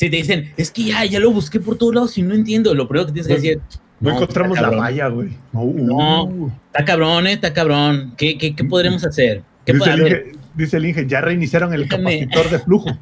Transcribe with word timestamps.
Si 0.00 0.08
te 0.08 0.16
dicen, 0.16 0.50
es 0.56 0.70
que 0.70 0.84
ya, 0.84 1.04
ya 1.04 1.20
lo 1.20 1.30
busqué 1.30 1.60
por 1.60 1.76
todos 1.76 1.94
lados 1.94 2.16
y 2.16 2.22
no 2.22 2.34
entiendo, 2.34 2.74
lo 2.74 2.88
primero 2.88 3.08
que 3.08 3.12
tienes 3.12 3.28
que 3.28 3.34
decir. 3.34 3.60
No, 4.00 4.12
encontramos 4.12 4.58
la 4.58 4.70
valla, 4.70 5.08
güey. 5.08 5.36
No, 5.52 6.50
está 6.72 6.86
cabrón, 6.86 7.26
eh, 7.26 7.32
está 7.32 7.52
cabrón. 7.52 8.14
¿Qué, 8.16 8.38
qué, 8.38 8.56
qué 8.56 8.64
podremos 8.64 9.04
hacer? 9.04 9.42
¿Qué 9.66 9.74
dice, 9.74 9.90
el 9.92 10.00
Inge, 10.00 10.32
dice, 10.54 10.76
el 10.78 10.86
Inge, 10.86 11.06
ya 11.06 11.20
reiniciaron 11.20 11.74
el 11.74 11.86
capacitor 11.86 12.48
de 12.48 12.58
flujo. 12.60 12.98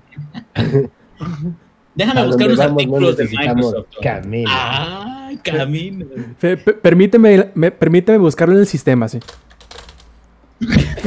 Déjame 1.95 2.27
buscar 2.27 2.49
unos 2.49 2.59
artículos 2.59 3.17
de 3.17 3.29
Microsoft. 3.29 3.87
Camino. 4.03 4.51
Ay, 4.53 5.37
camino. 5.37 6.05
Permíteme, 6.83 7.45
permíteme 7.79 8.19
buscarlo 8.19 8.55
en 8.55 8.61
el 8.63 8.67
sistema, 8.67 9.07
sí. 9.09 9.21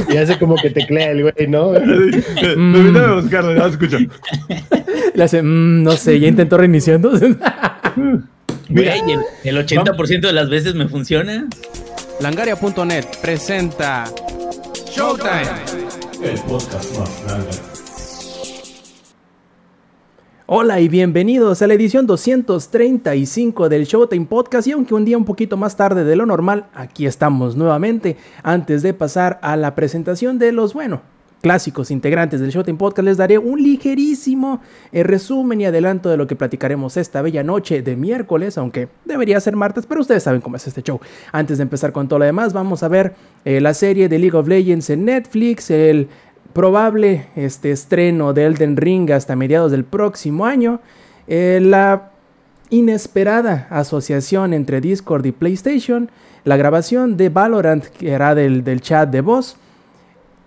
Y 0.08 0.16
hace 0.16 0.38
como 0.38 0.56
que 0.56 0.70
teclea 0.70 1.10
el 1.10 1.22
güey, 1.22 1.46
¿no? 1.48 1.72
Mm. 1.72 2.72
Permíteme 2.72 3.20
buscarlo, 3.20 3.54
ya 3.54 3.66
escucho. 3.66 3.98
Le 5.14 5.24
hace, 5.24 5.42
mm, 5.42 5.82
no 5.82 5.92
sé, 5.92 6.18
ya 6.18 6.28
intentó 6.28 6.56
reiniciando. 6.56 7.12
Mira, 8.68 8.96
el, 8.96 9.20
el 9.44 9.66
80% 9.66 10.20
de 10.20 10.32
las 10.32 10.48
veces 10.48 10.74
me 10.74 10.88
funciona. 10.88 11.46
Langaria.net 12.20 13.04
presenta 13.20 14.04
Showtime. 14.90 15.42
El 16.22 16.38
podcast 16.40 16.98
más 16.98 17.24
grande. 17.26 17.71
Hola 20.54 20.80
y 20.80 20.88
bienvenidos 20.90 21.62
a 21.62 21.66
la 21.66 21.72
edición 21.72 22.06
235 22.06 23.70
del 23.70 23.86
Showtime 23.86 24.26
Podcast 24.26 24.68
y 24.68 24.72
aunque 24.72 24.92
un 24.92 25.06
día 25.06 25.16
un 25.16 25.24
poquito 25.24 25.56
más 25.56 25.76
tarde 25.76 26.04
de 26.04 26.14
lo 26.14 26.26
normal, 26.26 26.66
aquí 26.74 27.06
estamos 27.06 27.56
nuevamente 27.56 28.18
antes 28.42 28.82
de 28.82 28.92
pasar 28.92 29.38
a 29.40 29.56
la 29.56 29.74
presentación 29.74 30.38
de 30.38 30.52
los, 30.52 30.74
bueno, 30.74 31.00
clásicos 31.40 31.90
integrantes 31.90 32.38
del 32.38 32.50
Showtime 32.50 32.76
Podcast, 32.76 33.06
les 33.06 33.16
daré 33.16 33.38
un 33.38 33.62
ligerísimo 33.62 34.60
eh, 34.92 35.02
resumen 35.02 35.58
y 35.62 35.64
adelanto 35.64 36.10
de 36.10 36.18
lo 36.18 36.26
que 36.26 36.36
platicaremos 36.36 36.98
esta 36.98 37.22
bella 37.22 37.42
noche 37.42 37.80
de 37.80 37.96
miércoles, 37.96 38.58
aunque 38.58 38.90
debería 39.06 39.40
ser 39.40 39.56
martes, 39.56 39.86
pero 39.86 40.02
ustedes 40.02 40.22
saben 40.22 40.42
cómo 40.42 40.56
es 40.56 40.66
este 40.66 40.82
show. 40.82 41.00
Antes 41.32 41.56
de 41.56 41.62
empezar 41.62 41.92
con 41.92 42.08
todo 42.08 42.18
lo 42.18 42.26
demás, 42.26 42.52
vamos 42.52 42.82
a 42.82 42.88
ver 42.88 43.14
eh, 43.46 43.62
la 43.62 43.72
serie 43.72 44.10
de 44.10 44.18
League 44.18 44.36
of 44.36 44.46
Legends 44.46 44.90
en 44.90 45.06
Netflix, 45.06 45.70
el 45.70 46.08
probable 46.52 47.26
este, 47.36 47.70
estreno 47.70 48.32
de 48.32 48.44
Elden 48.44 48.76
Ring 48.76 49.10
hasta 49.10 49.36
mediados 49.36 49.70
del 49.70 49.84
próximo 49.84 50.46
año, 50.46 50.80
eh, 51.26 51.60
la 51.62 52.10
inesperada 52.70 53.66
asociación 53.70 54.54
entre 54.54 54.80
Discord 54.80 55.24
y 55.26 55.32
PlayStation, 55.32 56.10
la 56.44 56.56
grabación 56.56 57.16
de 57.16 57.28
Valorant, 57.28 57.84
que 57.84 58.10
era 58.10 58.34
del, 58.34 58.64
del 58.64 58.80
chat 58.80 59.10
de 59.10 59.20
voz, 59.20 59.56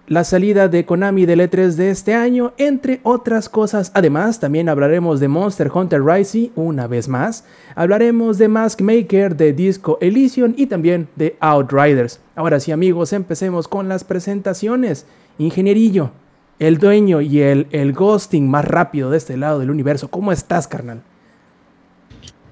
la 0.08 0.24
salida 0.24 0.68
de 0.68 0.86
Konami 0.86 1.26
del 1.26 1.40
E3 1.40 1.72
de 1.72 1.90
este 1.90 2.14
año, 2.14 2.54
entre 2.58 3.00
otras 3.04 3.50
cosas. 3.50 3.92
Además, 3.96 4.40
también 4.40 4.70
hablaremos 4.70 5.20
de 5.20 5.28
Monster 5.28 5.72
Hunter 5.74 6.04
Rise 6.04 6.52
una 6.56 6.88
vez 6.88 7.08
más. 7.08 7.46
Hablaremos 7.74 8.38
de 8.38 8.48
Mask 8.48 8.82
Maker, 8.82 9.36
de 9.36 9.54
Disco 9.54 9.98
Elysium 10.02 10.54
y 10.56 10.68
también 10.68 11.08
de 11.16 11.36
Outriders. 11.40 12.20
Ahora 12.36 12.60
sí, 12.60 12.72
amigos, 12.72 13.14
empecemos 13.14 13.68
con 13.68 13.90
las 13.90 14.04
presentaciones. 14.04 15.08
Ingenierillo, 15.40 16.12
el 16.60 16.78
dueño 16.78 17.22
y 17.22 17.42
el, 17.42 17.68
el 17.72 17.94
ghosting 17.94 18.48
más 18.48 18.66
rápido 18.66 19.10
de 19.10 19.18
este 19.18 19.38
lado 19.38 19.60
del 19.60 19.72
universo. 19.72 20.10
¿Cómo 20.10 20.32
estás, 20.32 20.68
carnal? 20.68 21.02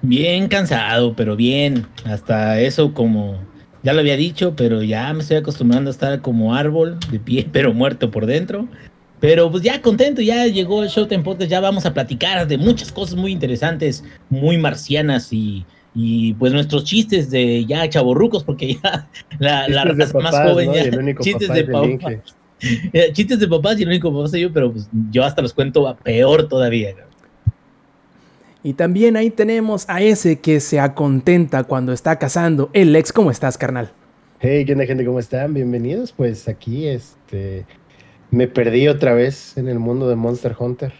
Bien 0.02 0.48
cansado, 0.48 1.14
pero 1.14 1.36
bien. 1.36 1.86
Hasta 2.04 2.60
eso 2.60 2.92
como 2.92 3.38
ya 3.84 3.92
lo 3.92 4.00
había 4.00 4.16
dicho, 4.16 4.54
pero 4.56 4.82
ya 4.82 5.12
me 5.12 5.20
estoy 5.20 5.36
acostumbrando 5.36 5.90
a 5.90 5.92
estar 5.92 6.20
como 6.22 6.54
árbol, 6.54 6.98
de 7.10 7.20
pie, 7.20 7.46
pero 7.52 7.72
muerto 7.72 8.10
por 8.10 8.26
dentro. 8.26 8.66
Pero 9.20 9.50
pues 9.50 9.62
ya 9.62 9.80
contento, 9.80 10.20
ya 10.20 10.46
llegó 10.46 10.82
el 10.82 10.88
Showtime 10.88 11.22
Podcast, 11.22 11.50
ya 11.50 11.60
vamos 11.60 11.86
a 11.86 11.94
platicar 11.94 12.46
de 12.46 12.58
muchas 12.58 12.90
cosas 12.90 13.14
muy 13.14 13.30
interesantes, 13.30 14.04
muy 14.28 14.58
marcianas 14.58 15.32
y, 15.32 15.64
y 15.94 16.34
pues 16.34 16.52
nuestros 16.52 16.84
chistes 16.84 17.30
de 17.30 17.64
ya 17.64 17.88
chaborrucos, 17.88 18.42
porque 18.42 18.74
ya 18.82 19.08
la, 19.38 19.68
la 19.68 19.84
raza 19.84 20.18
más 20.18 20.34
joven 20.34 20.72
ya, 20.72 21.14
chistes 21.20 21.48
de 21.48 21.64
papás. 21.64 22.36
chistes 23.12 23.38
de 23.38 23.48
papás 23.48 23.78
y 23.78 23.84
el 23.84 23.90
único 23.90 24.12
papá 24.12 24.28
soy 24.28 24.42
yo, 24.42 24.52
pero 24.52 24.72
pues 24.72 24.88
yo 25.10 25.24
hasta 25.24 25.40
los 25.40 25.54
cuento 25.54 25.96
peor 26.02 26.48
todavía. 26.48 26.94
Y 28.66 28.72
también 28.72 29.18
ahí 29.18 29.28
tenemos 29.28 29.84
a 29.90 30.00
ese 30.00 30.40
que 30.40 30.58
se 30.58 30.80
acontenta 30.80 31.64
cuando 31.64 31.92
está 31.92 32.18
cazando. 32.18 32.70
El 32.72 32.96
ex, 32.96 33.12
¿cómo 33.12 33.30
estás, 33.30 33.58
carnal? 33.58 33.92
Hey, 34.40 34.64
¿qué 34.64 34.72
onda, 34.72 34.86
gente? 34.86 35.04
¿Cómo 35.04 35.18
están? 35.18 35.52
Bienvenidos. 35.52 36.12
Pues 36.12 36.48
aquí, 36.48 36.88
este, 36.88 37.66
me 38.30 38.48
perdí 38.48 38.88
otra 38.88 39.12
vez 39.12 39.58
en 39.58 39.68
el 39.68 39.78
mundo 39.78 40.08
de 40.08 40.16
Monster 40.16 40.56
Hunter. 40.58 40.94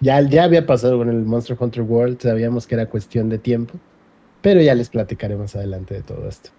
Ya, 0.00 0.20
ya 0.20 0.44
había 0.44 0.64
pasado 0.64 0.96
con 0.96 1.08
el 1.08 1.24
Monster 1.24 1.56
Hunter 1.58 1.82
World, 1.82 2.20
sabíamos 2.22 2.68
que 2.68 2.76
era 2.76 2.86
cuestión 2.86 3.28
de 3.28 3.38
tiempo, 3.38 3.74
pero 4.40 4.62
ya 4.62 4.76
les 4.76 4.90
platicaré 4.90 5.34
más 5.34 5.56
adelante 5.56 5.94
de 5.94 6.02
todo 6.02 6.28
esto. 6.28 6.50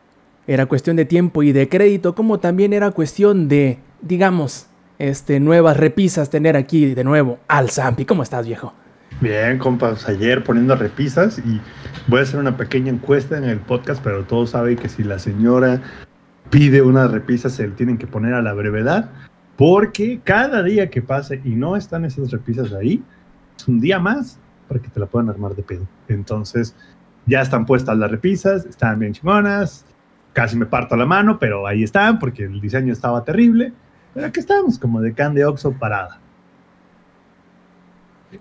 Era 0.46 0.66
cuestión 0.66 0.98
de 0.98 1.06
tiempo 1.06 1.42
y 1.42 1.54
de 1.54 1.70
crédito, 1.70 2.16
como 2.16 2.38
también 2.42 2.74
era 2.74 2.92
cuestión 2.92 3.48
de, 3.48 3.80
digamos, 4.02 4.68
este, 5.00 5.40
nuevas 5.40 5.78
repisas 5.78 6.30
tener 6.30 6.58
aquí 6.58 6.94
de 6.94 7.04
nuevo 7.06 7.40
al 7.48 7.70
Zampi. 7.70 8.04
¿Cómo 8.04 8.24
estás, 8.24 8.46
viejo? 8.46 8.74
Bien, 9.20 9.58
compas, 9.60 10.08
ayer 10.08 10.44
poniendo 10.44 10.76
repisas 10.76 11.40
y 11.40 11.60
voy 12.08 12.20
a 12.20 12.24
hacer 12.24 12.40
una 12.40 12.58
pequeña 12.58 12.92
encuesta 12.92 13.38
en 13.38 13.44
el 13.44 13.60
podcast, 13.60 14.04
pero 14.04 14.24
todos 14.24 14.52
saben 14.52 14.78
que 14.78 14.90
si 14.90 15.04
la 15.04 15.20
señora 15.20 15.82
pide 16.50 16.82
una 16.82 17.08
repisa 17.08 17.50
se 17.50 17.68
le 17.68 17.74
tienen 17.74 17.98
que 17.98 18.08
poner 18.08 18.34
a 18.34 18.42
la 18.42 18.54
brevedad, 18.54 19.12
porque 19.58 20.20
cada 20.24 20.64
día 20.64 20.90
que 20.90 21.02
pase 21.02 21.42
y 21.44 21.50
no 21.50 21.76
están 21.76 22.06
esas 22.06 22.32
repisas 22.32 22.74
ahí, 22.74 23.04
es 23.58 23.68
un 23.68 23.80
día 23.80 24.00
más 24.00 24.40
para 24.68 24.82
que 24.82 24.90
te 24.90 25.00
la 25.00 25.06
puedan 25.06 25.30
armar 25.30 25.56
de 25.56 25.64
pedo. 25.64 25.88
Entonces, 26.08 26.76
ya 27.26 27.42
están 27.42 27.66
puestas 27.66 27.98
las 27.98 28.10
repisas, 28.10 28.66
están 28.66 29.00
bien 29.00 29.14
chingonas, 29.14 29.86
casi 30.34 30.58
me 30.58 30.66
parto 30.66 30.96
la 30.96 31.06
mano, 31.06 31.38
pero 31.40 31.68
ahí 31.68 31.84
están 31.84 32.20
porque 32.20 32.46
el 32.46 32.60
diseño 32.60 32.92
estaba 32.92 33.24
terrible. 33.24 33.74
Pero 34.14 34.28
aquí 34.28 34.40
estamos, 34.40 34.80
como 34.80 35.00
de 35.02 35.14
can 35.14 35.34
de 35.34 35.46
Oxo 35.46 35.72
parada. 35.74 36.20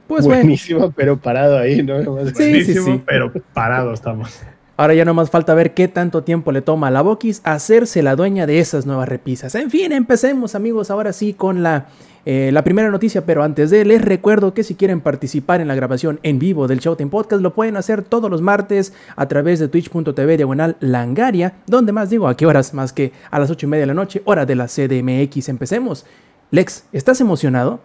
Pues 0.07 0.25
Buenísimo, 0.25 0.93
pero 0.93 1.17
parado 1.19 1.59
ahí, 1.59 1.83
¿no? 1.83 2.01
Sí, 2.35 2.65
sí, 2.65 2.75
sí, 2.75 3.03
pero 3.07 3.33
parado 3.53 3.93
estamos. 3.93 4.41
Ahora 4.81 4.95
ya 4.95 5.05
no 5.05 5.13
más 5.13 5.31
falta 5.31 5.53
ver 5.53 5.75
qué 5.75 5.89
tanto 5.89 6.23
tiempo 6.23 6.53
le 6.53 6.63
toma 6.63 6.89
a 6.89 6.91
la 6.91 7.03
Bokis 7.03 7.43
hacerse 7.45 8.03
la 8.03 8.17
dueña 8.17 8.47
de 8.47 8.61
esas 8.61 8.87
nuevas 8.87 9.11
repisas. 9.11 9.55
En 9.55 9.71
fin, 9.71 9.93
empecemos 9.93 10.55
amigos 10.55 10.91
ahora 10.91 11.13
sí 11.13 11.35
con 11.35 11.63
la, 11.63 11.89
eh, 12.25 12.49
la 12.51 12.65
primera 12.65 12.89
noticia, 12.89 13.27
pero 13.27 13.43
antes 13.43 13.69
de 13.69 13.85
les 13.85 14.01
recuerdo 14.01 14.55
que 14.55 14.63
si 14.63 14.77
quieren 14.77 15.03
participar 15.03 15.61
en 15.61 15.69
la 15.69 15.75
grabación 15.75 16.19
en 16.23 16.39
vivo 16.39 16.67
del 16.67 16.79
Showtime 16.79 17.11
Podcast 17.11 17.43
lo 17.43 17.53
pueden 17.53 17.77
hacer 17.77 18.03
todos 18.03 18.31
los 18.31 18.41
martes 18.41 18.95
a 19.17 19.29
través 19.29 19.59
de 19.59 19.69
twitch.tv 19.69 20.39
diagonal 20.39 20.79
langaria, 20.81 21.57
donde 21.67 21.93
más 21.93 22.09
digo 22.09 22.27
a 22.27 22.37
qué 22.39 22.47
horas 22.47 22.73
más 22.73 22.95
que 22.95 23.13
a 23.31 23.39
las 23.39 23.51
8 23.51 23.67
y 23.67 23.69
media 23.69 23.83
de 23.83 23.89
la 23.89 23.95
noche, 23.95 24.23
hora 24.25 24.47
de 24.47 24.57
la 24.57 24.67
CDMX. 24.67 25.51
Empecemos. 25.51 26.07
Lex, 26.53 26.85
¿estás 26.93 27.21
emocionado? 27.21 27.81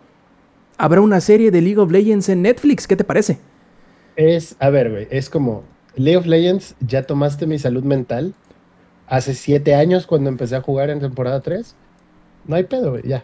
Habrá 0.78 1.02
una 1.02 1.22
serie 1.22 1.52
de 1.52 1.62
League 1.62 1.80
of 1.80 1.91
Legends 1.91 2.30
en 2.30 2.41
Netflix. 2.41 2.88
¿Qué 2.88 2.96
te 2.96 3.03
parece? 3.03 3.40
Es, 4.16 4.56
a 4.59 4.69
ver, 4.69 4.91
güey, 4.91 5.08
es 5.09 5.30
como 5.30 5.63
League 5.96 6.18
of 6.18 6.25
Legends, 6.25 6.75
ya 6.80 7.03
tomaste 7.03 7.47
mi 7.47 7.59
salud 7.59 7.84
mental. 7.84 8.34
Hace 9.08 9.34
siete 9.34 9.75
años 9.75 10.08
cuando 10.08 10.30
empecé 10.30 10.56
a 10.56 10.62
jugar 10.62 10.90
en 10.90 11.00
temporada 11.00 11.41
3. 11.41 11.75
No 12.47 12.56
hay 12.56 12.64
pedo, 12.64 12.91
güey, 12.91 13.03
ya. 13.08 13.24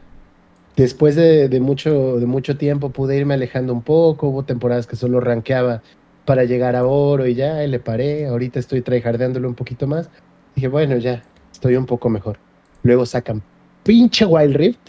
Después 0.76 1.16
de, 1.16 1.60
mucho, 1.60 2.18
de 2.20 2.26
mucho 2.26 2.58
tiempo 2.58 2.92
pude 2.92 3.18
irme 3.18 3.34
alejando 3.34 3.74
un 3.74 3.82
poco. 3.82 4.28
Hubo 4.28 4.44
temporadas 4.44 4.88
que 4.88 4.96
solo 4.96 5.20
rankeaba 5.20 5.82
para 6.26 6.44
llegar 6.44 6.76
a 6.76 6.86
oro 6.86 7.28
y 7.28 7.36
ya, 7.36 7.64
y 7.64 7.68
le 7.68 7.80
paré. 7.80 8.28
Ahorita 8.28 8.60
estoy 8.60 8.82
tryhardeándolo 8.82 9.48
un 9.48 9.56
poquito 9.56 9.88
más. 9.88 10.10
Dije, 10.56 10.68
bueno, 10.68 10.98
ya, 10.98 11.24
estoy 11.52 11.76
un 11.76 11.86
poco 11.86 12.10
mejor. 12.10 12.38
Luego 12.84 13.06
sacan 13.06 13.42
pinche 13.84 14.26
Wild 14.26 14.56
Rift 14.56 14.80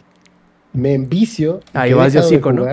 me 0.72 0.94
envicio. 0.94 1.60
Ahí 1.72 1.92
vas 1.92 2.12
de 2.12 2.20
hocico, 2.20 2.52
¿no? 2.52 2.66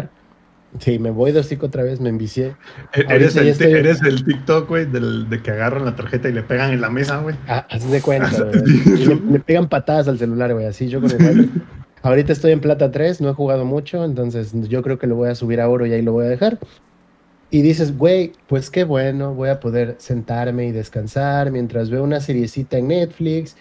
Sí, 0.78 1.00
me 1.00 1.10
voy 1.10 1.32
de 1.32 1.40
hocico 1.40 1.66
otra 1.66 1.82
vez, 1.82 2.00
me 2.00 2.10
envicié. 2.10 2.56
E-, 2.94 3.06
eres 3.10 3.36
el, 3.36 3.48
eres 3.48 4.01
el, 4.04 4.24
TikTok, 4.24 4.68
güey, 4.68 4.86
de 4.86 5.42
que 5.42 5.51
agarran 5.51 5.84
la 5.84 5.96
tarjeta 5.96 6.30
y 6.30 6.34
le 6.34 6.44
pegan 6.44 6.72
en 6.72 6.81
la 6.81 6.90
mesa, 6.90 7.18
güey. 7.18 7.36
Ah, 7.48 7.66
así 7.69 7.88
de 7.88 8.01
cuenta, 8.01 8.30
güey. 8.30 9.18
le, 9.31 9.40
pegan 9.40 9.68
patadas 9.68 10.07
al 10.07 10.19
celular, 10.19 10.54
güey, 10.54 10.68
así 10.68 10.88
yo 10.88 11.01
con 11.01 11.12
el 11.12 11.50
Ahorita 12.01 12.31
estoy 12.31 12.51
en 12.51 12.62
plata 12.62 12.92
3, 12.92 13.19
no 13.19 13.30
he 13.30 13.34
jugado 13.34 13.66
mucho, 13.66 14.06
entonces 14.06 14.54
yo 14.69 14.81
creo 14.84 14.98
que 14.98 15.07
lo 15.07 15.16
voy 15.16 15.30
a 15.30 15.36
subir 15.36 15.60
a 15.60 15.68
oro 15.68 15.86
y 15.86 15.92
ahí 15.92 16.01
lo 16.01 16.13
voy 16.13 16.28
a 16.28 16.30
dejar. 16.30 16.60
Y 17.51 17.62
dices, 17.62 17.98
güey, 17.98 18.34
pues 18.48 18.69
qué 18.69 18.84
bueno, 18.84 19.34
voy 19.34 19.50
a 19.50 19.60
poder 19.60 19.96
sentarme 19.98 20.68
y 20.68 20.72
descansar 20.72 21.51
mientras 21.51 21.90
veo 21.90 22.04
una 22.04 22.22
seriecita 22.22 22.78
en 22.78 22.90
Netflix 22.90 23.57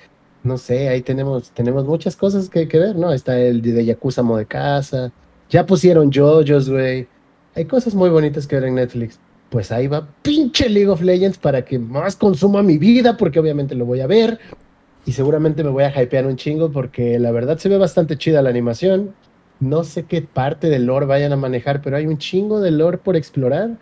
no 0.49 0.59
sé, 0.59 0.89
ahí 0.89 1.03
tenemos, 1.03 1.50
tenemos 1.50 1.85
muchas 1.85 2.17
cosas 2.17 2.49
que, 2.49 2.67
que 2.67 2.79
ver, 2.79 2.97
¿no? 2.97 3.12
Está 3.12 3.39
el 3.39 3.62
de 3.62 3.85
Yakuza 3.85 4.23
Mo 4.23 4.37
de 4.37 4.47
Casa, 4.47 5.12
ya 5.50 5.67
pusieron 5.67 6.11
JoJo's, 6.12 6.69
güey. 6.69 7.06
Hay 7.55 7.65
cosas 7.67 7.95
muy 7.95 8.11
bonitas 8.11 8.47
que 8.47 8.56
ver 8.56 8.65
en 8.65 8.75
Netflix. 8.77 9.19
Pues 9.50 9.73
ahí 9.73 9.87
va 9.87 10.06
pinche 10.23 10.69
League 10.69 10.89
of 10.89 11.00
Legends 11.00 11.39
para 11.39 11.65
que 11.65 11.79
más 11.79 12.17
consuma 12.17 12.62
mi 12.62 12.79
vida, 12.79 13.17
porque 13.17 13.41
obviamente 13.41 13.75
lo 13.75 13.87
voy 13.87 14.00
a 14.00 14.06
ver. 14.06 14.39
Y 15.06 15.12
seguramente 15.12 15.65
me 15.65 15.71
voy 15.71 15.85
a 15.85 16.03
hypear 16.03 16.27
un 16.27 16.37
chingo 16.37 16.71
porque 16.71 17.19
la 17.19 17.31
verdad 17.31 17.59
se 17.59 17.69
ve 17.69 17.79
bastante 17.79 18.19
chida 18.19 18.43
la 18.43 18.50
animación. 18.50 19.15
No 19.61 19.85
sé 19.85 20.05
qué 20.05 20.23
parte 20.23 20.69
del 20.69 20.87
lore 20.87 21.06
vayan 21.06 21.33
a 21.33 21.37
manejar, 21.37 21.81
pero 21.83 21.97
hay 21.97 22.06
un 22.06 22.19
chingo 22.19 22.61
de 22.61 22.71
lore 22.71 22.99
por 22.99 23.17
explorar. 23.17 23.79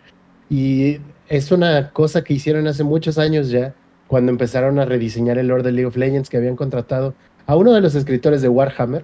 Y 0.49 0.99
es 1.27 1.51
una 1.51 1.91
cosa 1.91 2.23
que 2.23 2.33
hicieron 2.33 2.67
hace 2.67 2.83
muchos 2.83 3.17
años 3.17 3.49
ya, 3.49 3.75
cuando 4.07 4.31
empezaron 4.31 4.79
a 4.79 4.85
rediseñar 4.85 5.37
el 5.37 5.47
lore 5.47 5.63
de 5.63 5.71
League 5.71 5.87
of 5.87 5.97
Legends, 5.97 6.29
que 6.29 6.37
habían 6.37 6.55
contratado 6.55 7.13
a 7.45 7.55
uno 7.55 7.73
de 7.73 7.81
los 7.81 7.95
escritores 7.95 8.41
de 8.41 8.49
Warhammer. 8.49 9.03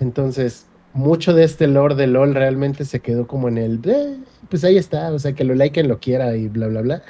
Entonces, 0.00 0.66
mucho 0.94 1.32
de 1.34 1.44
este 1.44 1.66
lore 1.66 1.94
de 1.94 2.06
LOL 2.06 2.34
realmente 2.34 2.84
se 2.84 3.00
quedó 3.00 3.26
como 3.26 3.48
en 3.48 3.58
el, 3.58 3.80
"Eh, 3.84 4.16
pues 4.50 4.64
ahí 4.64 4.76
está, 4.76 5.12
o 5.12 5.18
sea, 5.18 5.32
que 5.32 5.44
lo 5.44 5.54
liken 5.54 5.88
lo 5.88 5.98
quiera 5.98 6.36
y 6.36 6.48
bla, 6.48 6.66
bla, 6.68 6.82
bla. 6.82 7.02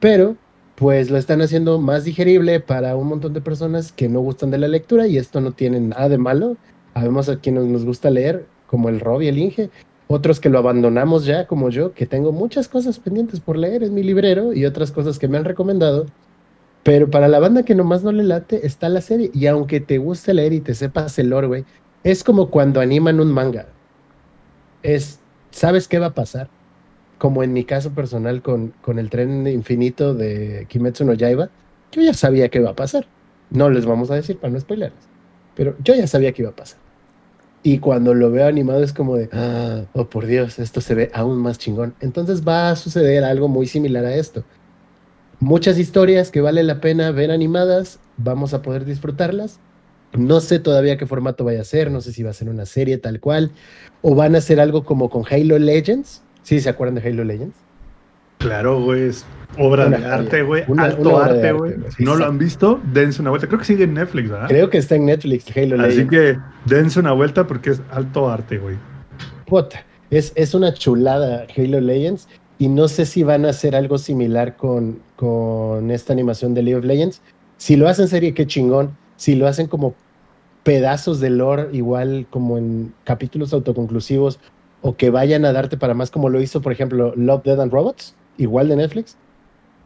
Pero, 0.00 0.36
pues 0.76 1.10
lo 1.10 1.18
están 1.18 1.40
haciendo 1.42 1.80
más 1.80 2.04
digerible 2.04 2.60
para 2.60 2.96
un 2.96 3.08
montón 3.08 3.32
de 3.34 3.40
personas 3.40 3.90
que 3.92 4.08
no 4.08 4.20
gustan 4.20 4.50
de 4.50 4.58
la 4.58 4.68
lectura 4.68 5.06
y 5.08 5.18
esto 5.18 5.40
no 5.40 5.52
tiene 5.52 5.80
nada 5.80 6.08
de 6.08 6.18
malo. 6.18 6.56
Habemos 6.94 7.28
a 7.28 7.40
quienes 7.40 7.64
nos 7.64 7.84
gusta 7.84 8.10
leer, 8.10 8.46
como 8.68 8.88
el 8.88 9.00
Rob 9.00 9.22
y 9.22 9.28
el 9.28 9.38
Inge, 9.38 9.70
otros 10.06 10.40
que 10.40 10.48
lo 10.50 10.58
abandonamos 10.58 11.24
ya, 11.24 11.46
como 11.46 11.70
yo, 11.70 11.92
que 11.94 12.06
tengo 12.06 12.32
muchas 12.32 12.68
cosas 12.68 12.98
pendientes 12.98 13.40
por 13.40 13.56
leer 13.58 13.82
en 13.82 13.94
mi 13.94 14.02
librero 14.02 14.52
y 14.54 14.64
otras 14.66 14.92
cosas 14.92 15.18
que 15.18 15.28
me 15.28 15.38
han 15.38 15.44
recomendado. 15.44 16.06
Pero 16.88 17.10
para 17.10 17.28
la 17.28 17.38
banda 17.38 17.64
que 17.64 17.74
nomás 17.74 18.02
no 18.02 18.12
le 18.12 18.22
late, 18.22 18.66
está 18.66 18.88
la 18.88 19.02
serie. 19.02 19.30
Y 19.34 19.46
aunque 19.46 19.78
te 19.78 19.98
guste 19.98 20.32
leer 20.32 20.54
y 20.54 20.60
te 20.60 20.74
sepas 20.74 21.18
el 21.18 21.28
lore, 21.28 21.46
güey, 21.46 21.64
es 22.02 22.24
como 22.24 22.48
cuando 22.48 22.80
animan 22.80 23.20
un 23.20 23.30
manga. 23.30 23.66
Es, 24.82 25.18
¿sabes 25.50 25.86
qué 25.86 25.98
va 25.98 26.06
a 26.06 26.14
pasar? 26.14 26.48
Como 27.18 27.42
en 27.42 27.52
mi 27.52 27.64
caso 27.64 27.90
personal 27.90 28.40
con, 28.40 28.72
con 28.80 28.98
el 28.98 29.10
tren 29.10 29.46
infinito 29.46 30.14
de 30.14 30.64
Kimetsu 30.70 31.04
no 31.04 31.12
Yaiba, 31.12 31.50
yo 31.92 32.00
ya 32.00 32.14
sabía 32.14 32.48
qué 32.48 32.60
iba 32.60 32.70
a 32.70 32.74
pasar. 32.76 33.06
No 33.50 33.68
les 33.68 33.84
vamos 33.84 34.10
a 34.10 34.14
decir 34.14 34.38
para 34.38 34.54
no 34.54 34.58
spoilerles, 34.58 35.04
pero 35.54 35.76
yo 35.84 35.94
ya 35.94 36.06
sabía 36.06 36.32
qué 36.32 36.40
iba 36.40 36.52
a 36.52 36.56
pasar. 36.56 36.78
Y 37.62 37.80
cuando 37.80 38.14
lo 38.14 38.30
veo 38.30 38.46
animado 38.46 38.82
es 38.82 38.94
como 38.94 39.16
de, 39.16 39.28
"Ah, 39.34 39.82
oh 39.92 40.06
por 40.06 40.24
Dios, 40.24 40.58
esto 40.58 40.80
se 40.80 40.94
ve 40.94 41.10
aún 41.12 41.36
más 41.36 41.58
chingón. 41.58 41.94
Entonces 42.00 42.48
va 42.48 42.70
a 42.70 42.76
suceder 42.76 43.24
algo 43.24 43.46
muy 43.46 43.66
similar 43.66 44.06
a 44.06 44.14
esto. 44.14 44.42
Muchas 45.40 45.78
historias 45.78 46.30
que 46.30 46.40
vale 46.40 46.62
la 46.64 46.80
pena 46.80 47.10
ver 47.12 47.30
animadas, 47.30 48.00
vamos 48.16 48.54
a 48.54 48.62
poder 48.62 48.84
disfrutarlas. 48.84 49.60
No 50.14 50.40
sé 50.40 50.58
todavía 50.58 50.96
qué 50.96 51.06
formato 51.06 51.44
vaya 51.44 51.60
a 51.60 51.64
ser, 51.64 51.90
no 51.90 52.00
sé 52.00 52.12
si 52.12 52.22
va 52.22 52.30
a 52.30 52.34
ser 52.34 52.48
una 52.48 52.66
serie 52.66 52.98
tal 52.98 53.20
cual, 53.20 53.52
o 54.02 54.14
van 54.14 54.34
a 54.34 54.38
hacer 54.38 54.58
algo 54.58 54.84
como 54.84 55.10
con 55.10 55.22
Halo 55.30 55.58
Legends. 55.58 56.22
¿Sí 56.42 56.60
se 56.60 56.68
acuerdan 56.70 56.96
de 56.96 57.08
Halo 57.08 57.24
Legends? 57.24 57.54
Claro, 58.38 58.80
güey, 58.80 59.02
es 59.08 59.24
obra 59.58 59.86
Una 59.86 59.96
de 59.98 60.02
joya. 60.02 60.14
arte, 60.14 60.42
güey. 60.42 60.64
Alto 60.78 61.08
una 61.10 61.24
arte, 61.24 61.52
güey. 61.52 61.74
güey. 61.74 61.92
Si 61.92 62.04
no 62.04 62.16
lo 62.16 62.24
han 62.24 62.38
visto, 62.38 62.80
dense 62.92 63.20
una 63.20 63.30
vuelta. 63.30 63.46
Creo 63.48 63.58
que 63.58 63.64
sigue 63.66 63.84
en 63.84 63.94
Netflix, 63.94 64.30
¿verdad? 64.30 64.48
Creo 64.48 64.70
que 64.70 64.78
está 64.78 64.94
en 64.96 65.06
Netflix 65.06 65.44
Halo 65.56 65.80
Así 65.82 65.98
Legends. 66.04 66.10
que 66.10 66.38
dense 66.64 66.98
una 67.00 67.12
vuelta 67.12 67.46
porque 67.46 67.70
es 67.70 67.82
alto 67.90 68.28
arte, 68.30 68.58
güey. 68.58 68.76
Puta, 69.46 69.84
es, 70.10 70.32
es 70.36 70.54
una 70.54 70.72
chulada 70.72 71.46
Halo 71.56 71.80
Legends 71.80 72.28
y 72.58 72.68
no 72.68 72.88
sé 72.88 73.06
si 73.06 73.22
van 73.22 73.44
a 73.44 73.50
hacer 73.50 73.76
algo 73.76 73.98
similar 73.98 74.56
con, 74.56 75.00
con 75.16 75.90
esta 75.90 76.12
animación 76.12 76.54
de 76.54 76.62
League 76.62 76.78
of 76.78 76.84
Legends. 76.84 77.22
Si 77.56 77.76
lo 77.76 77.88
hacen 77.88 78.08
serie, 78.08 78.34
qué 78.34 78.46
chingón. 78.46 78.96
Si 79.16 79.36
lo 79.36 79.46
hacen 79.46 79.68
como 79.68 79.94
pedazos 80.64 81.20
de 81.20 81.30
lore, 81.30 81.68
igual 81.72 82.26
como 82.30 82.58
en 82.58 82.92
capítulos 83.04 83.52
autoconclusivos, 83.52 84.40
o 84.82 84.96
que 84.96 85.10
vayan 85.10 85.44
a 85.44 85.52
darte 85.52 85.76
para 85.76 85.94
más 85.94 86.10
como 86.10 86.28
lo 86.28 86.40
hizo, 86.40 86.60
por 86.60 86.72
ejemplo, 86.72 87.14
Love, 87.16 87.44
Dead 87.44 87.60
and 87.60 87.72
Robots, 87.72 88.14
igual 88.36 88.68
de 88.68 88.76
Netflix. 88.76 89.16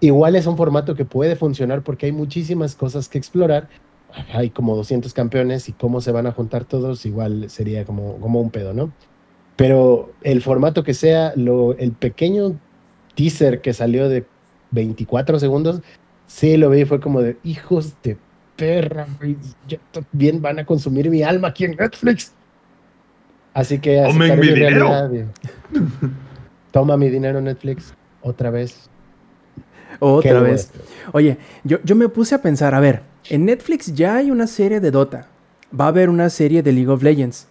Igual 0.00 0.34
es 0.34 0.46
un 0.46 0.56
formato 0.56 0.94
que 0.94 1.04
puede 1.04 1.36
funcionar 1.36 1.82
porque 1.82 2.06
hay 2.06 2.12
muchísimas 2.12 2.74
cosas 2.74 3.08
que 3.08 3.19
explorar. 3.19 3.69
Hay 4.32 4.50
como 4.50 4.74
200 4.76 5.12
campeones 5.14 5.69
y 5.69 5.72
cómo 5.72 6.00
se 6.00 6.10
van 6.10 6.26
a 6.26 6.32
juntar 6.32 6.64
todos, 6.64 7.06
igual 7.06 7.48
sería 7.48 7.84
como, 7.84 8.16
como 8.16 8.40
un 8.40 8.50
pedo, 8.50 8.74
¿no? 8.74 8.92
Pero 9.56 10.12
el 10.22 10.43
formato 10.43 10.82
que 10.82 10.94
sea, 10.94 11.32
lo, 11.37 11.76
el 11.76 11.93
pequeño 11.93 12.58
teaser 13.14 13.60
que 13.60 13.72
salió 13.72 14.08
de 14.08 14.25
24 14.70 15.38
segundos, 15.38 15.82
sí 16.26 16.56
lo 16.56 16.70
vi 16.70 16.81
y 16.81 16.84
fue 16.84 17.00
como 17.00 17.20
de 17.20 17.37
hijos 17.44 17.94
de 18.02 18.16
perra, 18.56 19.06
güey, 19.19 19.37
ya 19.69 19.78
también 19.90 20.40
van 20.40 20.58
a 20.58 20.66
consumir 20.66 21.10
mi 21.10 21.22
alma 21.22 21.49
aquí 21.49 21.64
en 21.64 21.76
Netflix. 21.76 22.32
Así 23.54 23.78
que 23.78 24.02
Tomen 24.02 24.40
mi 24.40 24.49
dinero. 24.49 25.10
Toma 26.70 26.96
mi 26.96 27.10
dinero 27.10 27.40
Netflix 27.40 27.94
otra 28.22 28.50
vez. 28.50 28.88
¿Qué 29.90 29.96
Otra 30.00 30.40
vez. 30.40 30.70
Oye, 31.12 31.37
yo, 31.64 31.78
yo 31.84 31.94
me 31.94 32.08
puse 32.08 32.34
a 32.34 32.43
pensar, 32.43 32.75
a 32.75 32.81
ver, 32.81 33.02
en 33.28 33.44
Netflix 33.44 33.94
ya 33.94 34.16
hay 34.16 34.31
una 34.31 34.46
serie 34.46 34.81
de 34.81 34.90
Dota. 34.90 35.28
Va 35.78 35.87
a 35.87 35.88
haber 35.88 36.08
una 36.08 36.31
serie 36.31 36.62
de 36.62 36.72
League 36.72 36.88
of 36.88 37.02
Legends. 37.02 37.46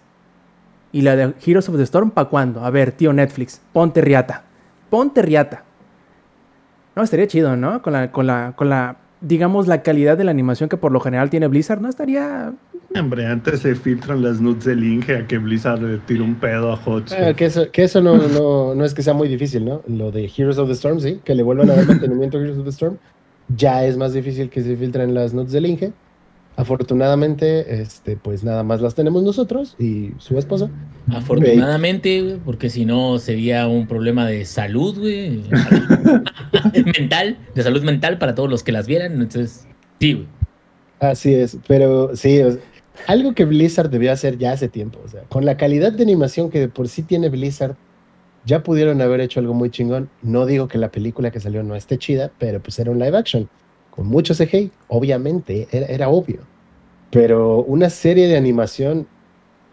¿Y 0.92 1.02
la 1.02 1.16
de 1.16 1.34
Heroes 1.46 1.70
of 1.70 1.78
the 1.78 1.84
Storm 1.84 2.12
para 2.12 2.30
cuándo? 2.30 2.66
A 2.66 2.70
ver, 2.70 2.92
tío 2.92 3.14
Netflix, 3.14 3.62
ponte 3.72 4.02
riata. 4.02 4.44
Ponte 4.90 5.22
riata. 5.22 5.64
No, 6.96 7.04
estaría 7.04 7.28
chido, 7.28 7.56
¿no? 7.56 7.82
Con 7.82 7.94
la, 7.94 8.12
con 8.12 8.28
la, 8.28 8.54
con 8.56 8.70
la, 8.70 8.98
digamos, 9.22 9.68
la 9.68 9.82
calidad 9.82 10.18
de 10.18 10.26
la 10.26 10.32
animación 10.32 10.68
que 10.68 10.76
por 10.76 10.92
lo 10.92 11.00
general 11.00 11.30
tiene 11.30 11.48
Blizzard, 11.48 11.82
¿no? 11.82 11.88
Estaría... 11.88 12.54
Hombre, 12.94 13.26
antes 13.26 13.62
se 13.62 13.74
filtran 13.74 14.22
las 14.22 14.42
nudes 14.42 14.66
del 14.66 14.84
Inge 14.84 15.16
a 15.16 15.26
que 15.26 15.38
Blizzard 15.38 15.82
le 15.82 16.00
tire 16.00 16.22
un 16.22 16.36
pedo 16.36 16.74
a 16.74 16.76
Hotz. 16.76 17.14
Ah, 17.14 17.34
que 17.34 17.46
eso, 17.46 17.72
que 17.72 17.84
eso 17.86 18.02
no, 18.02 18.18
no, 18.18 18.76
no 18.76 18.84
es 18.84 18.94
que 18.94 19.02
sea 19.02 19.14
muy 19.14 19.30
difícil, 19.30 19.64
¿no? 19.64 19.82
Lo 19.88 20.12
de 20.12 20.26
Heroes 20.26 20.58
of 20.58 20.68
the 20.68 20.74
Storm, 20.74 21.00
sí, 21.00 21.22
que 21.24 21.34
le 21.34 21.42
vuelvan 21.42 21.70
a 21.70 21.76
dar 21.76 21.88
mantenimiento 21.88 22.38
a 22.38 22.42
Heroes 22.42 22.58
of 22.58 22.66
the 22.66 22.72
Storm, 22.72 22.98
ya 23.56 23.86
es 23.86 23.96
más 23.96 24.12
difícil 24.12 24.50
que 24.50 24.62
se 24.62 24.76
filtren 24.76 25.14
las 25.14 25.34
notes 25.34 25.54
del 25.54 25.68
Inge. 25.68 25.94
Afortunadamente, 26.58 27.82
este, 27.82 28.18
pues 28.18 28.44
nada 28.44 28.64
más 28.64 28.82
las 28.82 28.94
tenemos 28.94 29.24
nosotros 29.24 29.76
y 29.80 30.12
su 30.18 30.38
esposo. 30.38 30.70
Afortunadamente, 31.10 32.22
güey, 32.22 32.38
porque 32.38 32.70
si 32.70 32.86
no 32.86 33.18
sería 33.20 33.68
un 33.68 33.88
problema 33.88 34.28
de 34.28 34.46
salud, 34.46 35.00
güey. 35.00 35.42
mental, 37.00 37.38
de 37.56 37.64
salud 37.64 37.84
mental 37.84 38.18
para 38.18 38.36
todos 38.36 38.50
los 38.50 38.64
que 38.64 38.72
las 38.72 38.86
vieran. 38.86 39.14
Entonces, 39.14 39.66
sí, 40.00 40.14
güey. 40.14 40.28
Así 41.00 41.34
es, 41.34 41.58
pero 41.68 42.16
sí, 42.16 42.42
o 42.42 42.52
sea, 42.52 42.62
algo 43.08 43.34
que 43.34 43.46
Blizzard 43.46 43.90
debió 43.90 44.12
hacer 44.12 44.38
ya 44.38 44.52
hace 44.52 44.68
tiempo. 44.68 45.00
O 45.04 45.08
sea, 45.08 45.22
con 45.24 45.46
la 45.46 45.58
calidad 45.58 45.92
de 45.92 46.04
animación 46.04 46.50
que 46.50 46.60
de 46.60 46.68
por 46.68 46.88
sí 46.88 47.02
tiene 47.04 47.30
Blizzard, 47.30 47.76
ya 48.46 48.64
pudieron 48.64 49.02
haber 49.02 49.22
hecho 49.22 49.40
algo 49.40 49.54
muy 49.54 49.70
chingón. 49.70 50.10
No 50.22 50.46
digo 50.46 50.68
que 50.68 50.78
la 50.78 50.92
película 50.92 51.32
que 51.32 51.40
salió 51.40 51.64
no 51.64 51.76
esté 51.76 51.98
chida, 51.98 52.32
pero 52.38 52.62
pues 52.62 52.78
era 52.80 52.92
un 52.92 53.00
live 53.00 53.18
action. 53.18 53.50
Con 53.92 54.08
mucho 54.08 54.34
CGI, 54.34 54.72
obviamente, 54.88 55.68
era, 55.72 55.86
era 55.88 56.10
obvio. 56.10 56.40
Pero 57.12 57.58
una 57.64 57.90
serie 57.90 58.28
de 58.28 58.38
animación 58.38 59.06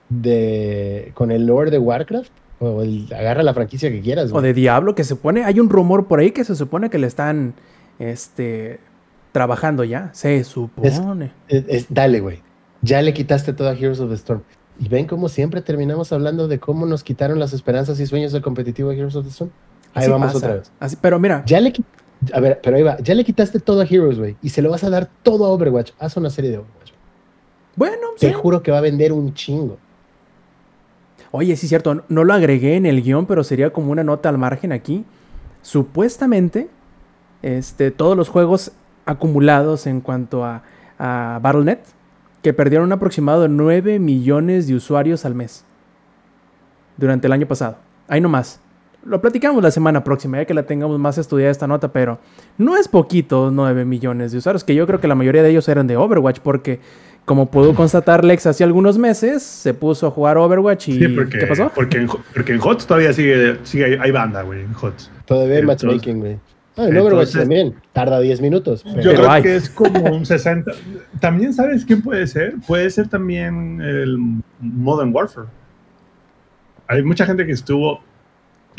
de 0.08 1.12
con 1.14 1.30
el 1.30 1.46
lore 1.46 1.70
de 1.70 1.78
Warcraft, 1.78 2.30
o 2.60 2.82
el, 2.82 3.06
agarra 3.16 3.42
la 3.42 3.54
franquicia 3.54 3.90
que 3.90 4.00
quieras. 4.00 4.30
O 4.32 4.40
de 4.40 4.52
Diablo, 4.52 4.94
que 4.94 5.04
se 5.04 5.10
supone... 5.10 5.44
Hay 5.44 5.60
un 5.60 5.68
rumor 5.68 6.06
por 6.06 6.18
ahí 6.20 6.32
que 6.32 6.44
se 6.44 6.56
supone 6.56 6.90
que 6.90 6.98
le 6.98 7.06
están, 7.06 7.54
este, 8.00 8.80
trabajando 9.32 9.84
ya. 9.84 10.10
Se 10.12 10.42
supone. 10.44 11.30
Es- 11.48 11.64
es- 11.68 11.86
dale, 11.88 12.20
güey. 12.20 12.40
Ya 12.82 13.02
le 13.02 13.12
quitaste 13.12 13.52
todo 13.52 13.68
a 13.68 13.72
Heroes 13.74 14.00
of 14.00 14.08
the 14.08 14.16
Storm. 14.16 14.42
Y 14.80 14.88
ven 14.88 15.06
cómo 15.06 15.28
siempre 15.28 15.62
terminamos 15.62 16.12
hablando 16.12 16.48
de 16.48 16.58
cómo 16.58 16.86
nos 16.86 17.02
quitaron 17.04 17.38
las 17.38 17.52
esperanzas 17.52 17.98
y 18.00 18.06
sueños 18.06 18.32
del 18.32 18.42
competitivo 18.42 18.90
a 18.90 18.94
Heroes 18.94 19.14
of 19.16 19.24
the 19.24 19.30
Storm. 19.30 19.50
Ahí 19.94 20.02
Así 20.04 20.10
vamos 20.10 20.26
pasa. 20.32 20.38
otra 20.38 20.54
vez. 20.56 20.72
Así- 20.80 20.96
pero 21.00 21.18
mira, 21.20 21.44
Ya 21.46 21.60
le 21.60 21.72
A 22.32 22.40
ver, 22.40 22.60
pero 22.62 22.76
ahí 22.76 22.82
va. 22.82 22.98
Ya 22.98 23.14
le 23.14 23.24
quitaste 23.24 23.60
todo 23.60 23.80
a 23.80 23.84
Heroes, 23.84 24.18
güey. 24.18 24.36
Y 24.42 24.48
se 24.48 24.60
lo 24.62 24.70
vas 24.70 24.82
a 24.84 24.90
dar 24.90 25.08
todo 25.22 25.44
a 25.46 25.48
Overwatch. 25.50 25.92
Haz 25.98 26.16
una 26.16 26.30
serie 26.30 26.50
de 26.50 26.58
Overwatch. 26.58 26.92
bueno, 27.76 28.08
Te 28.18 28.28
sí. 28.28 28.32
juro 28.32 28.62
que 28.62 28.70
va 28.72 28.78
a 28.78 28.82
vender 28.82 29.12
un 29.12 29.32
chingo. 29.34 29.78
Oye, 31.30 31.54
sí 31.56 31.68
cierto, 31.68 31.94
no- 31.94 32.02
no 32.08 32.24
lo 32.24 32.32
agregué 32.34 32.76
en 32.76 32.86
el 32.86 33.02
guion, 33.02 33.26
pero 33.26 33.44
sería 33.44 33.70
como 33.72 33.92
una 33.92 34.02
nota 34.02 34.28
al 34.30 34.38
margen 34.38 34.72
aquí. 34.72 35.04
Supuestamente, 35.62 36.68
este, 37.42 37.90
todos 37.90 38.16
los 38.16 38.28
juegos 38.28 38.72
acumulados 39.04 39.86
en 39.86 40.00
cuanto 40.00 40.44
a, 40.44 40.62
a 40.98 41.38
Battle.net, 41.42 41.78
que 42.42 42.52
perdieron 42.52 42.86
un 42.86 42.92
aproximado 42.92 43.42
de 43.42 43.48
9 43.48 43.98
millones 43.98 44.66
de 44.66 44.74
usuarios 44.74 45.24
al 45.24 45.34
mes 45.34 45.64
durante 46.96 47.26
el 47.26 47.32
año 47.32 47.46
pasado. 47.46 47.76
Ahí 48.08 48.20
nomás. 48.20 48.60
Lo 49.08 49.20
platicamos 49.20 49.62
la 49.62 49.70
semana 49.70 50.04
próxima, 50.04 50.36
ya 50.38 50.44
que 50.44 50.54
la 50.54 50.64
tengamos 50.64 50.98
más 50.98 51.16
estudiada 51.18 51.50
esta 51.50 51.66
nota, 51.66 51.88
pero 51.92 52.18
no 52.58 52.76
es 52.76 52.88
poquito 52.88 53.50
9 53.50 53.84
millones 53.84 54.32
de 54.32 54.38
usuarios, 54.38 54.64
que 54.64 54.74
yo 54.74 54.86
creo 54.86 55.00
que 55.00 55.08
la 55.08 55.14
mayoría 55.14 55.42
de 55.42 55.50
ellos 55.50 55.68
eran 55.68 55.86
de 55.86 55.96
Overwatch, 55.96 56.40
porque 56.40 56.80
como 57.24 57.50
pudo 57.50 57.74
constatar 57.74 58.24
Lex 58.24 58.46
hace 58.46 58.64
algunos 58.64 58.96
meses, 58.98 59.42
se 59.42 59.74
puso 59.74 60.06
a 60.06 60.10
jugar 60.10 60.36
Overwatch 60.38 60.88
y 60.88 60.98
Sí, 60.98 61.08
porque, 61.08 61.38
¿qué 61.38 61.46
pasó? 61.46 61.70
Porque 61.74 61.98
en, 61.98 62.06
porque 62.06 62.52
en 62.52 62.60
HOTS 62.62 62.86
todavía 62.86 63.12
sigue, 63.12 63.58
sigue 63.64 63.98
hay, 64.00 64.10
banda, 64.10 64.42
güey, 64.42 64.60
en 64.62 64.74
HOTS. 64.74 65.10
Todavía 65.26 65.56
hay 65.56 65.62
matchmaking, 65.62 66.20
güey. 66.20 66.38
Ah, 66.76 66.86
en 66.88 66.96
Overwatch 66.96 67.28
entonces- 67.34 67.40
también. 67.40 67.74
Tarda 67.92 68.20
10 68.20 68.40
minutos. 68.40 68.82
pero- 68.84 68.96
Yo 69.02 69.10
Pero 69.10 69.16
creo 69.22 69.30
hay. 69.30 69.42
que 69.42 69.56
es 69.56 69.68
como 69.68 70.00
un 70.14 70.24
60. 70.24 70.70
También, 71.20 71.52
¿sabes 71.52 71.84
quién 71.84 72.02
puede 72.02 72.26
ser? 72.26 72.54
Puede 72.66 72.88
ser 72.90 73.08
también 73.08 73.80
el 73.82 74.16
Modern 74.60 75.14
Warfare. 75.14 75.48
Hay 76.86 77.02
mucha 77.02 77.26
gente 77.26 77.44
que 77.44 77.52
estuvo 77.52 78.00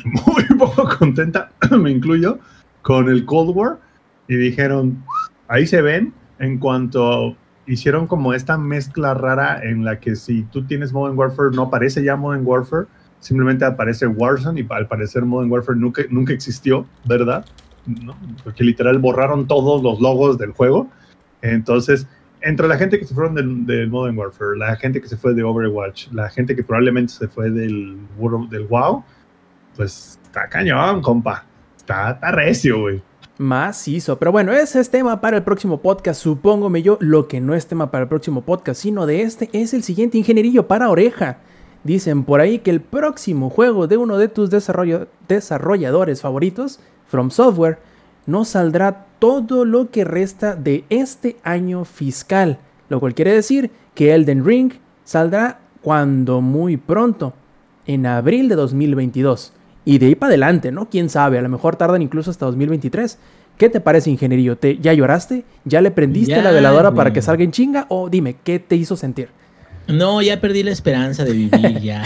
muy 0.05 0.45
poco 0.57 0.87
contenta, 0.97 1.51
me 1.79 1.91
incluyo, 1.91 2.39
con 2.81 3.09
el 3.09 3.25
Cold 3.25 3.55
War 3.55 3.79
y 4.27 4.35
dijeron, 4.35 5.03
ahí 5.47 5.65
se 5.67 5.81
ven 5.81 6.13
en 6.39 6.57
cuanto 6.57 7.35
hicieron 7.69 8.07
como 8.07 8.33
esta 8.33 8.57
mezcla 8.57 9.13
rara 9.13 9.61
en 9.63 9.85
la 9.85 9.99
que 9.99 10.15
si 10.15 10.43
tú 10.43 10.65
tienes 10.65 10.91
Modern 10.91 11.17
Warfare 11.17 11.51
no 11.53 11.63
aparece 11.63 12.03
ya 12.03 12.15
Modern 12.15 12.45
Warfare, 12.45 12.87
simplemente 13.19 13.63
aparece 13.63 14.07
Warzone 14.07 14.61
y 14.61 14.67
al 14.69 14.87
parecer 14.87 15.23
Modern 15.23 15.51
Warfare 15.51 15.77
nunca, 15.77 16.01
nunca 16.09 16.33
existió, 16.33 16.87
¿verdad? 17.05 17.45
Porque 18.43 18.63
literal 18.63 18.97
borraron 18.97 19.47
todos 19.47 19.83
los 19.83 19.99
logos 19.99 20.37
del 20.37 20.51
juego. 20.51 20.89
Entonces, 21.41 22.07
entre 22.41 22.67
la 22.67 22.77
gente 22.77 22.99
que 22.99 23.05
se 23.05 23.13
fueron 23.13 23.35
del, 23.35 23.65
del 23.65 23.89
Modern 23.89 24.17
Warfare, 24.17 24.57
la 24.57 24.75
gente 24.75 25.01
que 25.01 25.07
se 25.07 25.17
fue 25.17 25.33
de 25.33 25.43
Overwatch, 25.43 26.07
la 26.11 26.29
gente 26.29 26.55
que 26.55 26.63
probablemente 26.63 27.13
se 27.13 27.27
fue 27.27 27.51
del, 27.51 27.97
del 28.49 28.63
WoW, 28.67 29.03
pues 29.79 30.19
está 30.25 30.49
cañón, 30.49 31.01
compa. 31.01 31.45
Está, 31.77 32.11
está 32.11 32.31
recio, 32.33 32.81
güey. 32.81 33.01
Macizo. 33.37 34.19
Pero 34.19 34.33
bueno, 34.33 34.51
ese 34.51 34.81
es 34.81 34.89
tema 34.89 35.21
para 35.21 35.37
el 35.37 35.43
próximo 35.43 35.77
podcast, 35.77 36.21
supóngome 36.21 36.81
yo. 36.81 36.97
Lo 36.99 37.29
que 37.29 37.39
no 37.39 37.55
es 37.55 37.65
tema 37.65 37.89
para 37.89 38.01
el 38.01 38.09
próximo 38.09 38.41
podcast, 38.41 38.81
sino 38.81 39.05
de 39.05 39.21
este, 39.21 39.49
es 39.53 39.73
el 39.73 39.83
siguiente 39.83 40.17
ingenierillo 40.17 40.67
para 40.67 40.89
oreja. 40.89 41.37
Dicen 41.85 42.25
por 42.25 42.41
ahí 42.41 42.59
que 42.59 42.71
el 42.71 42.81
próximo 42.81 43.49
juego 43.49 43.87
de 43.87 43.95
uno 43.95 44.17
de 44.17 44.27
tus 44.27 44.49
desarrolladores 44.49 46.21
favoritos, 46.21 46.81
From 47.07 47.31
Software, 47.31 47.79
no 48.25 48.43
saldrá 48.43 49.05
todo 49.17 49.63
lo 49.63 49.91
que 49.91 50.03
resta 50.03 50.57
de 50.57 50.83
este 50.89 51.37
año 51.43 51.85
fiscal. 51.85 52.59
Lo 52.89 52.99
cual 52.99 53.13
quiere 53.13 53.31
decir 53.31 53.71
que 53.95 54.13
Elden 54.13 54.43
Ring 54.43 54.73
saldrá 55.05 55.61
cuando 55.81 56.41
muy 56.41 56.75
pronto, 56.75 57.31
en 57.85 58.05
abril 58.07 58.49
de 58.49 58.55
2022. 58.55 59.53
Y 59.89 59.97
de 59.97 60.05
ahí 60.05 60.13
para 60.13 60.29
adelante, 60.29 60.71
¿no? 60.71 60.87
Quién 60.87 61.09
sabe, 61.09 61.39
a 61.39 61.41
lo 61.41 61.49
mejor 61.49 61.75
tardan 61.75 62.03
incluso 62.03 62.29
hasta 62.29 62.45
2023. 62.45 63.17
¿Qué 63.57 63.69
te 63.69 63.79
parece, 63.79 64.11
ingenierillo? 64.11 64.55
¿Te, 64.55 64.77
¿Ya 64.77 64.93
lloraste? 64.93 65.45
¿Ya 65.65 65.81
le 65.81 65.89
prendiste 65.89 66.39
la 66.43 66.51
veladora 66.51 66.93
para 66.93 67.11
que 67.11 67.23
salga 67.23 67.43
en 67.43 67.51
chinga? 67.51 67.87
O 67.89 68.07
dime, 68.07 68.35
¿qué 68.43 68.59
te 68.59 68.75
hizo 68.75 68.95
sentir? 68.95 69.29
No, 69.87 70.21
ya 70.21 70.39
perdí 70.39 70.61
la 70.61 70.69
esperanza 70.69 71.25
de 71.25 71.33
vivir 71.33 71.79
ya. 71.81 72.03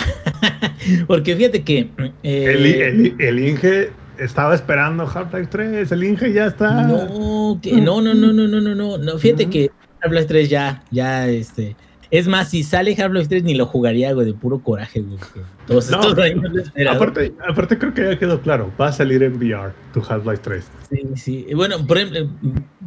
Porque 1.08 1.36
fíjate 1.36 1.64
que. 1.64 1.90
Eh, 2.24 2.86
el, 2.90 3.16
el, 3.20 3.50
Inge 3.50 3.92
estaba 4.18 4.56
esperando 4.56 5.04
Half-Life 5.04 5.50
3, 5.52 5.92
el 5.92 6.04
Inge 6.06 6.32
ya 6.32 6.46
está. 6.46 6.84
No, 6.84 7.60
no, 7.60 7.60
no, 8.02 8.14
no, 8.14 8.32
no, 8.32 8.48
no, 8.48 8.76
no, 8.76 8.98
no. 8.98 9.18
Fíjate 9.18 9.50
que 9.50 9.72
Half-Life 10.02 10.28
3 10.28 10.50
ya, 10.50 10.84
ya, 10.90 11.28
este, 11.28 11.76
es 12.14 12.28
más, 12.28 12.52
si 12.52 12.62
sale 12.62 12.96
Half-Life 12.96 13.28
3 13.28 13.44
ni 13.44 13.56
lo 13.56 13.66
jugaría, 13.66 14.14
güey, 14.14 14.28
de 14.28 14.36
puro 14.36 14.60
coraje, 14.60 15.02
güey. 15.02 15.18
Todos 15.66 15.90
No, 15.90 16.00
estos 16.00 16.20
años. 16.20 16.72
Aparte, 16.88 17.34
aparte, 17.50 17.80
creo 17.80 17.92
que 17.92 18.04
ya 18.04 18.20
quedó 18.20 18.40
claro. 18.40 18.72
Va 18.80 18.90
a 18.90 18.92
salir 18.92 19.24
en 19.24 19.36
VR 19.36 19.74
tu 19.96 20.00
Half-Life 20.00 20.42
3. 20.44 20.64
Sí, 20.92 21.02
sí. 21.16 21.48
Bueno, 21.56 21.84
por 21.88 21.98
ejemplo, 21.98 22.30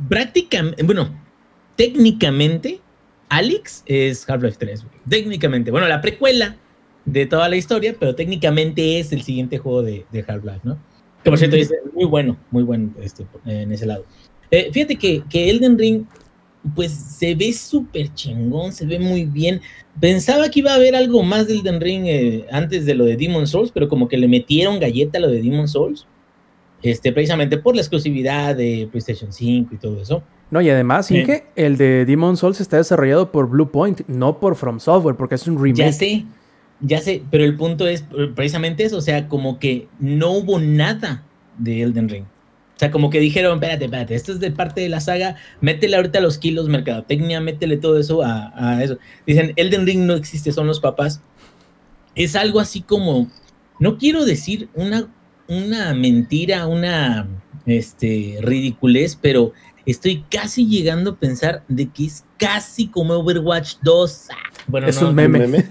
prácticamente, 0.09 0.81
bueno, 0.85 1.11
técnicamente, 1.75 2.81
Alex 3.29 3.83
es 3.87 4.31
Half-Life 4.31 4.59
3, 4.61 4.85
güey. 4.85 4.95
Técnicamente. 5.09 5.73
Bueno, 5.73 5.89
la 5.89 6.01
precuela 6.01 6.55
de 7.05 7.27
toda 7.27 7.49
la 7.49 7.57
historia, 7.57 7.97
pero 7.99 8.15
técnicamente 8.15 9.01
es 9.01 9.11
el 9.11 9.23
siguiente 9.23 9.59
juego 9.59 9.83
de, 9.83 10.07
de 10.13 10.25
Half-Life, 10.25 10.61
¿no? 10.63 10.79
Que 11.25 11.31
por 11.31 11.39
cierto, 11.41 11.57
es 11.57 11.75
muy 11.93 12.05
bueno, 12.05 12.37
muy 12.53 12.63
bueno 12.63 12.93
este, 13.01 13.27
en 13.45 13.73
ese 13.73 13.87
lado. 13.87 14.05
Eh, 14.53 14.71
fíjate 14.73 14.95
que, 14.95 15.25
que 15.29 15.51
Elden 15.51 15.77
Ring, 15.77 16.05
pues 16.75 16.93
se 16.93 17.35
ve 17.35 17.53
súper 17.53 18.13
chingón, 18.15 18.73
se 18.73 18.87
ve 18.87 18.99
muy 18.99 19.25
bien. 19.25 19.61
Pensaba 20.01 20.49
que 20.51 20.61
iba 20.61 20.73
a 20.73 20.77
haber 20.77 20.95
algo 20.95 21.23
más 21.23 21.47
del 21.47 21.61
Elden 21.61 21.81
Ring 21.81 22.05
eh, 22.07 22.47
antes 22.51 22.85
de 22.87 22.95
lo 22.95 23.05
de 23.05 23.17
Demon 23.17 23.47
Souls, 23.47 23.71
pero 23.73 23.89
como 23.89 24.09
que 24.09 24.17
le 24.17 24.29
metieron 24.29 24.81
galleta 24.81 25.19
a 25.19 25.21
lo 25.21 25.31
de 25.31 25.43
Demon 25.43 25.69
Souls. 25.69 26.07
Este, 26.83 27.13
precisamente 27.13 27.57
por 27.59 27.75
la 27.75 27.81
exclusividad 27.81 28.55
de 28.55 28.89
PlayStation 28.91 29.33
5 29.33 29.75
y 29.75 29.79
todo 29.79 30.01
eso. 30.01 30.23
No, 30.51 30.61
y 30.61 30.71
además, 30.71 31.07
Sí. 31.07 31.19
Inge, 31.19 31.45
el 31.57 31.77
de 31.77 32.05
Demon 32.05 32.37
Souls 32.37 32.61
está 32.61 32.77
desarrollado 32.77 33.33
por 33.33 33.49
Bluepoint, 33.49 34.03
no 34.07 34.39
por 34.39 34.55
From 34.57 34.79
Software, 34.79 35.17
porque 35.17 35.35
es 35.35 35.47
un 35.49 35.57
remake. 35.61 35.79
Ya 35.79 35.93
sé, 35.93 36.25
ya 36.81 37.01
sé, 37.01 37.23
pero 37.31 37.45
el 37.45 37.57
punto 37.57 37.89
es 37.89 38.03
eh, 38.17 38.31
precisamente 38.35 38.85
eso, 38.85 38.99
o 38.99 39.01
sea, 39.01 39.29
como 39.29 39.59
que 39.59 39.89
no 39.99 40.33
hubo 40.33 40.59
nada 40.61 41.25
de 41.59 41.83
Elden 41.83 42.09
Ring. 42.09 42.25
O 42.77 42.79
sea, 42.79 42.91
como 42.91 43.09
que 43.09 43.21
dijeron, 43.21 43.55
espérate, 43.55 43.87
espérate, 43.87 44.15
esto 44.15 44.33
es 44.33 44.41
de 44.41 44.51
parte 44.51 44.83
de 44.83 44.91
la 44.91 45.01
saga, 45.01 45.37
métele 45.63 45.97
ahorita 45.97 46.21
los 46.21 46.37
kilos, 46.37 46.69
mercadotecnia, 46.69 47.41
métele 47.41 47.79
todo 47.79 47.99
eso 47.99 48.23
a, 48.23 48.53
a 48.55 48.85
eso. 48.85 48.99
Dicen, 49.27 49.55
Elden 49.57 49.87
Ring 49.87 50.01
no 50.05 50.13
existe, 50.13 50.53
son 50.53 50.67
los 50.67 50.79
papás. 50.81 51.23
Es 52.15 52.37
algo 52.37 52.61
así 52.61 52.83
como, 52.83 53.31
no 53.81 53.97
quiero 53.97 54.27
decir 54.27 54.69
una, 54.75 55.09
una 55.49 55.95
mentira, 55.95 56.67
una 56.67 57.27
este, 57.65 58.39
ridiculez, 58.43 59.19
pero 59.21 59.53
estoy 59.87 60.25
casi 60.31 60.67
llegando 60.67 61.13
a 61.13 61.17
pensar 61.17 61.63
de 61.69 61.89
que 61.89 62.05
es 62.05 62.25
casi 62.37 62.89
como 62.89 63.15
Overwatch 63.15 63.77
2. 63.83 64.27
Ah, 64.31 64.35
Bueno, 64.67 64.87
Es 64.89 65.01
no, 65.01 65.09
un 65.09 65.15
meme. 65.15 65.65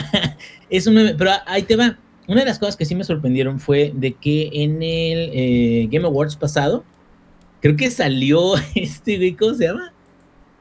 es 0.70 0.86
un 0.86 0.94
meme, 0.94 1.14
pero 1.14 1.30
ahí 1.46 1.62
te 1.62 1.76
va. 1.76 1.96
Una 2.30 2.42
de 2.42 2.46
las 2.46 2.60
cosas 2.60 2.76
que 2.76 2.84
sí 2.84 2.94
me 2.94 3.02
sorprendieron 3.02 3.58
fue 3.58 3.92
de 3.92 4.12
que 4.12 4.50
en 4.52 4.84
el 4.84 5.30
eh, 5.32 5.88
Game 5.90 6.06
Awards 6.06 6.36
pasado, 6.36 6.84
creo 7.60 7.74
que 7.74 7.90
salió 7.90 8.54
este 8.76 9.16
güey, 9.16 9.34
¿cómo 9.34 9.54
se 9.54 9.66
llama? 9.66 9.92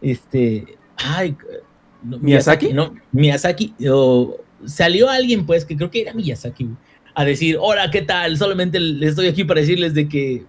Este, 0.02 0.66
ay, 0.98 1.38
no, 2.02 2.18
¿Miyazaki? 2.18 2.74
No, 2.74 2.96
Miyazaki, 3.12 3.76
o 3.88 4.38
salió 4.66 5.12
alguien 5.12 5.46
pues, 5.46 5.64
que 5.64 5.78
creo 5.78 5.92
que 5.92 6.02
era 6.02 6.16
Miyazaki, 6.16 6.64
güey, 6.64 6.78
a 7.14 7.24
decir, 7.24 7.56
hola, 7.62 7.92
¿qué 7.92 8.02
tal? 8.02 8.36
Solamente 8.36 8.80
les 8.80 9.12
estoy 9.12 9.28
aquí 9.28 9.44
para 9.44 9.60
decirles 9.60 9.94
de 9.94 10.10
que 10.10 10.46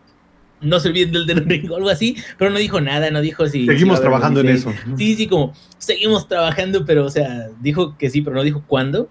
no 0.63 0.81
se 0.81 0.89
olviden 0.89 1.27
del 1.27 1.45
Ring 1.45 1.71
o 1.71 1.77
algo 1.77 1.91
así, 1.91 2.17
pero 2.39 2.51
no 2.51 2.59
dijo 2.59 2.81
nada, 2.81 3.11
no 3.11 3.21
dijo 3.21 3.47
si... 3.47 3.67
Seguimos 3.67 4.01
trabajando 4.01 4.41
en 4.41 4.49
eso. 4.49 4.73
Sí, 4.97 5.17
sí, 5.17 5.27
como 5.27 5.53
seguimos 5.77 6.29
trabajando, 6.29 6.87
pero 6.87 7.05
o 7.05 7.11
sea, 7.11 7.51
dijo 7.61 7.99
que 7.99 8.09
sí, 8.09 8.23
pero 8.23 8.37
no 8.37 8.43
dijo 8.43 8.65
cuándo. 8.67 9.11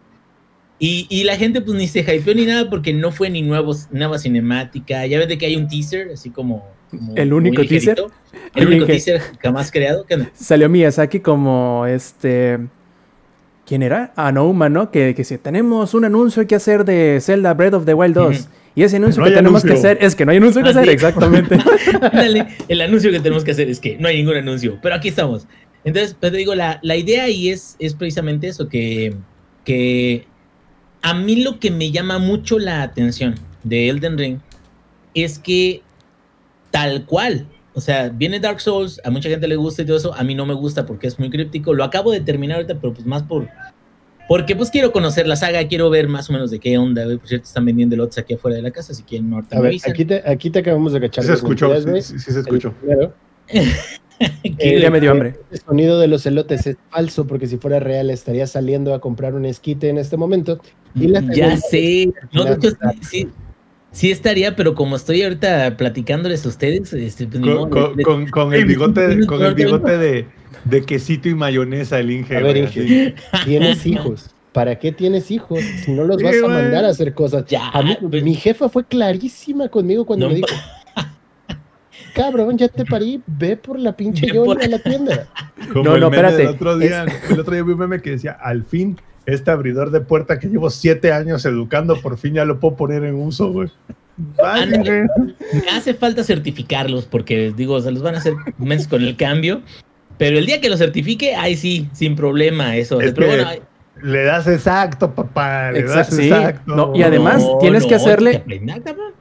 Y, 0.79 1.07
y 1.09 1.25
la 1.25 1.35
gente 1.35 1.59
pues 1.61 1.77
ni 1.77 1.87
se 1.87 1.99
hypeó 1.99 2.33
ni 2.33 2.45
nada 2.45 2.69
porque 2.69 2.93
no 2.93 3.11
fue 3.11 3.29
ni 3.29 3.41
nuevos, 3.41 3.87
nueva 3.91 4.17
cinemática. 4.17 5.05
Ya 5.05 5.17
ves 5.19 5.27
de 5.27 5.37
que 5.37 5.45
hay 5.45 5.55
un 5.57 5.67
teaser, 5.67 6.09
así 6.13 6.29
como... 6.29 6.65
como 6.89 7.15
¿El 7.17 7.33
único 7.33 7.65
teaser? 7.65 8.01
El 8.55 8.67
único 8.67 8.85
que- 8.85 8.93
teaser 8.93 9.21
jamás 9.43 9.71
creado. 9.71 10.05
¿Qué 10.05 10.13
onda? 10.15 10.31
Salió 10.33 10.69
Miyazaki 10.69 11.19
como 11.19 11.85
este. 11.85 12.59
¿Quién 13.67 13.83
era? 13.83 14.13
Ah, 14.15 14.31
no, 14.31 14.51
¿no? 14.69 14.89
Que, 14.89 15.13
que 15.13 15.23
si 15.25 15.37
tenemos 15.37 15.93
un 15.93 16.05
anuncio 16.05 16.47
que 16.47 16.55
hacer 16.55 16.85
de 16.85 17.19
Zelda 17.21 17.53
Breath 17.53 17.73
of 17.73 17.85
the 17.85 17.93
Wild 17.93 18.15
2. 18.15 18.39
Ujú. 18.39 18.49
Y 18.75 18.83
ese 18.83 18.95
anuncio 18.95 19.21
No 19.21 19.27
que 19.27 19.35
tenemos 19.35 19.63
que 19.63 19.73
hacer 19.73 19.97
es 19.99 20.15
que 20.15 20.25
no 20.25 20.31
hay 20.31 20.37
anuncio 20.37 20.63
que 20.63 20.69
Ah, 20.69 20.71
hacer, 20.71 20.85
sí. 20.85 20.91
exactamente. 20.91 21.57
El 22.69 22.81
anuncio 22.81 23.11
que 23.11 23.19
tenemos 23.19 23.43
que 23.43 23.51
hacer 23.51 23.69
es 23.69 23.79
que 23.79 23.97
no 23.97 24.07
hay 24.07 24.17
ningún 24.17 24.37
anuncio, 24.37 24.79
pero 24.81 24.95
aquí 24.95 25.09
estamos. 25.09 25.45
Entonces, 25.83 26.15
pues 26.19 26.31
te 26.31 26.37
digo, 26.37 26.55
la, 26.55 26.79
la 26.81 26.95
idea 26.95 27.25
ahí 27.25 27.49
es, 27.49 27.75
es 27.79 27.93
precisamente 27.95 28.47
eso, 28.47 28.67
que, 28.69 29.15
que 29.65 30.25
a 31.01 31.13
mí 31.13 31.43
lo 31.43 31.59
que 31.59 31.71
me 31.71 31.91
llama 31.91 32.19
mucho 32.19 32.59
la 32.59 32.81
atención 32.81 33.35
de 33.63 33.89
Elden 33.89 34.17
Ring 34.17 34.39
es 35.13 35.39
que 35.39 35.81
tal 36.71 37.05
cual, 37.05 37.47
o 37.73 37.81
sea, 37.81 38.09
viene 38.09 38.39
Dark 38.39 38.61
Souls, 38.61 39.01
a 39.03 39.09
mucha 39.09 39.29
gente 39.29 39.47
le 39.47 39.55
gusta 39.55 39.81
y 39.81 39.85
todo 39.85 39.97
eso, 39.97 40.13
a 40.13 40.23
mí 40.23 40.35
no 40.35 40.45
me 40.45 40.53
gusta 40.53 40.85
porque 40.85 41.07
es 41.07 41.17
muy 41.19 41.29
críptico, 41.29 41.73
lo 41.73 41.83
acabo 41.83 42.11
de 42.11 42.21
terminar 42.21 42.57
ahorita, 42.57 42.79
pero 42.79 42.93
pues 42.93 43.05
más 43.05 43.23
por... 43.23 43.47
Porque 44.27 44.55
pues 44.55 44.69
quiero 44.69 44.91
conocer 44.91 45.25
la 45.25 45.35
saga, 45.35 45.67
quiero 45.67 45.89
ver 45.89 46.07
más 46.07 46.29
o 46.29 46.33
menos 46.33 46.51
de 46.51 46.59
qué 46.59 46.77
onda, 46.77 47.03
güey. 47.03 47.17
Por 47.17 47.27
cierto, 47.27 47.47
están 47.47 47.65
vendiendo 47.65 47.95
lotes 47.95 48.19
aquí 48.19 48.35
afuera 48.35 48.57
de 48.57 48.61
la 48.61 48.69
casa, 48.69 48.93
si 48.93 49.01
quieren 49.01 49.33
ahorita 49.33 49.55
A 49.55 49.57
me 49.57 49.63
ver, 49.63 49.69
avisan. 49.71 49.91
aquí 49.91 50.05
te, 50.05 50.21
aquí 50.29 50.49
te 50.51 50.59
acabamos 50.59 50.93
de 50.93 50.99
Sí 50.99 51.05
cachar. 51.07 51.23
se 51.23 51.29
las 51.31 51.39
escuchó, 51.39 51.75
sí, 51.81 52.01
sí, 52.03 52.19
sí 52.19 52.31
se 52.31 52.31
El 52.31 52.37
escuchó. 52.45 52.73
Que- 54.59 54.81
ya 54.81 54.91
me 54.91 54.99
dio 54.99 55.11
hambre. 55.11 55.35
El 55.49 55.59
sonido 55.61 55.97
de 55.99 56.07
los 56.09 56.25
elotes 56.25 56.67
es 56.67 56.75
falso 56.89 57.25
porque 57.25 57.47
si 57.47 57.55
fuera 57.57 57.79
real 57.79 58.09
estaría 58.09 58.45
saliendo 58.47 58.93
a 58.93 58.99
comprar 58.99 59.33
un 59.33 59.45
esquite 59.45 59.87
en 59.87 59.97
este 59.97 60.17
momento. 60.17 60.59
Y 60.93 61.07
la 61.07 61.21
ya 61.33 61.55
sé. 61.55 62.11
No, 62.33 62.43
de 62.43 62.55
hecho, 62.55 62.75
Claro. 62.75 62.97
sí, 63.01 63.07
sí, 63.21 63.27
sí 63.93 64.11
estaría, 64.11 64.57
pero 64.57 64.75
como 64.75 64.97
estoy 64.97 65.21
ahorita 65.23 65.77
platicándoles 65.77 66.45
a 66.45 66.49
ustedes, 66.49 66.91
este, 66.91 67.27
pues, 67.27 67.41
Con, 67.41 67.69
con- 67.69 67.95
le- 67.95 68.03
con- 68.03 68.27
con 68.27 68.53
el 68.53 68.65
bigote, 68.65 69.25
con 69.25 69.41
el 69.41 69.53
bigote 69.55 69.97
de, 69.97 70.25
de 70.65 70.83
quesito 70.83 71.29
y 71.29 71.35
mayonesa, 71.35 71.97
el 71.99 72.11
Inge. 72.11 72.35
A 72.35 72.41
ver, 72.41 72.57
Inge. 72.57 73.15
Tienes 73.45 73.85
hijos. 73.85 74.31
¿Para 74.51 74.77
qué 74.79 74.91
tienes 74.91 75.31
hijos 75.31 75.59
si 75.85 75.91
no 75.91 76.03
los 76.03 76.21
vas 76.21 76.35
a 76.43 76.47
mandar 76.47 76.83
a 76.83 76.89
hacer 76.89 77.13
cosas? 77.13 77.45
Ya, 77.47 77.69
A 77.69 77.83
mí- 77.83 77.95
pues- 78.09 78.21
mi 78.23 78.33
jefa 78.35 78.67
fue 78.67 78.83
clarísima 78.83 79.69
conmigo 79.69 80.05
cuando 80.05 80.25
No, 80.25 80.31
me 80.33 80.37
dijo, 80.37 80.47
cabrón, 82.13 82.57
ya 82.57 82.67
te 82.67 82.85
parí, 82.85 83.21
ve 83.27 83.57
por 83.57 83.79
la 83.79 83.95
pinche 83.95 84.27
Yoli 84.27 84.45
por- 84.45 84.63
a 84.63 84.67
la 84.67 84.79
tienda. 84.79 85.27
Como 85.73 85.83
No, 85.85 85.95
el 85.95 86.01
no, 86.01 86.09
meme 86.09 86.27
espérate. 86.27 86.37
del 86.43 86.47
otro 86.55 86.77
día, 86.77 87.05
el 87.29 87.39
otro 87.39 87.53
día 87.53 87.63
vi 87.63 87.71
un 87.73 87.79
meme 87.79 88.01
que 88.01 88.11
decía, 88.11 88.31
al 88.41 88.63
fin, 88.63 88.97
este 89.25 89.51
abridor 89.51 89.91
de 89.91 90.01
puerta 90.01 90.39
que 90.39 90.47
llevo 90.47 90.69
siete 90.69 91.11
años 91.11 91.45
educando, 91.45 91.99
por 92.01 92.17
fin 92.17 92.33
ya 92.33 92.45
lo 92.45 92.59
puedo 92.59 92.75
poner 92.75 93.03
en 93.03 93.15
uso, 93.15 93.51
güey. 93.51 93.69
Me 94.43 95.69
hace 95.71 95.93
falta 95.93 96.23
certificarlos 96.23 97.05
porque, 97.05 97.53
digo, 97.55 97.79
se 97.81 97.91
los 97.91 98.01
van 98.01 98.15
a 98.15 98.17
hacer 98.17 98.33
meses 98.57 98.87
con 98.87 99.01
el 99.01 99.15
cambio. 99.15 99.61
Pero 100.17 100.37
el 100.37 100.45
día 100.45 100.59
que 100.59 100.69
lo 100.69 100.75
certifique, 100.77 101.35
ahí 101.35 101.55
sí, 101.55 101.87
sin 101.93 102.15
problema, 102.15 102.75
eso. 102.75 102.99
Es 102.99 103.13
Pero 103.13 103.27
que- 103.29 103.35
bueno, 103.43 103.49
Le 104.01 104.23
das 104.23 104.47
exacto, 104.47 105.13
papá. 105.13 105.71
Le 105.71 105.79
Exacto, 105.79 106.15
das 106.15 106.15
sí. 106.15 106.27
exacto. 106.29 106.75
No, 106.75 106.91
y 106.95 107.03
además- 107.03 107.43
tienes 107.59 107.85
que 107.85 107.95
hacerle-. 107.95 108.43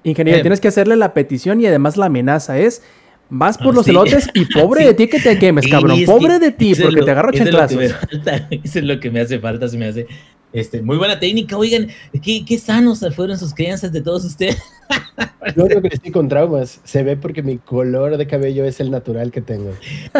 Ingeniero, 0.04 0.38
Eh. 0.38 0.42
tienes 0.42 0.60
que 0.60 0.68
hacerle 0.68 0.96
la 0.96 1.12
petición 1.14 1.60
y 1.60 1.66
además 1.66 1.96
la 1.96 2.06
amenaza 2.06 2.58
es 2.58 2.82
Vas 3.30 3.58
por 3.58 3.72
Ah, 3.74 3.76
los 3.76 3.84
sí. 3.84 3.90
elotes 3.90 4.30
y 4.32 4.46
pobre 4.46 4.80
Sí. 4.80 4.86
de 4.86 4.94
ti 4.94 5.06
que 5.08 5.20
te 5.20 5.38
quemes, 5.38 5.66
cabrón. 5.68 5.98
Pobre 6.06 6.38
que 6.38 6.46
de 6.46 6.50
ti 6.52 6.74
porque 6.74 6.96
lo- 6.96 7.04
te 7.04 7.10
agarro 7.10 7.30
eso 7.30 7.42
es 7.44 7.52
lo 7.52 7.66
que 7.68 7.74
me 7.76 7.88
chanclazos. 7.88 8.08
falta, 8.24 8.48
Eso 8.64 8.78
es 8.78 8.84
lo 8.86 9.00
que 9.00 9.10
me 9.10 9.20
hace 9.20 9.38
falta, 9.38 9.68
se 9.68 9.76
me 9.76 9.84
hace. 9.86 10.06
Este, 10.50 10.80
muy 10.80 10.96
buena 10.96 11.20
técnica, 11.20 11.58
oigan, 11.58 11.88
qué, 12.22 12.42
qué 12.46 12.56
sanos 12.56 13.04
fueron 13.14 13.36
sus 13.36 13.52
crianzas 13.52 13.92
de 13.92 14.00
todos 14.00 14.24
ustedes. 14.24 14.56
Yo 15.56 15.66
creo 15.66 15.82
que 15.82 15.88
estoy 15.88 16.10
con 16.10 16.26
traumas. 16.28 16.80
Se 16.84 17.02
ve 17.02 17.18
porque 17.18 17.42
mi 17.42 17.58
color 17.58 18.16
de 18.16 18.26
cabello 18.26 18.64
es 18.64 18.80
el 18.80 18.90
natural 18.90 19.30
que 19.30 19.42
tengo. 19.42 19.72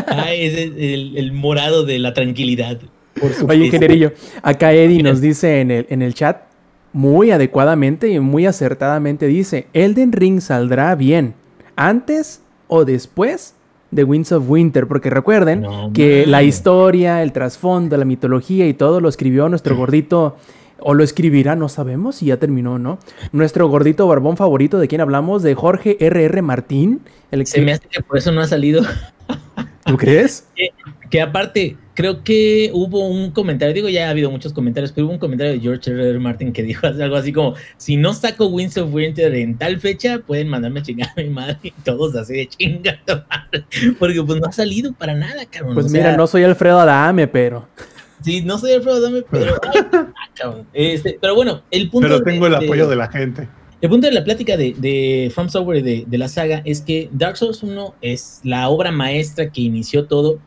Ay, 0.09 0.43
es 0.45 0.59
el, 0.59 0.79
el- 0.79 1.17
el 1.17 1.33
morado 1.33 1.85
de 1.87 1.99
la 1.99 2.13
tranquilidad. 2.13 2.79
Por 3.21 3.31
Oye, 3.49 3.67
ingenierillo, 3.67 4.13
acá 4.43 4.73
Eddie 4.73 5.03
nos 5.03 5.21
dice 5.21 5.61
en 5.61 5.71
el, 5.71 5.87
en 5.91 6.03
el 6.03 6.15
chat, 6.15 6.43
muy 6.93 7.31
adecuadamente 7.31 8.09
y 8.09 8.21
muy 8.21 8.47
acertadamente 8.47 9.27
dice, 9.27 9.67
Elden 9.73 10.13
Ring 10.13 10.41
saldrá 10.41 10.95
bien, 10.95 11.35
antes 11.77 12.43
o 12.67 12.85
después 12.85 13.55
de 13.91 14.05
Winds 14.05 14.33
of 14.33 14.49
Winter, 14.49 14.87
porque 14.87 15.11
recuerden 15.11 15.63
No 15.63 15.91
que 15.93 16.27
la 16.27 16.43
historia, 16.43 17.23
el 17.23 17.33
trasfondo, 17.33 17.97
la 17.97 18.05
mitología 18.05 18.67
y 18.67 18.75
todo 18.75 19.01
lo 19.01 19.09
escribió 19.09 19.49
nuestro 19.49 19.77
gordito, 19.77 20.37
o 20.81 20.95
lo 20.95 21.03
escribirá, 21.03 21.57
no 21.57 21.69
sabemos 21.69 22.17
si 22.17 22.27
ya 22.27 22.37
terminó, 22.37 22.79
¿no? 22.79 22.99
Nuestro 23.33 23.69
gordito 23.69 24.07
barbón 24.07 24.37
favorito, 24.37 24.79
¿de 24.79 24.89
quién 24.89 25.01
hablamos? 25.01 25.43
De 25.43 25.55
Jorge 25.55 25.97
R.R. 26.01 26.43
Martín. 26.43 27.01
El 27.31 27.47
Se 27.47 27.61
me 27.63 27.73
hace 27.73 27.89
que 27.89 28.01
por 28.03 28.19
eso 28.19 28.31
no 28.31 28.41
ha 28.41 28.47
salido. 28.47 28.83
¿Tú 29.85 29.97
crees? 29.97 30.47
Que 31.11 31.23
aparte, 31.23 31.79
creo 31.99 32.23
que 32.23 32.71
hubo 32.73 33.09
un 33.09 33.33
comentario, 33.33 33.75
digo, 33.75 33.89
ya 33.89 34.07
ha 34.07 34.11
habido 34.11 34.31
muchos 34.31 34.53
comentarios, 34.53 34.93
pero 34.93 35.09
hubo 35.09 35.15
un 35.15 35.19
comentario 35.19 35.53
de 35.55 35.59
George 35.59 35.91
R. 35.91 36.11
R. 36.11 36.19
Martin 36.21 36.53
que 36.53 36.63
dijo 36.63 36.87
algo 36.87 37.17
así 37.17 37.33
como, 37.33 37.57
si 37.77 37.97
no 37.97 38.15
saco 38.15 38.47
Winds 38.47 38.79
of 38.79 38.95
Winter 38.95 39.35
en 39.35 39.59
tal 39.59 39.81
fecha, 39.81 40.21
pueden 40.25 40.47
mandarme 40.47 40.79
a 40.79 40.83
chingar 40.85 41.09
a 41.17 41.21
mi 41.21 41.29
madre 41.29 41.59
y 41.61 41.73
todos 41.73 42.15
así 42.15 42.35
de 42.35 42.47
chinga 42.47 43.01
tu 43.05 43.15
madre", 43.15 43.65
Porque 43.99 44.23
pues 44.23 44.41
no 44.41 44.47
ha 44.47 44.53
salido 44.53 44.93
para 44.93 45.15
nada, 45.15 45.45
cabrón. 45.47 45.75
Pues 45.75 45.87
o 45.87 45.89
mira, 45.89 46.17
no 46.17 46.29
soy 46.29 46.45
Alfredo 46.45 46.79
Adame, 46.79 47.27
pero... 47.27 47.67
Sí, 48.23 48.43
no 48.43 48.59
soy 48.59 48.75
Alfredo 48.75 48.99
Adame, 48.99 49.25
pero... 49.29 49.61
ay, 49.75 49.81
ah. 50.45 50.55
Este, 50.73 51.19
pero 51.21 51.35
bueno, 51.35 51.63
el 51.73 51.91
punto... 51.91 52.07
Pero 52.07 52.23
tengo 52.23 52.47
el 52.47 52.61
de- 52.61 52.65
apoyo 52.65 52.89
de 52.89 52.95
la 52.95 53.09
gente. 53.09 53.49
El 53.81 53.91
punto 53.91 54.07
de 54.07 54.13
la 54.13 54.23
plática 54.23 54.57
de, 54.57 54.73
de 54.79 55.33
From 55.35 55.49
Software 55.49 55.83
de, 55.83 56.05
de 56.07 56.19
la 56.19 56.29
saga 56.29 56.63
es 56.65 56.81
que 56.81 57.09
Dark 57.11 57.37
Souls 57.37 57.61
1 57.65 57.97
es 58.03 58.39
la 58.45 58.69
obra 58.69 58.93
maestra 58.93 59.51
que 59.51 59.63
inició 59.63 60.07
todo. 60.07 60.39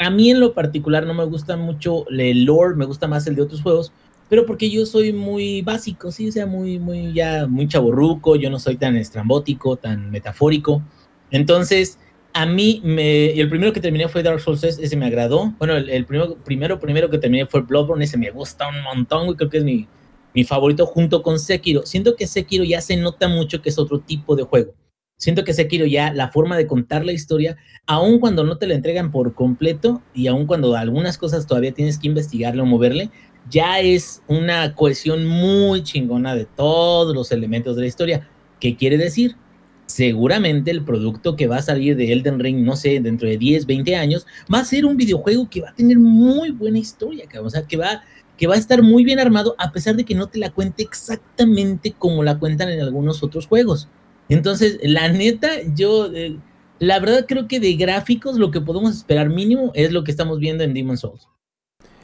A 0.00 0.08
mí 0.08 0.30
en 0.30 0.40
lo 0.40 0.54
particular 0.54 1.06
no 1.06 1.12
me 1.12 1.24
gusta 1.26 1.58
mucho 1.58 2.08
el 2.08 2.44
lore, 2.44 2.74
me 2.74 2.86
gusta 2.86 3.06
más 3.06 3.26
el 3.26 3.36
de 3.36 3.42
otros 3.42 3.60
juegos, 3.60 3.92
pero 4.30 4.46
porque 4.46 4.70
yo 4.70 4.86
soy 4.86 5.12
muy 5.12 5.60
básico, 5.60 6.10
sí, 6.10 6.30
o 6.30 6.32
sea, 6.32 6.46
muy, 6.46 6.78
muy, 6.78 7.12
ya, 7.12 7.46
muy 7.46 7.68
chaborruco, 7.68 8.34
yo 8.34 8.48
no 8.48 8.58
soy 8.58 8.76
tan 8.76 8.96
estrambótico, 8.96 9.76
tan 9.76 10.10
metafórico. 10.10 10.82
Entonces, 11.30 11.98
a 12.32 12.46
mí, 12.46 12.80
me, 12.82 13.32
el 13.38 13.50
primero 13.50 13.74
que 13.74 13.80
terminé 13.80 14.08
fue 14.08 14.22
Dark 14.22 14.40
Souls 14.40 14.62
3, 14.62 14.78
ese 14.78 14.96
me 14.96 15.04
agradó. 15.04 15.52
Bueno, 15.58 15.76
el, 15.76 15.90
el 15.90 16.06
primero, 16.06 16.34
primero, 16.36 16.80
primero 16.80 17.10
que 17.10 17.18
terminé 17.18 17.44
fue 17.44 17.60
Bloodborne, 17.60 18.04
ese 18.04 18.16
me 18.16 18.30
gusta 18.30 18.68
un 18.68 18.82
montón, 18.82 19.26
güey, 19.26 19.36
creo 19.36 19.50
que 19.50 19.58
es 19.58 19.64
mi, 19.64 19.86
mi 20.32 20.44
favorito 20.44 20.86
junto 20.86 21.22
con 21.22 21.38
Sekiro. 21.38 21.84
Siento 21.84 22.16
que 22.16 22.26
Sekiro 22.26 22.64
ya 22.64 22.80
se 22.80 22.96
nota 22.96 23.28
mucho 23.28 23.60
que 23.60 23.68
es 23.68 23.78
otro 23.78 24.00
tipo 24.00 24.34
de 24.34 24.44
juego. 24.44 24.72
Siento 25.20 25.44
que 25.44 25.52
Sekiro 25.52 25.84
ya 25.84 26.14
la 26.14 26.30
forma 26.30 26.56
de 26.56 26.66
contar 26.66 27.04
la 27.04 27.12
historia, 27.12 27.58
aun 27.84 28.20
cuando 28.20 28.42
no 28.42 28.56
te 28.56 28.66
la 28.66 28.72
entregan 28.72 29.10
por 29.10 29.34
completo 29.34 30.00
y 30.14 30.28
aun 30.28 30.46
cuando 30.46 30.74
algunas 30.74 31.18
cosas 31.18 31.46
todavía 31.46 31.72
tienes 31.72 31.98
que 31.98 32.08
investigarle 32.08 32.62
o 32.62 32.64
moverle, 32.64 33.10
ya 33.50 33.80
es 33.80 34.22
una 34.28 34.74
cohesión 34.74 35.26
muy 35.26 35.82
chingona 35.82 36.34
de 36.34 36.46
todos 36.46 37.14
los 37.14 37.32
elementos 37.32 37.76
de 37.76 37.82
la 37.82 37.88
historia. 37.88 38.30
¿Qué 38.60 38.76
quiere 38.76 38.96
decir? 38.96 39.36
Seguramente 39.84 40.70
el 40.70 40.84
producto 40.84 41.36
que 41.36 41.48
va 41.48 41.56
a 41.56 41.62
salir 41.62 41.96
de 41.96 42.12
Elden 42.12 42.38
Ring, 42.38 42.64
no 42.64 42.74
sé, 42.74 42.98
dentro 43.00 43.28
de 43.28 43.36
10, 43.36 43.66
20 43.66 43.96
años, 43.96 44.26
va 44.52 44.60
a 44.60 44.64
ser 44.64 44.86
un 44.86 44.96
videojuego 44.96 45.50
que 45.50 45.60
va 45.60 45.68
a 45.68 45.74
tener 45.74 45.98
muy 45.98 46.50
buena 46.50 46.78
historia. 46.78 47.26
O 47.42 47.50
sea, 47.50 47.66
que 47.66 47.76
va, 47.76 48.04
que 48.38 48.46
va 48.46 48.54
a 48.54 48.58
estar 48.58 48.82
muy 48.82 49.04
bien 49.04 49.20
armado 49.20 49.54
a 49.58 49.70
pesar 49.70 49.96
de 49.96 50.04
que 50.06 50.14
no 50.14 50.28
te 50.28 50.38
la 50.38 50.48
cuente 50.48 50.82
exactamente 50.82 51.92
como 51.92 52.24
la 52.24 52.38
cuentan 52.38 52.70
en 52.70 52.80
algunos 52.80 53.22
otros 53.22 53.46
juegos. 53.46 53.90
Entonces, 54.30 54.78
la 54.82 55.08
neta, 55.08 55.48
yo, 55.74 56.10
eh, 56.14 56.38
la 56.78 56.98
verdad 57.00 57.26
creo 57.28 57.48
que 57.48 57.60
de 57.60 57.74
gráficos 57.74 58.36
lo 58.36 58.50
que 58.50 58.60
podemos 58.60 58.96
esperar 58.96 59.28
mínimo 59.28 59.72
es 59.74 59.92
lo 59.92 60.04
que 60.04 60.12
estamos 60.12 60.38
viendo 60.38 60.64
en 60.64 60.72
Demon 60.72 60.96
Souls. 60.96 61.28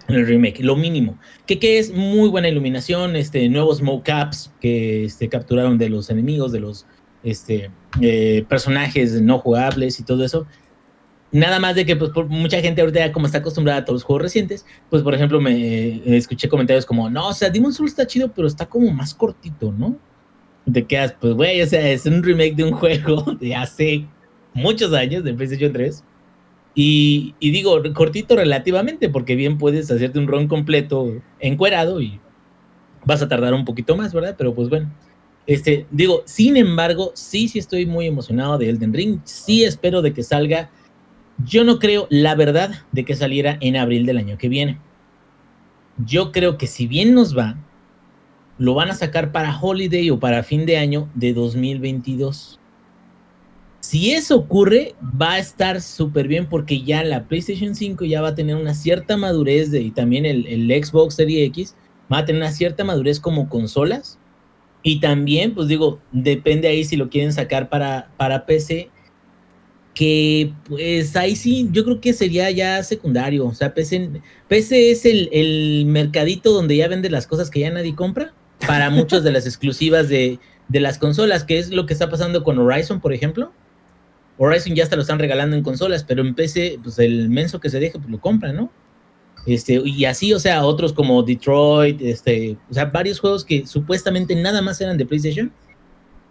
En 0.09 0.17
el 0.17 0.27
remake, 0.27 0.61
lo 0.61 0.77
mínimo. 0.77 1.19
Que, 1.47 1.59
que 1.59 1.79
es 1.79 1.93
muy 1.93 2.29
buena 2.29 2.49
iluminación, 2.49 3.17
este, 3.17 3.49
nuevos 3.49 3.81
mocaps 3.81 4.53
que 4.61 5.05
este, 5.05 5.29
capturaron 5.29 5.79
de 5.79 5.89
los 5.89 6.11
enemigos, 6.11 6.53
de 6.53 6.61
los 6.61 6.87
este, 7.23 7.71
eh, 8.01 8.45
personajes 8.49 9.21
no 9.23 9.39
jugables 9.39 10.01
y 10.01 10.05
todo 10.05 10.25
eso. 10.25 10.47
Nada 11.31 11.61
más 11.61 11.77
de 11.77 11.87
que 11.87 11.95
pues, 11.95 12.11
por 12.11 12.27
mucha 12.29 12.61
gente 12.61 12.81
ahorita 12.81 13.13
como 13.13 13.27
está 13.27 13.39
acostumbrada 13.39 13.81
a 13.81 13.85
todos 13.85 13.97
los 13.97 14.05
juegos 14.05 14.23
recientes, 14.23 14.65
pues 14.91 15.03
por 15.03 15.15
ejemplo 15.15 15.41
me 15.41 15.57
eh, 15.57 16.17
escuché 16.17 16.49
comentarios 16.49 16.87
como, 16.87 17.09
no, 17.11 17.29
o 17.29 17.35
sea, 17.35 17.51
Demon 17.51 17.73
Souls 17.73 17.93
está 17.93 18.07
chido, 18.07 18.33
pero 18.33 18.49
está 18.49 18.67
como 18.67 18.91
más 18.93 19.15
cortito, 19.15 19.73
¿no? 19.73 19.99
Te 20.73 20.85
quedas, 20.85 21.15
pues 21.21 21.35
güey, 21.35 21.63
o 21.63 21.67
sea, 21.67 21.89
es 21.91 22.07
un 22.07 22.23
remake 22.23 22.57
de 22.57 22.65
un 22.65 22.73
juego 22.73 23.23
de 23.41 23.55
hace 23.55 24.07
muchos 24.53 24.93
años, 24.93 25.23
de 25.23 25.35
PlayStation 25.35 25.73
3. 25.73 26.05
Y, 26.79 27.35
digo, 27.41 27.83
cortito 27.95 28.37
relativamente, 28.37 29.09
porque 29.09 29.35
bien 29.35 29.57
puedes 29.57 29.91
hacerte 29.91 30.19
un 30.19 30.27
run 30.27 30.47
completo 30.47 31.23
encuerado 31.41 32.03
y 32.03 32.21
vas 33.07 33.23
a 33.23 33.29
tardar 33.29 33.55
un 33.55 33.65
poquito 33.65 33.97
más, 33.97 34.13
¿verdad? 34.13 34.35
Pero 34.37 34.55
pues 34.55 34.69
bueno. 34.69 34.93
Este, 35.47 35.87
digo, 35.91 36.23
sin 36.27 36.57
embargo, 36.57 37.13
sí, 37.15 37.49
sí 37.49 37.59
estoy 37.59 37.87
muy 37.87 38.07
emocionado 38.07 38.59
de 38.59 38.69
Elden 38.69 38.93
Ring. 38.93 39.21
Sí 39.25 39.65
espero 39.65 40.03
de 40.03 40.13
que 40.13 40.23
salga. 40.23 40.71
Yo 41.47 41.65
no 41.65 41.79
creo, 41.79 42.09
la 42.11 42.35
verdad, 42.35 42.83
de 42.93 43.07
que 43.07 43.15
saliera 43.15 43.57
en 43.61 43.77
abril 43.77 44.05
del 44.05 44.19
año 44.19 44.37
que 44.37 44.51
viene. 44.51 44.79
Yo 46.05 46.31
creo 46.31 46.59
que 46.59 46.67
si 46.67 46.87
bien 46.87 47.15
nos 47.15 47.37
va, 47.37 47.57
lo 48.59 48.75
van 48.75 48.91
a 48.91 48.95
sacar 48.95 49.33
para 49.33 49.59
Holiday 49.59 50.11
o 50.11 50.19
para 50.19 50.43
fin 50.43 50.67
de 50.67 50.79
año 50.79 51.09
de 51.15 51.35
2022. 51.35 52.59
Si 53.81 54.13
eso 54.13 54.37
ocurre, 54.37 54.95
va 55.01 55.35
a 55.35 55.39
estar 55.39 55.81
súper 55.81 56.27
bien 56.27 56.49
porque 56.49 56.83
ya 56.83 57.05
la 57.05 57.29
PlayStation 57.29 57.75
5 57.75 58.05
ya 58.05 58.21
va 58.21 58.29
a 58.29 58.35
tener 58.35 58.57
una 58.57 58.75
cierta 58.75 59.17
madurez 59.17 59.71
de, 59.71 59.81
y 59.81 59.91
también 59.91 60.27
el, 60.27 60.67
Xbox 60.85 61.15
Series 61.15 61.47
X 61.49 61.77
va 62.13 62.19
a 62.19 62.25
tener 62.25 62.43
una 62.43 62.51
cierta 62.51 62.83
madurez 62.83 63.21
como 63.21 63.49
consolas. 63.49 64.19
Y 64.83 65.01
también, 65.01 65.55
pues 65.55 65.69
digo, 65.69 66.01
depende 66.13 66.69
ahí 66.69 66.85
si 66.85 66.97
lo 66.97 67.11
quieren 67.11 67.33
sacar 67.33 67.69
para, 67.69 68.11
para 68.17 68.47
PC, 68.47 68.91
que 69.95 70.53
pues 70.69 71.15
ahí 71.17 71.37
sí, 71.37 71.69
yo 71.73 71.85
creo 71.85 72.01
que 72.01 72.13
sería 72.13 72.51
ya 72.51 72.83
secundario. 72.83 73.47
O 73.47 73.55
sea, 73.55 73.75
PC, 73.75 74.21
PC 74.49 74.91
es 74.91 75.05
el, 75.05 75.29
el 75.33 75.85
mercadito 75.87 76.53
donde 76.53 76.77
ya 76.77 76.89
vende 76.89 77.11
las 77.11 77.27
cosas 77.27 77.51
que 77.51 77.61
ya 77.61 77.71
nadie 77.71 77.95
compra 77.95 78.33
para 78.65 78.91
muchas 78.91 79.25
de 79.25 79.33
las 79.33 79.47
exclusivas 79.47 80.09
de, 80.09 80.39
de 80.69 80.81
las 80.81 80.99
consolas, 80.99 81.45
que 81.45 81.59
es 81.59 81.71
lo 81.71 81.87
que 81.87 81.93
está 81.93 82.11
pasando 82.11 82.45
con 82.45 82.59
Horizon, 82.59 83.01
por 83.01 83.13
ejemplo. 83.13 83.53
Horizon 84.39 84.75
ya 84.75 84.85
hasta 84.85 84.97
lo 84.97 85.03
están 85.03 85.19
regalando 85.19 85.57
en 85.57 85.63
consolas, 85.63 86.05
pero 86.05 86.23
en 86.23 86.35
PC, 86.35 86.79
pues 86.83 86.99
el 86.99 87.29
menso 87.29 87.61
que 87.61 87.71
se 87.71 87.81
deje, 87.81 87.99
pues 87.99 88.11
lo 88.11 88.21
compra, 88.21 88.53
¿no? 88.53 88.71
Este, 89.47 89.81
y 89.85 90.05
así, 90.05 90.33
o 90.35 90.41
sea, 90.41 90.65
otros 90.65 90.93
como 90.93 91.23
Detroit, 91.23 92.01
este, 92.03 92.57
o 92.69 92.75
sea, 92.75 92.87
varios 92.87 93.21
juegos 93.21 93.45
que 93.45 93.67
supuestamente 93.67 94.35
nada 94.35 94.61
más 94.61 94.81
eran 94.81 94.99
de 94.99 95.07
PlayStation, 95.07 95.53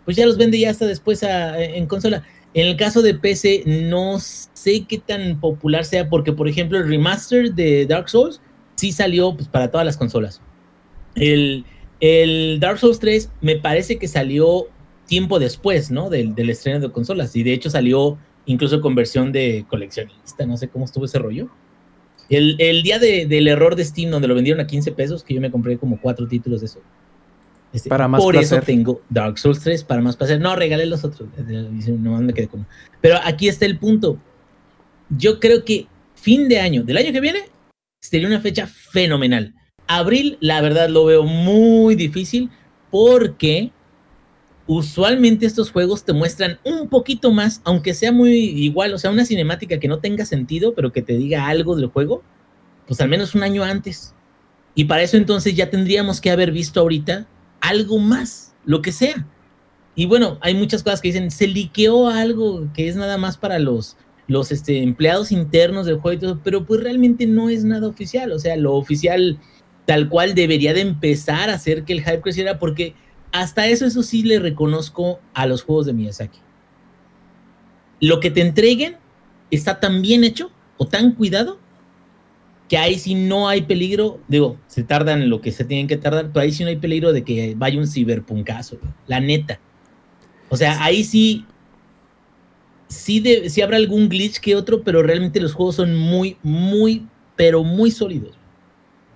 pues 0.04 0.18
ya 0.18 0.26
los 0.26 0.38
vende 0.38 0.60
ya 0.60 0.70
hasta 0.70 0.86
después 0.86 1.22
en 1.24 1.88
consola. 1.88 2.24
En 2.54 2.68
el 2.68 2.78
caso 2.78 3.02
de 3.02 3.16
PC, 3.16 3.64
no 3.66 4.18
sé 4.20 4.86
qué 4.88 5.00
tan 5.00 5.40
popular 5.40 5.86
sea, 5.86 6.10
porque 6.10 6.34
por 6.34 6.48
ejemplo, 6.48 6.78
el 6.78 6.88
remaster 6.88 7.54
de 7.54 7.86
Dark 7.86 8.10
Souls 8.10 8.42
sí 8.76 8.92
salió 8.92 9.36
pues, 9.36 9.48
para 9.48 9.72
todas 9.72 9.86
las 9.86 9.98
consolas. 9.98 10.42
El, 11.16 11.66
el 12.00 12.60
Dark 12.60 12.80
Souls 12.80 13.00
3 13.00 13.30
me 13.42 13.56
parece 13.58 13.98
que 13.98 14.08
salió 14.08 14.68
tiempo 15.08 15.40
después, 15.40 15.92
¿no? 15.92 16.10
Del, 16.10 16.36
del 16.36 16.50
estreno 16.50 16.80
de 16.80 16.92
consolas. 16.92 17.36
Y 17.36 17.44
de 17.44 17.54
hecho 17.54 17.70
salió 17.70 18.18
incluso 18.46 18.82
con 18.82 18.96
versión 18.96 19.32
de 19.32 19.66
coleccionista. 19.68 20.46
No 20.46 20.58
sé 20.58 20.68
cómo 20.68 20.86
estuvo 20.86 21.06
ese 21.06 21.20
rollo. 21.20 21.50
El, 22.30 22.56
el 22.60 22.82
día 22.84 22.98
de- 23.00 23.26
del 23.28 23.48
error 23.48 23.76
de 23.76 23.86
Steam, 23.86 24.10
donde 24.12 24.28
lo 24.28 24.36
vendieron 24.36 24.60
a 24.62 24.68
15 24.68 24.92
pesos, 24.94 25.24
que 25.24 25.34
yo 25.36 25.42
me 25.42 25.52
compré 25.52 25.78
como 25.78 26.00
cuatro 26.02 26.28
títulos 26.28 26.62
de 26.62 26.66
eso. 26.68 26.80
Este, 27.72 27.90
Para 27.90 28.08
más 28.08 28.22
por 28.22 28.34
placer. 28.34 28.60
eso 28.60 28.66
tengo 28.66 29.02
Dark 29.10 29.38
Souls 29.38 29.60
3, 29.60 29.84
para 29.84 30.02
más 30.02 30.16
placer. 30.16 30.40
No, 30.40 30.56
regalé 30.56 30.86
los 30.86 31.04
otros. 31.04 31.28
Nomás 31.88 32.22
me 32.22 32.34
quedé 32.34 32.48
con. 32.48 32.66
Pero 33.02 33.18
aquí 33.24 33.48
está 33.48 33.66
el 33.66 33.78
punto. 33.78 34.18
Yo 35.10 35.40
creo 35.40 35.64
que 35.64 35.88
fin 36.16 36.48
de 36.48 36.60
año, 36.60 36.84
del 36.84 36.98
año 36.98 37.12
que 37.12 37.20
viene, 37.22 37.44
sería 38.02 38.28
una 38.28 38.40
fecha 38.40 38.66
fenomenal. 38.66 39.54
Abril, 39.88 40.38
la 40.42 40.62
verdad, 40.62 40.90
lo 40.90 41.06
veo 41.06 41.24
muy 41.24 41.96
difícil 41.96 42.50
porque 42.92 43.72
usualmente 44.68 45.46
estos 45.46 45.72
juegos 45.72 46.04
te 46.04 46.14
muestran 46.14 46.60
un 46.64 46.90
poquito 46.90 47.32
más, 47.32 47.62
aunque 47.64 47.94
sea 47.94 48.12
muy 48.12 48.32
igual, 48.34 48.94
o 48.94 48.98
sea, 48.98 49.12
una 49.12 49.26
cinemática 49.26 49.80
que 49.80 49.88
no 49.88 50.00
tenga 50.00 50.26
sentido, 50.26 50.74
pero 50.74 50.92
que 50.92 51.02
te 51.02 51.16
diga 51.18 51.48
algo 51.48 51.76
del 51.76 51.88
juego, 51.88 52.24
pues 52.88 53.00
al 53.02 53.10
menos 53.10 53.36
un 53.36 53.44
año 53.44 53.64
antes. 53.64 54.14
Y 54.74 54.86
para 54.86 55.04
eso 55.04 55.18
entonces 55.18 55.56
ya 55.56 55.70
tendríamos 55.70 56.20
que 56.20 56.32
haber 56.32 56.52
visto 56.52 56.80
ahorita 56.80 57.28
algo 57.62 58.00
más, 58.00 58.54
lo 58.66 58.82
que 58.82 58.92
sea. 58.92 59.28
y 59.96 60.06
bueno, 60.06 60.38
hay 60.42 60.54
muchas 60.56 60.84
cosas 60.84 61.02
que 61.02 61.10
dicen, 61.10 61.32
se 61.32 61.48
liqueó 61.48 62.10
algo 62.10 62.68
que 62.74 62.90
es 62.90 62.96
nada 62.98 63.18
más 63.18 63.38
para 63.38 63.60
los, 63.60 63.96
los 64.28 64.52
este, 64.52 64.82
empleados 64.82 65.32
internos 65.32 65.86
del 65.86 66.00
juego 66.00 66.18
y 66.18 66.20
todo, 66.20 66.42
pero 66.44 66.66
pues 66.66 66.82
realmente 66.82 67.26
no 67.28 67.50
es 67.50 67.64
nada 67.64 67.88
oficial. 67.88 68.32
O 68.32 68.40
sea, 68.40 68.58
lo 68.58 68.74
oficial 68.74 69.40
tal 69.86 70.10
cual 70.10 70.36
debería 70.36 70.74
de 70.74 70.82
empezar 70.82 71.50
a 71.50 71.54
hacer 71.54 71.84
que 71.84 71.94
el 71.94 72.02
hype 72.02 72.22
creciera, 72.22 72.60
porque 72.60 72.96
hasta 73.32 73.68
eso, 73.68 73.86
eso 73.86 74.04
sí 74.04 74.24
le 74.24 74.40
reconozco 74.40 75.20
a 75.34 75.46
los 75.46 75.64
juegos 75.64 75.86
de 75.86 75.94
Miyazaki. 75.94 76.40
Lo 78.00 78.20
que 78.20 78.32
te 78.32 78.42
entreguen 78.42 78.98
está 79.52 79.80
tan 79.80 80.02
bien 80.02 80.24
hecho 80.24 80.52
o 80.78 80.88
tan 80.88 81.12
cuidado 81.12 81.60
que 82.68 82.78
ahí 82.78 82.98
sí 82.98 83.14
no 83.14 83.48
hay 83.48 83.62
peligro, 83.62 84.20
digo, 84.28 84.58
se 84.68 84.84
tardan 84.84 85.30
lo 85.30 85.40
que 85.40 85.52
se 85.52 85.66
tienen 85.66 85.88
que 85.88 85.98
tardar, 85.98 86.32
pero 86.34 86.44
ahí 86.44 86.52
sí 86.52 86.64
no 86.64 86.70
hay 86.70 86.78
peligro 86.78 87.14
de 87.14 87.24
que 87.24 87.54
vaya 87.56 87.78
un 87.78 87.88
ciberpuncazo, 87.88 88.80
la 89.06 89.20
neta. 89.20 89.60
O 90.50 90.58
sea, 90.58 90.84
ahí 90.84 91.04
sí, 91.04 91.46
sí, 92.88 93.20
de, 93.20 93.50
sí 93.50 93.62
habrá 93.62 93.78
algún 93.78 94.10
glitch 94.10 94.40
que 94.40 94.56
otro, 94.56 94.84
pero 94.84 95.04
realmente 95.04 95.40
los 95.40 95.54
juegos 95.54 95.76
son 95.76 95.96
muy, 95.96 96.38
muy, 96.42 97.08
pero 97.36 97.64
muy 97.64 97.92
sólidos. 97.92 98.36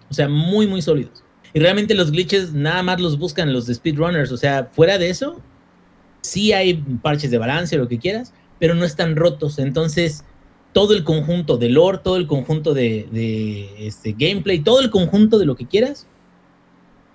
O 0.10 0.14
sea, 0.14 0.28
muy, 0.28 0.68
muy 0.68 0.82
sólidos. 0.82 1.24
Y 1.54 1.60
realmente 1.60 1.96
los 1.96 2.12
glitches 2.12 2.54
nada 2.54 2.84
más 2.84 3.02
los 3.02 3.18
buscan 3.18 3.54
los 3.54 3.66
de 3.66 3.76
speedrunners. 3.76 4.32
O 4.32 4.38
sea, 4.38 4.70
fuera 4.72 4.98
de 4.98 5.10
eso, 5.10 5.42
sí 6.22 6.54
hay 6.54 6.76
parches 7.02 7.32
de 7.32 7.38
balance 7.38 7.78
lo 7.78 7.88
que 7.88 8.00
quieras, 8.00 8.34
pero 8.60 8.76
no 8.76 8.86
están 8.86 9.16
rotos. 9.16 9.60
Entonces, 9.60 10.24
todo 10.74 10.94
el 10.94 11.04
conjunto 11.04 11.58
de 11.58 11.70
lore, 11.70 12.00
todo 12.04 12.18
el 12.18 12.28
conjunto 12.28 12.74
de, 12.74 13.08
de 13.12 13.88
este, 13.88 14.16
gameplay, 14.18 14.60
todo 14.60 14.82
el 14.82 14.90
conjunto 14.90 15.40
de 15.40 15.46
lo 15.46 15.56
que 15.56 15.68
quieras, 15.68 16.08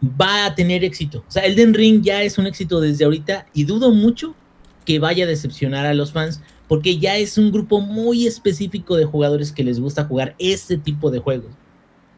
va 0.02 0.46
a 0.46 0.54
tener 0.54 0.84
éxito. 0.84 1.24
O 1.26 1.30
sea, 1.30 1.44
Elden 1.44 1.74
Ring 1.74 2.02
ya 2.02 2.22
es 2.22 2.38
un 2.38 2.46
éxito 2.46 2.80
desde 2.80 3.04
ahorita 3.04 3.46
y 3.54 3.64
dudo 3.64 3.90
mucho 3.92 4.34
que 4.84 4.98
vaya 4.98 5.24
a 5.24 5.28
decepcionar 5.28 5.86
a 5.86 5.94
los 5.94 6.12
fans 6.12 6.42
porque 6.68 6.98
ya 6.98 7.16
es 7.16 7.38
un 7.38 7.52
grupo 7.52 7.80
muy 7.80 8.26
específico 8.26 8.96
de 8.96 9.04
jugadores 9.04 9.52
que 9.52 9.64
les 9.64 9.80
gusta 9.80 10.04
jugar 10.04 10.34
este 10.38 10.76
tipo 10.76 11.10
de 11.10 11.18
juegos. 11.18 11.52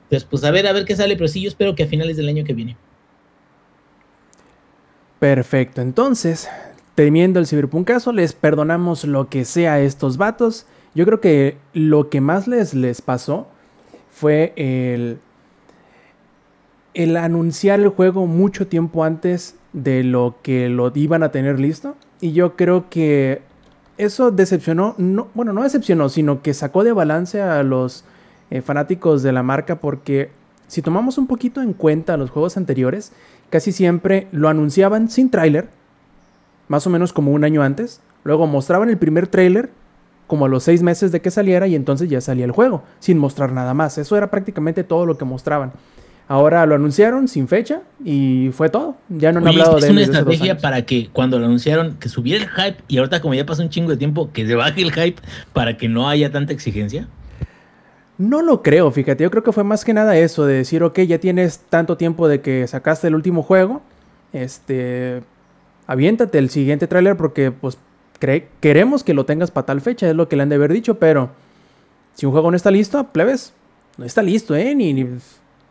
Entonces, 0.07 0.29
pues 0.31 0.45
a 0.45 0.53
ver, 0.53 0.67
a 0.67 0.73
ver 0.73 0.85
qué 0.85 0.95
sale, 0.95 1.17
pero 1.17 1.27
sí, 1.27 1.43
yo 1.43 1.49
espero 1.49 1.75
que 1.75 1.83
a 1.83 1.89
finales 1.89 2.17
del 2.17 2.29
año 2.29 2.45
que 2.45 2.55
viene. 2.55 2.77
Perfecto, 5.19 5.81
entonces, 5.81 6.49
temiendo 6.95 7.41
el 7.41 7.47
ciberpuncazo, 7.47 8.13
les 8.13 8.33
perdonamos 8.33 9.05
lo 9.05 9.29
que 9.29 9.45
sea 9.45 9.75
a 9.75 9.81
estos 9.81 10.17
vatos. 10.17 10.67
Yo 10.95 11.05
creo 11.07 11.21
que 11.21 11.57
lo 11.73 12.09
que 12.09 12.21
más 12.21 12.47
les, 12.47 12.73
les 12.75 13.03
pasó 13.03 13.49
fue 14.11 14.53
el, 14.57 15.19
el 16.95 17.17
anunciar 17.17 17.81
el 17.81 17.89
juego 17.89 18.27
mucho 18.27 18.69
tiempo 18.69 19.03
antes 19.03 19.57
de 19.73 20.05
lo 20.05 20.37
que 20.43 20.69
lo 20.69 20.93
iban 20.95 21.23
a 21.23 21.33
tener 21.33 21.59
listo. 21.59 21.97
Y 22.21 22.33
yo 22.33 22.55
creo 22.55 22.89
que 22.89 23.43
eso 23.99 24.31
decepcionó, 24.31 24.95
no, 24.99 25.29
bueno, 25.35 25.53
no 25.53 25.63
decepcionó, 25.63 26.09
sino 26.09 26.43
que 26.43 26.55
sacó 26.55 26.85
de 26.85 26.93
balance 26.93 27.41
a 27.41 27.63
los 27.63 28.05
eh, 28.51 28.63
fanáticos 28.63 29.23
de 29.23 29.33
la 29.33 29.43
marca 29.43 29.77
porque 29.77 30.31
si 30.69 30.83
tomamos 30.83 31.19
un 31.19 31.27
poquito 31.27 31.63
en 31.63 31.73
cuenta 31.73 32.17
los 32.17 32.31
juegos 32.31 32.57
anteriores, 32.57 33.13
casi 33.51 33.73
siempre 33.73 34.29
lo 34.33 34.49
anunciaban 34.49 35.11
sin 35.11 35.31
tráiler, 35.31 35.69
más 36.69 36.87
o 36.87 36.91
menos 36.91 37.13
como 37.13 37.33
un 37.33 37.45
año 37.45 37.63
antes, 37.63 38.01
luego 38.25 38.47
mostraban 38.47 38.91
el 38.91 38.99
primer 38.99 39.29
tráiler 39.29 39.71
como 40.27 40.47
a 40.47 40.49
los 40.49 40.65
seis 40.65 40.83
meses 40.83 41.13
de 41.13 41.21
que 41.21 41.31
saliera 41.31 41.69
y 41.69 41.77
entonces 41.77 42.11
ya 42.11 42.21
salía 42.21 42.45
el 42.45 42.51
juego, 42.51 42.83
sin 42.99 43.19
mostrar 43.19 43.53
nada 43.53 43.75
más. 43.75 43.97
Eso 43.99 44.17
era 44.17 44.31
prácticamente 44.31 44.83
todo 44.83 45.07
lo 45.07 45.17
que 45.17 45.25
mostraban. 45.25 45.73
Ahora 46.29 46.67
lo 46.67 46.75
anunciaron 46.75 47.29
sin 47.29 47.47
fecha 47.47 47.83
y 48.05 48.51
fue 48.53 48.69
todo. 48.69 48.97
Ya 49.09 49.31
no 49.31 49.39
han 49.39 49.47
Oye, 49.47 49.61
hablado 49.61 49.79
es 49.79 49.85
de 49.85 49.91
una 49.93 50.01
hace 50.01 50.11
dos 50.11 50.19
estrategia 50.19 50.59
para 50.59 50.83
que 50.83 51.09
cuando 51.13 51.39
lo 51.39 51.47
anunciaron 51.47 51.97
que 52.01 52.09
subiera 52.09 52.43
el 52.43 52.51
hype 52.51 52.83
y 52.89 52.99
ahorita 52.99 53.21
como 53.21 53.35
ya 53.35 53.47
pasó 53.47 53.63
un 53.63 53.69
chingo 53.69 53.91
de 53.91 53.97
tiempo 53.97 54.33
que 54.33 54.45
se 54.45 54.57
baje 54.57 54.83
el 54.83 54.93
hype 54.93 55.23
para 55.53 55.77
que 55.77 55.89
no 55.89 56.09
haya 56.09 56.33
tanta 56.33 56.53
exigencia. 56.53 57.07
No 58.19 58.41
lo 58.41 58.63
creo, 58.63 58.91
fíjate, 58.91 59.25
yo 59.25 59.31
creo 59.31 59.43
que 59.43 59.53
fue 59.53 59.63
más 59.65 59.85
que 59.85 59.93
nada 59.93 60.17
eso, 60.17 60.47
de 60.47 60.55
decir, 60.55 60.83
ok, 60.83 61.01
ya 61.01 61.19
tienes 61.19 61.59
tanto 61.69 61.97
tiempo 61.99 62.29
de 62.29 62.41
que 62.41 62.67
sacaste 62.67 63.09
el 63.09 63.15
último 63.15 63.43
juego, 63.43 63.83
este, 64.33 65.23
aviéntate 65.87 66.39
el 66.39 66.49
siguiente 66.49 66.87
tráiler 66.87 67.17
porque 67.19 67.51
pues 67.51 67.77
queremos 68.61 69.05
que 69.05 69.13
lo 69.13 69.27
tengas 69.27 69.51
para 69.51 69.67
tal 69.67 69.83
fecha, 69.83 70.09
es 70.09 70.17
lo 70.17 70.29
que 70.29 70.37
le 70.37 70.43
han 70.45 70.49
de 70.49 70.55
haber 70.55 70.73
dicho, 70.73 70.99
pero 70.99 71.29
si 72.15 72.25
un 72.25 72.33
juego 72.33 72.51
no 72.51 72.57
está 72.57 72.71
listo, 72.71 73.05
plebes, 73.09 73.53
no 73.99 74.07
está 74.07 74.23
listo, 74.23 74.57
¿eh? 74.57 74.75
Ni, 74.75 74.95
ni- 74.95 75.19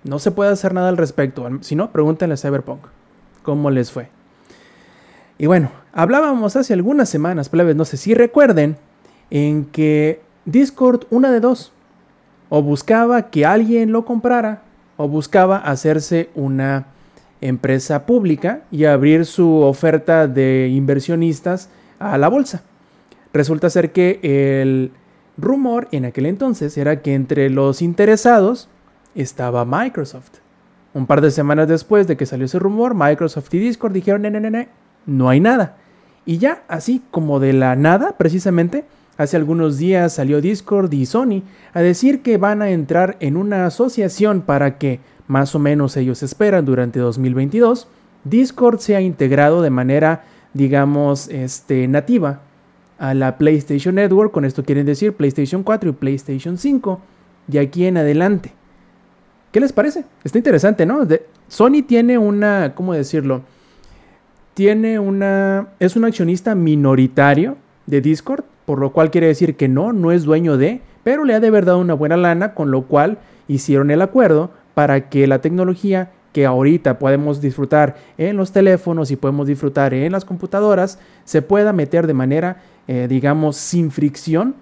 no 0.03 0.19
se 0.19 0.29
puede 0.29 0.51
hacer 0.51 0.71
nada 0.71 0.89
al 0.89 0.97
respecto, 0.97 1.49
si 1.61 1.75
no, 1.75 1.91
pregúntenle 1.91 2.35
a 2.35 2.37
Cyberpunk 2.37 2.81
cómo 3.41 3.71
les 3.71 3.91
fue. 3.91 4.09
Y 5.39 5.47
bueno, 5.47 5.71
hablábamos 5.93 6.55
hace 6.55 6.73
algunas 6.73 7.09
semanas, 7.09 7.49
plebes, 7.49 7.75
no 7.75 7.85
sé 7.85 7.97
si 7.97 8.13
recuerden, 8.13 8.77
en 9.31 9.65
que 9.65 10.21
Discord, 10.45 11.05
una 11.09 11.31
de 11.31 11.39
dos, 11.39 11.71
o 12.55 12.61
buscaba 12.61 13.23
que 13.31 13.45
alguien 13.45 13.91
lo 13.91 14.05
comprara 14.05 14.61
o 14.95 15.09
buscaba 15.09 15.57
hacerse 15.57 16.29
una 16.35 16.85
empresa 17.41 18.05
pública 18.05 18.61
y 18.71 18.85
abrir 18.85 19.25
su 19.25 19.57
oferta 19.57 20.29
de 20.29 20.69
inversionistas 20.71 21.69
a 21.99 22.17
la 22.17 22.29
bolsa. 22.29 22.63
Resulta 23.33 23.69
ser 23.69 23.91
que 23.91 24.21
el 24.23 24.91
rumor 25.35 25.89
en 25.91 26.05
aquel 26.05 26.27
entonces 26.27 26.77
era 26.77 27.01
que 27.01 27.13
entre 27.13 27.49
los 27.49 27.81
interesados 27.81 28.69
estaba 29.15 29.65
Microsoft. 29.65 30.39
Un 30.93 31.07
par 31.07 31.19
de 31.19 31.31
semanas 31.31 31.67
después 31.67 32.07
de 32.07 32.15
que 32.15 32.25
salió 32.25 32.45
ese 32.45 32.57
rumor, 32.57 32.95
Microsoft 32.95 33.53
y 33.53 33.59
Discord 33.59 33.91
dijeron, 33.91 34.21
no, 34.21 34.29
no, 34.29 34.39
no, 34.39 34.65
no, 35.05 35.27
hay 35.27 35.41
nada. 35.41 35.75
Y 36.25 36.37
ya 36.37 36.63
así 36.69 37.03
como 37.11 37.41
de 37.41 37.51
la 37.51 37.75
nada, 37.75 38.15
precisamente, 38.17 38.85
hace 39.17 39.37
algunos 39.37 39.77
días 39.77 40.13
salió 40.13 40.41
Discord 40.41 40.91
y 40.93 41.05
Sony 41.05 41.43
a 41.73 41.81
decir 41.81 42.21
que 42.21 42.37
van 42.37 42.61
a 42.61 42.69
entrar 42.69 43.17
en 43.19 43.37
una 43.37 43.65
asociación 43.65 44.41
para 44.41 44.77
que, 44.77 44.99
más 45.27 45.55
o 45.55 45.59
menos 45.59 45.97
ellos 45.97 46.23
esperan 46.23 46.65
durante 46.65 46.99
2022, 46.99 47.87
Discord 48.23 48.79
sea 48.79 49.01
integrado 49.01 49.61
de 49.61 49.69
manera, 49.69 50.23
digamos, 50.53 51.27
este, 51.29 51.87
nativa 51.87 52.41
a 52.97 53.13
la 53.13 53.37
PlayStation 53.37 53.95
Network. 53.95 54.31
Con 54.31 54.45
esto 54.45 54.63
quieren 54.63 54.85
decir 54.85 55.13
PlayStation 55.13 55.63
4 55.63 55.89
y 55.89 55.93
PlayStation 55.93 56.57
5 56.57 56.99
de 57.47 57.59
aquí 57.59 57.85
en 57.85 57.97
adelante. 57.97 58.51
¿Qué 59.51 59.59
les 59.59 59.71
parece? 59.71 60.03
Está 60.23 60.37
interesante, 60.37 60.85
¿no? 60.85 61.07
Sony 61.47 61.83
tiene 61.87 62.17
una, 62.17 62.73
¿cómo 62.75 62.93
decirlo? 62.93 63.41
Tiene 64.53 64.99
una, 64.99 65.69
es 65.79 65.95
un 65.95 66.05
accionista 66.05 66.55
minoritario 66.55 67.57
de 67.85 68.01
Discord, 68.01 68.43
por 68.65 68.79
lo 68.79 68.91
cual 68.91 69.11
quiere 69.11 69.27
decir 69.27 69.55
que 69.55 69.67
no, 69.67 69.93
no 69.93 70.11
es 70.11 70.23
dueño 70.23 70.57
de, 70.57 70.81
pero 71.03 71.23
le 71.23 71.33
ha 71.33 71.39
de 71.39 71.47
haber 71.47 71.65
dado 71.65 71.79
una 71.79 71.93
buena 71.93 72.17
lana, 72.17 72.53
con 72.53 72.71
lo 72.71 72.83
cual 72.83 73.19
hicieron 73.47 73.91
el 73.91 74.01
acuerdo 74.01 74.51
para 74.73 75.09
que 75.09 75.27
la 75.27 75.39
tecnología 75.39 76.11
que 76.33 76.45
ahorita 76.45 76.99
podemos 76.99 77.39
disfrutar 77.39 77.95
en 78.17 78.35
los 78.35 78.51
teléfonos 78.51 79.09
y 79.11 79.15
podemos 79.15 79.47
disfrutar 79.47 79.93
en 79.93 80.11
las 80.11 80.25
computadoras, 80.25 80.99
se 81.23 81.41
pueda 81.41 81.71
meter 81.71 82.07
de 82.07 82.13
manera, 82.13 82.61
eh, 82.87 83.07
digamos, 83.09 83.55
sin 83.55 83.91
fricción 83.91 84.55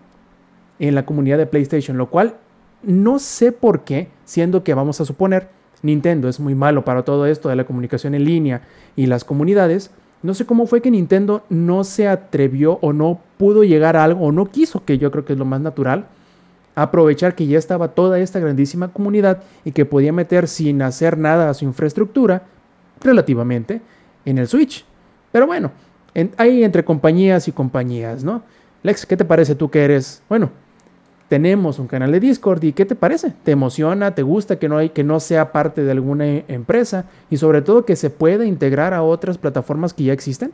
en 0.77 0.93
la 0.95 1.05
comunidad 1.05 1.37
de 1.37 1.47
PlayStation, 1.47 1.97
lo 1.97 2.09
cual 2.09 2.35
no 2.83 3.17
sé 3.17 3.51
por 3.51 3.83
qué, 3.85 4.09
siendo 4.25 4.63
que 4.63 4.73
vamos 4.73 5.01
a 5.01 5.05
suponer 5.05 5.47
Nintendo 5.83 6.29
es 6.29 6.39
muy 6.39 6.55
malo 6.55 6.83
para 6.83 7.03
todo 7.03 7.27
esto 7.27 7.49
de 7.49 7.55
la 7.55 7.65
comunicación 7.65 8.15
en 8.15 8.25
línea 8.25 8.61
y 8.95 9.05
las 9.05 9.23
comunidades, 9.23 9.91
no 10.23 10.33
sé 10.33 10.45
cómo 10.45 10.65
fue 10.65 10.81
que 10.81 10.89
Nintendo 10.91 11.43
no 11.49 11.83
se 11.83 12.07
atrevió 12.07 12.79
o 12.81 12.93
no 12.93 13.19
pudo 13.37 13.63
llegar 13.63 13.95
a 13.97 14.03
algo 14.03 14.25
o 14.25 14.31
no 14.31 14.45
quiso, 14.45 14.83
que 14.85 14.97
yo 14.97 15.11
creo 15.11 15.25
que 15.25 15.33
es 15.33 15.39
lo 15.39 15.45
más 15.45 15.61
natural, 15.61 16.05
aprovechar 16.75 17.35
que 17.35 17.45
ya 17.45 17.59
estaba 17.59 17.89
toda 17.89 18.19
esta 18.19 18.39
grandísima 18.39 18.87
comunidad 18.87 19.43
y 19.63 19.71
que 19.73 19.85
podía 19.85 20.11
meter 20.11 20.47
sin 20.47 20.81
hacer 20.81 21.17
nada 21.17 21.49
a 21.49 21.53
su 21.53 21.65
infraestructura 21.65 22.43
relativamente 23.01 23.81
en 24.25 24.37
el 24.37 24.47
Switch. 24.47 24.85
Pero 25.31 25.45
bueno, 25.45 25.71
en- 26.13 26.31
hay 26.37 26.63
entre 26.63 26.83
compañías 26.83 27.47
y 27.47 27.51
compañías, 27.51 28.23
¿no? 28.23 28.41
Lex, 28.81 29.05
¿qué 29.05 29.15
te 29.17 29.25
parece 29.25 29.55
tú 29.55 29.69
que 29.69 29.83
eres? 29.83 30.21
Bueno, 30.29 30.49
tenemos 31.29 31.79
un 31.79 31.87
canal 31.87 32.11
de 32.11 32.19
Discord 32.19 32.63
y 32.63 32.73
¿qué 32.73 32.85
te 32.85 32.95
parece? 32.95 33.33
¿Te 33.43 33.51
emociona? 33.51 34.15
¿Te 34.15 34.21
gusta 34.21 34.59
que 34.59 34.69
no 34.69 34.77
hay 34.77 34.89
que 34.89 35.03
no 35.03 35.19
sea 35.19 35.51
parte 35.51 35.83
de 35.83 35.91
alguna 35.91 36.27
e- 36.27 36.45
empresa 36.47 37.05
y 37.29 37.37
sobre 37.37 37.61
todo 37.61 37.85
que 37.85 37.95
se 37.95 38.09
pueda 38.09 38.45
integrar 38.45 38.93
a 38.93 39.03
otras 39.03 39.37
plataformas 39.37 39.93
que 39.93 40.03
ya 40.03 40.13
existen? 40.13 40.51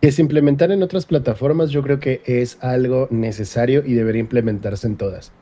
Que 0.00 0.12
se 0.12 0.22
implementar 0.22 0.70
en 0.70 0.82
otras 0.82 1.06
plataformas 1.06 1.70
yo 1.70 1.82
creo 1.82 2.00
que 2.00 2.22
es 2.24 2.58
algo 2.62 3.08
necesario 3.10 3.82
y 3.84 3.94
debería 3.94 4.20
implementarse 4.20 4.86
en 4.86 4.96
todas. 4.96 5.32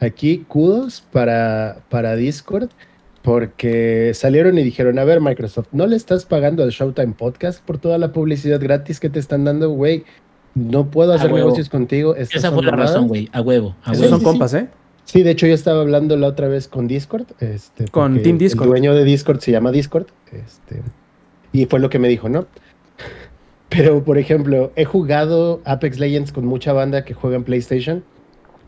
Aquí 0.00 0.44
kudos 0.48 1.04
para, 1.12 1.78
para 1.88 2.14
Discord 2.14 2.68
porque 3.22 4.12
salieron 4.14 4.58
y 4.58 4.62
dijeron, 4.62 4.98
a 4.98 5.04
ver 5.04 5.20
Microsoft, 5.20 5.68
¿no 5.72 5.86
le 5.86 5.96
estás 5.96 6.24
pagando 6.24 6.62
al 6.62 6.70
Showtime 6.70 7.14
Podcast 7.14 7.62
por 7.64 7.78
toda 7.78 7.98
la 7.98 8.12
publicidad 8.12 8.60
gratis 8.60 9.00
que 9.00 9.10
te 9.10 9.18
están 9.18 9.44
dando, 9.44 9.70
güey? 9.70 10.04
No 10.58 10.90
puedo 10.90 11.12
hacer 11.12 11.32
negocios 11.32 11.68
contigo. 11.68 12.14
Esa 12.14 12.50
fue 12.52 12.62
la 12.64 12.70
mamadas". 12.72 12.90
razón, 12.94 13.08
güey. 13.08 13.28
A 13.32 13.40
huevo. 13.40 13.74
A 13.84 13.92
Esos 13.92 13.96
Sí, 13.96 14.02
huevo. 14.02 14.10
son 14.10 14.20
sí, 14.20 14.24
compas, 14.24 14.54
¿eh? 14.54 14.68
Sí, 15.04 15.22
de 15.22 15.30
hecho 15.30 15.46
yo 15.46 15.54
estaba 15.54 15.80
hablando 15.80 16.16
la 16.16 16.26
otra 16.26 16.48
vez 16.48 16.68
con 16.68 16.86
Discord. 16.86 17.26
Este, 17.40 17.88
Con 17.88 18.22
Team 18.22 18.36
Discord. 18.38 18.64
El 18.66 18.70
dueño 18.70 18.94
de 18.94 19.04
Discord 19.04 19.40
se 19.40 19.52
llama 19.52 19.72
Discord. 19.72 20.06
Este, 20.32 20.82
y 21.52 21.64
fue 21.66 21.80
lo 21.80 21.88
que 21.88 21.98
me 21.98 22.08
dijo, 22.08 22.28
¿no? 22.28 22.46
Pero, 23.70 24.04
por 24.04 24.18
ejemplo, 24.18 24.72
he 24.76 24.84
jugado 24.84 25.60
Apex 25.64 25.98
Legends 25.98 26.32
con 26.32 26.44
mucha 26.46 26.72
banda 26.72 27.04
que 27.04 27.14
juega 27.14 27.36
en 27.36 27.44
PlayStation 27.44 28.04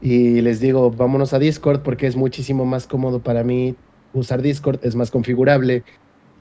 y 0.03 0.41
les 0.41 0.61
digo, 0.61 0.91
vámonos 0.91 1.35
a 1.35 1.39
Discord 1.39 1.81
porque 1.81 2.07
es 2.07 2.17
muchísimo 2.17 2.65
más 2.65 2.87
cómodo 2.87 3.21
para 3.21 3.45
mí 3.45 3.75
usar 4.15 4.41
Discord, 4.43 4.79
es 4.83 4.95
más 4.97 5.11
configurable. 5.11 5.85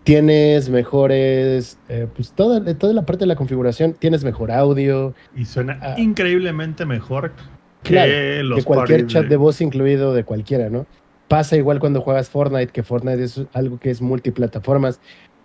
Tienes 0.04 0.70
mejores, 0.70 1.78
eh, 1.90 2.08
pues 2.16 2.32
toda, 2.32 2.64
toda 2.78 2.94
la 2.94 3.06
parte 3.06 3.24
de 3.24 3.28
la 3.28 3.36
configuración, 3.36 3.94
tienes 3.94 4.24
mejor 4.24 4.52
audio, 4.52 5.14
Y 5.36 5.46
suena 5.46 5.78
Ah. 5.82 5.96
increíblemente 6.00 6.86
mejor 6.86 7.34
que 7.84 7.90
Claro, 7.90 8.44
los 8.44 8.60
que 8.60 8.64
cualquier 8.66 9.08
chat 9.08 9.26
de 9.28 9.36
voz 9.38 9.62
incluido 9.62 10.14
de 10.14 10.24
cualquiera, 10.24 10.70
¿no? 10.70 10.86
Pasa 11.28 11.58
igual 11.58 11.80
cuando 11.80 12.02
juegas 12.02 12.30
Fortnite, 12.30 12.72
que 12.72 12.82
Fortnite 12.82 13.24
es 13.24 13.42
algo 13.54 13.80
que 13.80 13.92
es 13.92 14.02
multiplataformas. 14.02 15.00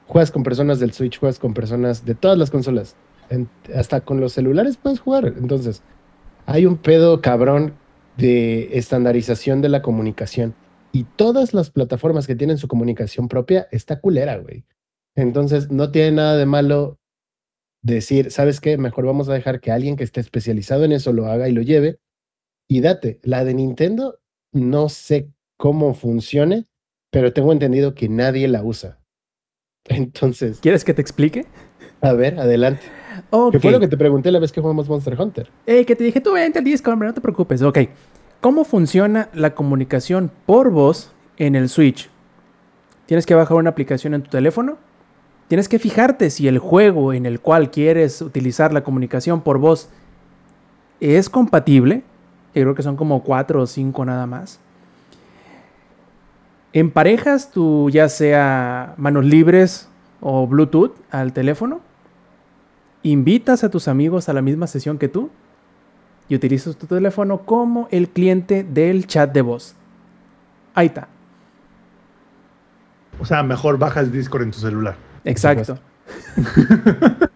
Juegas 0.07 0.31
con 0.31 0.43
personas 0.43 0.81
del 0.81 0.93
Switch, 0.93 1.19
juegas 1.19 1.39
con 1.39 1.53
personas 1.53 2.05
de 2.07 2.15
todas 2.15 2.39
las 2.39 2.51
consolas. 2.51 2.97
En- 3.31 3.49
hasta 3.75 4.01
con 4.01 4.21
los 4.21 4.33
celulares 4.33 4.77
puedes 4.77 5.01
jugar. 5.01 5.27
Entonces, 5.39 5.83
hay 6.47 6.65
un 6.67 6.77
pedo 6.77 7.21
cabrón 7.21 7.75
de 8.17 8.71
estandarización 8.79 9.61
de 9.63 9.69
la 9.69 9.83
comunicación. 9.83 10.55
Y 10.95 11.03
todas 11.17 11.55
las 11.55 11.71
plataformas 11.71 12.29
que 12.29 12.37
tienen 12.37 12.57
su 12.57 12.69
comunicación 12.69 13.27
propia 13.27 13.67
está 13.73 14.01
culera, 14.01 14.37
güey. 14.37 14.65
Entonces, 15.17 15.69
no 15.73 15.91
tiene 15.91 16.13
nada 16.13 16.37
de 16.37 16.47
malo 16.47 17.01
decir, 17.83 18.31
¿sabes 18.31 18.61
qué? 18.61 18.79
Mejor 18.79 19.05
vamos 19.05 19.29
a 19.29 19.35
dejar 19.35 19.59
que 19.59 19.73
alguien 19.73 19.97
que 19.97 20.05
esté 20.05 20.21
especializado 20.21 20.85
en 20.85 20.93
eso 20.93 21.13
lo 21.13 21.27
haga 21.27 21.49
y 21.49 21.53
lo 21.53 21.63
lleve. 21.63 21.99
Y 22.69 22.81
date, 22.81 23.19
la 23.25 23.45
de 23.45 23.55
Nintendo, 23.55 24.21
no 24.53 24.89
sé 24.89 25.33
cómo 25.57 25.95
funcione, 25.95 26.69
pero 27.11 27.33
tengo 27.33 27.53
entendido 27.53 27.97
que 27.97 28.09
nadie 28.09 28.47
la 28.47 28.63
usa. 28.63 29.01
Entonces, 29.89 30.61
¿Quieres 30.61 30.85
que 30.85 30.95
te 30.95 31.03
explique? 31.03 31.45
a 32.03 32.13
ver, 32.13 32.39
adelante. 32.39 32.85
Ok. 33.31 33.51
¿Qué 33.55 33.59
fue 33.59 33.73
lo 33.73 33.81
que 33.81 33.89
te 33.89 33.97
pregunté 33.97 34.31
la 34.31 34.39
vez 34.39 34.53
que 34.53 34.61
jugamos 34.61 34.89
Monster 34.89 35.21
Hunter? 35.21 35.51
Eh, 35.67 35.85
que 35.85 35.97
te 35.97 36.05
dije, 36.05 36.21
tú 36.21 36.35
vente 36.35 36.61
al 36.61 36.65
Discord, 36.65 36.93
hombre, 36.93 37.09
no 37.09 37.15
te 37.15 37.21
preocupes. 37.21 37.63
Ok. 37.63 37.79
¿Cómo 38.45 38.65
funciona 38.65 39.31
la 39.33 39.55
comunicación 39.55 40.31
por 40.45 40.69
voz 40.69 41.11
en 41.39 41.57
el 41.57 41.71
Switch? 41.71 42.11
Tienes 43.07 43.25
que 43.25 43.35
bajar 43.35 43.57
una 43.57 43.71
aplicación 43.71 44.13
en 44.13 44.21
tu 44.21 44.29
teléfono. 44.29 44.77
Tienes 45.49 45.67
que 45.67 45.79
fijarte 45.79 46.29
si 46.29 46.47
el 46.47 46.59
juego 46.59 47.15
en 47.15 47.25
el 47.25 47.41
cual 47.41 47.71
quieres 47.71 48.21
utilizar 48.21 48.71
la 48.75 48.85
comunicación 48.85 49.41
por 49.41 49.57
voz 49.57 49.89
es 51.01 51.31
compatible. 51.31 52.03
Yo 52.55 52.65
creo 52.65 52.75
que 52.75 52.83
son 52.83 52.97
como 52.97 53.23
cuatro 53.23 53.63
o 53.63 53.67
cinco 53.67 54.05
nada 54.05 54.27
más. 54.27 54.61
Emparejas 56.75 57.51
tu 57.51 57.89
ya 57.89 58.11
sea 58.11 58.93
manos 58.99 59.25
libres 59.25 59.89
o 60.21 60.47
Bluetooth 60.47 60.93
al 61.11 61.33
teléfono. 61.33 61.81
Invitas 63.03 63.65
a 63.65 63.71
tus 63.71 63.89
amigos 63.89 64.29
a 64.29 64.35
la 64.35 64.43
misma 64.43 64.67
sesión 64.67 64.99
que 64.99 65.09
tú 65.09 65.31
y 66.29 66.35
utilizas 66.35 66.77
tu 66.77 66.87
teléfono 66.87 67.39
como 67.43 67.89
el 67.91 68.09
cliente 68.09 68.65
del 68.65 69.07
chat 69.07 69.33
de 69.33 69.43
voz. 69.43 69.75
Ahí 70.75 70.87
está. 70.87 71.09
O 73.21 73.25
sea, 73.25 73.43
mejor 73.43 73.79
bajas 73.79 74.11
Discord 74.11 74.43
en 74.43 74.51
tu 74.51 74.59
celular. 74.59 74.97
Exacto. 75.25 75.79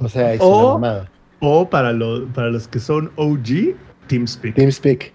O 0.00 0.08
sea, 0.08 0.32
es 0.32 0.40
O- 0.40 0.76
una. 0.76 1.10
O 1.40 1.68
para, 1.68 1.92
lo- 1.92 2.26
para 2.28 2.50
los 2.50 2.68
que 2.68 2.78
son 2.78 3.10
OG, 3.16 3.74
TeamSpeak. 4.06 4.54
TeamSpeak. 4.54 5.12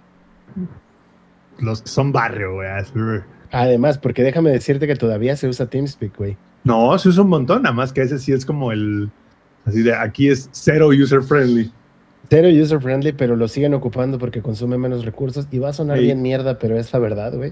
Los 1.59 1.81
que 1.83 1.87
son 1.87 2.11
barrio, 2.11 2.55
güey. 2.55 2.67
Además, 3.51 3.97
porque 3.97 4.23
déjame 4.23 4.49
decirte 4.51 4.85
que 4.85 4.95
todavía 4.97 5.37
se 5.37 5.47
usa 5.47 5.67
TeamSpeak, 5.67 6.17
güey. 6.17 6.37
No, 6.65 6.97
se 6.97 7.07
usa 7.09 7.23
un 7.23 7.29
montón, 7.29 7.61
nada 7.63 7.73
más 7.73 7.93
que 7.93 8.01
ese 8.01 8.19
sí 8.19 8.33
es 8.33 8.45
como 8.45 8.73
el. 8.73 9.09
Así 9.65 9.83
de 9.83 9.95
aquí 9.95 10.27
es 10.29 10.49
cero 10.51 10.89
user 10.89 11.21
friendly. 11.21 11.71
Cero 12.29 12.47
user 12.49 12.79
friendly, 12.79 13.11
pero 13.11 13.35
lo 13.35 13.47
siguen 13.47 13.73
ocupando 13.73 14.17
porque 14.17 14.41
consume 14.41 14.77
menos 14.77 15.05
recursos 15.05 15.47
y 15.51 15.59
va 15.59 15.69
a 15.69 15.73
sonar 15.73 15.97
Ey. 15.97 16.05
bien 16.05 16.21
mierda, 16.21 16.57
pero 16.57 16.77
es 16.77 16.91
la 16.93 16.99
verdad, 16.99 17.33
güey. 17.35 17.51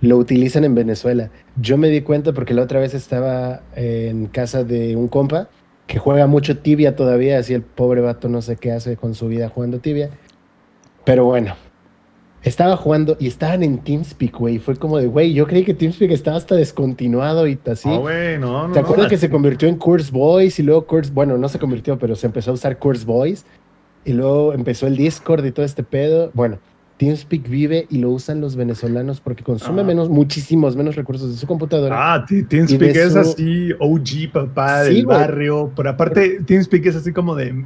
Lo 0.00 0.16
utilizan 0.16 0.64
en 0.64 0.74
Venezuela. 0.74 1.30
Yo 1.56 1.76
me 1.76 1.88
di 1.88 2.00
cuenta 2.00 2.32
porque 2.32 2.54
la 2.54 2.62
otra 2.62 2.80
vez 2.80 2.94
estaba 2.94 3.62
en 3.76 4.26
casa 4.26 4.64
de 4.64 4.96
un 4.96 5.08
compa 5.08 5.48
que 5.86 5.98
juega 5.98 6.26
mucho 6.26 6.58
tibia 6.58 6.94
todavía, 6.96 7.38
así 7.38 7.52
el 7.52 7.62
pobre 7.62 8.00
vato 8.00 8.28
no 8.28 8.42
sé 8.42 8.56
qué 8.56 8.72
hace 8.72 8.96
con 8.96 9.14
su 9.14 9.28
vida 9.28 9.48
jugando 9.48 9.80
tibia. 9.80 10.10
Pero 11.04 11.24
bueno, 11.24 11.54
estaba 12.42 12.76
jugando 12.76 13.16
y 13.18 13.26
estaban 13.26 13.62
en 13.62 13.78
TeamSpeak, 13.78 14.38
güey. 14.38 14.58
Fue 14.58 14.76
como 14.76 14.98
de, 14.98 15.06
güey, 15.06 15.34
yo 15.34 15.46
creí 15.46 15.64
que 15.64 15.74
TeamSpeak 15.74 16.12
estaba 16.12 16.36
hasta 16.36 16.54
descontinuado 16.54 17.46
y 17.46 17.58
así. 17.66 17.88
No, 17.88 18.00
güey, 18.00 18.38
no, 18.38 18.68
no. 18.68 18.72
¿Te 18.72 18.80
no. 18.80 18.86
acuerdas 18.86 19.08
que 19.08 19.18
se 19.18 19.28
convirtió 19.28 19.68
en 19.68 19.76
Curse 19.76 20.10
Boys 20.12 20.58
y 20.58 20.62
luego 20.62 20.86
Curse, 20.86 21.10
bueno, 21.12 21.36
no 21.36 21.48
se 21.48 21.58
convirtió, 21.58 21.98
pero 21.98 22.14
se 22.14 22.26
empezó 22.26 22.52
a 22.52 22.54
usar 22.54 22.78
Curse 22.78 23.04
Boys 23.04 23.44
y 24.04 24.12
luego 24.12 24.52
empezó 24.52 24.86
el 24.86 24.96
Discord 24.96 25.44
y 25.44 25.52
todo 25.52 25.64
este 25.66 25.82
pedo? 25.82 26.30
Bueno, 26.34 26.58
TeamSpeak 26.98 27.48
vive 27.48 27.86
y 27.88 27.98
lo 27.98 28.10
usan 28.10 28.40
los 28.42 28.56
venezolanos 28.56 29.20
porque 29.20 29.42
consume 29.42 29.80
Ah. 29.80 29.84
menos, 29.84 30.08
muchísimos 30.10 30.76
menos 30.76 30.96
recursos 30.96 31.30
de 31.30 31.36
su 31.36 31.46
computadora. 31.46 32.14
Ah, 32.14 32.24
TeamSpeak 32.26 32.94
es 32.96 33.12
su- 33.12 33.18
así, 33.18 33.70
OG, 33.78 34.30
papá, 34.32 34.84
Sí, 34.84 34.94
del 34.94 35.04
güey. 35.06 35.18
barrio. 35.18 35.72
Pero 35.74 35.90
aparte, 35.90 36.40
TeamSpeak 36.46 36.86
es 36.86 36.96
así 36.96 37.12
como 37.12 37.34
de. 37.34 37.64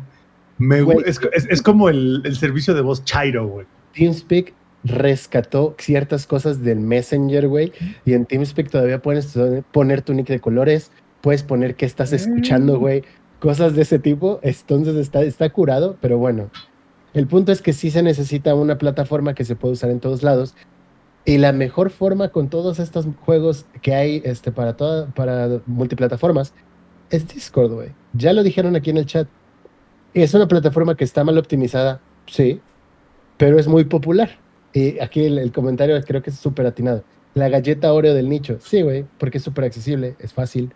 Me, 0.58 0.78
es, 1.04 1.18
es- 1.32 1.46
es 1.50 1.62
como 1.62 1.88
el, 1.88 2.22
el 2.24 2.36
servicio 2.36 2.74
de 2.74 2.80
voz 2.82 3.04
Chairo, 3.04 3.48
güey. 3.48 3.66
TeamSpeak 3.94 4.52
rescató 4.84 5.74
ciertas 5.78 6.26
cosas 6.26 6.62
del 6.62 6.78
Messenger, 6.78 7.48
güey, 7.48 7.72
y 8.04 8.12
en 8.12 8.26
TeamSpeak 8.26 8.70
todavía 8.70 9.00
puedes 9.02 9.36
poner 9.72 10.02
tu 10.02 10.14
nick 10.14 10.28
de 10.28 10.38
colores, 10.40 10.90
puedes 11.22 11.42
poner 11.42 11.74
qué 11.74 11.86
estás 11.86 12.12
escuchando, 12.12 12.78
güey, 12.78 13.02
cosas 13.44 13.74
de 13.76 13.82
ese 13.82 13.98
tipo. 13.98 14.40
Entonces 14.42 14.96
está, 14.96 15.22
está 15.22 15.50
curado, 15.50 15.96
pero 16.00 16.18
bueno. 16.18 16.50
El 17.12 17.26
punto 17.28 17.52
es 17.52 17.62
que 17.62 17.72
sí 17.72 17.90
se 17.90 18.02
necesita 18.02 18.54
una 18.56 18.76
plataforma 18.78 19.34
que 19.34 19.44
se 19.44 19.54
puede 19.54 19.74
usar 19.74 19.90
en 19.90 20.00
todos 20.00 20.22
lados. 20.24 20.54
Y 21.24 21.38
la 21.38 21.52
mejor 21.52 21.90
forma 21.90 22.30
con 22.30 22.48
todos 22.48 22.78
estos 22.80 23.06
juegos 23.24 23.66
que 23.82 23.94
hay 23.94 24.20
este, 24.24 24.50
para, 24.50 24.76
toda, 24.76 25.06
para 25.14 25.60
multiplataformas 25.66 26.52
es 27.10 27.28
Discord, 27.28 27.72
güey. 27.72 27.90
Ya 28.14 28.32
lo 28.32 28.42
dijeron 28.42 28.74
aquí 28.76 28.90
en 28.90 28.96
el 28.96 29.06
chat. 29.06 29.28
Es 30.12 30.34
una 30.34 30.48
plataforma 30.48 30.96
que 30.96 31.04
está 31.04 31.22
mal 31.24 31.38
optimizada, 31.38 32.00
sí, 32.26 32.60
pero 33.36 33.58
es 33.58 33.68
muy 33.68 33.84
popular. 33.84 34.30
Y 34.72 34.98
aquí 35.00 35.24
el, 35.24 35.38
el 35.38 35.52
comentario 35.52 36.00
creo 36.02 36.22
que 36.22 36.30
es 36.30 36.36
súper 36.36 36.66
atinado. 36.66 37.04
La 37.34 37.48
galleta 37.48 37.92
Oreo 37.92 38.14
del 38.14 38.28
nicho. 38.28 38.58
Sí, 38.60 38.82
güey, 38.82 39.04
porque 39.18 39.38
es 39.38 39.44
súper 39.44 39.64
accesible, 39.64 40.16
es 40.18 40.32
fácil. 40.32 40.72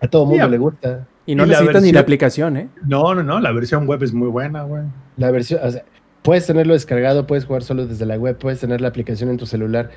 A 0.00 0.08
todo 0.08 0.24
mundo 0.26 0.44
Ya. 0.44 0.48
le 0.48 0.58
gusta. 0.58 1.06
Y 1.26 1.34
no 1.34 1.44
Y 1.44 1.48
la 1.48 1.54
necesitas 1.54 1.82
ni 1.82 1.92
la 1.92 2.00
aplicación, 2.00 2.56
¿eh? 2.56 2.68
No, 2.84 3.14
no, 3.14 3.22
no, 3.22 3.40
la 3.40 3.52
versión 3.52 3.86
web 3.86 4.02
es 4.02 4.12
muy 4.12 4.28
buena, 4.28 4.62
güey. 4.62 4.82
La 5.16 5.30
versión, 5.30 5.60
o 5.62 5.70
sea, 5.70 5.84
puedes 6.22 6.46
tenerlo 6.46 6.72
descargado, 6.72 7.26
puedes 7.26 7.44
jugar 7.44 7.62
solo 7.62 7.86
desde 7.86 8.06
la 8.06 8.16
web, 8.16 8.36
puedes 8.38 8.60
tener 8.60 8.80
la 8.80 8.88
aplicación 8.88 9.30
en 9.30 9.36
tu 9.36 9.46
celular. 9.46 9.90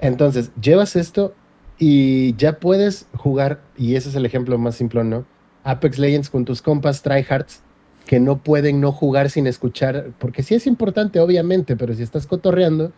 Entonces, 0.00 0.50
llevas 0.60 0.96
esto 0.96 1.34
y 1.78 2.34
ya 2.36 2.58
puedes 2.58 3.08
jugar, 3.16 3.60
y 3.76 3.94
ese 3.94 4.08
es 4.08 4.14
el 4.14 4.26
ejemplo 4.26 4.58
más 4.58 4.74
simple, 4.74 5.04
¿no? 5.04 5.24
Apex 5.64 5.98
Legends 5.98 6.30
con 6.30 6.44
tus 6.44 6.62
compas 6.62 7.02
tryhards 7.02 7.62
que 8.06 8.20
no 8.20 8.38
pueden 8.38 8.80
no 8.80 8.90
jugar 8.90 9.28
sin 9.30 9.46
escuchar, 9.46 10.12
porque 10.18 10.42
sí 10.42 10.54
es 10.54 10.66
importante, 10.66 11.20
obviamente, 11.20 11.76
pero 11.76 11.94
si 11.94 12.02
estás 12.02 12.26
cotorreando, 12.26 12.92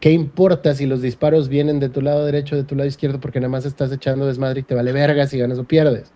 ¿qué 0.00 0.12
importa 0.12 0.74
si 0.74 0.86
los 0.86 1.00
disparos 1.00 1.48
vienen 1.48 1.80
de 1.80 1.88
tu 1.88 2.02
lado 2.02 2.26
derecho 2.26 2.54
o 2.54 2.58
de 2.58 2.64
tu 2.64 2.76
lado 2.76 2.86
izquierdo? 2.86 3.20
Porque 3.20 3.40
nada 3.40 3.48
más 3.48 3.64
estás 3.64 3.90
echando 3.90 4.26
desmadre 4.26 4.60
y 4.60 4.62
te 4.64 4.74
vale 4.74 4.92
verga 4.92 5.26
si 5.26 5.38
ganas 5.38 5.58
o 5.58 5.64
pierdes. 5.64 6.12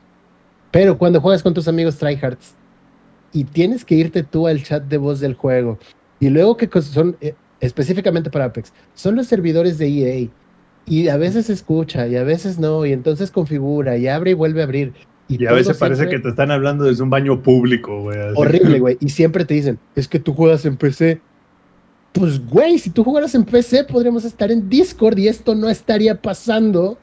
Pero 0.71 0.99
cuando 0.99 1.21
juegas 1.21 1.43
con 1.43 1.55
tus 1.55 1.69
amigos 1.69 1.97
tryhards 1.97 2.55
y 3.33 3.45
tienes 3.45 3.85
que 3.85 3.95
irte 3.95 4.23
tú 4.23 4.47
al 4.47 4.63
chat 4.63 4.85
de 4.85 4.99
voz 4.99 5.21
del 5.21 5.35
juego, 5.35 5.79
y 6.21 6.29
luego 6.29 6.57
que 6.57 6.69
son 6.83 7.17
eh, 7.21 7.35
específicamente 7.61 8.31
para 8.31 8.47
Apex, 8.47 8.73
son 8.95 9.17
los 9.17 9.27
servidores 9.27 9.79
de 9.79 9.87
EA, 9.89 10.29
y 10.87 11.09
a 11.09 11.17
veces 11.17 11.51
escucha 11.51 12.07
y 12.09 12.17
a 12.17 12.25
veces 12.25 12.59
no, 12.59 12.85
y 12.87 12.93
entonces 12.93 13.31
configura 13.31 13.97
y 13.99 14.09
abre 14.09 14.31
y 14.33 14.35
vuelve 14.35 14.61
a 14.63 14.65
abrir. 14.65 14.93
Y 15.29 15.45
a 15.45 15.53
veces 15.53 15.77
parece 15.77 16.03
siempre- 16.03 16.17
que 16.17 16.23
te 16.23 16.29
están 16.31 16.51
hablando 16.51 16.85
desde 16.85 17.03
un 17.03 17.11
baño 17.11 17.43
público, 17.43 18.01
güey. 18.03 18.19
Horrible, 18.35 18.79
güey. 18.81 18.97
Y 19.01 19.11
siempre 19.11 19.45
te 19.45 19.53
dicen, 19.55 19.79
es 19.95 20.09
que 20.09 20.19
tú 20.19 20.33
juegas 20.33 20.65
en 20.65 20.77
PC. 20.79 21.21
Pues, 22.13 22.45
güey, 22.47 22.79
si 22.79 22.89
tú 22.89 23.05
jugaras 23.05 23.35
en 23.35 23.45
PC, 23.45 23.85
podríamos 23.85 24.25
estar 24.25 24.51
en 24.51 24.71
Discord 24.71 25.19
y 25.19 25.29
esto 25.29 25.55
no 25.55 25.69
estaría 25.69 26.21
pasando 26.23 26.99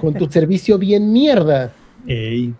con 0.00 0.14
tu 0.14 0.26
servicio 0.30 0.78
bien 0.78 1.12
mierda. 1.12 1.72
Ey. 2.08 2.52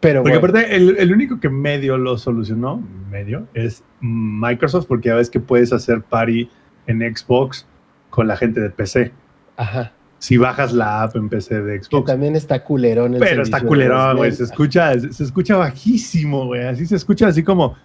Pero 0.00 0.22
Porque 0.22 0.38
bueno, 0.38 0.58
aparte, 0.58 0.76
el, 0.76 0.96
el 0.98 1.12
único 1.12 1.40
que 1.40 1.48
medio 1.48 1.96
lo 1.96 2.18
solucionó, 2.18 2.82
medio, 3.10 3.46
es 3.54 3.82
Microsoft, 4.00 4.86
porque 4.86 5.08
ya 5.08 5.14
ves 5.16 5.30
que 5.30 5.40
puedes 5.40 5.72
hacer 5.72 6.02
party 6.02 6.48
en 6.86 7.00
Xbox 7.16 7.66
con 8.10 8.28
la 8.28 8.36
gente 8.36 8.60
de 8.60 8.70
PC. 8.70 9.12
ajá. 9.56 9.92
Si 10.18 10.38
bajas 10.38 10.72
la 10.72 11.02
app 11.02 11.14
en 11.16 11.28
PC 11.28 11.62
de 11.62 11.78
Que 11.78 11.84
Xbox. 11.84 12.06
también 12.06 12.36
está 12.36 12.64
culerón 12.64 13.12
el 13.14 13.20
Pero 13.20 13.42
está 13.42 13.60
culerón, 13.60 14.16
güey. 14.16 14.32
Se 14.32 14.44
escucha, 14.44 14.98
se 14.98 15.22
escucha 15.22 15.56
bajísimo, 15.58 16.46
güey. 16.46 16.62
Así 16.66 16.86
se 16.86 16.96
escucha 16.96 17.28
así 17.28 17.42
como. 17.42 17.76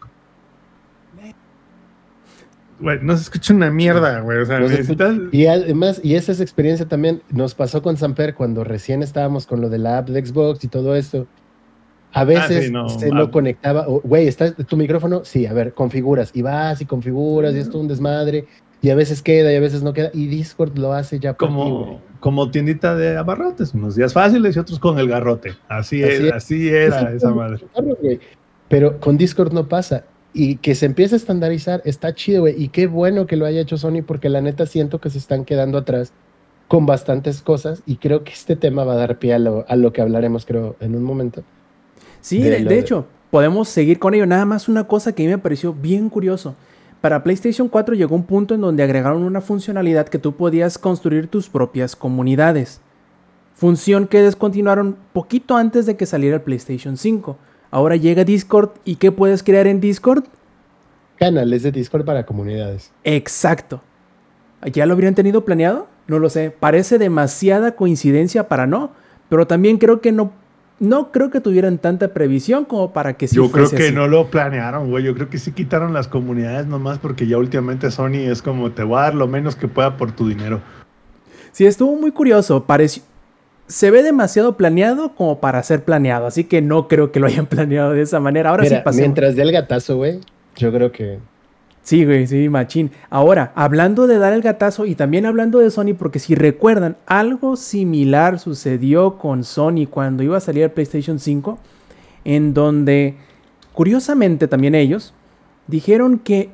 Güey, 2.79 2.99
no 3.01 3.15
se 3.15 3.23
escucha 3.23 3.53
una 3.53 3.69
mierda, 3.69 4.21
güey. 4.21 4.39
O 4.39 4.45
sea, 4.45 4.59
necesitas. 4.59 5.13
Y 5.31 5.45
además, 5.45 5.99
y 6.03 6.15
esa 6.15 6.31
es 6.31 6.39
experiencia 6.39 6.87
también, 6.87 7.21
nos 7.29 7.53
pasó 7.53 7.81
con 7.83 7.97
Samper 7.97 8.33
cuando 8.33 8.63
recién 8.63 9.03
estábamos 9.03 9.45
con 9.45 9.59
lo 9.61 9.69
de 9.69 9.77
la 9.77 9.99
app 9.99 10.09
de 10.09 10.25
Xbox 10.25 10.63
y 10.63 10.67
todo 10.67 10.95
esto. 10.95 11.27
A 12.13 12.23
veces 12.25 12.57
Ah, 12.57 12.61
sí, 12.65 12.71
no, 12.71 12.89
se 12.89 13.07
ah. 13.07 13.13
no 13.13 13.31
conectaba. 13.31 13.85
Güey, 13.85 14.27
¿está 14.27 14.53
tu 14.53 14.77
micrófono? 14.77 15.23
Sí, 15.23 15.45
a 15.45 15.53
ver, 15.53 15.73
configuras. 15.73 16.31
Y 16.33 16.41
vas 16.41 16.81
y 16.81 16.85
configuras 16.85 17.53
y 17.55 17.59
es 17.59 17.69
todo 17.69 17.81
un 17.81 17.87
desmadre. 17.87 18.45
Y 18.81 18.89
a 18.89 18.95
veces 18.95 19.21
queda 19.21 19.53
y 19.53 19.55
a 19.55 19.59
veces 19.59 19.83
no 19.83 19.93
queda. 19.93 20.09
Y 20.13 20.27
Discord 20.27 20.77
lo 20.77 20.93
hace 20.93 21.19
ya 21.19 21.33
por 21.33 21.49
ti, 21.49 21.53
como, 21.53 22.01
como 22.19 22.49
tiendita 22.49 22.95
de 22.95 23.15
abarrotes, 23.15 23.73
unos 23.73 23.95
días 23.95 24.11
fáciles 24.13 24.55
y 24.55 24.59
otros 24.59 24.79
con 24.79 24.97
el 24.97 25.07
garrote. 25.07 25.53
Así, 25.69 26.03
Así 26.03 26.13
es, 26.13 26.19
es. 26.19 26.31
así 26.33 26.69
era 26.69 26.99
Sí, 27.11 27.15
esa 27.17 27.31
madre. 27.31 27.59
Pero 28.67 28.99
con 28.99 29.17
Discord 29.17 29.53
no 29.53 29.67
pasa. 29.67 30.05
Y 30.33 30.55
que 30.57 30.75
se 30.75 30.85
empiece 30.85 31.15
a 31.15 31.17
estandarizar 31.17 31.81
está 31.85 32.15
chido, 32.15 32.41
güey. 32.41 32.61
Y 32.61 32.69
qué 32.69 32.87
bueno 32.87 33.27
que 33.27 33.35
lo 33.35 33.45
haya 33.45 33.61
hecho 33.61 33.77
Sony 33.77 34.01
porque 34.05 34.29
la 34.29 34.41
neta 34.41 34.65
siento 34.65 34.99
que 34.99 35.09
se 35.09 35.17
están 35.17 35.45
quedando 35.45 35.77
atrás 35.77 36.13
con 36.67 36.85
bastantes 36.85 37.41
cosas 37.41 37.83
y 37.85 37.97
creo 37.97 38.23
que 38.23 38.31
este 38.31 38.55
tema 38.55 38.85
va 38.85 38.93
a 38.93 38.95
dar 38.95 39.19
pie 39.19 39.33
a 39.33 39.39
lo, 39.39 39.65
a 39.67 39.75
lo 39.75 39.91
que 39.91 40.01
hablaremos, 40.01 40.45
creo, 40.45 40.77
en 40.79 40.95
un 40.95 41.03
momento. 41.03 41.43
Sí, 42.21 42.41
de 42.41 42.79
hecho, 42.79 43.05
podemos 43.29 43.67
seguir 43.67 43.99
con 43.99 44.13
ello. 44.13 44.25
Nada 44.25 44.45
más 44.45 44.69
una 44.69 44.85
cosa 44.85 45.13
que 45.13 45.23
a 45.23 45.25
mí 45.25 45.31
me 45.31 45.37
pareció 45.37 45.73
bien 45.73 46.09
curioso. 46.09 46.55
Para 47.01 47.23
PlayStation 47.23 47.67
4 47.67 47.95
llegó 47.95 48.15
un 48.15 48.23
punto 48.23 48.53
en 48.53 48.61
donde 48.61 48.83
agregaron 48.83 49.23
una 49.23 49.41
funcionalidad 49.41 50.07
que 50.07 50.19
tú 50.19 50.35
podías 50.35 50.77
construir 50.77 51.27
tus 51.27 51.49
propias 51.49 51.95
comunidades. 51.95 52.79
Función 53.55 54.07
que 54.07 54.21
descontinuaron 54.21 54.95
poquito 55.11 55.55
antes 55.55 55.87
de 55.87 55.95
que 55.95 56.05
saliera 56.05 56.35
el 56.37 56.43
PlayStation 56.43 56.97
5. 56.97 57.37
Ahora 57.71 57.95
llega 57.95 58.23
Discord 58.23 58.69
y 58.85 58.97
¿qué 58.97 59.11
puedes 59.11 59.41
crear 59.41 59.65
en 59.65 59.81
Discord? 59.81 60.25
Canales 61.17 61.63
de 61.63 61.71
Discord 61.71 62.05
para 62.05 62.25
comunidades. 62.25 62.91
Exacto. 63.03 63.81
¿Ya 64.71 64.85
lo 64.85 64.93
habrían 64.93 65.15
tenido 65.15 65.43
planeado? 65.43 65.87
No 66.07 66.19
lo 66.19 66.29
sé. 66.29 66.51
Parece 66.51 66.99
demasiada 66.99 67.75
coincidencia 67.75 68.47
para 68.47 68.67
no, 68.67 68.91
pero 69.29 69.47
también 69.47 69.77
creo 69.77 70.01
que 70.01 70.11
no, 70.11 70.31
no 70.81 71.11
creo 71.11 71.29
que 71.29 71.39
tuvieran 71.39 71.77
tanta 71.77 72.07
previsión 72.09 72.65
como 72.65 72.91
para 72.91 73.13
que 73.13 73.27
sí 73.27 73.35
Yo 73.35 73.51
creo 73.51 73.69
que 73.69 73.83
así. 73.85 73.93
no 73.93 74.07
lo 74.07 74.31
planearon, 74.31 74.89
güey. 74.89 75.03
Yo 75.03 75.13
creo 75.13 75.29
que 75.29 75.37
sí 75.37 75.51
quitaron 75.51 75.93
las 75.93 76.07
comunidades 76.07 76.65
nomás 76.65 76.97
porque 76.97 77.27
ya 77.27 77.37
últimamente 77.37 77.91
Sony 77.91 78.25
es 78.29 78.41
como 78.41 78.71
te 78.71 78.81
voy 78.83 78.97
a 78.97 79.01
dar 79.03 79.15
lo 79.15 79.27
menos 79.27 79.55
que 79.55 79.67
pueda 79.67 79.95
por 79.95 80.11
tu 80.11 80.27
dinero. 80.27 80.59
Sí, 81.51 81.67
estuvo 81.67 81.95
muy 81.95 82.11
curioso. 82.11 82.63
Pareció, 82.65 83.03
se 83.67 83.91
ve 83.91 84.01
demasiado 84.01 84.57
planeado 84.57 85.13
como 85.13 85.39
para 85.39 85.61
ser 85.61 85.83
planeado, 85.83 86.25
así 86.25 86.45
que 86.45 86.61
no 86.63 86.87
creo 86.87 87.11
que 87.11 87.19
lo 87.19 87.27
hayan 87.27 87.45
planeado 87.47 87.91
de 87.91 88.01
esa 88.01 88.19
manera. 88.19 88.49
Ahora 88.49 88.63
Mira, 88.63 88.77
sí 88.77 88.81
pasemos. 88.83 89.01
mientras 89.01 89.35
dé 89.35 89.43
el 89.43 89.51
gatazo, 89.51 89.97
güey, 89.97 90.19
yo 90.55 90.71
creo 90.73 90.91
que 90.91 91.19
Sí, 91.83 92.05
güey, 92.05 92.27
sí, 92.27 92.47
machín. 92.47 92.91
Ahora, 93.09 93.51
hablando 93.55 94.05
de 94.05 94.19
dar 94.19 94.33
el 94.33 94.41
gatazo 94.41 94.85
y 94.85 94.93
también 94.93 95.25
hablando 95.25 95.59
de 95.59 95.71
Sony, 95.71 95.95
porque 95.97 96.19
si 96.19 96.35
recuerdan, 96.35 96.97
algo 97.07 97.55
similar 97.55 98.39
sucedió 98.39 99.17
con 99.17 99.43
Sony 99.43 99.87
cuando 99.89 100.21
iba 100.21 100.37
a 100.37 100.41
salir 100.41 100.63
el 100.63 100.71
PlayStation 100.71 101.19
5, 101.19 101.57
en 102.23 102.53
donde, 102.53 103.15
curiosamente 103.73 104.47
también 104.47 104.75
ellos, 104.75 105.13
dijeron 105.65 106.19
que 106.19 106.51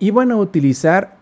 iban 0.00 0.32
a 0.32 0.36
utilizar 0.36 1.16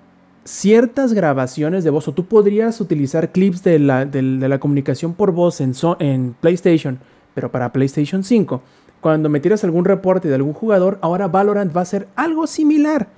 ciertas 0.44 1.12
grabaciones 1.12 1.84
de 1.84 1.90
voz, 1.90 2.08
o 2.08 2.14
tú 2.14 2.24
podrías 2.24 2.80
utilizar 2.80 3.30
clips 3.30 3.62
de 3.62 3.78
la, 3.78 4.06
de 4.06 4.22
la 4.22 4.58
comunicación 4.58 5.12
por 5.12 5.32
voz 5.32 5.60
en, 5.60 5.74
en 5.98 6.34
PlayStation, 6.40 6.98
pero 7.34 7.52
para 7.52 7.72
PlayStation 7.72 8.24
5. 8.24 8.62
Cuando 9.02 9.28
metieras 9.28 9.62
algún 9.64 9.84
reporte 9.84 10.28
de 10.28 10.34
algún 10.34 10.54
jugador, 10.54 10.98
ahora 11.02 11.28
Valorant 11.28 11.76
va 11.76 11.82
a 11.82 11.84
ser 11.84 12.08
algo 12.16 12.46
similar. 12.46 13.17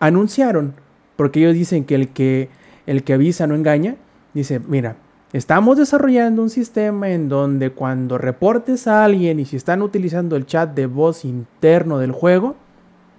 Anunciaron, 0.00 0.74
porque 1.16 1.40
ellos 1.40 1.54
dicen 1.54 1.84
que 1.84 1.94
el 1.94 2.08
que, 2.08 2.48
el 2.86 3.04
que 3.04 3.12
avisa 3.12 3.46
no 3.46 3.54
engaña, 3.54 3.96
dice, 4.34 4.58
mira, 4.58 4.96
estamos 5.32 5.78
desarrollando 5.78 6.42
un 6.42 6.50
sistema 6.50 7.10
en 7.10 7.28
donde 7.28 7.70
cuando 7.70 8.18
reportes 8.18 8.86
a 8.86 9.04
alguien 9.04 9.38
y 9.38 9.44
si 9.44 9.56
están 9.56 9.82
utilizando 9.82 10.36
el 10.36 10.46
chat 10.46 10.74
de 10.74 10.86
voz 10.86 11.24
interno 11.24 11.98
del 11.98 12.12
juego, 12.12 12.56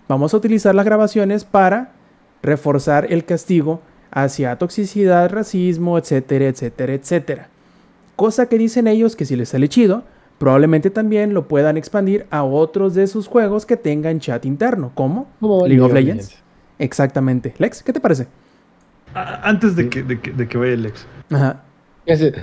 vamos 0.07 0.33
a 0.33 0.37
utilizar 0.37 0.75
las 0.75 0.85
grabaciones 0.85 1.45
para 1.45 1.91
reforzar 2.41 3.11
el 3.13 3.23
castigo 3.23 3.81
hacia 4.11 4.57
toxicidad, 4.57 5.31
racismo, 5.31 5.97
etcétera, 5.97 6.47
etcétera, 6.47 6.93
etcétera. 6.93 7.47
Cosa 8.15 8.47
que 8.47 8.57
dicen 8.57 8.87
ellos 8.87 9.15
que 9.15 9.25
si 9.25 9.35
les 9.35 9.49
sale 9.49 9.69
chido, 9.69 10.03
probablemente 10.37 10.89
también 10.89 11.33
lo 11.33 11.47
puedan 11.47 11.77
expandir 11.77 12.25
a 12.29 12.43
otros 12.43 12.93
de 12.93 13.07
sus 13.07 13.27
juegos 13.27 13.65
que 13.65 13.77
tengan 13.77 14.19
chat 14.19 14.45
interno, 14.45 14.91
como 14.95 15.27
League 15.39 15.81
of 15.81 15.93
Legends. 15.93 16.40
Exactamente. 16.81 17.53
Lex, 17.59 17.83
¿qué 17.83 17.93
te 17.93 17.99
parece? 17.99 18.27
Antes 19.13 19.75
de 19.75 19.87
que, 19.89 20.01
de 20.03 20.19
que, 20.19 20.31
de 20.31 20.47
que 20.47 20.57
vaya 20.57 20.73
el 20.73 20.85
ex. 20.87 21.05
Ajá. 21.29 21.61
Ese- 22.05 22.33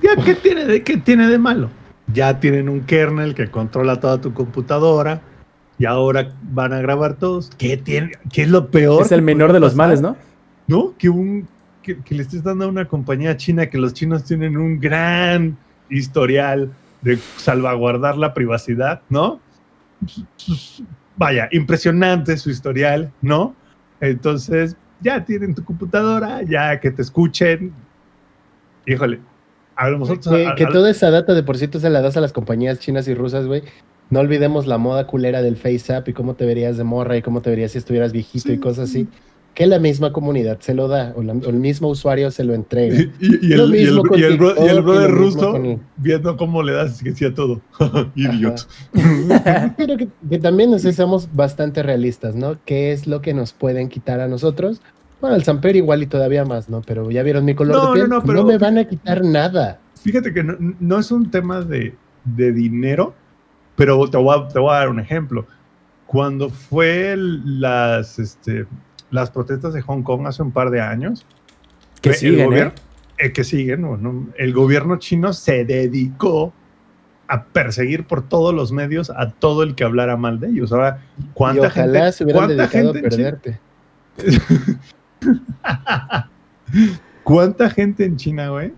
¿Ya 0.00 0.16
qué 0.24 0.34
tiene, 0.34 0.64
de, 0.64 0.82
qué 0.82 0.96
tiene 0.96 1.26
de 1.28 1.38
malo? 1.38 1.68
Ya 2.12 2.38
tienen 2.40 2.68
un 2.68 2.82
kernel 2.82 3.34
que 3.34 3.48
controla 3.50 3.98
toda 3.98 4.20
tu 4.20 4.32
computadora 4.32 5.20
y 5.78 5.86
ahora 5.86 6.32
van 6.52 6.72
a 6.72 6.80
grabar 6.80 7.14
todos. 7.16 7.50
¿Qué, 7.58 7.76
tiene, 7.76 8.12
qué 8.32 8.42
es 8.42 8.48
lo 8.48 8.68
peor? 8.70 9.02
Es 9.02 9.12
el 9.12 9.22
menor 9.22 9.52
de 9.52 9.60
los 9.60 9.72
pasar? 9.72 9.86
males, 9.88 10.00
¿no? 10.00 10.16
¿No? 10.68 10.94
Que, 10.96 11.08
un, 11.08 11.48
que, 11.82 11.98
que 11.98 12.14
le 12.14 12.22
estés 12.22 12.42
dando 12.44 12.66
a 12.66 12.68
una 12.68 12.86
compañía 12.86 13.36
china 13.36 13.66
que 13.68 13.78
los 13.78 13.92
chinos 13.92 14.22
tienen 14.24 14.56
un 14.56 14.78
gran 14.78 15.56
historial 15.88 16.70
de 17.02 17.18
salvaguardar 17.38 18.16
la 18.16 18.34
privacidad, 18.34 19.00
¿no? 19.08 19.40
Vaya, 21.16 21.48
impresionante 21.52 22.36
su 22.36 22.50
historial, 22.50 23.10
¿no? 23.20 23.54
Entonces, 24.00 24.76
ya 25.00 25.24
tienen 25.24 25.54
tu 25.54 25.64
computadora, 25.64 26.42
ya 26.42 26.78
que 26.80 26.90
te 26.90 27.02
escuchen. 27.02 27.72
Híjole, 28.86 29.20
a 29.76 29.90
nosotros... 29.90 30.34
que, 30.34 30.46
a- 30.46 30.54
que 30.54 30.66
toda 30.66 30.90
esa 30.90 31.10
data 31.10 31.34
de 31.34 31.42
por 31.42 31.58
sí 31.58 31.68
tú 31.68 31.78
se 31.80 31.90
la 31.90 32.00
das 32.00 32.16
a 32.16 32.20
las 32.20 32.32
compañías 32.32 32.78
chinas 32.78 33.08
y 33.08 33.14
rusas, 33.14 33.46
güey. 33.46 33.62
No 34.08 34.20
olvidemos 34.20 34.66
la 34.66 34.76
moda 34.78 35.06
culera 35.06 35.40
del 35.40 35.56
FaceApp 35.56 36.08
y 36.08 36.12
cómo 36.12 36.34
te 36.34 36.44
verías 36.44 36.76
de 36.76 36.84
morra 36.84 37.16
y 37.16 37.22
cómo 37.22 37.42
te 37.42 37.50
verías 37.50 37.72
si 37.72 37.78
estuvieras 37.78 38.12
viejito 38.12 38.52
y 38.52 38.58
cosas 38.58 38.90
así. 38.90 39.08
Que 39.54 39.66
la 39.66 39.78
misma 39.78 40.12
comunidad 40.12 40.60
se 40.60 40.74
lo 40.74 40.86
da 40.88 41.12
o, 41.16 41.22
la- 41.22 41.32
o 41.32 41.48
el 41.50 41.56
mismo 41.56 41.88
usuario 41.88 42.30
se 42.30 42.44
lo 42.44 42.54
entrega. 42.54 42.94
Y, 42.98 43.10
y- 43.20 43.38
y 43.42 43.48
Lo 43.56 43.64
el, 43.64 43.74
el- 43.74 43.80
mismo 43.92 44.02
y 44.16 44.22
el 44.22 44.38
bro- 44.38 44.56
el 44.56 44.80
brother 44.80 45.10
lo 45.10 45.16
ruso 45.16 45.56
el- 45.56 45.78
viendo 45.96 46.36
cómo 46.36 46.62
le 46.62 46.72
das 46.72 47.02
que 47.02 47.10
hacía 47.10 47.34
todo. 47.34 47.60
Idiot. 48.14 48.66
Pero 49.76 49.96
que, 49.96 50.08
que 50.28 50.38
también 50.38 50.70
nos 50.70 50.82
seamos 50.82 51.28
bastante 51.34 51.82
realistas, 51.82 52.34
¿no? 52.34 52.56
¿Qué 52.64 52.92
es 52.92 53.06
lo 53.06 53.20
que 53.20 53.34
nos 53.34 53.52
pueden 53.52 53.88
quitar 53.88 54.20
a 54.20 54.28
nosotros? 54.28 54.80
Bueno, 55.20 55.36
el 55.36 55.42
Samper 55.44 55.76
igual 55.76 56.02
y 56.02 56.06
todavía 56.06 56.44
más, 56.44 56.68
¿no? 56.70 56.80
Pero 56.82 57.10
ya 57.10 57.22
vieron 57.22 57.44
mi 57.44 57.54
color 57.54 57.76
No, 57.76 57.86
de 57.88 57.92
piel. 57.94 58.08
no, 58.08 58.16
No, 58.16 58.20
no, 58.20 58.26
pero- 58.26 58.44
me 58.44 58.56
van 58.58 58.78
a 58.78 58.84
quitar 58.84 59.22
nada. 59.24 59.78
Fíjate 60.02 60.32
que 60.32 60.42
no, 60.42 60.54
no 60.80 60.98
es 60.98 61.10
un 61.10 61.30
tema 61.30 61.60
de, 61.60 61.94
de 62.24 62.52
dinero, 62.52 63.14
pero 63.76 64.08
te 64.08 64.16
voy, 64.16 64.34
a, 64.38 64.48
te 64.48 64.58
voy 64.58 64.70
a 64.74 64.78
dar 64.78 64.88
un 64.88 65.00
ejemplo. 65.00 65.46
Cuando 66.06 66.48
fue 66.48 67.14
las, 67.18 68.18
este, 68.18 68.66
las 69.10 69.30
protestas 69.30 69.72
de 69.74 69.82
Hong 69.82 70.02
Kong 70.02 70.26
hace 70.26 70.42
un 70.42 70.52
par 70.52 70.70
de 70.70 70.80
años, 70.80 71.26
Que 72.00 72.10
el 72.10 72.14
siguen, 72.14 72.46
gobierno- 72.46 72.72
¿eh? 73.18 73.26
eh, 73.26 73.32
que 73.32 73.44
siguen, 73.44 73.86
bueno, 73.86 74.28
el 74.38 74.52
gobierno 74.52 74.96
chino 74.98 75.32
se 75.32 75.64
dedicó 75.64 76.52
a 77.28 77.44
perseguir 77.44 78.06
por 78.06 78.22
todos 78.22 78.54
los 78.54 78.72
medios 78.72 79.10
a 79.10 79.30
todo 79.30 79.62
el 79.62 79.74
que 79.74 79.84
hablara 79.84 80.16
mal 80.16 80.40
de 80.40 80.48
ellos. 80.48 80.72
Ahora, 80.72 81.02
Y 81.18 81.24
¿cuánta 81.34 81.68
ojalá 81.68 81.98
gente, 82.00 82.12
se 82.12 82.24
hubieran 82.24 82.46
cuánta 82.46 82.62
dedicado 82.66 82.90
a 82.90 82.92
perderte. 82.94 83.60
¿Cuánta 87.24 87.70
gente 87.70 88.04
en 88.04 88.16
China, 88.16 88.48
güey, 88.48 88.72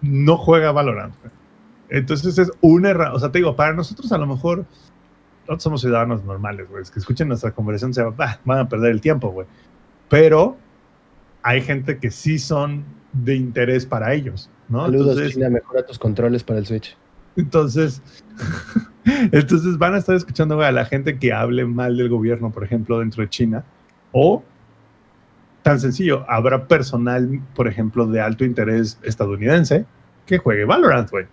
no 0.00 0.36
juega 0.36 0.72
Valorant? 0.72 1.14
Entonces 1.88 2.38
es 2.38 2.50
una 2.60 2.90
error. 2.90 3.10
O 3.14 3.18
sea, 3.18 3.32
te 3.32 3.38
digo, 3.38 3.56
para 3.56 3.72
nosotros 3.72 4.12
a 4.12 4.18
lo 4.18 4.26
mejor, 4.26 4.66
nosotros 5.48 5.62
somos 5.62 5.80
ciudadanos 5.80 6.22
normales, 6.24 6.68
güey. 6.68 6.82
Es 6.82 6.90
que 6.90 6.98
escuchen 7.00 7.26
nuestra 7.28 7.52
conversación, 7.52 7.94
se 7.94 8.02
va- 8.02 8.10
bah, 8.10 8.40
van 8.44 8.58
a 8.58 8.68
perder 8.68 8.92
el 8.92 9.00
tiempo, 9.00 9.30
güey. 9.30 9.46
Pero 10.08 10.56
hay 11.42 11.62
gente 11.62 11.98
que 11.98 12.10
sí 12.10 12.38
son 12.38 12.84
de 13.12 13.34
interés 13.34 13.86
para 13.86 14.12
ellos, 14.12 14.50
¿no? 14.68 14.82
Saludos, 14.84 15.08
Entonces, 15.12 15.34
China, 15.34 15.48
mejora 15.50 15.84
tus 15.86 15.98
controles 15.98 16.44
para 16.44 16.58
el 16.58 16.66
Switch. 16.66 16.96
entonces, 17.36 18.02
entonces 19.32 19.78
van 19.78 19.94
a 19.94 19.98
estar 19.98 20.14
escuchando 20.14 20.56
güey, 20.56 20.68
a 20.68 20.72
la 20.72 20.84
gente 20.84 21.18
que 21.18 21.32
hable 21.32 21.64
mal 21.64 21.96
del 21.96 22.08
gobierno, 22.08 22.50
por 22.50 22.64
ejemplo, 22.64 22.98
dentro 22.98 23.22
de 23.22 23.28
China. 23.30 23.64
O, 24.12 24.42
tan 25.62 25.80
sencillo, 25.80 26.24
habrá 26.28 26.66
personal, 26.66 27.40
por 27.54 27.68
ejemplo, 27.68 28.06
de 28.06 28.20
alto 28.20 28.44
interés 28.44 28.98
estadounidense 29.02 29.86
que 30.26 30.38
juegue 30.38 30.64
Valorant, 30.64 31.10
güey. 31.10 31.26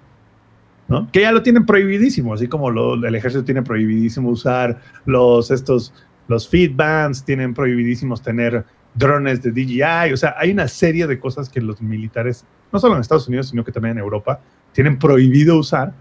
¿No? 0.87 1.09
Que 1.11 1.21
ya 1.21 1.31
lo 1.31 1.41
tienen 1.41 1.65
prohibidísimo, 1.65 2.35
así 2.35 2.47
como 2.47 2.69
el 2.69 3.15
ejército 3.15 3.43
tiene 3.43 3.63
prohibidísimo 3.63 4.29
usar 4.29 4.79
los 5.05 5.49
estos 5.49 5.93
los 6.27 6.47
feedbands, 6.47 7.23
tienen 7.23 7.53
prohibidísimos 7.53 8.21
tener 8.21 8.65
drones 8.93 9.41
de 9.41 9.51
DJI, 9.51 10.13
o 10.13 10.17
sea, 10.17 10.35
hay 10.37 10.51
una 10.51 10.67
serie 10.67 11.05
de 11.05 11.19
cosas 11.19 11.49
que 11.49 11.59
los 11.59 11.81
militares, 11.81 12.45
no 12.71 12.79
solo 12.79 12.95
en 12.95 13.01
Estados 13.01 13.27
Unidos, 13.27 13.49
sino 13.49 13.63
que 13.63 13.71
también 13.71 13.97
en 13.97 14.03
Europa, 14.03 14.39
tienen 14.71 14.97
prohibido 14.97 15.57
usar 15.57 15.93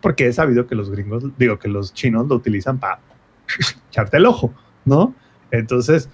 porque 0.00 0.26
he 0.26 0.32
sabido 0.32 0.66
que 0.66 0.74
los 0.74 0.90
gringos, 0.90 1.24
digo 1.38 1.58
que 1.58 1.68
los 1.68 1.94
chinos 1.94 2.26
lo 2.26 2.34
utilizan 2.34 2.78
para 2.78 2.98
echarte 3.88 4.16
el 4.16 4.26
ojo, 4.26 4.52
¿no? 4.84 5.14
Entonces, 5.50 6.08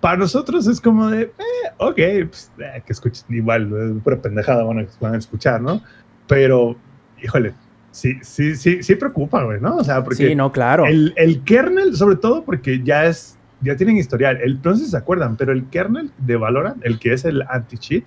para 0.00 0.16
nosotros 0.16 0.66
es 0.66 0.80
como 0.80 1.08
de, 1.08 1.22
eh, 1.22 1.70
ok, 1.78 1.96
pues, 2.28 2.50
eh, 2.58 2.82
que 2.84 2.92
escuchen 2.92 3.24
igual, 3.28 3.70
eh, 3.72 4.00
pura 4.02 4.20
pendejada 4.20 4.64
van 4.64 4.80
a, 4.80 4.86
van 5.00 5.14
a 5.14 5.18
escuchar, 5.18 5.60
¿no? 5.60 5.82
Pero, 6.26 6.76
híjole, 7.22 7.54
sí, 7.90 8.18
sí, 8.22 8.56
sí, 8.56 8.82
sí 8.82 8.94
preocupa, 8.94 9.44
güey, 9.44 9.60
¿no? 9.60 9.76
O 9.76 9.84
sea, 9.84 10.02
porque 10.02 10.28
Sí, 10.28 10.34
no, 10.34 10.52
claro. 10.52 10.86
el, 10.86 11.12
el 11.16 11.42
kernel, 11.44 11.96
sobre 11.96 12.16
todo 12.16 12.44
porque 12.44 12.82
ya 12.82 13.06
es, 13.06 13.38
ya 13.60 13.76
tienen 13.76 13.96
historial. 13.96 14.38
El, 14.42 14.60
no 14.62 14.74
sé 14.76 14.84
si 14.84 14.90
se 14.90 14.96
acuerdan, 14.96 15.36
pero 15.36 15.52
el 15.52 15.66
kernel 15.68 16.10
de 16.18 16.36
Valorant, 16.36 16.84
el 16.84 16.98
que 16.98 17.12
es 17.12 17.24
el 17.24 17.42
anti-cheat, 17.42 18.04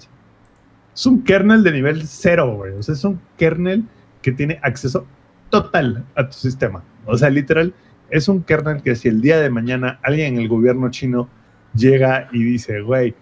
es 0.94 1.06
un 1.06 1.24
kernel 1.24 1.64
de 1.64 1.72
nivel 1.72 2.08
cero, 2.08 2.56
güey. 2.56 2.74
O 2.74 2.82
sea, 2.84 2.94
es 2.94 3.04
un 3.04 3.20
kernel 3.38 3.84
que 4.22 4.32
tiene 4.32 4.60
acceso 4.64 5.06
total 5.50 6.06
a 6.16 6.28
tu 6.28 6.34
sistema. 6.34 6.84
O 7.06 7.18
sea, 7.18 7.30
literal, 7.30 7.74
es 8.10 8.28
un 8.28 8.44
kernel 8.44 8.82
que 8.82 8.96
si 8.96 9.08
el 9.08 9.22
día 9.22 9.40
de 9.40 9.50
mañana 9.50 10.00
alguien 10.04 10.36
en 10.36 10.42
el 10.42 10.48
gobierno 10.48 10.90
chino 10.90 11.30
llega 11.76 12.30
y 12.32 12.44
dice, 12.44 12.82
güey, 12.82 13.14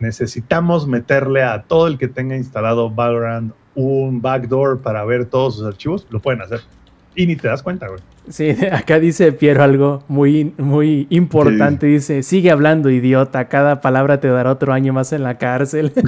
necesitamos 0.00 0.86
meterle 0.86 1.42
a 1.42 1.62
todo 1.62 1.86
el 1.86 1.98
que 1.98 2.08
tenga 2.08 2.36
instalado 2.36 2.90
Valorant 2.90 3.52
un 3.74 4.20
backdoor 4.22 4.80
para 4.80 5.04
ver 5.04 5.26
todos 5.26 5.56
sus 5.56 5.66
archivos, 5.66 6.06
lo 6.10 6.20
pueden 6.20 6.42
hacer. 6.42 6.60
Y 7.16 7.26
ni 7.26 7.36
te 7.36 7.46
das 7.48 7.62
cuenta, 7.62 7.86
güey. 7.86 8.00
Sí, 8.28 8.50
acá 8.72 8.98
dice 8.98 9.30
Piero 9.32 9.62
algo 9.62 10.02
muy, 10.08 10.52
muy 10.58 11.06
importante. 11.10 11.86
Dice, 11.86 12.22
sigue 12.22 12.50
hablando, 12.50 12.90
idiota. 12.90 13.46
Cada 13.48 13.80
palabra 13.80 14.18
te 14.18 14.28
dará 14.28 14.50
otro 14.50 14.72
año 14.72 14.92
más 14.92 15.12
en 15.12 15.22
la 15.22 15.38
cárcel. 15.38 15.92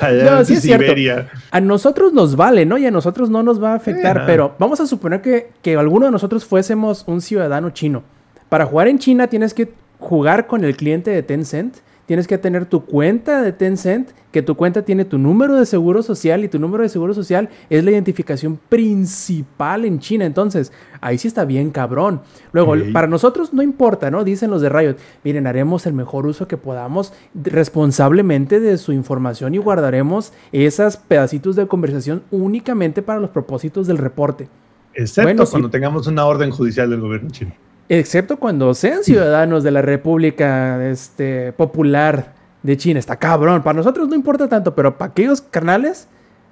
Allá 0.00 0.24
No, 0.24 0.38
en 0.38 0.46
sí 0.46 0.54
es 0.54 0.62
cierto. 0.62 0.84
Siberia. 0.84 1.28
a 1.50 1.60
nosotros 1.60 2.12
nos 2.12 2.36
vale, 2.36 2.64
¿no? 2.64 2.78
Y 2.78 2.86
a 2.86 2.90
nosotros 2.90 3.28
no 3.30 3.42
nos 3.42 3.62
va 3.62 3.72
a 3.72 3.74
afectar. 3.76 4.24
pero 4.26 4.54
vamos 4.58 4.80
a 4.80 4.86
suponer 4.86 5.20
que, 5.20 5.50
que 5.60 5.76
alguno 5.76 6.06
de 6.06 6.12
nosotros 6.12 6.44
fuésemos 6.44 7.04
un 7.06 7.20
ciudadano 7.20 7.70
chino. 7.70 8.02
Para 8.48 8.66
jugar 8.66 8.88
en 8.88 8.98
China 8.98 9.26
tienes 9.26 9.52
que 9.54 9.72
jugar 9.98 10.46
con 10.46 10.64
el 10.64 10.76
cliente 10.76 11.10
de 11.10 11.22
Tencent. 11.22 11.76
Tienes 12.06 12.26
que 12.26 12.36
tener 12.36 12.66
tu 12.66 12.84
cuenta 12.84 13.42
de 13.42 13.52
Tencent, 13.52 14.10
que 14.32 14.42
tu 14.42 14.56
cuenta 14.56 14.82
tiene 14.82 15.04
tu 15.04 15.18
número 15.18 15.56
de 15.56 15.66
seguro 15.66 16.02
social 16.02 16.42
y 16.42 16.48
tu 16.48 16.58
número 16.58 16.82
de 16.82 16.88
seguro 16.88 17.14
social 17.14 17.48
es 17.70 17.84
la 17.84 17.90
identificación 17.90 18.58
principal 18.68 19.84
en 19.84 19.98
China. 19.98 20.24
Entonces, 20.24 20.72
ahí 21.00 21.18
sí 21.18 21.28
está 21.28 21.44
bien 21.44 21.70
cabrón. 21.70 22.22
Luego, 22.52 22.74
para 22.92 23.06
nosotros 23.06 23.52
no 23.52 23.62
importa, 23.62 24.10
¿no? 24.10 24.24
Dicen 24.24 24.50
los 24.50 24.62
de 24.62 24.68
Riot, 24.68 24.96
miren, 25.22 25.46
haremos 25.46 25.86
el 25.86 25.92
mejor 25.92 26.26
uso 26.26 26.48
que 26.48 26.56
podamos 26.56 27.12
responsablemente 27.34 28.58
de 28.58 28.78
su 28.78 28.92
información 28.92 29.54
y 29.54 29.58
guardaremos 29.58 30.32
esos 30.50 30.96
pedacitos 30.96 31.56
de 31.56 31.66
conversación 31.66 32.22
únicamente 32.30 33.02
para 33.02 33.20
los 33.20 33.30
propósitos 33.30 33.86
del 33.86 33.98
reporte. 33.98 34.48
Excepto 34.94 35.22
Bueno, 35.28 35.46
sí. 35.46 35.50
cuando 35.52 35.70
tengamos 35.70 36.06
una 36.06 36.24
orden 36.24 36.50
judicial 36.50 36.90
del 36.90 37.00
gobierno 37.00 37.30
chino. 37.30 37.52
Excepto 37.88 38.38
cuando 38.38 38.72
sean 38.74 39.04
ciudadanos 39.04 39.62
de 39.62 39.70
la 39.70 39.82
República 39.82 40.84
este, 40.88 41.52
Popular 41.52 42.32
de 42.62 42.76
China. 42.76 42.98
Está 42.98 43.16
cabrón. 43.16 43.62
Para 43.62 43.76
nosotros 43.76 44.08
no 44.08 44.14
importa 44.14 44.48
tanto, 44.48 44.74
pero 44.74 44.96
para 44.96 45.10
aquellos 45.10 45.42
carnales, 45.42 46.08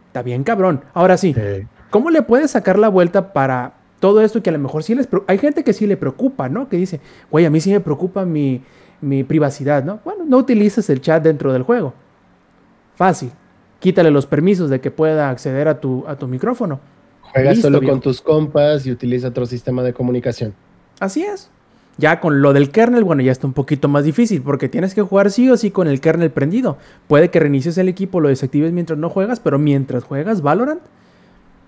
está 0.08 0.22
bien 0.22 0.44
cabrón. 0.44 0.82
Ahora 0.92 1.16
sí, 1.16 1.34
¿cómo 1.90 2.10
le 2.10 2.22
puedes 2.22 2.50
sacar 2.50 2.78
la 2.78 2.88
vuelta 2.88 3.32
para 3.32 3.74
todo 4.00 4.22
esto 4.22 4.42
que 4.42 4.50
a 4.50 4.52
lo 4.52 4.58
mejor 4.58 4.82
sí 4.82 4.94
les... 4.94 5.08
Hay 5.26 5.38
gente 5.38 5.62
que 5.62 5.72
sí 5.72 5.86
le 5.86 5.96
preocupa, 5.96 6.48
¿no? 6.48 6.68
Que 6.68 6.76
dice, 6.76 7.00
güey, 7.30 7.44
a 7.44 7.50
mí 7.50 7.60
sí 7.60 7.70
me 7.70 7.80
preocupa 7.80 8.24
mi, 8.24 8.62
mi 9.00 9.24
privacidad, 9.24 9.84
¿no? 9.84 10.00
Bueno, 10.04 10.24
no 10.26 10.38
utilices 10.38 10.88
el 10.90 11.00
chat 11.00 11.22
dentro 11.22 11.52
del 11.52 11.62
juego. 11.62 11.94
Fácil. 12.96 13.30
Quítale 13.78 14.10
los 14.10 14.26
permisos 14.26 14.68
de 14.68 14.80
que 14.80 14.90
pueda 14.90 15.30
acceder 15.30 15.68
a 15.68 15.80
tu, 15.80 16.04
a 16.06 16.16
tu 16.16 16.26
micrófono. 16.26 16.80
Juega 17.22 17.50
Listo, 17.50 17.68
solo 17.68 17.80
viejo. 17.80 17.92
con 17.92 18.00
tus 18.00 18.20
compas 18.20 18.86
y 18.86 18.90
utiliza 18.90 19.28
otro 19.28 19.46
sistema 19.46 19.82
de 19.82 19.92
comunicación. 19.92 20.54
Así 21.01 21.24
es. 21.24 21.51
Ya 21.98 22.20
con 22.20 22.40
lo 22.40 22.53
del 22.53 22.70
kernel, 22.70 23.05
bueno, 23.05 23.22
ya 23.22 23.32
está 23.32 23.46
un 23.46 23.53
poquito 23.53 23.88
más 23.88 24.05
difícil 24.05 24.40
porque 24.42 24.68
tienes 24.68 24.94
que 24.94 25.03
jugar 25.03 25.30
sí 25.30 25.51
o 25.51 25.57
sí 25.57 25.70
con 25.70 25.88
el 25.88 26.01
kernel 26.01 26.30
prendido. 26.30 26.78
Puede 27.09 27.30
que 27.30 27.40
reinicies 27.40 27.76
el 27.78 27.88
equipo, 27.88 28.20
lo 28.20 28.28
desactives 28.28 28.72
mientras 28.72 28.98
no 28.98 29.11
juegas, 29.11 29.40
pero 29.40 29.59
mientras 29.59 30.05
juegas 30.05 30.40
Valorant, 30.40 30.80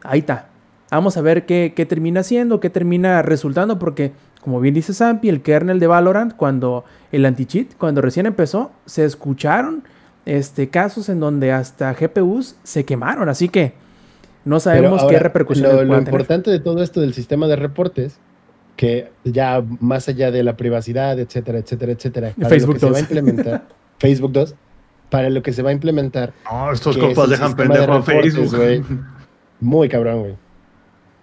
ahí 0.05 0.21
está. 0.21 0.49
Vamos 0.91 1.17
a 1.17 1.23
ver 1.23 1.45
qué, 1.45 1.73
qué 1.75 1.87
termina 1.87 2.23
siendo, 2.23 2.61
qué 2.61 2.71
termina 2.71 3.21
resultando, 3.23 3.79
porque 3.79 4.13
como 4.43 4.61
bien 4.61 4.75
dice 4.75 4.93
Zampi, 4.93 5.29
el 5.29 5.43
kernel 5.43 5.81
de 5.81 5.87
Valorant, 5.87 6.35
cuando 6.35 6.85
el 7.13 7.25
anti-cheat, 7.25 7.77
cuando 7.79 8.01
recién 8.01 8.27
empezó, 8.27 8.73
se 8.87 9.05
escucharon 9.05 9.85
este, 10.27 10.69
casos 10.69 11.09
en 11.09 11.21
donde 11.21 11.53
hasta 11.53 11.93
GPUs 11.95 12.57
se 12.63 12.85
quemaron, 12.85 13.29
así 13.29 13.49
que 13.49 13.75
no 14.45 14.61
sabemos 14.61 15.05
qué 15.05 15.19
repercusiones 15.19 15.73
Lo, 15.73 15.85
lo 15.85 15.95
tener. 15.95 16.09
importante 16.09 16.51
de 16.51 16.59
todo 16.59 16.83
esto 16.83 17.01
del 17.01 17.15
sistema 17.15 17.47
de 17.47 17.57
reportes, 17.57 18.19
que 18.77 19.11
ya 19.25 19.63
más 19.81 20.09
allá 20.09 20.31
de 20.31 20.43
la 20.43 20.57
privacidad, 20.57 21.19
etcétera, 21.19 21.59
etcétera, 21.59 21.93
etcétera, 21.93 22.33
para 22.37 22.49
Facebook 22.49 22.75
lo 22.75 22.75
que 22.75 22.81
se 22.81 22.87
va 22.87 22.91
2. 22.93 22.97
a 22.99 23.01
implementar, 23.01 23.63
Facebook 23.99 24.33
2, 24.33 24.55
para 25.11 25.31
lo 25.31 25.43
que 25.43 25.53
se 25.53 25.63
va 25.63 25.71
a 25.71 25.73
implementar, 25.73 26.33
No, 26.51 26.73
estos 26.73 26.97
es 26.97 27.03
compas 27.03 27.25
el 27.25 27.31
dejan 27.31 27.49
sistema 27.49 27.75
de 27.75 27.81
pendejo 27.81 27.99
a 27.99 28.03
Facebook. 28.03 28.57
güey. 28.57 28.83
muy 29.61 29.89
cabrón, 29.89 30.21
güey. 30.21 30.35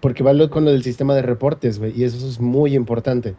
Porque 0.00 0.22
va 0.22 0.32
lo- 0.32 0.48
con 0.48 0.64
lo 0.64 0.70
del 0.70 0.82
sistema 0.82 1.14
de 1.14 1.22
reportes, 1.22 1.78
güey, 1.78 1.92
y 1.94 2.04
eso 2.04 2.26
es 2.26 2.40
muy 2.40 2.74
importante. 2.74 3.34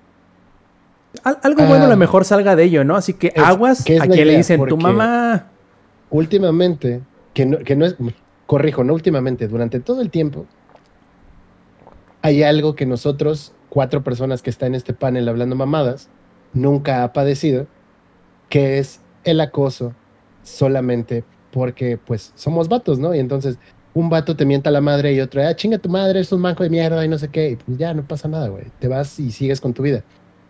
Al- 1.23 1.39
algo 1.41 1.63
bueno 1.65 1.83
a 1.85 1.87
Ah. 1.87 1.89
lo 1.89 1.97
mejor 1.97 2.23
salga 2.25 2.55
de 2.55 2.63
ello, 2.65 2.83
¿no? 2.83 2.95
Así 2.95 3.13
que 3.13 3.27
Es- 3.35 3.41
aguas 3.43 3.89
es 3.89 4.01
a 4.01 4.07
quien 4.07 4.27
le 4.27 4.37
dicen 4.37 4.63
tu 4.65 4.77
mamá. 4.77 5.47
últimamente, 6.09 7.01
que 7.33 7.45
no, 7.45 7.57
que 7.59 7.75
no 7.75 7.85
es, 7.85 7.95
corrijo, 8.45 8.83
no 8.83 8.93
últimamente, 8.93 9.47
durante 9.47 9.79
todo 9.79 10.01
el 10.01 10.09
tiempo, 10.11 10.45
hay 12.21 12.43
algo 12.43 12.75
que 12.75 12.85
nosotros, 12.85 13.53
cuatro 13.71 14.03
personas 14.03 14.41
que 14.41 14.49
están 14.49 14.69
en 14.69 14.75
este 14.75 14.93
panel 14.93 15.29
hablando 15.29 15.55
mamadas, 15.55 16.09
nunca 16.53 17.03
ha 17.03 17.13
padecido, 17.13 17.67
que 18.49 18.79
es 18.79 18.99
el 19.23 19.39
acoso 19.39 19.93
solamente 20.43 21.23
porque, 21.51 21.97
pues, 21.97 22.33
somos 22.35 22.67
vatos, 22.67 22.99
¿no? 22.99 23.15
Y 23.15 23.19
entonces, 23.19 23.57
un 23.93 24.09
vato 24.09 24.35
te 24.35 24.45
mienta 24.45 24.71
la 24.71 24.81
madre 24.81 25.13
y 25.13 25.21
otro, 25.21 25.41
ah, 25.45 25.55
chinga 25.55 25.77
tu 25.77 25.87
madre, 25.87 26.19
es 26.19 26.31
un 26.33 26.41
manco 26.41 26.63
de 26.63 26.69
mierda 26.69 27.03
y 27.05 27.07
no 27.07 27.17
sé 27.17 27.29
qué, 27.29 27.51
y 27.51 27.55
pues 27.55 27.77
ya 27.77 27.93
no 27.93 28.03
pasa 28.05 28.27
nada, 28.27 28.49
güey, 28.49 28.65
te 28.79 28.89
vas 28.89 29.19
y 29.19 29.31
sigues 29.31 29.61
con 29.61 29.73
tu 29.73 29.83
vida. 29.83 30.03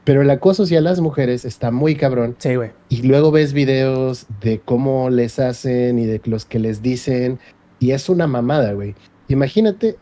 Pero 0.04 0.24
el 0.24 0.30
acoso 0.32 0.64
hacia 0.64 0.82
las 0.82 1.00
mujeres 1.00 1.46
está 1.46 1.70
muy 1.70 1.96
cabrón 1.96 2.36
Sí, 2.40 2.56
güey. 2.56 2.72
y 2.90 3.04
luego 3.04 3.30
ves 3.30 3.54
videos 3.54 4.26
de 4.42 4.60
cómo 4.60 5.12
les 5.12 5.38
hacen 5.38 6.00
y 6.00 6.08
de 6.08 6.20
los 6.26 6.46
que 6.46 6.58
les 6.58 6.82
dicen. 6.82 7.38
Y 7.80 7.92
es 7.92 8.10
una 8.10 8.26
mamada, 8.26 8.74
güey. 8.74 8.96
Imagínate 9.28 9.98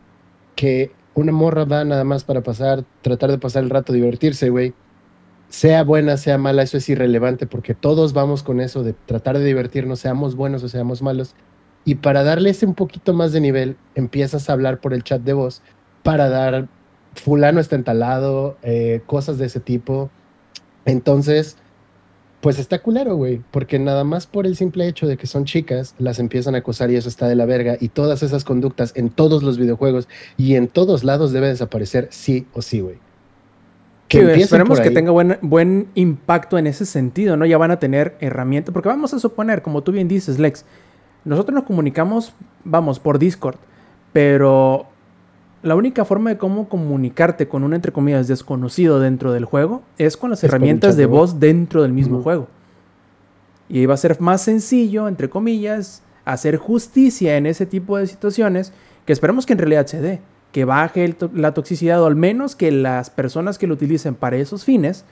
que 0.55 0.91
una 1.13 1.31
morra 1.31 1.65
va 1.65 1.83
nada 1.83 2.03
más 2.03 2.23
para 2.23 2.41
pasar, 2.41 2.85
tratar 3.01 3.31
de 3.31 3.37
pasar 3.37 3.63
el 3.63 3.69
rato, 3.69 3.93
divertirse, 3.93 4.49
güey. 4.49 4.73
Sea 5.49 5.83
buena, 5.83 6.17
sea 6.17 6.37
mala, 6.37 6.61
eso 6.61 6.77
es 6.77 6.87
irrelevante 6.89 7.47
porque 7.47 7.73
todos 7.73 8.13
vamos 8.13 8.43
con 8.43 8.61
eso 8.61 8.83
de 8.83 8.93
tratar 8.93 9.37
de 9.39 9.45
divertirnos, 9.45 9.99
seamos 9.99 10.35
buenos 10.35 10.63
o 10.63 10.69
seamos 10.69 11.01
malos. 11.01 11.35
Y 11.85 11.95
para 11.95 12.23
darle 12.23 12.51
ese 12.51 12.65
un 12.65 12.75
poquito 12.75 13.13
más 13.13 13.31
de 13.31 13.41
nivel, 13.41 13.77
empiezas 13.95 14.49
a 14.49 14.53
hablar 14.53 14.79
por 14.79 14.93
el 14.93 15.03
chat 15.03 15.21
de 15.21 15.33
voz 15.33 15.61
para 16.03 16.29
dar 16.29 16.67
fulano 17.15 17.59
está 17.59 17.75
entalado, 17.75 18.57
eh, 18.61 19.01
cosas 19.05 19.37
de 19.37 19.45
ese 19.47 19.59
tipo. 19.59 20.09
Entonces, 20.85 21.57
pues 22.41 22.57
está 22.57 22.79
culero, 22.79 23.15
güey, 23.15 23.41
porque 23.51 23.79
nada 23.79 24.03
más 24.03 24.25
por 24.25 24.45
el 24.45 24.55
simple 24.55 24.87
hecho 24.87 25.07
de 25.07 25.17
que 25.17 25.27
son 25.27 25.45
chicas, 25.45 25.93
las 25.97 26.19
empiezan 26.19 26.55
a 26.55 26.59
acosar 26.59 26.89
y 26.89 26.95
eso 26.95 27.09
está 27.09 27.27
de 27.27 27.35
la 27.35 27.45
verga. 27.45 27.77
Y 27.79 27.89
todas 27.89 28.23
esas 28.23 28.45
conductas 28.45 28.93
en 28.95 29.09
todos 29.09 29.43
los 29.43 29.57
videojuegos 29.57 30.07
y 30.37 30.55
en 30.55 30.67
todos 30.67 31.03
lados 31.03 31.33
debe 31.33 31.47
desaparecer 31.47 32.07
sí 32.11 32.47
o 32.53 32.61
sí, 32.61 32.79
güey. 32.79 32.97
Sí, 34.09 34.19
empiecen 34.19 34.41
esperemos 34.43 34.79
que 34.79 34.89
tenga 34.89 35.11
buen, 35.11 35.37
buen 35.41 35.89
impacto 35.93 36.57
en 36.57 36.65
ese 36.65 36.85
sentido, 36.85 37.37
¿no? 37.37 37.45
Ya 37.45 37.57
van 37.57 37.71
a 37.71 37.79
tener 37.79 38.17
herramientas, 38.21 38.73
porque 38.73 38.89
vamos 38.89 39.13
a 39.13 39.19
suponer, 39.19 39.61
como 39.61 39.83
tú 39.83 39.91
bien 39.91 40.07
dices, 40.07 40.39
Lex, 40.39 40.65
nosotros 41.25 41.53
nos 41.53 41.65
comunicamos, 41.65 42.33
vamos, 42.63 42.99
por 42.99 43.19
Discord, 43.19 43.57
pero 44.11 44.87
la 45.61 45.75
única 45.75 46.05
forma 46.05 46.29
de 46.29 46.37
cómo 46.37 46.69
comunicarte 46.69 47.47
con 47.47 47.63
un, 47.63 47.73
entre 47.73 47.91
comillas, 47.91 48.27
desconocido 48.27 48.99
dentro 48.99 49.31
del 49.33 49.45
juego 49.45 49.81
es 49.97 50.15
con 50.17 50.29
las 50.29 50.39
Es 50.43 50.45
herramientas 50.45 50.95
de 50.95 51.05
voz. 51.05 51.39
dentro 51.39 51.81
del 51.81 51.91
mismo 51.93 52.21
juego. 52.21 52.47
Y 53.67 53.85
va 53.85 53.93
a 53.93 53.97
ser 53.97 54.19
más 54.21 54.41
sencillo, 54.41 55.07
entre 55.07 55.29
comillas, 55.29 56.01
hacer 56.25 56.57
justicia 56.57 57.37
en 57.37 57.45
ese 57.45 57.65
tipo 57.65 57.97
de 57.97 58.07
situaciones 58.07 58.73
que 59.05 59.13
esperemos 59.13 59.45
que 59.45 59.53
en 59.53 59.59
realidad 59.59 59.85
se 59.87 60.01
dé, 60.01 60.21
que 60.51 60.65
baje 60.65 61.07
to- 61.13 61.29
la 61.33 61.53
toxicidad 61.53 62.01
o 62.01 62.05
al 62.07 62.15
menos 62.15 62.55
que 62.55 62.71
las 62.71 63.09
personas 63.09 63.57
que 63.57 63.67
lo 63.67 63.73
utilicen 63.75 64.15
para 64.15 64.37
esos 64.37 64.63
fines 64.63 65.03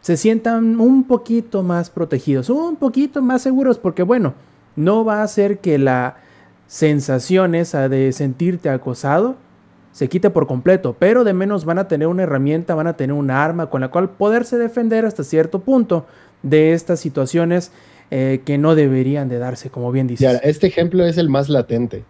se 0.00 0.16
sientan 0.18 0.80
un 0.80 1.04
poquito 1.04 1.62
más 1.62 1.88
protegidos, 1.90 2.50
un 2.50 2.76
poquito 2.76 3.22
más 3.22 3.40
seguros, 3.42 3.78
porque 3.78 4.02
bueno, 4.02 4.34
no 4.76 5.04
va 5.04 5.20
a 5.20 5.22
hacer 5.22 5.58
que 5.60 5.78
la 5.78 6.16
sensación 6.66 7.54
esa 7.54 7.88
de 7.88 8.12
sentirte 8.12 8.68
acosado 8.68 9.36
se 9.94 10.08
quite 10.08 10.28
por 10.28 10.48
completo, 10.48 10.96
pero 10.98 11.22
de 11.22 11.32
menos 11.32 11.64
van 11.64 11.78
a 11.78 11.86
tener 11.86 12.08
una 12.08 12.24
herramienta, 12.24 12.74
van 12.74 12.88
a 12.88 12.96
tener 12.96 13.14
un 13.14 13.30
arma 13.30 13.70
con 13.70 13.80
la 13.80 13.92
cual 13.92 14.10
poderse 14.10 14.58
defender 14.58 15.04
hasta 15.04 15.22
cierto 15.22 15.60
punto 15.60 16.04
de 16.42 16.72
estas 16.72 16.98
situaciones 16.98 17.70
eh, 18.10 18.42
que 18.44 18.58
no 18.58 18.74
deberían 18.74 19.28
de 19.28 19.38
darse, 19.38 19.70
como 19.70 19.92
bien 19.92 20.08
dices. 20.08 20.40
este 20.42 20.66
ejemplo 20.66 21.06
es 21.06 21.16
el 21.16 21.28
más 21.28 21.48
latente 21.48 22.04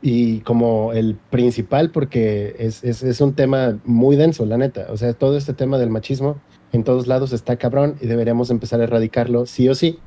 y 0.00 0.40
como 0.40 0.94
el 0.94 1.18
principal 1.28 1.90
porque 1.90 2.56
es, 2.58 2.82
es, 2.82 3.02
es 3.02 3.20
un 3.20 3.34
tema 3.34 3.78
muy 3.84 4.16
denso, 4.16 4.46
la 4.46 4.56
neta. 4.56 4.86
O 4.88 4.96
sea, 4.96 5.12
todo 5.12 5.36
este 5.36 5.52
tema 5.52 5.76
del 5.76 5.90
machismo 5.90 6.38
en 6.72 6.82
todos 6.82 7.08
lados 7.08 7.34
está 7.34 7.56
cabrón 7.56 7.96
y 8.00 8.06
deberíamos 8.06 8.50
empezar 8.50 8.80
a 8.80 8.84
erradicarlo 8.84 9.44
sí 9.44 9.68
o 9.68 9.74
sí. 9.74 9.98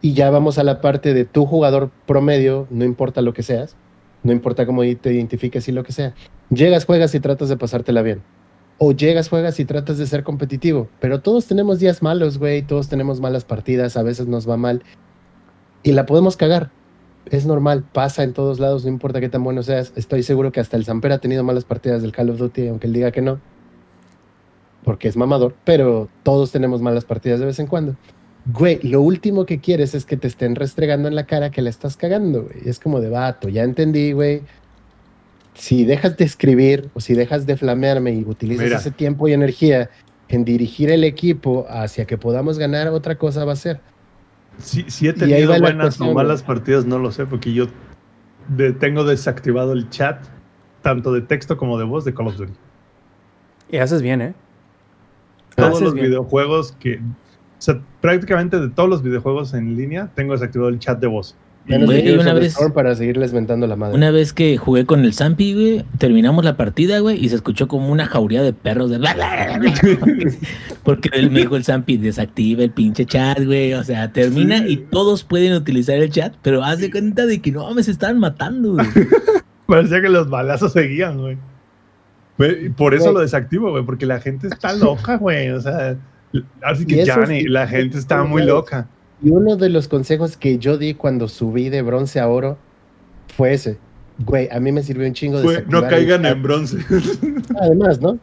Y 0.00 0.12
ya 0.12 0.30
vamos 0.30 0.58
a 0.58 0.62
la 0.62 0.80
parte 0.80 1.14
de 1.14 1.24
tu 1.24 1.46
jugador 1.46 1.90
promedio, 2.06 2.68
no 2.70 2.84
importa 2.84 3.22
lo 3.22 3.34
que 3.34 3.42
seas, 3.42 3.74
no 4.24 4.32
importa 4.32 4.66
cómo 4.66 4.82
te 5.00 5.12
identifiques 5.12 5.68
y 5.68 5.72
lo 5.72 5.84
que 5.84 5.92
sea. 5.92 6.14
Llegas, 6.54 6.84
juegas 6.84 7.14
y 7.14 7.20
tratas 7.20 7.48
de 7.48 7.56
pasártela 7.56 8.02
bien. 8.02 8.22
O 8.78 8.92
llegas, 8.92 9.28
juegas 9.28 9.60
y 9.60 9.64
tratas 9.64 9.98
de 9.98 10.06
ser 10.06 10.24
competitivo. 10.24 10.88
Pero 11.00 11.20
todos 11.20 11.46
tenemos 11.46 11.78
días 11.78 12.02
malos, 12.02 12.38
güey. 12.38 12.62
Todos 12.62 12.88
tenemos 12.88 13.20
malas 13.20 13.44
partidas. 13.44 13.96
A 13.96 14.02
veces 14.02 14.26
nos 14.26 14.48
va 14.48 14.56
mal. 14.56 14.82
Y 15.82 15.92
la 15.92 16.06
podemos 16.06 16.36
cagar. 16.36 16.70
Es 17.30 17.46
normal. 17.46 17.84
Pasa 17.92 18.24
en 18.24 18.32
todos 18.32 18.58
lados. 18.60 18.84
No 18.84 18.90
importa 18.90 19.20
qué 19.20 19.28
tan 19.28 19.44
bueno 19.44 19.62
seas. 19.62 19.92
Estoy 19.96 20.22
seguro 20.22 20.52
que 20.52 20.60
hasta 20.60 20.76
el 20.76 20.84
Samper 20.84 21.12
ha 21.12 21.18
tenido 21.18 21.44
malas 21.44 21.64
partidas 21.64 22.02
del 22.02 22.12
Call 22.12 22.30
of 22.30 22.38
Duty, 22.38 22.68
aunque 22.68 22.88
él 22.88 22.92
diga 22.92 23.10
que 23.10 23.22
no. 23.22 23.40
Porque 24.82 25.08
es 25.08 25.16
mamador. 25.16 25.54
Pero 25.64 26.08
todos 26.22 26.50
tenemos 26.50 26.82
malas 26.82 27.04
partidas 27.04 27.40
de 27.40 27.46
vez 27.46 27.58
en 27.58 27.68
cuando. 27.68 27.96
Güey, 28.52 28.80
lo 28.82 29.00
último 29.00 29.46
que 29.46 29.60
quieres 29.60 29.94
es 29.94 30.04
que 30.04 30.18
te 30.18 30.28
estén 30.28 30.54
restregando 30.54 31.08
en 31.08 31.14
la 31.14 31.24
cara 31.24 31.50
que 31.50 31.62
la 31.62 31.70
estás 31.70 31.96
cagando, 31.96 32.42
güey. 32.42 32.68
Es 32.68 32.78
como 32.78 33.00
de 33.00 33.08
vato, 33.08 33.48
ya 33.48 33.62
entendí, 33.62 34.12
güey. 34.12 34.42
Si 35.54 35.84
dejas 35.84 36.16
de 36.16 36.24
escribir 36.24 36.90
o 36.94 37.00
si 37.00 37.14
dejas 37.14 37.46
de 37.46 37.56
flamearme 37.56 38.12
y 38.12 38.24
utilizas 38.24 38.64
Mira. 38.64 38.76
ese 38.78 38.90
tiempo 38.90 39.28
y 39.28 39.32
energía 39.32 39.88
en 40.28 40.44
dirigir 40.44 40.90
el 40.90 41.04
equipo 41.04 41.66
hacia 41.68 42.06
que 42.06 42.18
podamos 42.18 42.58
ganar, 42.58 42.88
otra 42.88 43.16
cosa 43.16 43.44
va 43.44 43.52
a 43.52 43.56
ser. 43.56 43.80
Si, 44.58 44.84
si 44.90 45.08
he 45.08 45.12
tenido 45.12 45.58
buenas 45.60 45.86
cuestión, 45.86 46.08
o 46.10 46.14
malas 46.14 46.42
partidas, 46.42 46.84
no 46.86 46.98
lo 46.98 47.10
sé, 47.12 47.26
porque 47.26 47.52
yo 47.52 47.66
de- 48.48 48.72
tengo 48.72 49.04
desactivado 49.04 49.72
el 49.72 49.88
chat, 49.90 50.24
tanto 50.82 51.12
de 51.12 51.20
texto 51.22 51.56
como 51.56 51.78
de 51.78 51.84
voz 51.84 52.04
de 52.04 52.14
Call 52.14 52.28
of 52.28 52.36
Duty. 52.36 52.52
Y 53.70 53.78
haces 53.78 54.02
bien, 54.02 54.20
¿eh? 54.22 54.34
Todos 55.56 55.70
Haces 55.70 55.82
los 55.82 55.94
bien. 55.94 56.06
videojuegos 56.06 56.72
que. 56.72 56.96
O 56.96 57.00
sea, 57.64 57.80
prácticamente 58.00 58.58
de 58.60 58.68
todos 58.68 58.88
los 58.88 59.02
videojuegos 59.02 59.54
en 59.54 59.76
línea, 59.76 60.10
tengo 60.14 60.32
desactivado 60.32 60.68
el 60.68 60.78
chat 60.78 60.98
de 61.00 61.06
voz. 61.06 61.36
Menos 61.66 61.86
Güey, 61.86 62.02
de 62.02 62.08
Heroes 62.10 62.22
una 62.26 62.34
vez- 62.34 62.52
Storm 62.52 62.72
para 62.74 62.94
seguirles 62.94 63.32
mentando 63.32 63.66
la 63.66 63.74
madre. 63.76 63.94
Una 63.94 64.10
vez 64.10 64.34
que 64.34 64.58
jugué 64.58 64.84
con 64.84 65.00
el 65.04 65.14
Zampi, 65.14 65.54
güey, 65.54 65.84
terminamos 65.96 66.44
la 66.44 66.58
partida, 66.58 66.98
güey, 66.98 67.24
y 67.24 67.28
se 67.30 67.36
escuchó 67.36 67.68
como 67.68 67.90
una 67.90 68.04
jauría 68.06 68.42
de 68.42 68.52
perros 68.52 68.90
de... 68.90 68.98
Porque 70.84 71.08
él 71.14 71.30
me 71.30 71.40
dijo 71.40 71.56
el 71.56 71.64
Zampi, 71.64 71.96
desactiva 71.96 72.62
el 72.62 72.70
pinche 72.70 73.06
chat, 73.06 73.42
güey. 73.42 73.72
O 73.74 73.82
sea, 73.84 74.12
termina 74.12 74.58
Sí. 74.58 74.64
y 74.68 74.76
todos 74.76 75.24
pueden 75.24 75.54
utilizar 75.54 75.96
el 75.96 76.10
chat, 76.10 76.34
pero 76.42 76.62
haz 76.62 76.80
de 76.80 76.90
cuenta 76.90 77.24
de 77.26 77.40
que 77.40 77.50
no, 77.52 77.72
me 77.74 77.82
se 77.82 77.90
están 77.92 78.18
matando, 78.18 78.74
güey. 78.74 78.86
Parecía 79.66 80.02
que 80.02 80.10
los 80.10 80.28
balazos 80.28 80.72
seguían, 80.72 81.18
güey. 81.18 81.38
Por 82.76 82.94
eso 82.94 83.04
Güey. 83.04 83.14
lo 83.14 83.20
desactivo, 83.20 83.70
güey, 83.70 83.84
porque 83.84 84.06
la 84.06 84.20
gente 84.20 84.48
está 84.48 84.74
loca, 84.74 85.16
güey. 85.16 85.50
O 85.50 85.60
sea, 85.60 85.96
así 86.62 86.84
que 86.84 87.04
ya 87.06 87.16
la 87.48 87.66
gente 87.66 87.96
está 87.96 88.24
muy 88.24 88.44
loca. 88.44 88.88
Y 89.24 89.30
uno 89.30 89.56
de 89.56 89.70
los 89.70 89.88
consejos 89.88 90.36
que 90.36 90.58
yo 90.58 90.76
di 90.76 90.92
cuando 90.92 91.28
subí 91.28 91.70
de 91.70 91.80
bronce 91.80 92.20
a 92.20 92.28
oro 92.28 92.58
fue 93.34 93.54
ese. 93.54 93.78
Güey, 94.18 94.48
a 94.52 94.60
mí 94.60 94.70
me 94.70 94.82
sirvió 94.82 95.08
un 95.08 95.14
chingo 95.14 95.40
Fue, 95.40 95.64
no 95.66 95.82
caigan 95.88 96.26
en 96.26 96.42
bronce. 96.42 96.76
Además, 97.60 98.00
¿no? 98.00 98.18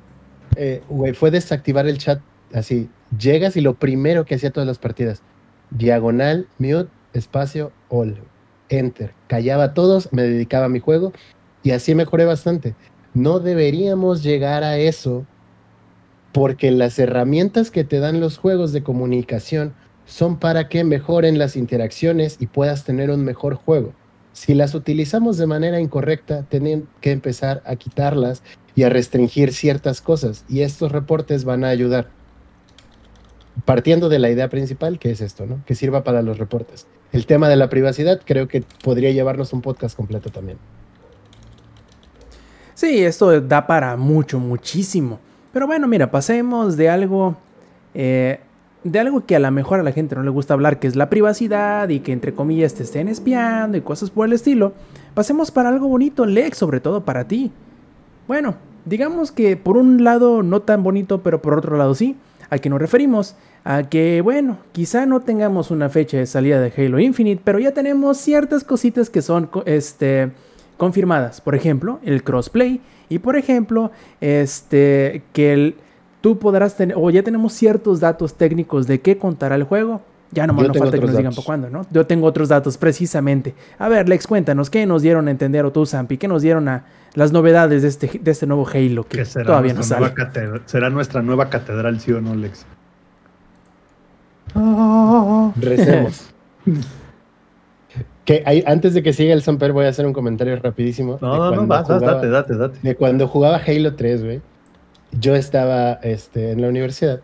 Eh, 0.55 0.83
güey, 0.87 1.13
fue 1.13 1.31
desactivar 1.31 1.87
el 1.87 1.97
chat 1.97 2.21
así. 2.53 2.87
Llegas 3.17 3.57
y 3.57 3.61
lo 3.61 3.73
primero 3.73 4.25
que 4.25 4.35
hacía 4.35 4.51
todas 4.51 4.67
las 4.67 4.77
partidas. 4.77 5.23
Diagonal, 5.71 6.47
mute, 6.59 6.89
espacio, 7.13 7.71
all. 7.89 8.17
Enter. 8.69 9.13
Callaba 9.27 9.63
a 9.65 9.73
todos, 9.73 10.07
me 10.13 10.21
dedicaba 10.21 10.65
a 10.65 10.69
mi 10.69 10.79
juego 10.79 11.13
y 11.63 11.71
así 11.71 11.95
mejoré 11.95 12.25
bastante. 12.25 12.75
No 13.15 13.39
deberíamos 13.39 14.21
llegar 14.21 14.63
a 14.63 14.77
eso 14.77 15.25
porque 16.31 16.69
las 16.71 16.97
herramientas 16.99 17.71
que 17.71 17.83
te 17.83 17.99
dan 17.99 18.19
los 18.19 18.37
juegos 18.37 18.71
de 18.71 18.83
comunicación 18.83 19.73
son 20.11 20.35
para 20.35 20.67
que 20.67 20.83
mejoren 20.83 21.39
las 21.39 21.55
interacciones 21.55 22.35
y 22.41 22.47
puedas 22.47 22.83
tener 22.83 23.09
un 23.11 23.23
mejor 23.23 23.55
juego. 23.55 23.93
Si 24.33 24.53
las 24.53 24.75
utilizamos 24.75 25.37
de 25.37 25.47
manera 25.47 25.79
incorrecta, 25.79 26.43
tienen 26.43 26.85
que 26.99 27.13
empezar 27.13 27.63
a 27.65 27.77
quitarlas 27.77 28.43
y 28.75 28.83
a 28.83 28.89
restringir 28.89 29.53
ciertas 29.53 30.01
cosas. 30.01 30.43
Y 30.49 30.61
estos 30.63 30.91
reportes 30.91 31.45
van 31.45 31.63
a 31.63 31.69
ayudar. 31.69 32.09
Partiendo 33.63 34.09
de 34.09 34.19
la 34.19 34.29
idea 34.29 34.49
principal, 34.49 34.99
que 34.99 35.11
es 35.11 35.21
esto, 35.21 35.45
¿no? 35.45 35.63
Que 35.65 35.75
sirva 35.75 36.03
para 36.03 36.21
los 36.21 36.37
reportes. 36.37 36.87
El 37.13 37.25
tema 37.25 37.47
de 37.47 37.55
la 37.55 37.69
privacidad 37.69 38.19
creo 38.25 38.49
que 38.49 38.65
podría 38.83 39.11
llevarnos 39.11 39.53
un 39.53 39.61
podcast 39.61 39.95
completo 39.95 40.29
también. 40.29 40.57
Sí, 42.73 43.01
esto 43.01 43.39
da 43.39 43.65
para 43.65 43.95
mucho, 43.95 44.39
muchísimo. 44.39 45.21
Pero 45.53 45.67
bueno, 45.67 45.87
mira, 45.87 46.11
pasemos 46.11 46.75
de 46.75 46.89
algo. 46.89 47.37
eh, 47.93 48.41
de 48.83 48.99
algo 48.99 49.25
que 49.25 49.35
a 49.35 49.39
lo 49.39 49.51
mejor 49.51 49.79
a 49.79 49.83
la 49.83 49.91
gente 49.91 50.15
no 50.15 50.23
le 50.23 50.29
gusta 50.29 50.53
hablar, 50.53 50.79
que 50.79 50.87
es 50.87 50.95
la 50.95 51.09
privacidad 51.09 51.89
y 51.89 51.99
que 51.99 52.11
entre 52.11 52.33
comillas 52.33 52.73
te 52.73 52.83
estén 52.83 53.07
espiando 53.07 53.77
y 53.77 53.81
cosas 53.81 54.09
por 54.09 54.25
el 54.25 54.33
estilo. 54.33 54.73
Pasemos 55.13 55.51
para 55.51 55.69
algo 55.69 55.87
bonito, 55.87 56.25
Lex, 56.25 56.57
sobre 56.57 56.79
todo 56.79 57.05
para 57.05 57.27
ti. 57.27 57.51
Bueno, 58.27 58.55
digamos 58.85 59.31
que 59.31 59.57
por 59.57 59.77
un 59.77 60.03
lado 60.03 60.41
no 60.41 60.61
tan 60.61 60.83
bonito, 60.83 61.21
pero 61.21 61.41
por 61.41 61.57
otro 61.57 61.77
lado 61.77 61.93
sí. 61.95 62.15
¿A 62.49 62.57
qué 62.57 62.69
nos 62.69 62.81
referimos? 62.81 63.35
A 63.63 63.83
que, 63.83 64.19
bueno, 64.21 64.57
quizá 64.73 65.05
no 65.05 65.21
tengamos 65.21 65.71
una 65.71 65.87
fecha 65.87 66.17
de 66.17 66.25
salida 66.25 66.59
de 66.59 66.73
Halo 66.75 66.99
Infinite, 66.99 67.41
pero 67.45 67.59
ya 67.59 67.71
tenemos 67.71 68.17
ciertas 68.17 68.65
cositas 68.65 69.09
que 69.09 69.21
son 69.21 69.49
este, 69.65 70.31
confirmadas. 70.75 71.39
Por 71.39 71.55
ejemplo, 71.55 71.99
el 72.03 72.23
crossplay. 72.23 72.81
Y 73.07 73.19
por 73.19 73.37
ejemplo, 73.37 73.91
este, 74.19 75.23
que 75.31 75.53
el, 75.53 75.75
tú 76.21 76.37
podrás 76.39 76.75
tener, 76.77 76.95
o 76.99 77.09
ya 77.09 77.23
tenemos 77.23 77.53
ciertos 77.53 77.99
datos 77.99 78.35
técnicos 78.35 78.87
de 78.87 79.01
qué 79.01 79.17
contará 79.17 79.55
el 79.55 79.63
juego. 79.63 80.01
Ya 80.33 80.47
no 80.47 80.55
Yo 80.61 80.69
no 80.69 80.73
falta 80.73 80.97
que 80.97 81.05
nos 81.05 81.17
digan 81.17 81.33
por 81.33 81.43
cuándo, 81.43 81.69
¿no? 81.69 81.85
Yo 81.91 82.05
tengo 82.07 82.25
otros 82.25 82.47
datos 82.47 82.77
precisamente. 82.77 83.53
A 83.77 83.89
ver, 83.89 84.07
Lex, 84.07 84.27
cuéntanos, 84.27 84.69
¿qué 84.69 84.85
nos 84.85 85.01
dieron 85.01 85.27
a 85.27 85.31
entender 85.31 85.65
o 85.65 85.71
tú, 85.73 85.85
Zampi? 85.85 86.17
¿Qué 86.17 86.29
nos 86.29 86.41
dieron 86.41 86.69
a 86.69 86.85
las 87.15 87.33
novedades 87.33 87.81
de 87.81 87.89
este, 87.89 88.19
de 88.23 88.31
este 88.31 88.45
nuevo 88.47 88.65
Halo 88.65 89.03
que, 89.03 89.17
Que 89.17 89.25
será, 89.25 89.45
todavía 89.47 89.73
no 89.73 89.79
nuestra 89.79 89.97
sale? 89.97 90.07
nueva 90.07 90.15
catedral, 90.15 90.61
será 90.67 90.89
nuestra 90.89 91.21
nueva 91.21 91.49
catedral, 91.49 91.99
¿sí 91.99 92.13
o 92.13 92.21
no, 92.21 92.33
Lex? 92.35 92.65
Recemos. 95.59 96.29
que 98.25 98.43
hay- 98.45 98.63
antes 98.65 98.93
de 98.93 99.03
que 99.03 99.13
siga 99.13 99.33
el 99.33 99.41
Samper, 99.41 99.73
voy 99.73 99.85
a 99.85 99.89
hacer 99.89 100.05
un 100.05 100.13
comentario 100.13 100.55
rapidísimo. 100.57 101.17
No, 101.21 101.35
no, 101.37 101.51
no, 101.61 101.67
vas, 101.67 101.87
vas, 101.87 101.99
jugaba- 101.99 102.13
date, 102.15 102.27
date, 102.29 102.55
date. 102.55 102.79
de 102.81 102.95
cuando 102.95 103.27
jugaba 103.27 103.57
Halo 103.65 103.95
3, 103.95 104.23
güey, 104.23 104.41
yo 105.19 105.35
estaba 105.35 105.93
este, 106.03 106.51
en 106.51 106.61
la 106.61 106.69
universidad 106.69 107.21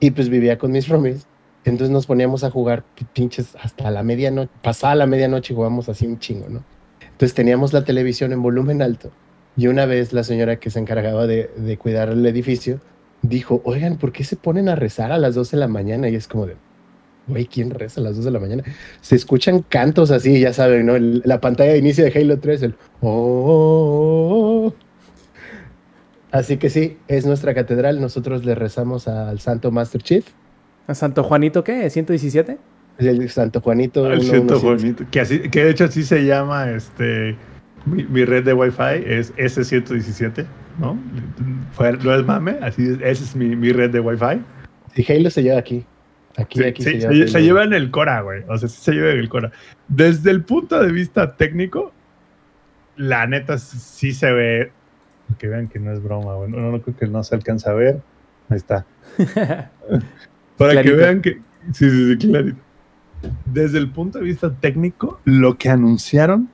y 0.00 0.10
pues 0.12 0.28
vivía 0.28 0.58
con 0.58 0.72
mis 0.72 0.88
roomies. 0.88 1.26
Entonces 1.64 1.90
nos 1.90 2.06
poníamos 2.06 2.42
a 2.44 2.50
jugar 2.50 2.82
pi- 2.94 3.06
pinches 3.12 3.54
hasta 3.62 3.90
la 3.90 4.02
medianoche, 4.02 4.50
pasada 4.62 4.94
la 4.96 5.06
medianoche 5.06 5.54
jugábamos 5.54 5.88
así 5.88 6.06
un 6.06 6.18
chingo, 6.18 6.48
¿no? 6.48 6.64
Entonces 7.02 7.34
teníamos 7.34 7.72
la 7.72 7.84
televisión 7.84 8.32
en 8.32 8.42
volumen 8.42 8.82
alto 8.82 9.10
y 9.56 9.68
una 9.68 9.86
vez 9.86 10.12
la 10.12 10.24
señora 10.24 10.56
que 10.58 10.70
se 10.70 10.80
encargaba 10.80 11.26
de, 11.26 11.50
de 11.56 11.76
cuidar 11.78 12.08
el 12.08 12.24
edificio 12.26 12.80
dijo, 13.22 13.60
oigan, 13.64 13.96
¿por 13.98 14.10
qué 14.12 14.24
se 14.24 14.34
ponen 14.34 14.68
a 14.68 14.74
rezar 14.74 15.12
a 15.12 15.18
las 15.18 15.36
12 15.36 15.56
de 15.56 15.60
la 15.60 15.68
mañana? 15.68 16.08
Y 16.08 16.16
es 16.16 16.26
como 16.26 16.46
de, 16.46 16.56
güey, 17.28 17.46
¿quién 17.46 17.70
reza 17.70 18.00
a 18.00 18.04
las 18.04 18.16
2 18.16 18.24
de 18.24 18.30
la 18.32 18.40
mañana? 18.40 18.64
Se 19.00 19.14
escuchan 19.14 19.62
cantos 19.62 20.10
así, 20.10 20.40
ya 20.40 20.52
saben, 20.52 20.86
¿no? 20.86 20.98
La 20.98 21.40
pantalla 21.40 21.70
de 21.72 21.78
inicio 21.78 22.02
de 22.04 22.10
Halo 22.18 22.40
3, 22.40 22.62
el, 22.64 22.74
oh, 23.02 23.08
oh, 23.08 24.66
oh". 24.66 24.74
Así 26.32 26.56
que 26.56 26.70
sí, 26.70 26.98
es 27.08 27.26
nuestra 27.26 27.54
catedral. 27.54 28.00
Nosotros 28.00 28.44
le 28.44 28.54
rezamos 28.54 29.06
al 29.06 29.38
Santo 29.38 29.70
Master 29.70 30.02
Chief, 30.02 30.24
¿A 30.86 30.94
Santo 30.94 31.22
Juanito 31.22 31.62
qué? 31.62 31.86
¿117? 31.86 32.58
el 32.98 33.28
Santo 33.30 33.60
Juanito. 33.60 34.04
117. 34.04 34.30
ciento 34.30 34.60
bonito. 34.60 35.04
Que, 35.10 35.20
así, 35.20 35.38
que 35.48 35.64
de 35.64 35.70
hecho 35.70 35.84
así 35.84 36.02
se 36.02 36.24
llama 36.24 36.70
este 36.70 37.36
mi, 37.86 38.04
mi 38.04 38.24
red 38.24 38.44
de 38.44 38.52
Wi-Fi, 38.52 39.04
es 39.06 39.34
S117, 39.36 40.44
¿no? 40.78 40.98
Fue, 41.72 41.92
no 41.92 42.14
es 42.14 42.24
mame, 42.24 42.56
así 42.60 42.82
es, 42.82 42.98
esa 43.00 43.24
es 43.24 43.36
mi, 43.36 43.56
mi 43.56 43.72
red 43.72 43.90
de 43.90 44.00
Wi-Fi. 44.00 44.40
Y 44.94 45.12
Halo 45.12 45.30
se 45.30 45.42
lleva 45.42 45.58
aquí. 45.58 45.84
Aquí, 46.36 46.60
Sí, 46.60 46.64
aquí 46.64 46.82
sí, 46.82 46.90
se 46.90 46.96
lleva. 46.98 47.28
se 47.30 47.42
lleva 47.42 47.64
en 47.64 47.72
el 47.72 47.90
Cora, 47.90 48.20
güey. 48.22 48.42
O 48.48 48.56
sea, 48.56 48.68
sí 48.68 48.80
se 48.80 48.92
lleva 48.92 49.10
en 49.10 49.18
el 49.18 49.28
Cora. 49.28 49.50
Desde 49.88 50.30
el 50.30 50.42
punto 50.42 50.82
de 50.82 50.92
vista 50.92 51.36
técnico, 51.36 51.92
la 52.96 53.26
neta 53.26 53.58
sí 53.58 54.12
se 54.12 54.32
ve. 54.32 54.72
Que 55.38 55.48
vean 55.48 55.68
que 55.68 55.78
no 55.78 55.92
es 55.92 56.02
broma, 56.02 56.34
güey. 56.34 56.50
No, 56.50 56.58
no 56.58 56.80
creo 56.82 56.96
que 56.96 57.06
no 57.06 57.22
se 57.22 57.34
alcanza 57.34 57.70
a 57.70 57.74
ver. 57.74 58.00
Ahí 58.48 58.56
está. 58.56 58.86
Para 60.58 60.72
Clarito. 60.72 60.82
que 60.82 61.02
vean 61.02 61.22
que. 61.22 61.40
Sí, 61.72 61.90
sí, 61.90 62.16
sí, 62.18 62.28
clarito. 62.28 62.58
Desde 63.46 63.78
el 63.78 63.90
punto 63.90 64.18
de 64.18 64.24
vista 64.24 64.52
técnico, 64.52 65.20
lo 65.24 65.56
que 65.56 65.68
anunciaron 65.68 66.48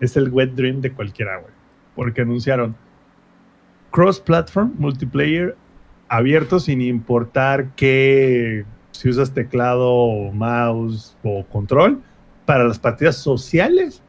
es 0.00 0.16
el 0.16 0.30
wet 0.30 0.54
dream 0.54 0.80
de 0.80 0.92
cualquiera, 0.92 1.38
güey. 1.38 1.52
Porque 1.94 2.22
anunciaron 2.22 2.74
cross-platform, 3.90 4.74
multiplayer, 4.78 5.56
abierto 6.08 6.60
sin 6.60 6.80
importar 6.80 7.74
que 7.74 8.64
si 8.92 9.08
usas 9.08 9.32
teclado, 9.32 10.32
mouse 10.32 11.16
o 11.22 11.44
control, 11.46 12.02
para 12.44 12.64
las 12.64 12.78
partidas 12.78 13.16
sociales 13.16 14.02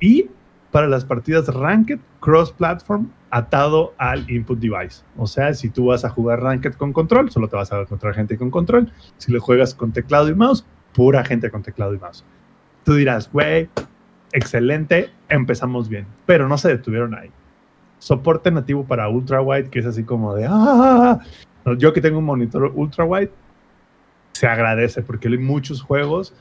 y 0.00 0.28
para 0.72 0.88
las 0.88 1.04
partidas 1.04 1.46
ranked 1.48 2.00
cross-platform 2.20 3.10
atado 3.30 3.94
al 3.98 4.28
input 4.28 4.58
device. 4.58 5.04
O 5.16 5.26
sea, 5.26 5.54
si 5.54 5.68
tú 5.68 5.86
vas 5.86 6.04
a 6.04 6.08
jugar 6.08 6.40
ranked 6.40 6.72
con 6.72 6.92
control, 6.92 7.30
solo 7.30 7.48
te 7.48 7.56
vas 7.56 7.70
a 7.72 7.82
encontrar 7.82 8.14
gente 8.14 8.36
con 8.36 8.50
control. 8.50 8.90
Si 9.18 9.30
lo 9.30 9.40
juegas 9.40 9.74
con 9.74 9.92
teclado 9.92 10.28
y 10.28 10.34
mouse, 10.34 10.64
pura 10.94 11.24
gente 11.24 11.50
con 11.50 11.62
teclado 11.62 11.94
y 11.94 11.98
mouse. 11.98 12.24
Tú 12.84 12.94
dirás, 12.94 13.30
güey, 13.30 13.68
excelente, 14.32 15.10
empezamos 15.28 15.88
bien, 15.88 16.06
pero 16.26 16.48
no 16.48 16.56
se 16.56 16.68
detuvieron 16.68 17.14
ahí. 17.14 17.30
Soporte 17.98 18.50
nativo 18.50 18.84
para 18.84 19.08
ultra 19.08 19.42
wide, 19.42 19.68
que 19.68 19.78
es 19.78 19.86
así 19.86 20.02
como 20.04 20.34
de 20.34 20.46
¡ah! 20.48 21.20
Yo 21.78 21.92
que 21.92 22.00
tengo 22.00 22.18
un 22.18 22.24
monitor 22.24 22.72
ultra 22.74 23.04
wide, 23.04 23.30
se 24.32 24.46
agradece 24.46 25.02
porque 25.02 25.28
hay 25.28 25.38
muchos 25.38 25.82
juegos 25.82 26.34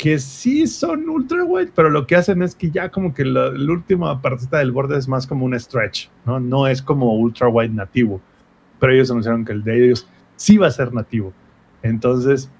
que 0.00 0.18
sí 0.18 0.66
son 0.66 1.10
ultra 1.10 1.44
wide, 1.44 1.72
pero 1.74 1.90
lo 1.90 2.06
que 2.06 2.16
hacen 2.16 2.42
es 2.42 2.54
que 2.54 2.70
ya 2.70 2.88
como 2.88 3.12
que 3.12 3.22
la, 3.22 3.50
la 3.50 3.70
última 3.70 4.22
partita 4.22 4.56
del 4.56 4.72
borde 4.72 4.96
es 4.96 5.06
más 5.06 5.26
como 5.26 5.44
un 5.44 5.60
stretch, 5.60 6.08
¿no? 6.24 6.40
No 6.40 6.66
es 6.66 6.80
como 6.80 7.12
ultra 7.18 7.48
wide 7.48 7.74
nativo. 7.74 8.18
Pero 8.78 8.94
ellos 8.94 9.10
anunciaron 9.10 9.44
que 9.44 9.52
el 9.52 9.62
de 9.62 9.84
ellos 9.84 10.08
sí 10.36 10.56
va 10.56 10.68
a 10.68 10.70
ser 10.70 10.94
nativo. 10.94 11.34
Entonces, 11.82 12.50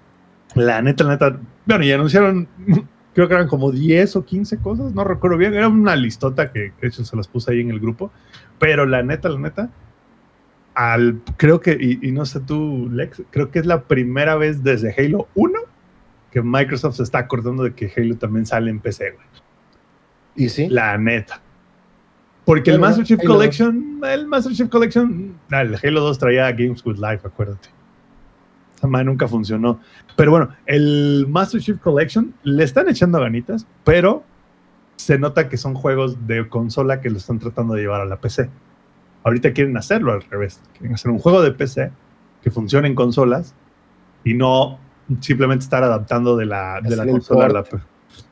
la 0.55 0.83
neta, 0.83 1.03
la 1.05 1.13
neta, 1.13 1.41
bueno, 1.65 1.83
y 1.83 1.93
anunciaron, 1.93 2.47
creo 3.15 3.27
que 3.27 3.33
eran 3.33 3.49
como 3.49 3.73
10 3.73 4.17
o 4.17 4.25
15 4.27 4.59
cosas, 4.59 4.93
no 4.93 5.03
recuerdo 5.05 5.39
bien, 5.39 5.55
era 5.55 5.69
una 5.69 5.97
listota 5.97 6.53
que 6.53 6.75
de 6.79 6.89
hecho 6.89 7.07
se 7.07 7.17
las 7.17 7.27
puse 7.27 7.53
ahí 7.53 7.61
en 7.61 7.71
el 7.71 7.81
grupo, 7.81 8.13
pero 8.59 8.85
la 8.85 9.03
neta, 9.03 9.31
la 9.31 9.39
neta, 9.39 9.71
al, 10.75 11.23
creo 11.39 11.59
que, 11.63 11.79
y, 11.81 12.07
y 12.07 12.13
no 12.13 12.27
sé 12.27 12.41
tú, 12.41 12.91
Lex, 12.93 13.23
creo 13.31 13.51
que 13.51 13.61
es 13.61 13.65
la 13.65 13.85
primera 13.85 14.37
vez 14.37 14.63
desde 14.63 14.95
Halo 14.99 15.27
1 15.37 15.70
que 16.31 16.43
Microsoft 16.43 16.97
se 16.97 17.03
está 17.03 17.19
acordando 17.19 17.65
de 17.65 17.75
que 17.75 17.93
Halo 17.97 18.17
también 18.17 18.47
sale 18.47 18.71
en 18.71 18.81
PC, 18.81 19.13
güey. 19.13 19.27
¿Y 20.37 20.49
sí? 20.49 20.69
La 20.69 20.97
neta. 20.97 21.41
Porque 22.45 22.71
el 22.71 22.79
Master 22.79 23.05
Chief 23.05 23.21
Halo 23.21 23.35
Collection, 23.35 24.01
el 24.05 24.27
Master 24.27 24.53
Chief 24.53 24.69
Collection, 24.69 25.39
ah, 25.51 25.63
el 25.63 25.79
Halo 25.83 26.01
2 26.01 26.19
traía 26.19 26.51
Games 26.53 26.85
with 26.85 26.97
Life, 26.97 27.27
acuérdate. 27.27 27.69
Esa 28.77 28.87
madre 28.87 29.05
nunca 29.05 29.29
funcionó. 29.29 29.81
Pero 30.17 30.31
bueno, 30.31 30.49
el 30.67 31.27
Master 31.29 31.61
Chief 31.61 31.79
Collection 31.79 32.35
le 32.43 32.65
están 32.65 32.89
echando 32.89 33.21
ganitas, 33.21 33.67
pero 33.85 34.25
se 34.97 35.19
nota 35.19 35.49
que 35.49 35.57
son 35.57 35.75
juegos 35.75 36.27
de 36.27 36.49
consola 36.49 37.01
que 37.01 37.11
lo 37.11 37.19
están 37.19 37.39
tratando 37.39 37.75
de 37.75 37.83
llevar 37.83 38.01
a 38.01 38.07
la 38.07 38.21
PC. 38.21 38.51
Ahorita 39.23 39.53
quieren 39.53 39.77
hacerlo 39.77 40.13
al 40.13 40.23
revés. 40.23 40.63
Quieren 40.73 40.95
hacer 40.95 41.11
un 41.11 41.19
juego 41.19 41.43
de 41.43 41.53
PC 41.53 41.91
que 42.43 42.51
funcione 42.51 42.89
en 42.89 42.95
consolas 42.95 43.55
y 44.25 44.35
no 44.35 44.79
simplemente 45.21 45.65
estar 45.65 45.83
adaptando 45.83 46.37
de 46.37 46.47
la, 46.47 46.81
de 46.83 46.97
la 46.97 47.07
consola 47.07 47.47
a 47.47 47.49
la 47.49 47.63
port. 47.65 47.83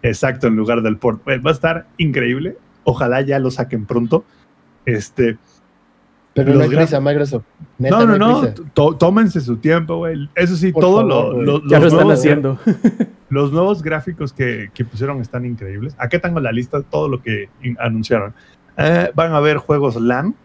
Exacto, 0.03 0.47
en 0.47 0.57
lugar 0.57 0.83
del 0.83 0.97
port. 0.97 1.27
Eh, 1.29 1.39
Va 1.39 1.51
a 1.51 1.55
estar 1.55 1.87
increíble. 1.97 2.57
Ojalá 2.85 3.21
ya 3.23 3.39
lo 3.39 3.51
saquen 3.51 3.85
pronto. 3.87 4.25
Este, 4.87 5.37
Pero 6.35 6.51
no 6.55 6.61
los 6.61 6.71
hay 6.71 6.77
prisa, 6.77 7.01
Microsoft. 7.01 7.45
Neta, 7.79 7.99
no, 8.05 8.07
no, 8.07 8.43
no. 8.43 8.49
to- 8.75 8.97
tómense 8.97 9.41
su 9.41 9.57
tiempo, 9.57 9.97
güey. 9.99 10.29
Eso 10.35 10.57
sí, 10.57 10.73
Por 10.73 10.83
todo 10.83 10.97
favor, 11.09 11.45
lo, 11.45 11.59
Ya 11.69 11.79
los, 11.81 11.81
lo 11.81 11.87
están 11.89 11.91
nuevos, 11.93 12.19
haciendo. 12.19 12.59
los 13.29 13.53
nuevos 13.53 13.83
gráficos 13.83 14.33
que, 14.33 14.71
que 14.73 14.85
pusieron 14.85 15.21
están 15.21 15.45
increíbles. 15.45 15.95
Aquí 15.99 16.19
tengo 16.19 16.39
la 16.41 16.53
lista 16.53 16.79
de 16.79 16.85
todo 16.85 17.09
lo 17.09 17.21
que 17.23 17.49
anunciaron. 17.79 18.35
Eh, 18.77 19.11
van 19.15 19.33
a 19.33 19.39
haber 19.39 19.57
juegos 19.57 19.97
LAN, 20.01 20.37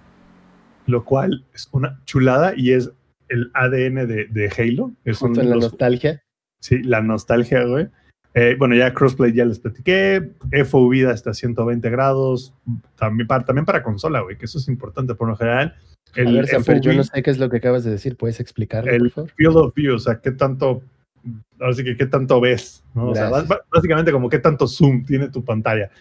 lo 0.88 1.06
cual 1.06 1.46
es 1.54 1.70
una 1.72 2.00
chulada 2.06 2.54
y 2.58 2.72
es 2.74 2.92
el 3.30 3.52
ADN 3.54 4.08
de, 4.08 4.26
de 4.30 4.52
Halo. 4.58 4.92
Es 5.06 5.22
en 5.22 5.50
la 5.50 5.56
nostalgia. 5.56 6.23
Sí, 6.64 6.82
la 6.82 7.01
nostalgia, 7.01 7.66
güey. 7.66 7.89
Eh, 8.36 8.55
bueno, 8.57 8.74
ya 8.74 8.93
crossplay 8.93 9.34
ya 9.34 9.43
les 9.43 9.59
platiqué. 9.59 10.32
FOV 10.66 11.09
hasta 11.09 11.34
120 11.34 11.89
grados. 11.89 12.53
También 12.95 13.28
para, 13.28 13.43
también 13.43 13.66
para 13.66 13.84
consola, 13.84 14.22
güey, 14.22 14.38
que 14.38 14.45
eso 14.45 14.59
es 14.59 14.70
importante 14.70 15.14
por 15.14 15.28
lo 15.28 15.36
general. 15.36 15.76
El 16.16 16.30
a 16.30 16.32
ver, 16.32 16.47
Samper, 16.47 16.80
yo 16.80 16.93
no 16.93 17.03
sé 17.03 17.22
qué 17.22 17.32
es 17.32 17.38
lo 17.38 17.49
que 17.49 17.57
acabas 17.57 17.84
de 17.84 17.91
decir. 17.91 18.16
¿Puedes 18.16 18.39
explicarlo, 18.39 18.89
el 18.89 18.99
por 18.99 19.11
favor? 19.11 19.32
field 19.36 19.57
of 19.57 19.74
view, 19.76 19.95
o 19.95 19.99
sea, 19.99 20.22
qué 20.22 20.32
tanto, 20.32 20.84
ahora 21.59 21.74
sí 21.74 21.84
que 21.84 21.97
qué 21.97 22.05
tanto 22.05 22.39
ves, 22.39 22.86
¿no? 22.93 23.09
O 23.09 23.16
sea, 23.16 23.30
básicamente 23.70 24.14
como 24.14 24.30
qué 24.30 24.39
tanto 24.39 24.66
zoom 24.66 25.03
tiene 25.03 25.28
tu 25.28 25.43
pantalla. 25.43 25.91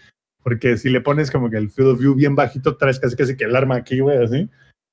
Porque 0.43 0.77
si 0.77 0.89
le 0.89 1.01
pones 1.01 1.29
como 1.29 1.49
que 1.49 1.57
el 1.57 1.71
field 1.71 1.89
of 1.89 1.99
view 1.99 2.15
bien 2.15 2.35
bajito, 2.35 2.77
traes 2.77 3.01
casi 3.01 3.17
casi 3.17 3.35
que 3.35 3.43
el 3.43 3.55
arma 3.55 3.75
aquí, 3.75 3.99
güey, 3.99 4.23
así. 4.23 4.49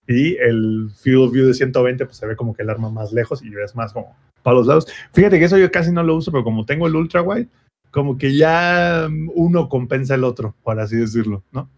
Y 0.08 0.34
el 0.38 0.90
field 1.00 1.18
of 1.18 1.32
view 1.32 1.46
de 1.46 1.54
120, 1.54 2.06
pues 2.06 2.16
se 2.16 2.26
ve 2.26 2.34
como 2.34 2.54
que 2.54 2.64
el 2.64 2.70
arma 2.70 2.90
más 2.90 3.12
lejos 3.12 3.40
y 3.44 3.50
ves 3.50 3.76
más 3.76 3.92
como 3.92 4.16
para 4.42 4.56
los 4.56 4.66
lados. 4.66 4.86
Fíjate 5.12 5.38
que 5.38 5.44
eso 5.44 5.58
yo 5.58 5.70
casi 5.70 5.92
no 5.92 6.02
lo 6.02 6.16
uso, 6.16 6.30
pero 6.30 6.44
como 6.44 6.64
tengo 6.64 6.86
el 6.86 6.96
ultra 6.96 7.22
wide, 7.22 7.48
como 7.90 8.18
que 8.18 8.36
ya 8.36 9.08
mm, 9.10 9.30
uno 9.34 9.68
compensa 9.68 10.14
el 10.14 10.24
otro, 10.24 10.54
por 10.62 10.78
así 10.80 10.96
decirlo, 10.96 11.42
¿no? 11.52 11.68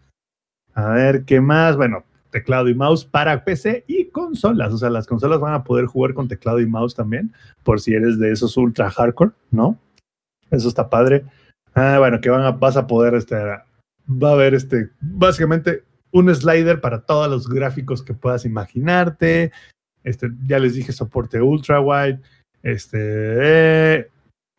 A 0.75 0.91
ver, 0.91 1.25
¿qué 1.25 1.41
más? 1.41 1.77
Bueno, 1.77 2.05
teclado 2.31 2.69
y 2.69 2.75
mouse 2.75 3.05
para 3.05 3.45
PC 3.45 3.85
y 3.87 4.07
consolas. 4.07 4.73
O 4.73 4.79
sea, 4.79 4.91
las 4.91 5.07
consolas 5.07 5.39
van 5.39 5.55
a 5.55 5.65
poder 5.65 5.87
jugar 5.87 6.15
con 6.15 6.29
teclado 6.29 6.61
y 6.61 6.67
mouse 6.67 6.95
también, 6.95 7.33
por 7.63 7.81
si 7.81 7.95
eres 7.95 8.19
de 8.19 8.33
esos 8.33 8.57
ultra 8.57 8.91
hardcore, 8.91 9.33
¿no? 9.51 9.79
Eso 10.51 10.69
está 10.69 10.91
padre. 10.91 11.25
Ah, 11.75 11.99
bueno, 11.99 12.21
que 12.21 12.31
van 12.31 12.43
a, 12.43 12.51
vas 12.53 12.77
a 12.77 12.87
poder, 12.87 13.15
este, 13.15 13.37
va 13.37 14.31
a 14.31 14.33
haber, 14.33 14.55
este, 14.55 14.91
básicamente 15.01 15.85
un 16.11 16.35
slider 16.35 16.81
para 16.81 17.03
todos 17.03 17.29
los 17.31 17.49
gráficos 17.49 18.03
que 18.03 18.15
puedas 18.15 18.45
imaginarte. 18.45 19.53
Este, 20.05 20.31
ya 20.45 20.59
les 20.59 20.75
dije 20.75 20.93
soporte 20.93 21.41
ultra 21.41 21.81
wide. 21.81 22.21
Este, 22.63 22.99
eh, 23.01 24.09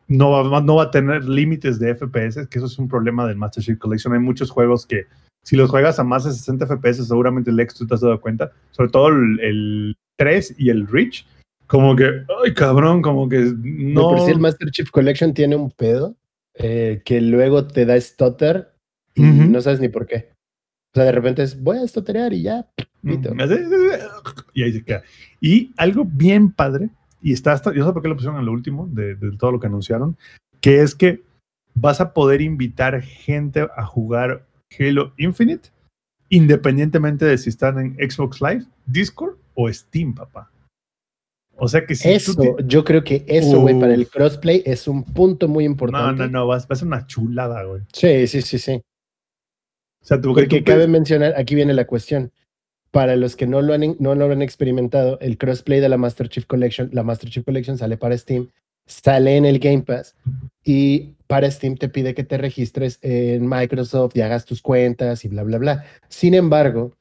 no, 0.08 0.30
va, 0.30 0.60
no 0.60 0.76
va 0.76 0.84
a 0.84 0.90
tener 0.90 1.24
límites 1.24 1.78
de 1.78 1.94
FPS, 1.94 2.46
que 2.48 2.58
eso 2.58 2.66
es 2.66 2.78
un 2.78 2.88
problema 2.88 3.26
del 3.26 3.36
Master 3.36 3.62
Chief 3.62 3.78
Collection. 3.78 4.12
Hay 4.12 4.20
muchos 4.20 4.50
juegos 4.50 4.86
que, 4.86 5.06
si 5.42 5.56
los 5.56 5.70
juegas 5.70 5.98
a 5.98 6.04
más 6.04 6.24
de 6.24 6.32
60 6.32 6.66
FPS, 6.66 7.06
seguramente 7.06 7.52
Lex 7.52 7.74
tú 7.74 7.86
te 7.86 7.94
has 7.94 8.00
dado 8.00 8.20
cuenta, 8.20 8.52
sobre 8.70 8.90
todo 8.90 9.08
el, 9.08 9.40
el 9.40 9.96
3 10.16 10.56
y 10.58 10.70
el 10.70 10.86
Reach, 10.86 11.26
como 11.66 11.96
que, 11.96 12.24
ay 12.44 12.54
cabrón, 12.54 13.02
como 13.02 13.28
que 13.28 13.52
no. 13.56 14.02
por 14.10 14.20
sí 14.20 14.30
el 14.30 14.38
Master 14.38 14.70
Chief 14.70 14.90
Collection 14.90 15.32
tiene 15.32 15.56
un 15.56 15.70
pedo 15.70 16.14
eh, 16.54 17.02
que 17.04 17.20
luego 17.20 17.66
te 17.66 17.86
da 17.86 18.00
stutter 18.00 18.72
y 19.14 19.22
no 19.22 19.60
sabes 19.60 19.80
ni 19.80 19.88
por 19.88 20.06
qué. 20.06 20.30
O 20.92 20.94
sea, 20.94 21.04
de 21.04 21.12
repente 21.12 21.42
es, 21.42 21.60
voy 21.60 21.78
a 21.78 21.88
stutterear 21.88 22.32
y 22.32 22.42
ya. 22.42 22.66
pito. 23.02 23.34
Mm, 23.34 23.40
Y 24.54 24.62
ahí 24.62 24.72
se 24.72 24.84
queda. 24.84 25.02
Y 25.40 25.72
algo 25.76 26.04
bien 26.04 26.52
padre, 26.52 26.90
y 27.24 27.32
está 27.32 27.52
hasta, 27.52 27.72
yo 27.72 27.80
no 27.80 27.86
sé 27.86 27.92
por 27.94 28.02
qué 28.02 28.08
lo 28.08 28.14
pusieron 28.16 28.38
en 28.38 28.46
lo 28.46 28.52
último 28.52 28.86
de, 28.92 29.14
de 29.16 29.36
todo 29.36 29.50
lo 29.50 29.58
que 29.58 29.66
anunciaron, 29.66 30.16
que 30.60 30.80
es 30.82 30.94
que 30.94 31.22
vas 31.74 32.00
a 32.00 32.12
poder 32.12 32.40
invitar 32.42 33.00
gente 33.02 33.66
a 33.76 33.84
jugar 33.84 34.46
Halo 34.78 35.12
Infinite, 35.16 35.70
independientemente 36.28 37.24
de 37.24 37.38
si 37.38 37.48
están 37.48 37.78
en 37.78 38.10
Xbox 38.10 38.40
Live, 38.40 38.64
Discord 38.86 39.36
o 39.54 39.72
Steam, 39.72 40.14
papá. 40.14 40.50
O 41.56 41.68
sea 41.68 41.86
que 41.86 41.94
si 41.94 42.08
Eso, 42.10 42.34
tú 42.34 42.56
yo 42.66 42.84
creo 42.84 43.04
que 43.04 43.24
eso, 43.28 43.60
güey, 43.60 43.78
para 43.78 43.94
el 43.94 44.08
crossplay 44.08 44.62
es 44.66 44.88
un 44.88 45.04
punto 45.04 45.46
muy 45.48 45.64
No, 45.64 45.70
importante. 45.70 46.22
no, 46.24 46.28
no, 46.28 46.40
a- 46.52 46.56
va 46.56 46.64
a 46.68 46.74
ser 46.74 46.86
una 46.88 47.06
chulada, 47.06 47.62
güey. 47.62 47.82
Sí, 47.92 48.26
sí, 48.26 48.42
sí, 48.42 48.58
sí. 48.58 48.72
O 48.74 50.06
sea, 50.06 50.20
tú, 50.20 50.34
Porque 50.34 50.58
tú- 50.60 50.64
cabe 50.64 50.88
mencionar, 50.88 51.32
aquí 51.36 51.54
viene 51.54 51.72
la 51.72 51.86
cuestión. 51.86 52.30
Para 52.94 53.16
los 53.16 53.34
que 53.34 53.48
no 53.48 53.60
lo, 53.60 53.74
han, 53.74 53.96
no 53.98 54.14
lo 54.14 54.30
han 54.30 54.40
experimentado, 54.40 55.18
el 55.18 55.36
crossplay 55.36 55.80
de 55.80 55.88
la 55.88 55.96
Master 55.96 56.28
Chief 56.28 56.46
Collection, 56.46 56.90
la 56.92 57.02
Master 57.02 57.28
Chief 57.28 57.44
Collection 57.44 57.76
sale 57.76 57.96
para 57.96 58.16
Steam, 58.16 58.50
sale 58.86 59.36
en 59.36 59.44
el 59.44 59.58
Game 59.58 59.82
Pass 59.82 60.14
y 60.62 61.14
para 61.26 61.50
Steam 61.50 61.74
te 61.76 61.88
pide 61.88 62.14
que 62.14 62.22
te 62.22 62.38
registres 62.38 63.00
en 63.02 63.48
Microsoft 63.48 64.16
y 64.16 64.20
hagas 64.20 64.44
tus 64.44 64.62
cuentas 64.62 65.24
y 65.24 65.28
bla, 65.28 65.42
bla, 65.42 65.58
bla. 65.58 65.84
Sin 66.08 66.34
embargo, 66.34 66.92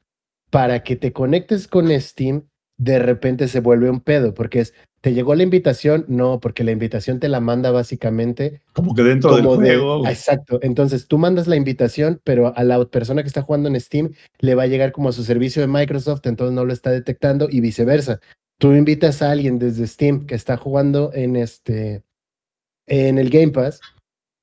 para 0.50 0.82
que 0.82 0.96
te 0.96 1.14
conectes 1.14 1.68
con 1.68 1.92
Steam, 2.02 2.48
de 2.78 2.98
repente 2.98 3.48
se 3.48 3.60
vuelve 3.60 3.88
un 3.92 4.00
pedo, 4.00 4.34
porque 4.34 4.62
es, 4.62 4.74
¿te 5.04 5.14
llegó 5.14 5.36
la 5.36 5.44
invitación? 5.44 6.06
No, 6.08 6.40
porque 6.40 6.64
la 6.64 6.72
invitación 6.72 7.20
te 7.20 7.28
la 7.28 7.42
manda 7.42 7.72
básicamente 7.72 8.62
como 8.72 8.96
que 8.96 9.04
dentro 9.04 9.36
del 9.36 9.44
de- 9.44 9.76
juego. 9.76 10.08
exacto. 10.08 10.60
Entonces 10.62 11.10
tú 11.10 11.18
mandas 11.18 11.46
la 11.46 11.58
invitación, 11.58 12.22
pero 12.24 12.56
a 12.56 12.64
la 12.64 12.84
persona 12.86 13.22
que 13.22 13.28
está 13.28 13.42
jugando 13.42 13.68
en 13.68 13.80
Steam 13.82 14.14
le 14.40 14.56
va 14.56 14.64
a 14.64 14.68
llegar 14.68 14.94
como 14.94 15.10
a 15.10 15.12
su 15.12 15.26
servicio 15.26 15.62
de 15.62 15.68
Microsoft, 15.68 16.26
entonces 16.26 16.56
no 16.56 16.64
lo 16.64 16.72
está 16.72 16.90
detectando 16.90 17.50
y 17.52 17.60
viceversa. 17.60 18.22
Tú 18.60 18.72
invitas 18.72 19.22
a 19.22 19.32
alguien 19.32 19.60
desde 19.60 19.88
Steam 19.88 20.26
que 20.26 20.36
está 20.36 20.56
jugando 20.56 21.12
en 21.14 21.36
este 21.36 22.02
en 22.88 23.18
el 23.18 23.30
Game 23.30 23.50
Pass, 23.52 23.82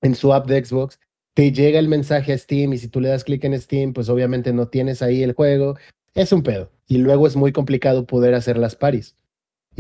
en 0.03 0.15
su 0.15 0.35
app 0.35 0.47
de 0.47 0.63
Xbox, 0.63 0.99
te 1.35 1.53
llega 1.53 1.79
el 1.79 1.89
mensaje 1.89 2.35
a 2.35 2.39
Steam 2.39 2.75
y 2.75 2.79
si 2.79 2.89
tú 2.89 3.01
le 3.01 3.09
das 3.09 3.25
clic 3.25 3.43
en 3.45 3.59
Steam, 3.59 3.95
pues 3.95 4.11
obviamente 4.11 4.53
no 4.53 4.69
tienes 4.69 5.01
ahí 5.01 5.23
el 5.23 5.33
juego. 5.33 5.77
Es 6.15 6.33
un 6.33 6.43
pedo. 6.43 6.71
Y 6.87 6.99
luego 6.99 7.27
es 7.27 7.35
muy 7.35 7.53
complicado 7.53 8.05
poder 8.05 8.35
hacer 8.35 8.59
las 8.59 8.77
paris. 8.77 9.15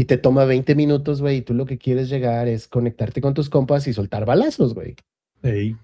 Y 0.00 0.06
te 0.06 0.16
toma 0.16 0.46
20 0.46 0.74
minutos, 0.76 1.20
güey, 1.20 1.36
y 1.38 1.42
tú 1.42 1.52
lo 1.52 1.66
que 1.66 1.76
quieres 1.76 2.08
llegar 2.08 2.48
es 2.48 2.66
conectarte 2.68 3.20
con 3.20 3.34
tus 3.34 3.50
compas 3.50 3.86
y 3.86 3.92
soltar 3.92 4.24
balazos, 4.24 4.72
güey. 4.72 4.94
Ey. 5.42 5.76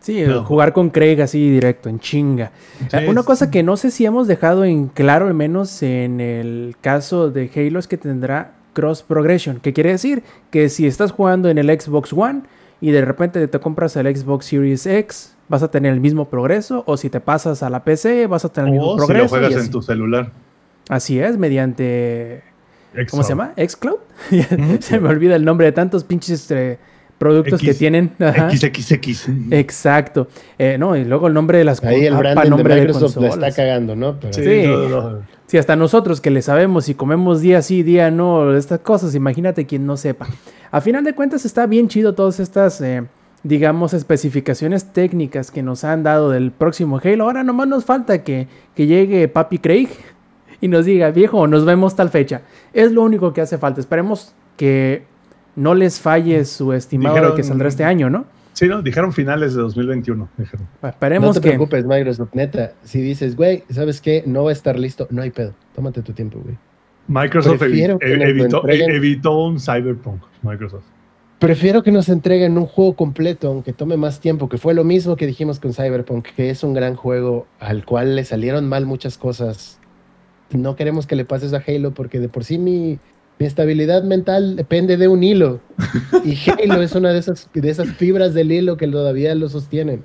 Sí, 0.00 0.22
No. 0.26 0.44
jugar 0.44 0.74
con 0.74 0.90
Craig 0.90 1.18
así 1.22 1.48
directo, 1.50 1.88
en 1.88 2.00
chinga. 2.00 2.52
Sí, 2.90 2.98
Una 3.08 3.22
cosa 3.22 3.50
que 3.50 3.62
no 3.62 3.78
sé 3.78 3.90
si 3.90 4.04
hemos 4.04 4.26
dejado 4.26 4.66
en 4.66 4.88
claro, 4.88 5.26
al 5.26 5.32
menos 5.32 5.82
en 5.82 6.20
el 6.20 6.76
caso 6.82 7.30
de 7.30 7.50
Halo, 7.56 7.78
es 7.78 7.88
que 7.88 7.96
tendrá 7.96 8.52
cross 8.74 9.02
progression, 9.02 9.58
que 9.60 9.72
quiere 9.72 9.90
decir 9.92 10.22
que 10.50 10.68
si 10.68 10.86
estás 10.86 11.10
jugando 11.10 11.48
en 11.48 11.56
el 11.56 11.68
Xbox 11.80 12.12
One 12.12 12.42
y 12.80 12.90
de 12.90 13.04
repente 13.06 13.48
te 13.48 13.58
compras 13.58 13.96
el 13.96 14.14
Xbox 14.14 14.44
Series 14.44 14.84
X, 14.86 15.34
vas 15.48 15.62
a 15.62 15.70
tener 15.70 15.94
el 15.94 16.00
mismo 16.00 16.28
progreso, 16.28 16.84
o 16.86 16.98
si 16.98 17.08
te 17.08 17.20
pasas 17.20 17.62
a 17.62 17.70
la 17.70 17.82
PC, 17.84 18.26
vas 18.26 18.44
a 18.44 18.50
tener 18.50 18.68
el 18.68 18.72
mismo 18.74 18.88
O 18.92 18.98
si 19.00 19.06
progreso. 19.06 19.24
lo 19.24 19.28
juegas 19.40 19.64
en 19.64 19.70
tu 19.70 19.80
celular. 19.80 20.30
Así 20.90 21.18
es, 21.18 21.38
mediante 21.38 22.42
¿Cómo 23.10 23.22
se 23.22 23.30
llama? 23.30 23.52
¿Xcloud? 23.56 23.98
Se 24.80 24.98
me 25.00 25.08
olvida 25.08 25.36
el 25.36 25.44
nombre 25.44 25.66
de 25.66 25.72
tantos 25.72 26.04
pinches 26.04 26.40
este, 26.40 26.78
productos 27.18 27.60
que 27.60 27.74
tienen. 27.74 28.12
ajá, 28.18 28.50
XXX. 28.50 29.28
Exacto. 29.50 30.28
Eh, 30.58 30.76
no, 30.78 30.96
y 30.96 31.04
luego 31.04 31.28
el 31.28 31.34
nombre 31.34 31.58
de 31.58 31.64
las 31.64 31.82
Ahí 31.84 32.06
el 32.06 32.14
ah, 32.14 32.18
branding 32.18 32.42
de 32.42 32.50
nombre 32.50 32.74
Microsoft 32.76 33.16
la 33.16 33.28
consolas. 33.28 33.48
está 33.50 33.62
cagando, 33.62 33.94
¿no? 33.96 34.18
Pero 34.18 34.32
Sí, 34.32 34.42
Sí. 34.42 34.62
no, 34.66 34.88
no. 34.88 35.22
Si 35.46 35.56
hasta 35.56 35.76
nosotros 35.76 36.20
que 36.20 36.30
le 36.30 36.42
sabemos 36.42 36.88
y 36.88 36.94
comemos 36.94 37.40
día 37.40 37.62
sí, 37.62 37.82
día 37.82 38.10
no, 38.10 38.54
estas 38.54 38.80
cosas, 38.80 39.14
imagínate 39.14 39.64
quien 39.66 39.86
no 39.86 39.96
sepa. 39.96 40.26
A 40.70 40.80
final 40.82 41.04
de 41.04 41.14
cuentas 41.14 41.46
está 41.46 41.66
bien 41.66 41.88
chido 41.88 42.14
todas 42.14 42.38
estas, 42.38 42.80
eh, 42.82 43.04
digamos, 43.44 43.94
especificaciones 43.94 44.92
técnicas 44.92 45.50
que 45.50 45.62
nos 45.62 45.84
han 45.84 46.02
dado 46.02 46.30
del 46.30 46.50
próximo 46.52 47.00
Halo. 47.02 47.24
Ahora 47.24 47.44
nomás 47.44 47.66
nos 47.66 47.84
falta 47.86 48.22
que, 48.24 48.46
que 48.74 48.86
llegue 48.86 49.26
Papi 49.28 49.58
Craig 49.58 49.88
y 50.60 50.68
nos 50.68 50.84
diga, 50.84 51.10
viejo, 51.10 51.46
nos 51.46 51.64
vemos 51.64 51.96
tal 51.96 52.10
fecha. 52.10 52.42
Es 52.72 52.92
lo 52.92 53.02
único 53.02 53.32
que 53.32 53.40
hace 53.40 53.58
falta. 53.58 53.80
Esperemos 53.80 54.34
que 54.56 55.04
no 55.56 55.74
les 55.74 56.00
falle 56.00 56.44
su 56.44 56.72
estimado 56.72 57.30
de 57.30 57.36
que 57.36 57.42
saldrá 57.42 57.68
este 57.68 57.84
año, 57.84 58.10
¿no? 58.10 58.26
Sí, 58.52 58.66
¿no? 58.66 58.82
Dijeron 58.82 59.12
finales 59.12 59.54
de 59.54 59.62
2021. 59.62 60.28
Dijeron. 60.36 60.66
Esperemos 60.82 61.28
no 61.28 61.34
te 61.34 61.40
que... 61.40 61.48
preocupes, 61.50 61.84
Microsoft, 61.84 62.30
neta. 62.34 62.72
Si 62.82 63.00
dices, 63.00 63.36
güey, 63.36 63.62
¿sabes 63.70 64.00
qué? 64.00 64.24
No 64.26 64.44
va 64.44 64.50
a 64.50 64.52
estar 64.52 64.76
listo. 64.78 65.06
No 65.10 65.22
hay 65.22 65.30
pedo. 65.30 65.54
Tómate 65.76 66.02
tu 66.02 66.12
tiempo, 66.12 66.40
güey. 66.42 66.56
Microsoft 67.06 67.62
evitó, 67.62 68.68
e- 68.68 68.84
evitó 68.96 69.38
un 69.44 69.60
Cyberpunk. 69.60 70.22
Microsoft. 70.42 70.84
Prefiero 71.38 71.84
que 71.84 71.92
nos 71.92 72.08
entreguen 72.08 72.58
un 72.58 72.66
juego 72.66 72.96
completo, 72.96 73.46
aunque 73.46 73.72
tome 73.72 73.96
más 73.96 74.18
tiempo, 74.18 74.48
que 74.48 74.58
fue 74.58 74.74
lo 74.74 74.82
mismo 74.82 75.14
que 75.14 75.26
dijimos 75.26 75.60
con 75.60 75.72
Cyberpunk, 75.72 76.26
que 76.34 76.50
es 76.50 76.64
un 76.64 76.74
gran 76.74 76.96
juego 76.96 77.46
al 77.60 77.84
cual 77.84 78.16
le 78.16 78.24
salieron 78.24 78.68
mal 78.68 78.86
muchas 78.86 79.16
cosas. 79.18 79.78
No 80.50 80.76
queremos 80.76 81.06
que 81.06 81.16
le 81.16 81.24
pases 81.24 81.52
a 81.54 81.62
Halo 81.66 81.92
porque 81.92 82.20
de 82.20 82.28
por 82.28 82.44
sí 82.44 82.58
mi, 82.58 82.98
mi 83.38 83.46
estabilidad 83.46 84.02
mental 84.02 84.56
depende 84.56 84.96
de 84.96 85.08
un 85.08 85.22
hilo. 85.22 85.60
Y 86.24 86.36
Halo 86.50 86.82
es 86.82 86.94
una 86.94 87.10
de 87.12 87.18
esas, 87.18 87.50
de 87.52 87.68
esas 87.70 87.88
fibras 87.92 88.34
del 88.34 88.50
hilo 88.52 88.76
que 88.76 88.88
todavía 88.88 89.34
lo 89.34 89.48
sostienen. 89.48 90.04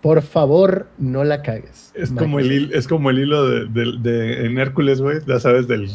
Por 0.00 0.20
favor, 0.22 0.86
no 0.98 1.24
la 1.24 1.40
cagues. 1.42 1.90
Es 1.94 2.10
como, 2.12 2.38
el, 2.38 2.72
es 2.74 2.86
como 2.88 3.08
el 3.10 3.18
hilo 3.20 3.48
de, 3.48 3.66
de- 3.66 3.98
de- 4.02 4.46
en 4.46 4.58
Hércules, 4.58 5.00
güey. 5.00 5.18
Ya 5.26 5.38
sabes, 5.40 5.66
del 5.66 5.88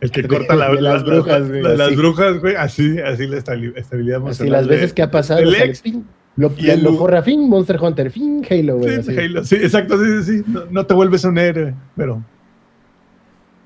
el 0.00 0.10
que 0.10 0.26
corta 0.28 0.54
la, 0.54 0.68
de 0.74 0.82
las 0.82 1.02
la- 1.02 1.08
la- 1.08 1.14
brujas, 1.14 1.48
güey, 1.48 1.62
las 1.62 1.80
así. 1.80 1.96
brujas, 1.96 2.40
güey. 2.40 2.56
Así, 2.56 2.98
así 3.00 3.26
la 3.26 3.38
estabili- 3.38 3.72
estabilidad 3.76 4.18
Así 4.18 4.24
emocional. 4.26 4.52
las 4.52 4.66
de- 4.68 4.74
veces 4.74 4.92
que 4.92 5.00
ha 5.02 5.10
pasado, 5.10 5.40
ex. 5.50 5.80
fin, 5.80 6.04
lo, 6.36 6.52
Y 6.58 6.68
el 6.68 6.82
lo 6.82 6.92
forra 6.94 7.22
fin, 7.22 7.48
Monster 7.48 7.80
Hunter, 7.80 8.10
fin, 8.10 8.42
Halo, 8.50 8.76
güey. 8.78 8.94
Sí, 8.96 9.00
así. 9.12 9.18
Halo, 9.18 9.44
sí, 9.44 9.54
exacto, 9.56 9.96
sí, 9.98 10.22
sí, 10.24 10.38
sí. 10.38 10.44
No, 10.46 10.64
no 10.70 10.84
te 10.84 10.92
vuelves 10.92 11.24
un 11.24 11.38
héroe, 11.38 11.74
pero. 11.96 12.22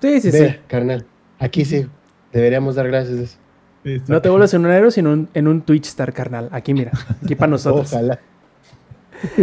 Sí, 0.01 0.21
sí, 0.21 0.31
Ve, 0.31 0.49
sí. 0.51 0.57
carnal. 0.67 1.05
Aquí 1.39 1.65
sí. 1.65 1.87
Deberíamos 2.33 2.75
dar 2.77 2.87
gracias 2.89 3.39
sí, 3.85 4.03
No 4.07 4.21
te 4.23 4.29
vuelves 4.29 4.53
en 4.55 4.65
un 4.67 4.71
héroe, 4.73 4.91
sino 4.91 5.13
un- 5.13 5.29
en 5.35 5.49
un 5.49 5.61
Twitch 5.63 5.87
Star, 5.87 6.13
carnal. 6.13 6.49
Aquí, 6.53 6.75
mira. 6.75 6.93
Aquí 7.25 7.35
para 7.35 7.51
nosotros. 7.51 7.93
Ojalá. 7.93 8.19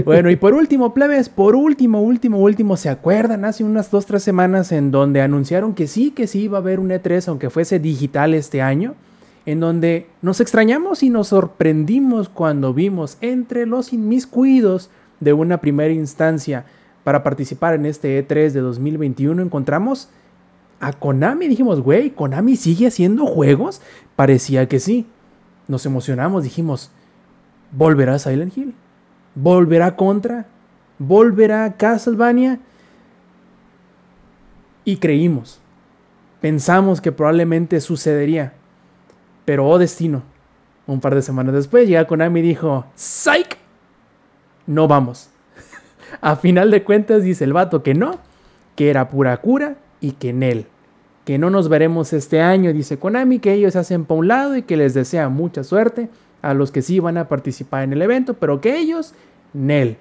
Bueno, 0.06 0.30
y 0.30 0.38
por 0.38 0.54
último, 0.54 0.94
plebes, 0.94 1.28
por 1.28 1.54
último, 1.56 2.02
último, 2.02 2.40
último, 2.40 2.78
¿se 2.78 2.88
acuerdan? 2.88 3.44
Hace 3.44 3.64
unas 3.66 3.92
dos, 3.92 4.06
tres 4.06 4.24
semanas 4.24 4.72
en 4.72 4.90
donde 4.90 5.20
anunciaron 5.22 5.74
que 5.76 5.88
sí, 5.88 6.12
que 6.12 6.28
sí 6.28 6.44
iba 6.44 6.58
a 6.58 6.62
haber 6.62 6.80
un 6.80 6.92
E3, 6.92 7.28
aunque 7.28 7.50
fuese 7.50 7.78
digital 7.80 8.34
este 8.34 8.62
año, 8.62 8.96
en 9.46 9.60
donde 9.60 10.08
nos 10.22 10.40
extrañamos 10.40 11.04
y 11.04 11.10
nos 11.10 11.28
sorprendimos 11.28 12.30
cuando 12.30 12.74
vimos 12.74 13.18
entre 13.20 13.66
los 13.66 13.92
inmiscuidos 13.92 14.90
de 15.20 15.34
una 15.34 15.60
primera 15.60 15.94
instancia 15.94 16.64
para 17.04 17.22
participar 17.22 17.74
en 17.74 17.86
este 17.86 18.18
E3 18.26 18.52
de 18.52 18.62
2021, 18.62 19.42
encontramos 19.44 20.08
a 20.86 20.94
Konami. 20.94 21.48
Dijimos, 21.48 21.82
güey, 21.82 22.12
¿Konami 22.12 22.56
sigue 22.56 22.88
haciendo 22.88 23.26
juegos? 23.26 23.82
Parecía 24.16 24.68
que 24.68 24.80
sí. 24.80 25.08
Nos 25.68 25.86
emocionamos, 25.88 26.44
dijimos, 26.44 26.92
¿volverá 27.72 28.20
Silent 28.20 28.56
Hill? 28.56 28.76
¿Volverá 29.34 29.96
Contra? 29.96 30.46
¿Volverá 31.00 31.74
Castlevania? 31.76 32.60
Y 34.84 34.98
creímos. 34.98 35.60
Pensamos 36.40 37.02
que 37.02 37.12
probablemente 37.12 37.82
sucedería. 37.82 38.54
Pero 39.44 39.68
oh 39.68 39.80
destino. 39.80 40.22
Un 40.86 41.00
par 41.00 41.16
de 41.16 41.24
semanas 41.24 41.56
después 41.56 41.88
llega 41.88 42.06
Konami 42.06 42.42
y 42.42 42.44
dijo, 42.44 42.86
¡Psych! 42.94 43.58
No 44.68 44.88
vamos. 44.88 45.32
A 46.22 46.36
final 46.36 46.70
de 46.70 46.84
cuentas 46.84 47.24
dice 47.24 47.44
el 47.44 47.54
vato 47.54 47.82
que 47.82 47.96
no, 47.96 48.20
que 48.76 48.92
era 48.92 49.10
pura 49.10 49.36
cura 49.38 49.78
y 50.00 50.12
que 50.12 50.30
en 50.30 50.44
él. 50.44 50.68
Que 51.26 51.38
no 51.38 51.50
nos 51.50 51.70
veremos 51.70 52.14
este 52.14 52.40
año, 52.40 52.72
dice 52.72 52.98
Konami, 52.98 53.40
que 53.40 53.54
ellos 53.54 53.74
se 53.74 53.80
hacen 53.80 54.06
para 54.06 54.20
un 54.20 54.28
lado 54.28 54.56
y 54.56 54.62
que 54.62 54.78
les 54.78 54.94
desea 54.94 55.28
mucha 55.28 55.64
suerte 55.64 56.10
a 56.42 56.54
los 56.54 56.72
que 56.72 56.84
sí 56.84 57.00
van 57.00 57.18
a 57.18 57.28
participar 57.28 57.84
en 57.84 57.94
el 57.94 58.02
evento, 58.04 58.36
pero 58.36 58.62
que 58.62 58.78
ellos, 58.78 59.14
Nel. 59.54 59.98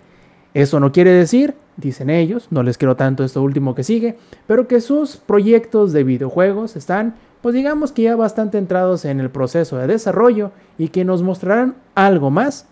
Eso 0.53 0.79
no 0.79 0.93
quiere 0.93 1.11
decir, 1.11 1.55
dicen 1.79 2.11
ellos, 2.11 2.49
no 2.51 2.63
les 2.63 2.79
quiero 2.79 2.95
tanto 2.95 3.25
esto 3.25 3.43
último 3.43 3.75
que 3.75 3.83
sigue, 3.83 4.17
pero 4.47 4.69
que 4.69 4.81
sus 4.81 5.17
proyectos 5.17 5.93
de 5.93 6.05
videojuegos 6.05 6.77
están, 6.77 7.15
pues 7.43 7.55
digamos 7.55 7.91
que 7.91 8.03
ya 8.03 8.17
bastante 8.17 8.59
entrados 8.59 9.05
en 9.05 9.19
el 9.19 9.31
proceso 9.31 9.79
de 9.79 9.87
desarrollo 9.87 10.53
y 10.79 10.89
que 10.89 11.05
nos 11.05 11.23
mostrarán 11.23 11.75
algo 11.95 12.31
más, 12.31 12.67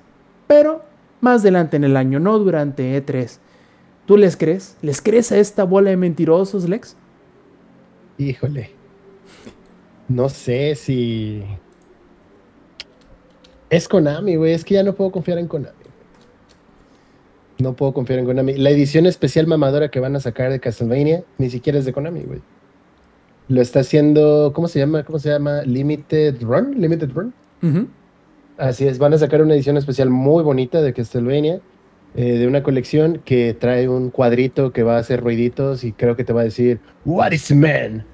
pero 0.46 0.82
más 1.22 1.40
adelante 1.40 1.76
en 1.76 1.84
el 1.84 1.96
año, 1.96 2.20
no 2.20 2.38
durante 2.38 3.02
E3. 3.02 3.38
¿Tú 4.06 4.16
les 4.16 4.36
crees? 4.36 4.76
¿Les 4.82 5.00
crees 5.00 5.32
a 5.32 5.38
esta 5.38 5.64
bola 5.64 5.90
de 5.90 5.96
mentirosos, 5.96 6.68
Lex? 6.68 6.96
Híjole. 8.28 8.70
No 10.08 10.28
sé 10.28 10.74
si. 10.74 11.42
Es 13.70 13.88
Konami, 13.88 14.36
güey. 14.36 14.52
Es 14.52 14.64
que 14.64 14.74
ya 14.74 14.82
no 14.82 14.94
puedo 14.94 15.10
confiar 15.10 15.38
en 15.38 15.48
Konami. 15.48 15.74
No 17.58 17.74
puedo 17.74 17.92
confiar 17.94 18.18
en 18.18 18.26
Konami. 18.26 18.54
La 18.54 18.70
edición 18.70 19.06
especial 19.06 19.46
mamadora 19.46 19.90
que 19.90 20.00
van 20.00 20.16
a 20.16 20.20
sacar 20.20 20.50
de 20.50 20.60
Castlevania 20.60 21.24
ni 21.38 21.50
siquiera 21.50 21.78
es 21.78 21.84
de 21.84 21.92
Konami, 21.92 22.20
güey. 22.20 22.40
Lo 23.48 23.60
está 23.60 23.80
haciendo. 23.80 24.52
¿Cómo 24.54 24.68
se 24.68 24.78
llama? 24.78 25.02
¿Cómo 25.04 25.18
se 25.18 25.30
llama? 25.30 25.62
Limited 25.62 26.42
Run. 26.42 26.80
Limited 26.80 27.10
Run. 27.10 27.34
Ujú. 27.62 27.88
Así 28.58 28.86
es, 28.86 28.98
van 28.98 29.14
a 29.14 29.18
sacar 29.18 29.42
una 29.42 29.54
edición 29.54 29.76
especial 29.76 30.10
muy 30.10 30.44
bonita 30.44 30.82
de 30.82 30.92
Castlevania, 30.92 31.60
eh, 32.14 32.38
de 32.38 32.46
una 32.46 32.62
colección 32.62 33.20
que 33.24 33.54
trae 33.54 33.88
un 33.88 34.10
cuadrito 34.10 34.72
que 34.72 34.82
va 34.82 34.96
a 34.96 34.98
hacer 35.00 35.20
ruiditos 35.20 35.84
y 35.84 35.92
creo 35.92 36.16
que 36.16 36.24
te 36.24 36.32
va 36.32 36.42
a 36.42 36.44
decir, 36.44 36.78
What 37.04 37.32
is 37.32 37.50
man? 37.54 38.04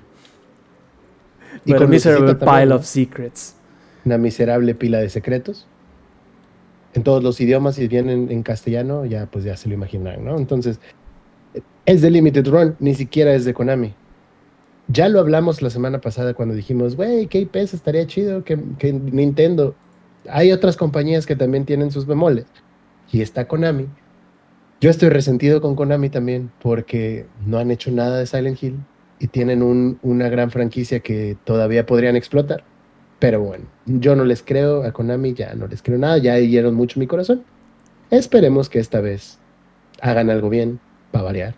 Y 1.68 1.74
con 1.74 1.90
miserable 1.90 2.34
también, 2.34 2.62
pile 2.62 2.74
of 2.74 2.84
secrets. 2.84 3.54
una 4.04 4.18
miserable 4.18 4.74
pila 4.74 4.98
de 4.98 5.08
secretos. 5.08 5.66
En 6.94 7.02
todos 7.02 7.22
los 7.22 7.40
idiomas, 7.40 7.78
y 7.78 7.86
vienen 7.86 8.30
en 8.30 8.42
castellano, 8.42 9.04
ya 9.04 9.26
pues 9.26 9.44
ya 9.44 9.56
se 9.56 9.68
lo 9.68 9.74
imaginan, 9.74 10.24
¿no? 10.24 10.38
Entonces, 10.38 10.80
es 11.84 12.00
de 12.00 12.10
Limited 12.10 12.46
Run, 12.48 12.76
ni 12.78 12.94
siquiera 12.94 13.34
es 13.34 13.44
de 13.44 13.54
Konami. 13.54 13.94
Ya 14.88 15.08
lo 15.10 15.20
hablamos 15.20 15.60
la 15.60 15.68
semana 15.68 16.00
pasada 16.00 16.32
cuando 16.32 16.54
dijimos, 16.54 16.96
güey, 16.96 17.26
¿qué 17.26 17.40
IPs 17.40 17.74
estaría 17.74 18.06
chido 18.06 18.42
que, 18.42 18.58
que 18.78 18.92
Nintendo? 18.92 19.74
Hay 20.30 20.50
otras 20.50 20.78
compañías 20.78 21.26
que 21.26 21.36
también 21.36 21.66
tienen 21.66 21.90
sus 21.90 22.06
bemoles. 22.06 22.46
Y 23.12 23.20
está 23.20 23.46
Konami. 23.46 23.86
Yo 24.80 24.90
estoy 24.90 25.10
resentido 25.10 25.60
con 25.60 25.76
Konami 25.76 26.08
también 26.08 26.50
porque 26.62 27.26
no 27.44 27.58
han 27.58 27.70
hecho 27.70 27.90
nada 27.90 28.18
de 28.18 28.26
Silent 28.26 28.62
Hill 28.62 28.78
y 29.20 29.26
tienen 29.28 29.62
un- 29.62 29.98
una 30.02 30.28
gran 30.28 30.50
franquicia 30.50 31.00
que 31.00 31.36
todavía 31.44 31.86
podrían 31.86 32.16
explotar. 32.16 32.62
Pero 33.18 33.40
bueno, 33.40 33.64
yo 33.86 34.14
no 34.14 34.24
les 34.24 34.42
creo 34.42 34.84
a 34.84 34.92
Konami, 34.92 35.34
ya 35.34 35.54
no 35.54 35.66
les 35.66 35.82
creo 35.82 35.98
nada, 35.98 36.18
ya 36.18 36.38
hirieron 36.38 36.74
mucho 36.74 37.00
mi 37.00 37.06
corazón. 37.06 37.42
Esperemos 38.10 38.68
que 38.68 38.78
esta 38.78 39.00
vez 39.00 39.38
hagan 40.00 40.30
algo 40.30 40.48
bien, 40.48 40.78
para 41.10 41.24
variar. 41.24 41.54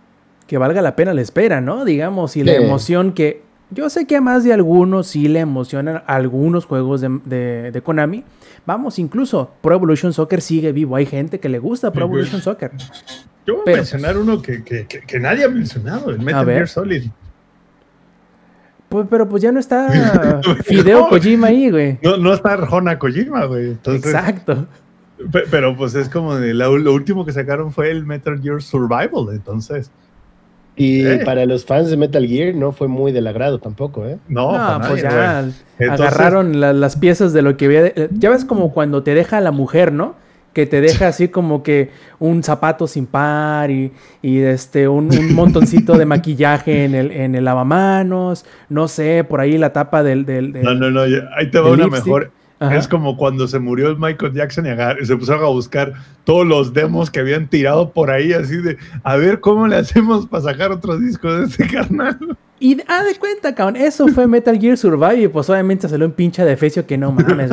que 0.47 0.59
valga 0.59 0.83
la 0.83 0.97
pena 0.97 1.15
la 1.15 1.21
espera, 1.21 1.61
¿no? 1.61 1.85
Digamos, 1.85 2.37
y 2.37 2.43
la 2.43 2.57
Sí. 2.57 2.63
emoción 2.65 3.13
que 3.13 3.43
yo 3.71 3.89
sé 3.89 4.09
que 4.09 4.17
a 4.17 4.21
más 4.21 4.43
de 4.43 4.53
algunos 4.53 5.07
sí 5.07 5.29
le 5.29 5.39
emocionan 5.39 6.03
algunos 6.09 6.65
juegos 6.65 7.01
de, 7.01 7.21
de- 7.25 7.71
de 7.71 7.83
Konami. 7.83 8.25
Vamos, 8.67 8.99
incluso 8.99 9.53
Pro 9.61 9.77
Evolution 9.77 10.13
Soccer 10.13 10.41
sigue 10.41 10.73
vivo. 10.73 10.97
Hay 10.97 11.07
gente 11.07 11.39
que 11.39 11.49
le 11.49 11.61
gusta 11.61 11.93
Pro. 11.93 12.07
Evolution 12.07 12.41
Soccer. 12.43 12.73
Yo 13.47 13.55
voy 13.55 13.61
a 13.61 13.65
Pero, 13.65 13.77
mencionar 13.77 14.19
uno 14.19 14.43
que, 14.43 14.65
que, 14.65 14.87
que- 14.89 15.03
que 15.03 15.21
nadie 15.21 15.45
ha 15.45 15.49
mencionado, 15.49 16.11
el 16.11 16.19
Metal. 16.19 16.45
Gear 16.45 16.67
Solid. 16.67 17.05
Pues, 18.91 19.07
pero 19.09 19.27
pues 19.29 19.43
ya 19.43 19.53
no 19.53 19.61
está 19.61 19.89
Fideo 20.65 21.09
Kojima 21.09 21.47
ahí, 21.47 21.71
güey. 21.71 21.99
No, 22.03 22.17
no 22.19 22.35
está 22.35 22.53
Arjona 22.55 22.99
Kojima, 22.99 23.45
güey. 23.47 23.69
Entonces, 23.71 24.05
Exacto. 24.13 24.67
pe- 25.33 25.45
Pero 25.51 25.77
pues 25.77 25.95
es 25.95 26.09
como 26.09 26.35
de 26.37 26.53
la- 26.53 26.67
lo 26.69 26.93
último 26.93 27.25
que 27.25 27.33
sacaron 27.33 27.73
fue 27.73 27.91
el 27.91 28.05
Metal 28.05 28.39
Gear 28.43 28.61
Survival, 28.61 29.29
entonces. 29.33 29.91
Y 30.77 31.07
Eh. 31.07 31.21
para 31.25 31.47
los 31.47 31.65
fans 31.67 31.89
de 31.91 31.97
Metal 31.97 32.27
Gear 32.27 32.55
no 32.55 32.73
fue 32.73 32.89
muy 32.89 33.13
del 33.13 33.27
agrado 33.27 33.59
tampoco, 33.61 34.07
¿eh? 34.07 34.19
No, 34.29 34.53
No, 34.53 34.89
pues 34.89 35.05
nadie, 35.05 35.17
ya. 35.17 35.45
Entonces- 35.79 36.07
agarraron 36.09 36.59
la- 36.61 36.73
las 36.73 36.97
piezas 36.97 37.33
de 37.33 37.43
lo 37.43 37.57
que 37.57 37.67
había. 37.67 37.83
de- 37.83 38.09
ya 38.13 38.31
ves 38.31 38.45
como 38.45 38.73
cuando 38.73 39.03
te 39.05 39.15
deja 39.15 39.41
la 39.41 39.53
mujer, 39.53 39.93
¿no? 39.93 40.15
Que 40.53 40.67
te 40.67 40.81
deja 40.81 41.07
así 41.09 41.29
como 41.29 41.63
que 41.63 41.91
un 42.19 42.43
zapato 42.43 42.87
sin 42.89 43.07
par 43.07 43.71
y, 43.71 43.93
y, 44.21 44.39
este, 44.41 44.89
un, 44.89 45.07
un 45.17 45.35
montoncito 45.35 45.97
de 45.97 46.07
maquillaje 46.07 46.85
en 46.85 46.95
el, 46.95 47.13
en 47.13 47.35
el 47.37 47.45
lavamanos. 47.45 48.45
No 48.69 48.89
sé, 48.89 49.25
por 49.25 49.41
ahí 49.41 49.59
la 49.59 49.73
tapa 49.73 50.03
del. 50.03 50.25
del- 50.25 50.53
del- 50.53 50.65
No, 50.65 50.75
no, 50.75 50.91
no, 50.91 51.03
ahí 51.03 51.51
te 51.51 51.61
va 51.61 51.71
una 51.71 51.85
lipstick. 51.85 52.05
mejor. 52.07 52.31
Ajá. 52.63 52.77
Es 52.77 52.89
como 52.89 53.17
cuando 53.17 53.49
se 53.49 53.59
murió 53.59 53.89
el 53.89 53.97
Michael 53.97 54.35
Jackson 54.35 54.67
y 54.67 54.69
agar- 54.69 54.99
se 55.03 55.17
pusieron 55.17 55.43
a 55.45 55.49
buscar 55.49 55.95
todos 56.25 56.47
los 56.47 56.75
demos 56.75 57.11
que 57.11 57.21
habían 57.21 57.47
tirado 57.49 57.91
por 57.91 58.11
ahí, 58.11 58.35
así 58.35 58.57
de 58.59 58.77
a 59.03 59.17
ver 59.17 59.41
cómo 59.41 59.67
le 59.67 59.77
hacemos 59.77 60.27
para 60.27 60.43
sacar 60.45 60.71
otro 60.71 60.99
disco 60.99 61.33
de 61.33 61.47
este 61.47 61.67
carnal. 61.67 62.19
Y 62.61 62.77
ah, 62.87 63.03
de 63.03 63.15
cuenta, 63.19 63.55
cabrón, 63.55 63.77
eso 63.77 64.07
fue 64.09 64.27
Metal 64.27 64.57
Gear 64.61 64.77
Survive 64.77 65.23
y 65.23 65.29
pues 65.29 65.49
obviamente 65.49 65.89
salió 65.89 66.05
un 66.07 66.13
pinche 66.13 66.45
defecio 66.45 66.87
que 66.87 66.99
no 66.99 67.11
mames, 67.11 67.51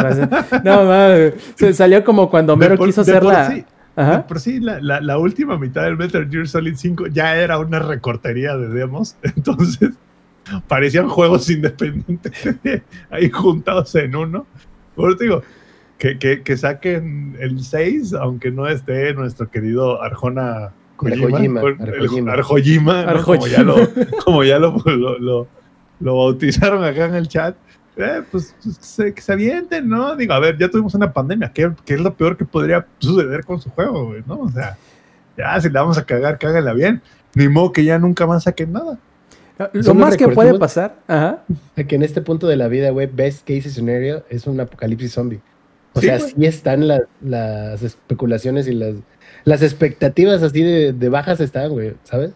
no 0.63 0.83
mames, 0.83 1.33
se 1.55 1.73
salió 1.73 2.03
como 2.03 2.29
cuando 2.29 2.53
Homero 2.53 2.77
quiso 2.77 3.01
hacer 3.01 3.23
la... 3.23 3.49
sí- 3.49 3.65
Ajá. 3.95 4.27
por 4.27 4.39
sí, 4.39 4.59
la, 4.59 4.79
la- 4.79 5.01
la 5.01 5.17
última 5.17 5.57
mitad 5.57 5.83
del 5.83 5.97
Metal 5.97 6.29
Gear 6.29 6.47
Solid 6.47 6.75
5 6.75 7.07
ya 7.07 7.35
era 7.37 7.57
una 7.57 7.79
recortería 7.79 8.55
de 8.57 8.67
demos, 8.67 9.15
entonces 9.23 9.91
parecían 10.67 11.07
juegos 11.09 11.49
independientes 11.49 12.33
ahí 13.09 13.29
juntados 13.29 13.95
en 13.95 14.15
uno. 14.15 14.45
Por 14.93 15.09
eso 15.11 15.19
digo, 15.19 15.41
que, 15.97 16.19
que, 16.19 16.43
que 16.43 16.57
saquen 16.57 17.37
el 17.39 17.63
6, 17.63 18.13
aunque 18.13 18.51
no 18.51 18.67
esté 18.67 19.13
nuestro 19.13 19.49
querido 19.49 20.01
Arjona 20.03 20.73
Kojima, 20.97 21.25
Arjojima, 21.27 21.61
con- 21.61 21.81
el- 21.81 22.29
Arjojima. 22.29 22.33
Arjojima, 22.33 23.03
¿no? 23.03 23.15
como 23.23 23.45
ya, 23.47 23.63
lo, 23.63 23.75
como 24.25 24.43
ya 24.43 24.59
lo, 24.59 24.77
lo, 24.85 25.17
lo- 25.19 25.47
lo 25.99 26.17
bautizaron 26.17 26.83
acá 26.83 27.05
en 27.05 27.15
el 27.15 27.27
chat. 27.27 27.55
eh, 27.95 28.21
pues, 28.31 28.53
pues, 28.63 28.77
que 28.77 28.83
se, 28.85 29.13
que 29.13 29.21
se 29.21 29.31
avienten, 29.33 29.87
¿no? 29.89 30.15
Digo, 30.15 30.33
a 30.33 30.39
ver, 30.39 30.57
ya 30.57 30.69
tuvimos 30.69 30.93
una 30.95 31.11
pandemia. 31.13 31.51
¿Qué, 31.53 31.71
qué 31.85 31.93
es 31.95 31.99
lo 32.01 32.13
peor 32.13 32.35
que 32.37 32.45
podría 32.45 32.85
suceder 32.99 33.43
con 33.45 33.59
su 33.61 33.69
juego, 33.71 34.07
güey? 34.07 34.23
¿No? 34.27 34.39
O 34.41 34.49
sea, 34.51 34.77
ya, 35.37 35.59
si 35.61 35.69
la 35.69 35.81
vamos 35.81 35.97
a 35.97 36.05
cagar, 36.05 36.37
cágala 36.37 36.73
bien. 36.73 37.01
Ni 37.33 37.47
modo 37.47 37.71
que 37.71 37.83
ya 37.83 37.97
nunca 37.99 38.27
más 38.27 38.43
saquen 38.43 38.73
nada. 38.73 38.99
Lo 39.73 39.81
Solo 39.83 39.99
más 40.01 40.15
que 40.17 40.27
puede 40.27 40.57
pasar, 40.59 40.97
ajá, 41.07 41.43
Que 41.87 41.95
en 41.95 42.03
este 42.03 42.21
punto 42.21 42.45
de 42.47 42.55
la 42.57 42.67
vida, 42.67 42.91
güey, 42.91 43.07
best 43.07 43.39
case 43.47 43.71
scenario 43.71 44.23
es 44.29 44.45
un 44.45 44.59
apocalipsis 44.59 45.13
zombie. 45.13 45.39
O 45.93 45.99
Sí, 45.99 46.05
sea, 46.05 46.19
sí 46.19 46.45
están 46.45 46.87
las, 46.87 47.01
las 47.21 47.81
especulaciones 47.81 48.67
y 48.67 48.73
las, 48.73 48.93
las 49.47 49.61
expectativas 49.63 50.43
así 50.43 50.61
de, 50.61 50.91
de 50.93 51.09
bajas 51.09 51.39
están, 51.39 51.69
güey, 51.71 51.93
¿sabes? 52.03 52.31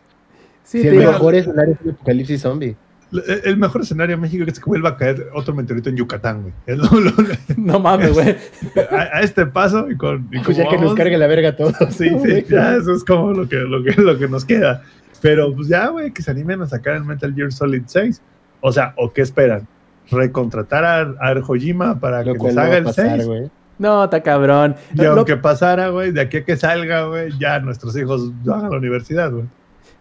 sí, 0.63 0.81
si 0.81 0.87
el 0.87 0.97
digo, 0.99 1.11
mejor 1.11 1.35
escenario 1.35 1.73
es 1.73 1.79
un 1.85 1.91
apocalipsis 1.91 2.41
zombie. 2.41 2.75
El, 3.11 3.41
el 3.43 3.57
mejor 3.57 3.81
escenario 3.81 4.15
en 4.15 4.21
México 4.21 4.45
es 4.47 4.57
que 4.57 4.65
vuelva 4.65 4.89
a 4.91 4.95
caer 4.97 5.27
otro 5.33 5.53
meteorito 5.53 5.89
en 5.89 5.97
Yucatán, 5.97 6.43
güey. 6.43 6.53
Es 6.65 6.77
lo- 6.77 6.99
lo- 6.99 7.11
no 7.57 7.79
mames, 7.79 8.13
güey, 8.13 8.37
a, 8.91 9.17
a 9.17 9.21
este 9.21 9.45
paso 9.45 9.91
y 9.91 9.97
con. 9.97 10.29
y 10.31 10.39
Pues 10.39 10.57
como 10.57 10.57
ya 10.57 10.69
que 10.69 10.81
nos 10.81 10.93
cargue 10.95 11.17
la 11.17 11.27
verga 11.27 11.49
a 11.49 11.55
todos. 11.57 11.75
Sí, 11.89 12.07
sí, 12.07 12.15
güey. 12.15 12.45
ya, 12.47 12.75
eso 12.77 12.93
es 12.93 13.03
como 13.03 13.33
lo 13.33 13.49
que, 13.49 13.57
lo 13.57 13.83
que, 13.83 14.01
lo 14.01 14.17
que 14.17 14.27
nos 14.29 14.45
queda. 14.45 14.81
Pero 15.21 15.53
pues 15.53 15.67
ya, 15.67 15.89
güey, 15.89 16.11
que 16.11 16.21
se 16.23 16.31
animen 16.31 16.61
a 16.61 16.65
sacar 16.67 16.95
el 16.95 17.03
Metal 17.03 17.33
Gear 17.35 17.51
Solid 17.51 17.83
6. 17.85 18.21
O 18.61 18.71
sea, 18.71 18.93
¿o 18.97 19.11
qué 19.11 19.21
esperan? 19.21 19.67
¿Recontratar 20.09 20.83
a, 20.85 20.99
a 21.01 21.27
Arjojima 21.29 21.99
para 21.99 22.23
Lo 22.23 22.33
que 22.35 22.43
les 22.47 22.57
haga 22.57 22.77
el 22.77 22.83
pasar, 22.85 23.17
6? 23.17 23.25
güey. 23.27 23.51
No, 23.77 24.03
está 24.03 24.21
cabrón. 24.21 24.75
Y 24.93 25.01
Lo- 25.01 25.13
aunque 25.13 25.37
pasara, 25.37 25.89
güey, 25.89 26.11
de 26.11 26.21
aquí 26.21 26.37
a 26.37 26.45
que 26.45 26.55
salga, 26.57 27.05
güey, 27.07 27.31
ya 27.39 27.59
nuestros 27.59 27.95
hijos 27.97 28.31
van 28.43 28.65
a 28.65 28.69
la 28.69 28.77
universidad, 28.77 29.31
güey. 29.31 29.45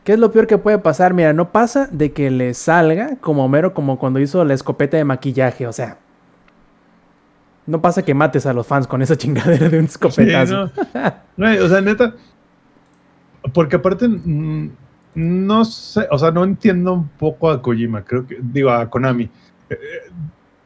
¿Qué 0.05 0.13
es 0.15 0.19
lo 0.19 0.31
peor 0.33 0.47
que 0.47 0.57
puede 0.59 0.79
pasar? 0.79 1.13
Mira, 1.15 1.33
no 1.33 1.53
pasa 1.53 1.89
de 1.93 2.13
que 2.13 2.31
le 2.31 2.55
salga 2.55 3.17
como 3.21 3.45
Homero, 3.45 3.75
como 3.75 3.99
cuando 3.99 4.19
hizo 4.19 4.45
la 4.45 4.55
escopeta 4.55 4.97
de 4.97 5.05
maquillaje, 5.05 5.67
o 5.67 5.73
sea. 5.73 5.99
No 7.67 7.81
pasa 7.83 8.03
que 8.03 8.15
mates 8.15 8.47
a 8.47 8.53
los 8.53 8.67
fans 8.67 8.87
con 8.87 9.03
esa 9.03 9.17
chingadera 9.17 9.69
de 9.69 9.79
un 9.79 9.87
Sí, 9.87 9.93
escopetazo. 9.93 10.65
¿no? 10.65 10.71
Güey, 11.37 11.59
o 11.59 11.69
sea, 11.69 11.81
neta. 11.81 12.15
Porque 13.53 13.77
aparte, 13.77 14.09
mm, 14.09 14.71
no 15.15 15.65
sé, 15.65 16.07
o 16.11 16.19
sea, 16.19 16.31
no 16.31 16.45
entiendo 16.45 16.93
un 16.95 17.09
poco 17.09 17.51
a 17.51 17.61
Kojima, 17.63 18.03
creo 18.03 18.27
que, 18.27 18.39
digo, 18.41 18.71
a 18.71 18.89
Konami. 18.89 19.29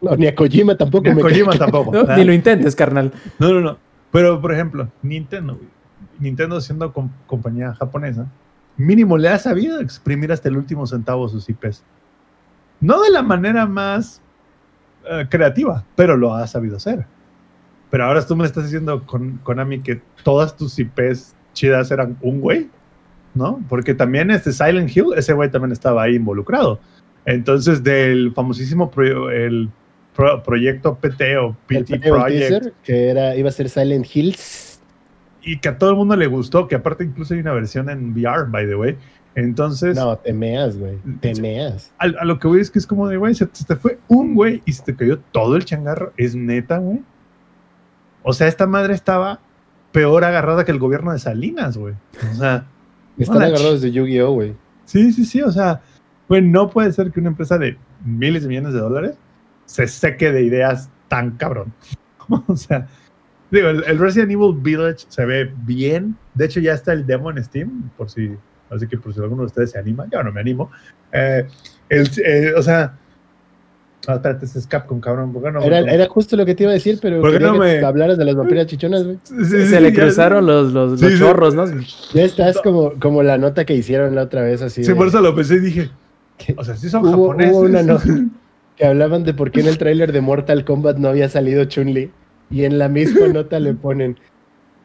No, 0.04 0.16
ni 0.16 0.26
a 0.26 0.34
Kojima 0.34 0.76
tampoco 0.76 1.04
Ni 1.04 1.10
a 1.10 1.14
me 1.14 1.22
Kojima 1.22 1.50
cae. 1.50 1.58
tampoco. 1.58 1.92
No, 1.92 2.16
ni 2.16 2.24
lo 2.24 2.32
intentes, 2.32 2.74
carnal. 2.76 3.12
No, 3.38 3.52
no, 3.52 3.60
no. 3.60 3.78
Pero, 4.12 4.40
por 4.40 4.52
ejemplo, 4.52 4.88
Nintendo, 5.02 5.56
güey. 5.56 5.68
Nintendo 6.20 6.60
siendo 6.60 6.92
com- 6.92 7.10
compañía 7.26 7.74
japonesa, 7.74 8.26
mínimo 8.76 9.18
le 9.18 9.28
ha 9.28 9.38
sabido 9.38 9.80
exprimir 9.80 10.30
hasta 10.30 10.48
el 10.48 10.56
último 10.56 10.86
centavo 10.86 11.28
sus 11.28 11.48
IPs. 11.48 11.82
No 12.80 13.02
de 13.02 13.10
la 13.10 13.22
manera 13.22 13.66
más 13.66 14.20
eh, 15.10 15.26
creativa, 15.28 15.84
pero 15.96 16.16
lo 16.16 16.34
ha 16.34 16.46
sabido 16.46 16.76
hacer. 16.76 17.06
Pero 17.90 18.04
ahora 18.04 18.24
tú 18.26 18.36
me 18.36 18.44
estás 18.46 18.64
diciendo 18.64 19.02
con 19.06 19.38
Konami 19.38 19.80
que 19.80 20.00
todas 20.22 20.56
tus 20.56 20.78
IPs 20.78 21.34
chidas 21.52 21.90
eran 21.90 22.16
un 22.20 22.40
güey, 22.40 22.68
¿no? 23.34 23.60
Porque 23.68 23.94
también 23.94 24.30
este 24.30 24.52
Silent 24.52 24.96
Hill, 24.96 25.06
ese 25.16 25.32
güey 25.32 25.50
también 25.50 25.72
estaba 25.72 26.02
ahí 26.02 26.14
involucrado. 26.16 26.80
Entonces, 27.26 27.82
del 27.82 28.32
famosísimo 28.34 28.90
el 29.32 29.70
pro- 30.14 30.42
proyecto 30.42 30.94
PT 30.96 31.36
o 31.38 31.56
PT 31.66 31.98
Project, 32.00 32.28
Teaser, 32.28 32.72
que 32.82 33.08
era, 33.08 33.36
iba 33.36 33.48
a 33.48 33.52
ser 33.52 33.68
Silent 33.68 34.06
Hills. 34.14 34.80
y 35.42 35.58
que 35.58 35.68
a 35.68 35.76
todo 35.78 35.90
el 35.90 35.96
mundo 35.96 36.16
le 36.16 36.26
gustó, 36.26 36.66
que 36.68 36.74
aparte 36.76 37.04
incluso 37.04 37.34
hay 37.34 37.40
una 37.40 37.52
versión 37.52 37.90
en 37.90 38.12
VR, 38.12 38.46
by 38.50 38.66
the 38.66 38.74
way. 38.76 38.96
Entonces, 39.36 39.96
No, 39.96 40.16
te 40.16 40.32
meas, 40.32 40.78
güey. 40.78 40.96
Te 41.20 41.34
meas. 41.40 41.92
a, 41.98 42.04
a 42.04 42.24
lo 42.24 42.38
que 42.38 42.46
voy 42.46 42.60
es 42.60 42.70
que 42.70 42.78
es 42.78 42.86
como 42.86 43.08
de, 43.08 43.16
güey, 43.16 43.34
se, 43.34 43.46
te 43.46 43.74
fue 43.76 43.98
un 44.08 44.34
güey 44.34 44.62
y 44.64 44.72
se 44.72 44.84
te 44.84 44.94
cayó 44.94 45.18
todo 45.32 45.56
el 45.56 45.64
changarro. 45.64 46.12
Es 46.16 46.34
neta, 46.36 46.78
güey. 46.78 47.02
O 48.22 48.32
sea, 48.32 48.46
esta 48.46 48.66
madre 48.66 48.94
estaba 48.94 49.40
peor 49.92 50.24
agarrada 50.24 50.64
que 50.64 50.72
el 50.72 50.78
gobierno 50.78 51.12
de 51.12 51.18
Salinas, 51.18 51.76
güey. 51.76 51.94
O 52.32 52.34
sea, 52.36 52.66
Están 53.18 53.42
agarrados 53.42 53.82
de 53.82 53.90
Yu-Gi-Oh, 53.92 54.32
güey. 54.32 54.54
sí, 54.84 55.12
sí, 55.12 55.24
sí. 55.24 55.42
O 55.42 55.50
sea, 55.52 55.82
güey, 56.28 56.40
no 56.40 56.70
puede 56.70 56.92
ser 56.92 57.10
que 57.10 57.20
una 57.20 57.28
empresa 57.30 57.58
de 57.58 57.76
miles 58.04 58.42
de 58.44 58.48
millones 58.48 58.72
de 58.72 58.80
dólares 58.80 59.16
se 59.66 59.86
seque 59.86 60.32
de 60.32 60.42
ideas 60.42 60.88
tan 61.08 61.32
cabrón. 61.32 61.72
o 62.48 62.56
sea, 62.56 62.86
digo, 63.50 63.68
el, 63.68 63.84
el 63.84 63.98
Resident 63.98 64.30
Evil 64.32 64.54
Village 64.60 65.06
se 65.08 65.24
ve 65.24 65.52
bien. 65.64 66.16
De 66.34 66.46
hecho, 66.46 66.60
ya 66.60 66.72
está 66.74 66.92
el 66.92 67.06
demo 67.06 67.30
en 67.30 67.42
Steam, 67.44 67.90
por 67.96 68.10
si, 68.10 68.30
así 68.70 68.86
que 68.88 68.96
por 68.98 69.12
si 69.14 69.20
alguno 69.20 69.42
de 69.42 69.46
ustedes 69.46 69.70
se 69.72 69.78
anima, 69.78 70.06
yo 70.10 70.22
no 70.22 70.32
me 70.32 70.40
animo. 70.40 70.70
Eh, 71.12 71.46
el, 71.88 72.10
eh, 72.24 72.52
o 72.56 72.62
sea, 72.62 72.96
ah, 74.08 74.14
espérate, 74.14 74.46
es 74.46 74.66
Capcom, 74.66 75.00
cabrón. 75.00 75.32
¿por 75.32 75.42
qué 75.44 75.52
no? 75.52 75.62
Era, 75.62 75.78
era 75.80 76.06
justo 76.08 76.36
lo 76.36 76.44
que 76.44 76.54
te 76.54 76.64
iba 76.64 76.70
a 76.70 76.74
decir, 76.74 76.98
pero 77.00 77.20
¿Por 77.20 77.30
qué 77.30 77.38
quería 77.38 77.52
no 77.52 77.54
que 77.54 77.58
me- 77.80 77.84
hablaras 77.84 78.18
de 78.18 78.24
las 78.24 78.34
vampiras 78.34 78.66
chichonas, 78.66 79.04
güey. 79.04 79.18
Sí, 79.22 79.34
sí, 79.38 79.44
Se 79.50 79.66
sí, 79.76 79.80
le 79.82 79.92
ya- 79.92 80.02
cruzaron 80.02 80.46
los, 80.46 80.72
los, 80.72 80.98
Sí, 80.98 81.04
los 81.06 81.12
sí. 81.14 81.18
chorros, 81.20 81.54
¿no? 81.54 81.66
Ya 82.14 82.24
estás 82.24 82.58
como, 82.62 82.92
como 82.98 83.22
la 83.22 83.38
nota 83.38 83.64
que 83.64 83.74
hicieron 83.74 84.14
la 84.14 84.22
otra 84.22 84.42
vez, 84.42 84.62
así. 84.62 84.82
Sí, 84.82 84.90
de- 84.90 84.96
por 84.96 85.06
eso 85.08 85.20
lo 85.20 85.34
pensé 85.34 85.54
y 85.56 85.60
dije, 85.60 85.90
que, 86.38 86.54
o 86.58 86.64
sea, 86.64 86.76
sí 86.76 86.88
son 86.90 87.02
Hubo- 87.04 87.28
japoneses. 87.28 87.52
hubo 87.54 87.60
una 87.60 87.82
nota. 87.82 88.04
que 88.76 88.86
hablaban 88.86 89.24
de 89.24 89.34
por 89.34 89.50
qué 89.50 89.60
en 89.60 89.68
el 89.68 89.78
tráiler 89.78 90.12
de 90.12 90.20
Mortal 90.20 90.64
Kombat 90.64 90.98
no 90.98 91.08
había 91.08 91.28
salido 91.28 91.64
Chun-Li. 91.64 92.10
Y 92.50 92.64
en 92.64 92.78
la 92.78 92.88
misma 92.88 93.28
nota 93.28 93.58
le 93.60 93.74
ponen, 93.74 94.18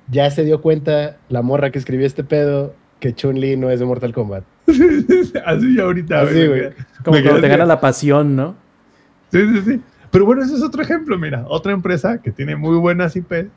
ya 0.10 0.30
se 0.32 0.44
dio 0.44 0.62
cuenta 0.62 1.18
la 1.30 1.42
morra 1.42 1.72
que 1.72 1.80
escribió 1.80 2.06
este 2.06 2.24
pedo 2.24 2.76
que 3.00 3.14
Chun-Li 3.14 3.58
no 3.58 3.70
es 3.70 3.80
de 3.80 3.86
Mortal 3.86 4.14
Kombat. 4.14 4.44
Así 5.46 5.76
ya 5.76 5.84
ahorita. 5.84 6.22
Así, 6.22 6.48
güey. 6.48 6.70
Como 7.04 7.18
Me 7.18 7.24
cuando 7.24 7.32
quedé 7.34 7.42
te 7.42 7.48
gana 7.48 7.66
la 7.66 7.80
pasión, 7.80 8.36
¿no? 8.36 8.56
Sí, 9.32 9.40
sí, 9.54 9.62
sí. 9.66 9.82
Pero 10.12 10.26
bueno, 10.26 10.42
ese 10.42 10.56
es 10.56 10.64
otro 10.64 10.82
ejemplo, 10.82 11.18
mira. 11.18 11.46
Otra 11.48 11.72
empresa 11.72 12.22
que 12.22 12.32
tiene 12.32 12.56
muy 12.56 12.78
buenas 12.78 13.16
IP 13.16 13.50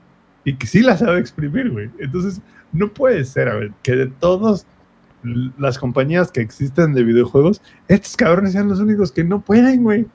y 0.44 0.54
que 0.54 0.66
sí 0.66 0.82
las 0.82 1.00
sabe 1.00 1.18
exprimir, 1.18 1.70
güey. 1.70 1.90
Entonces, 1.98 2.40
no 2.72 2.88
puede 2.88 3.24
ser, 3.24 3.48
a 3.48 3.54
ver, 3.54 3.72
que 3.82 3.92
de 3.92 4.06
todas 4.06 4.66
las 5.58 5.78
compañías 5.78 6.32
que 6.32 6.40
existen 6.40 6.94
de 6.94 7.04
videojuegos, 7.04 7.62
estos 7.88 8.16
cabrones 8.16 8.52
sean 8.52 8.68
los 8.68 8.80
únicos 8.80 9.12
que 9.12 9.24
no 9.24 9.40
pueden, 9.40 9.82
güey. 9.82 10.06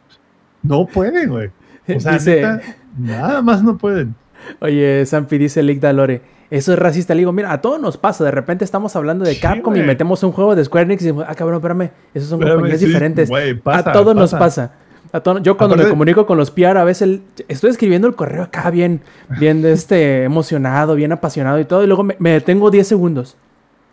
No 0.67 0.85
pueden, 0.85 1.29
güey. 1.29 1.49
O 1.95 1.99
sea, 1.99 2.13
Dice- 2.13 2.35
neta, 2.35 2.61
nada 2.97 3.41
más 3.41 3.63
no 3.63 3.77
pueden. 3.77 4.15
Oye, 4.59 5.05
Zampi 5.05 5.37
dice 5.37 5.63
Lick 5.63 5.79
Dalore. 5.79 6.21
Eso 6.49 6.71
es 6.73 6.79
racista. 6.79 7.13
Le 7.13 7.19
digo, 7.19 7.31
mira, 7.33 7.51
a 7.51 7.59
todos 7.61 7.79
nos 7.81 7.97
pasa. 7.97 8.23
De 8.23 8.31
repente 8.31 8.63
estamos 8.63 8.95
hablando 8.95 9.25
de 9.25 9.33
Sí, 9.33 9.41
Capcom 9.41 9.75
y 9.75 9.81
metemos 9.81 10.23
un 10.23 10.31
juego 10.31 10.55
de 10.55 10.63
Square 10.63 10.85
Enix 10.85 11.03
y 11.05 11.09
ah, 11.09 11.35
cabrón, 11.35 11.55
espérame, 11.57 11.89
esos 12.13 12.29
son 12.29 12.39
Espérame, 12.39 12.55
compañías 12.57 12.79
sí, 12.79 12.85
diferentes. 12.85 13.29
pasa, 13.63 13.89
a 13.89 13.93
todos 13.93 14.15
nos 14.15 14.31
pasa. 14.33 14.71
A 15.13 15.19
todo- 15.21 15.39
yo 15.39 15.55
cuando 15.57 15.75
me 15.75 15.81
Aparte- 15.83 15.91
comunico 15.91 16.25
con 16.25 16.37
los 16.37 16.51
PR, 16.51 16.77
a 16.79 16.83
veces 16.83 17.01
el- 17.03 17.21
estoy 17.47 17.69
escribiendo 17.69 18.07
el 18.07 18.15
correo 18.15 18.43
acá 18.43 18.69
bien, 18.69 19.01
bien 19.39 19.61
de 19.61 19.71
este, 19.73 20.23
emocionado, 20.23 20.95
bien 20.95 21.11
apasionado 21.13 21.59
y 21.59 21.65
todo, 21.65 21.83
y 21.83 21.87
luego 21.87 22.03
me, 22.03 22.15
me 22.19 22.31
detengo 22.31 22.71
10 22.71 22.87
segundos. 22.87 23.37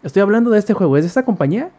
Estoy 0.03 0.23
hablando 0.23 0.51
de 0.51 0.59
este 0.59 0.75
juego, 0.75 0.97
¿es 0.97 1.05
de 1.05 1.09
esta 1.09 1.25
compañía? 1.25 1.71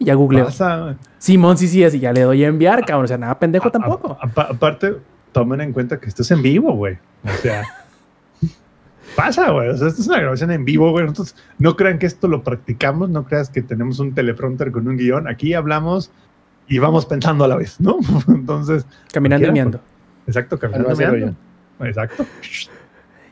Y 0.00 0.06
ya 0.06 0.14
googleo. 0.14 0.46
Pasa. 0.46 0.96
Simón, 1.18 1.56
sí, 1.58 1.68
sí, 1.68 1.84
así 1.84 2.00
ya 2.00 2.12
le 2.12 2.22
doy 2.22 2.42
a 2.42 2.48
enviar, 2.48 2.84
cabrón. 2.84 3.04
O 3.04 3.08
sea, 3.08 3.18
nada 3.18 3.38
pendejo 3.38 3.68
A- 3.68 3.70
tampoco. 3.70 4.18
a- 4.20 4.40
aparte, 4.42 4.96
tomen 5.30 5.60
en 5.60 5.72
cuenta 5.72 6.00
que 6.00 6.08
esto 6.08 6.22
es 6.22 6.30
en 6.32 6.42
vivo, 6.42 6.72
güey. 6.74 6.98
O 7.24 7.28
sea, 7.42 7.62
pasa, 9.16 9.50
güey. 9.50 9.68
O 9.68 9.76
sea, 9.76 9.88
esto 9.88 10.00
es 10.02 10.08
una 10.08 10.18
grabación 10.20 10.50
en 10.50 10.64
vivo, 10.64 10.90
güey. 10.90 11.06
Entonces, 11.06 11.36
no 11.58 11.76
crean 11.76 11.98
que 11.98 12.06
esto 12.06 12.28
lo 12.28 12.42
practicamos, 12.42 13.10
no 13.10 13.24
creas 13.24 13.50
que 13.50 13.62
tenemos 13.62 13.98
un 14.00 14.14
teleprompter 14.14 14.72
con 14.72 14.88
un 14.88 14.96
guion. 14.96 15.28
Aquí 15.28 15.54
hablamos 15.54 16.10
y 16.66 16.78
vamos 16.78 17.06
pensando 17.06 17.44
a 17.44 17.48
la 17.48 17.56
vez, 17.56 17.80
¿no? 17.80 17.98
Entonces, 18.28 18.86
Caminando 19.12 19.48
y 19.48 19.52
miando. 19.52 19.80
exacto, 20.26 20.58
caminando. 20.58 20.96
meando. 20.96 21.34
Exacto. 21.80 22.24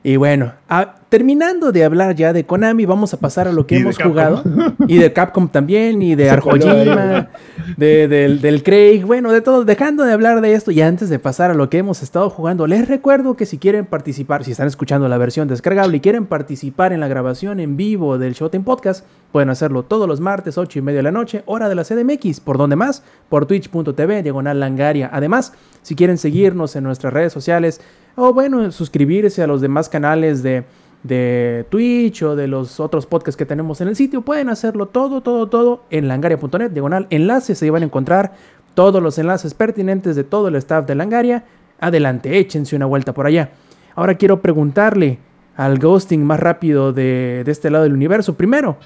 Y 0.09 0.17
bueno, 0.17 0.53
a- 0.71 0.95
terminando 1.11 1.71
de 1.71 1.85
hablar 1.85 2.15
ya 2.15 2.33
de 2.33 2.45
Konami, 2.45 2.87
vamos 2.87 3.13
a 3.13 3.19
pasar 3.19 3.47
a 3.47 3.53
lo 3.53 3.67
que 3.67 3.77
hemos 3.77 3.99
jugado. 3.99 4.43
Y 4.87 4.97
de 4.97 5.13
Capcom 5.13 5.49
también, 5.49 6.01
y 6.01 6.15
de 6.15 6.31
Arjojima, 6.31 7.29
de, 7.77 8.09
del, 8.09 8.41
del 8.41 8.63
Craig, 8.63 9.05
bueno, 9.05 9.31
de 9.33 9.43
todo. 9.43 9.67
Dejando 9.67 10.05
de 10.05 10.13
hablar 10.15 10.41
de 10.41 10.55
esto 10.55 10.71
y 10.71 10.81
antes 10.81 11.11
de 11.11 11.19
pasar 11.19 11.51
a 11.51 11.55
lo 11.55 11.69
que 11.69 11.77
hemos 11.77 12.03
estado 12.03 12.31
jugando, 12.31 12.67
les 12.67 12.89
recuerdo 12.89 13.37
que 13.37 13.45
si 13.45 13.59
quieren 13.59 13.85
participar, 13.85 14.45
si 14.45 14.53
están 14.53 14.67
escuchando 14.67 15.09
la 15.09 15.19
versión 15.19 15.47
descargable 15.47 15.99
y 15.99 16.01
quieren 16.01 16.25
participar 16.25 16.95
en 16.95 17.01
la 17.01 17.09
grabación 17.09 17.61
en 17.61 17.77
vivo 17.77 18.17
del 18.17 18.33
Showtime 18.33 18.65
Podcast, 18.65 19.05
pueden 19.31 19.51
hacerlo 19.51 19.83
todos 19.83 20.09
los 20.09 20.21
martes, 20.21 20.57
8 20.57 20.79
y 20.79 20.83
media 20.83 20.99
de 21.01 21.03
la 21.03 21.13
noche, 21.13 21.43
hora 21.45 21.69
de 21.69 21.75
la 21.75 21.85
CDMX. 21.85 22.41
¿Por 22.41 22.57
dónde 22.57 22.77
más? 22.77 23.03
Por 23.29 23.45
twitch.tv, 23.45 24.23
diagonal 24.23 24.59
langaria. 24.59 25.11
Además, 25.13 25.53
si 25.83 25.95
quieren 25.95 26.17
seguirnos 26.17 26.77
en 26.77 26.85
nuestras 26.85 27.13
redes 27.13 27.33
sociales, 27.33 27.83
o 28.19 28.35
bueno, 28.35 28.71
suscribirse 28.73 29.43
a 29.43 29.47
los 29.47 29.61
demás 29.61 29.89
canales 29.89 30.43
de, 30.43 30.65
de 31.05 31.65
Twitch 31.71 32.25
o 32.25 32.35
de 32.35 32.49
los 32.49 32.81
otros 32.81 33.07
podcasts 33.07 33.37
que 33.37 33.47
tenemos 33.47 33.81
en 33.81 33.87
el 33.87 33.95
sitio, 33.95 34.23
pueden 34.23 34.49
hacerlo 34.49 34.87
todo, 34.87 35.21
todo, 35.21 35.49
todo 35.49 35.85
en 35.91 36.09
langaria.net, 36.09 36.71
diagonal 36.73 37.07
enlaces, 37.11 37.63
ahí 37.63 37.71
van 37.71 37.83
a 37.83 37.87
encontrar 37.87 38.33
todos 38.75 39.01
los 39.01 39.19
enlaces 39.19 39.55
pertinentes 39.55 40.17
de 40.17 40.25
todo 40.25 40.49
el 40.49 40.57
staff 40.57 40.87
de 40.87 40.97
Langaria. 40.97 41.45
Adelante, 41.81 42.39
échense 42.39 42.75
una 42.75 42.87
vuelta 42.87 43.15
por 43.15 43.27
allá. 43.27 43.51
Ahora 43.95 44.17
quiero 44.17 44.43
preguntarle 44.43 45.19
al 45.57 45.79
ghosting 45.79 46.25
más 46.25 46.41
rápido 46.41 46.93
de, 46.93 47.43
de 47.45 47.51
este 47.53 47.71
lado 47.71 47.85
del 47.85 47.93
universo. 47.93 48.35
Primero, 48.35 48.79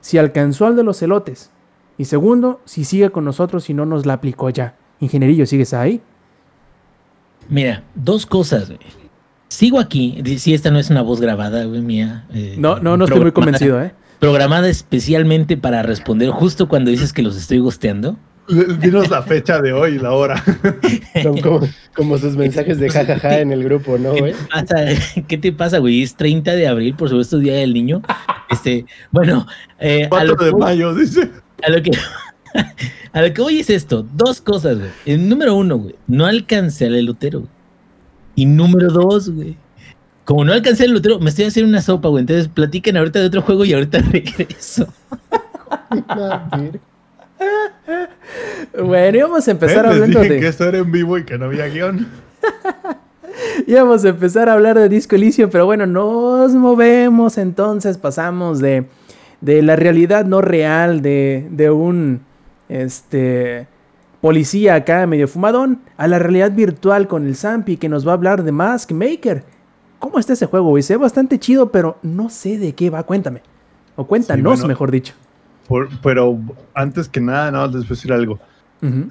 si 0.00 0.18
alcanzó 0.18 0.66
al 0.66 0.76
de 0.76 0.84
los 0.84 1.00
elotes. 1.02 1.50
Y 1.98 2.06
segundo, 2.06 2.60
si 2.64 2.84
sigue 2.84 3.10
con 3.10 3.24
nosotros 3.24 3.68
y 3.68 3.74
no 3.74 3.86
nos 3.86 4.06
la 4.06 4.14
aplicó 4.14 4.48
ya. 4.50 4.76
Ingenierillo, 5.00 5.46
¿sigues 5.46 5.74
ahí? 5.74 6.00
Mira, 7.48 7.82
dos 7.94 8.26
cosas, 8.26 8.68
güey. 8.68 8.80
Sigo 9.48 9.80
aquí. 9.80 10.22
Si 10.38 10.52
esta 10.54 10.70
no 10.70 10.78
es 10.78 10.90
una 10.90 11.02
voz 11.02 11.20
grabada, 11.20 11.64
güey, 11.64 11.80
mía. 11.80 12.26
eh, 12.34 12.56
No, 12.58 12.78
no, 12.80 12.96
no 12.96 13.04
estoy 13.06 13.20
muy 13.20 13.32
convencido, 13.32 13.80
¿eh? 13.82 13.92
Programada 14.20 14.68
especialmente 14.68 15.56
para 15.56 15.82
responder 15.82 16.30
justo 16.30 16.68
cuando 16.68 16.90
dices 16.90 17.12
que 17.12 17.22
los 17.22 17.36
estoy 17.36 17.58
gosteando. 17.60 18.16
Dinos 18.80 19.10
la 19.10 19.22
fecha 19.22 19.60
de 19.60 19.72
hoy 19.74 19.96
y 19.96 19.98
la 19.98 20.12
hora. 20.12 20.42
Son 21.22 21.38
como, 21.40 21.60
como 21.94 22.18
sus 22.18 22.34
mensajes 22.36 22.78
de 22.78 22.88
jajaja 22.88 23.38
en 23.40 23.52
el 23.52 23.62
grupo, 23.62 23.98
¿no, 23.98 24.14
¿Qué 24.14 24.20
güey? 24.20 24.32
te 24.32 24.38
pasa? 24.48 24.76
¿Qué 25.28 25.38
te 25.38 25.52
pasa, 25.52 25.78
güey? 25.78 26.02
Es 26.02 26.14
30 26.16 26.52
de 26.52 26.66
abril, 26.66 26.94
por 26.94 27.08
supuesto, 27.10 27.38
Día 27.38 27.54
del 27.54 27.74
Niño. 27.74 28.02
Este, 28.50 28.86
bueno, 29.10 29.46
eh, 29.78 30.06
a, 30.06 30.08
4 30.08 30.26
lo 30.28 30.36
que 30.36 30.44
de 30.46 30.52
mayo, 30.52 30.94
dice. 30.94 31.30
a 31.62 31.70
lo 31.70 31.82
que 31.82 31.90
a 33.12 33.22
lo 33.22 33.32
que 33.32 33.40
voy 33.42 33.60
es 33.60 33.70
esto, 33.70 34.06
dos 34.14 34.40
cosas, 34.40 34.78
güey. 34.78 34.90
El 35.06 35.28
número 35.28 35.54
uno, 35.54 35.78
güey, 35.78 35.94
no 36.06 36.26
alcancé 36.26 36.86
al 36.86 36.94
elotero. 36.96 37.40
güey. 37.40 37.50
Y 38.34 38.46
número 38.46 38.90
dos, 38.90 39.30
güey. 39.30 39.56
Como 40.24 40.44
no 40.44 40.52
alcancé 40.52 40.84
al 40.84 40.90
elotero, 40.90 41.18
me 41.18 41.30
estoy 41.30 41.46
haciendo 41.46 41.68
una 41.70 41.80
sopa, 41.82 42.08
güey. 42.08 42.20
Entonces 42.22 42.48
platiquen 42.48 42.96
ahorita 42.96 43.18
de 43.20 43.26
otro 43.26 43.42
juego 43.42 43.64
y 43.64 43.72
ahorita 43.72 43.98
regreso. 44.12 44.86
Bueno, 48.82 49.18
íbamos 49.18 49.46
a 49.48 49.50
empezar 49.50 49.84
Eh, 49.86 49.88
hablando 49.88 50.20
dije 50.20 50.34
de... 50.34 50.40
que 50.40 50.48
esto 50.48 50.64
era 50.64 50.78
en 50.78 50.92
vivo 50.92 51.18
y 51.18 51.24
que 51.24 51.38
no 51.38 51.46
había 51.46 51.66
guion. 51.68 52.06
Íbamos 53.66 54.04
a 54.04 54.08
empezar 54.08 54.48
a 54.48 54.54
hablar 54.54 54.78
de 54.78 54.88
Disco 54.88 55.14
Elysium, 55.16 55.50
pero 55.50 55.66
bueno, 55.66 55.86
nos 55.86 56.52
movemos 56.54 57.38
entonces, 57.38 57.98
pasamos 57.98 58.58
de, 58.60 58.86
de 59.40 59.62
la 59.62 59.76
realidad 59.76 60.24
no 60.24 60.40
real 60.40 61.02
de, 61.02 61.46
de 61.50 61.70
un 61.70 62.20
este, 62.68 63.66
policía 64.20 64.74
acá 64.74 65.06
medio 65.06 65.28
fumadón 65.28 65.80
a 65.96 66.06
la 66.08 66.18
realidad 66.18 66.52
virtual 66.52 67.08
con 67.08 67.26
el 67.26 67.36
Zampi 67.36 67.76
que 67.76 67.88
nos 67.88 68.06
va 68.06 68.12
a 68.12 68.14
hablar 68.14 68.42
de 68.42 68.52
Mask 68.52 68.92
Maker. 68.92 69.44
¿Cómo 69.98 70.18
está 70.18 70.32
ese 70.34 70.46
juego, 70.46 70.68
güey? 70.68 70.82
Se 70.82 70.94
ve 70.94 71.02
bastante 71.02 71.38
chido, 71.38 71.70
pero 71.72 71.98
no 72.02 72.30
sé 72.30 72.58
de 72.58 72.72
qué 72.74 72.88
va, 72.90 73.02
cuéntame. 73.02 73.42
O 73.96 74.06
cuéntanos, 74.06 74.44
bueno. 74.60 74.68
mejor 74.68 74.90
dicho. 74.92 75.14
Por- 75.66 75.88
pero 76.02 76.38
antes 76.74 77.08
que 77.08 77.20
nada, 77.20 77.50
nada 77.50 77.66
más 77.66 77.74
les 77.74 77.82
voy 77.82 77.88
a 77.88 77.96
decir 77.96 78.12
algo. 78.12 78.38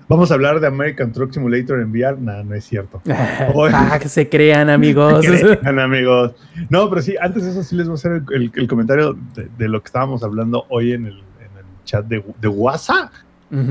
Vamos 0.08 0.32
a 0.32 0.36
hablar 0.36 0.62
de 0.62 0.68
American 0.68 1.12
Truck 1.12 1.34
Simulator 1.34 1.82
en 1.82 1.92
VR. 1.92 2.18
Nah, 2.22 2.42
no 2.42 2.56
es 2.56 2.64
cierto. 2.64 3.02
Ah, 3.10 4.00
que 4.02 4.08
se 4.08 4.30
crean, 4.30 4.70
amigos. 4.70 5.26
Crean, 5.62 5.78
amigos. 5.80 6.32
No, 6.70 6.90
pero 6.90 7.02
sí, 7.02 7.16
antes 7.20 7.44
de 7.44 7.52
eso 7.52 7.64
sí 7.64 7.76
les 7.76 7.86
voy 7.88 7.96
a 7.96 7.96
hacer 7.96 8.12
el, 8.14 8.24
el- 8.34 8.52
el 8.56 8.68
comentario 8.70 9.18
de, 9.36 9.50
de 9.58 9.68
lo 9.68 9.82
que 9.82 9.88
estábamos 9.88 10.24
hablando 10.24 10.66
hoy 10.70 10.94
en 10.94 11.08
el, 11.08 11.18
en 11.18 11.58
el 11.58 11.66
chat 11.84 12.06
de, 12.06 12.24
de 12.40 12.48
WhatsApp, 12.48 13.12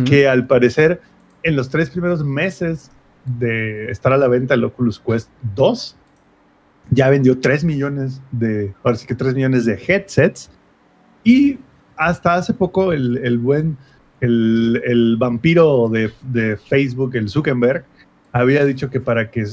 Que 0.05 0.29
al 0.29 0.47
parecer 0.47 1.01
en 1.43 1.55
los 1.57 1.69
tres 1.69 1.91
primeros 1.91 2.25
meses 2.25 2.91
de 3.39 3.91
estar 3.91 4.13
a 4.13 4.17
la 4.17 4.29
venta 4.29 4.55
el 4.55 4.65
Oculus 4.65 4.99
Quest 5.01 5.29
2, 5.55 5.97
ya 6.91 7.11
vendió 7.11 7.39
3 7.41 7.65
millones 7.65 8.23
de, 8.31 8.73
ahora 8.83 8.97
sí 8.97 9.07
que 9.07 9.15
3 9.15 9.35
millones 9.35 9.65
de 9.65 9.75
headsets. 9.75 10.51
Y 11.25 11.59
hasta 11.97 12.35
hace 12.35 12.55
poco 12.55 12.93
el, 12.93 13.19
el 13.19 13.39
buen, 13.39 13.77
el, 14.21 14.81
el 14.85 15.17
vampiro 15.19 15.89
de, 15.89 16.13
de 16.23 16.57
Facebook, 16.57 17.17
el 17.17 17.29
Zuckerberg, 17.29 17.85
había 18.33 18.65
dicho 18.65 18.89
que 18.91 19.01
para 19.01 19.31
que 19.31 19.45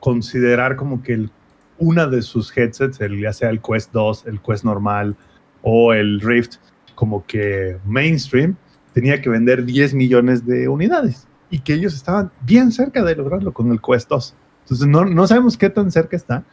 considerar 0.00 0.76
como 0.76 1.02
que 1.02 1.14
el- 1.14 1.30
una 1.78 2.06
de 2.06 2.22
sus 2.22 2.56
headsets, 2.56 3.00
el, 3.00 3.20
ya 3.20 3.32
sea 3.32 3.50
el 3.50 3.60
Quest 3.60 3.92
2, 3.92 4.26
el 4.26 4.40
Quest 4.40 4.64
normal 4.64 5.16
o 5.62 5.92
el 5.92 6.20
Rift, 6.20 6.54
como 6.94 7.26
que 7.26 7.76
mainstream, 7.84 8.56
tenía 8.96 9.20
que 9.20 9.28
vender 9.28 9.66
10 9.66 9.92
millones 9.92 10.46
de 10.46 10.68
unidades 10.68 11.28
y 11.50 11.58
que 11.58 11.74
ellos 11.74 11.94
estaban 11.94 12.32
bien 12.40 12.72
cerca 12.72 13.04
de 13.04 13.14
lograrlo 13.14 13.52
con 13.52 13.70
el 13.70 13.78
Quest 13.78 14.08
2. 14.08 14.34
Entonces 14.62 14.86
no, 14.86 15.04
no 15.04 15.26
sabemos 15.26 15.58
qué 15.58 15.68
tan 15.68 15.90
cerca 15.90 16.16
está, 16.16 16.44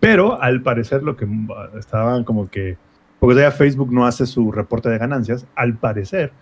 pero 0.00 0.40
al 0.40 0.62
parecer 0.62 1.02
lo 1.02 1.14
que 1.14 1.26
mm, 1.26 1.50
estaban 1.78 2.24
como 2.24 2.48
que, 2.48 2.78
porque 3.18 3.34
todavía 3.34 3.54
Facebook 3.54 3.92
no 3.92 4.06
hace 4.06 4.24
su 4.24 4.50
reporte 4.50 4.88
de 4.88 4.96
ganancias, 4.96 5.44
al 5.54 5.76
parecer 5.76 6.32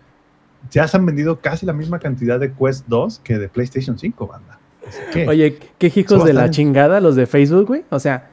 ya 0.70 0.86
se 0.86 0.96
han 0.96 1.04
vendido 1.04 1.40
casi 1.40 1.66
la 1.66 1.72
misma 1.72 1.98
cantidad 1.98 2.38
de 2.38 2.52
Quest 2.52 2.86
2 2.86 3.18
que 3.24 3.36
de 3.38 3.48
PlayStation 3.48 3.98
5, 3.98 4.28
banda. 4.28 4.60
Así 4.86 5.00
que, 5.12 5.26
Oye, 5.26 5.58
qué 5.76 5.92
hijos 5.92 6.24
de 6.24 6.34
la 6.34 6.50
chingada 6.50 7.00
los 7.00 7.16
de 7.16 7.26
Facebook, 7.26 7.66
güey. 7.66 7.84
O 7.90 7.98
sea, 7.98 8.30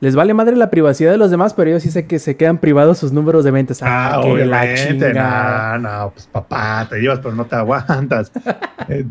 les 0.00 0.14
vale 0.16 0.34
madre 0.34 0.56
la 0.56 0.70
privacidad 0.70 1.10
de 1.12 1.18
los 1.18 1.30
demás, 1.30 1.54
pero 1.54 1.70
yo 1.70 1.80
sí 1.80 1.90
sé 1.90 2.06
que 2.06 2.18
se 2.18 2.36
quedan 2.36 2.58
privados 2.58 2.98
sus 2.98 3.12
números 3.12 3.44
de 3.44 3.50
ventas. 3.50 3.82
Ah, 3.82 4.16
Ah, 4.16 4.20
que 4.22 4.28
la 4.28 4.32
obviamente, 4.62 5.06
chingada. 5.08 5.78
no, 5.78 5.88
no, 6.04 6.10
pues 6.10 6.26
papá, 6.26 6.86
te 6.90 6.98
llevas, 7.00 7.20
pero 7.20 7.34
no 7.34 7.46
te 7.46 7.56
aguantas. 7.56 8.30
Eh, 8.88 9.06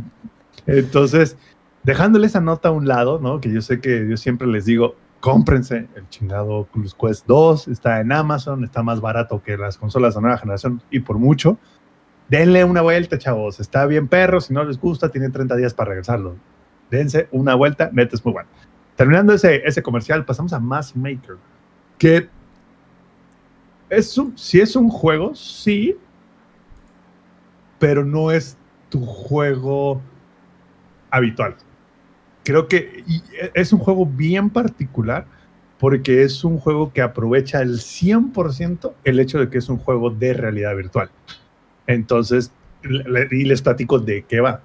Entonces, 0.68 1.36
dejándole 1.84 2.28
esa 2.28 2.40
nota 2.40 2.70
a 2.70 2.72
un 2.72 2.88
lado, 2.88 3.20
¿no? 3.20 3.40
Que 3.42 3.52
yo 3.52 3.62
sé 3.62 3.80
que 3.82 4.08
yo 4.08 4.18
siempre 4.18 4.48
les 4.48 4.66
digo, 4.66 4.96
cómprense 5.20 5.88
el 5.96 6.08
chingado 6.10 6.50
Oculus 6.60 6.94
Quest 6.96 7.26
2, 7.28 7.70
está 7.70 8.00
en 8.02 8.12
Amazon, 8.12 8.64
está 8.64 8.84
más 8.84 9.02
barato 9.02 9.42
que 9.42 9.58
las 9.58 9.78
consolas 9.78 10.16
de 10.16 10.22
nueva 10.22 10.38
generación 10.38 10.82
y 10.92 11.00
por 11.00 11.18
mucho. 11.18 11.58
Denle 12.30 12.64
una 12.64 12.82
vuelta, 12.82 13.18
chavos, 13.18 13.60
está 13.60 13.86
bien 13.86 14.08
perro, 14.08 14.40
si 14.42 14.54
no 14.54 14.64
les 14.64 14.80
gusta, 14.80 15.10
tienen 15.10 15.32
30 15.32 15.56
días 15.56 15.74
para 15.74 15.90
regresarlo. 15.90 16.36
Dense 16.92 17.28
una 17.32 17.56
vuelta, 17.56 17.90
neta 17.92 18.16
es 18.16 18.24
muy 18.24 18.34
bueno. 18.34 18.50
Terminando 18.96 19.34
ese, 19.34 19.62
ese 19.66 19.82
comercial, 19.82 20.26
pasamos 20.26 20.54
a 20.54 20.60
Mass 20.60 20.96
Maker, 20.96 21.38
que 21.98 22.30
es 23.90 24.18
un, 24.18 24.38
si 24.38 24.60
es 24.60 24.76
un 24.76 24.90
juego, 24.90 25.36
sí, 25.36 25.98
pero 27.80 28.06
no 28.06 28.32
es 28.32 28.58
tu 28.90 29.06
juego 29.06 30.02
habitual. 31.10 31.56
Creo 32.44 32.68
que 32.68 33.04
y 33.08 33.22
es 33.54 33.74
un 33.74 33.80
juego 33.80 34.06
bien 34.06 34.50
particular 34.50 35.26
porque 35.80 36.24
es 36.24 36.44
un 36.44 36.60
juego 36.60 36.94
que 36.94 37.02
aprovecha 37.02 37.62
el 37.62 37.80
100% 37.80 38.94
el 39.04 39.20
hecho 39.20 39.40
de 39.40 39.50
que 39.50 39.58
es 39.58 39.70
un 39.70 39.78
juego 39.78 40.10
de 40.10 40.34
realidad 40.34 40.76
virtual. 40.76 41.10
Entonces, 41.88 42.52
y 42.84 43.44
les 43.44 43.62
platico 43.62 44.00
de 44.00 44.24
qué 44.24 44.40
va. 44.40 44.62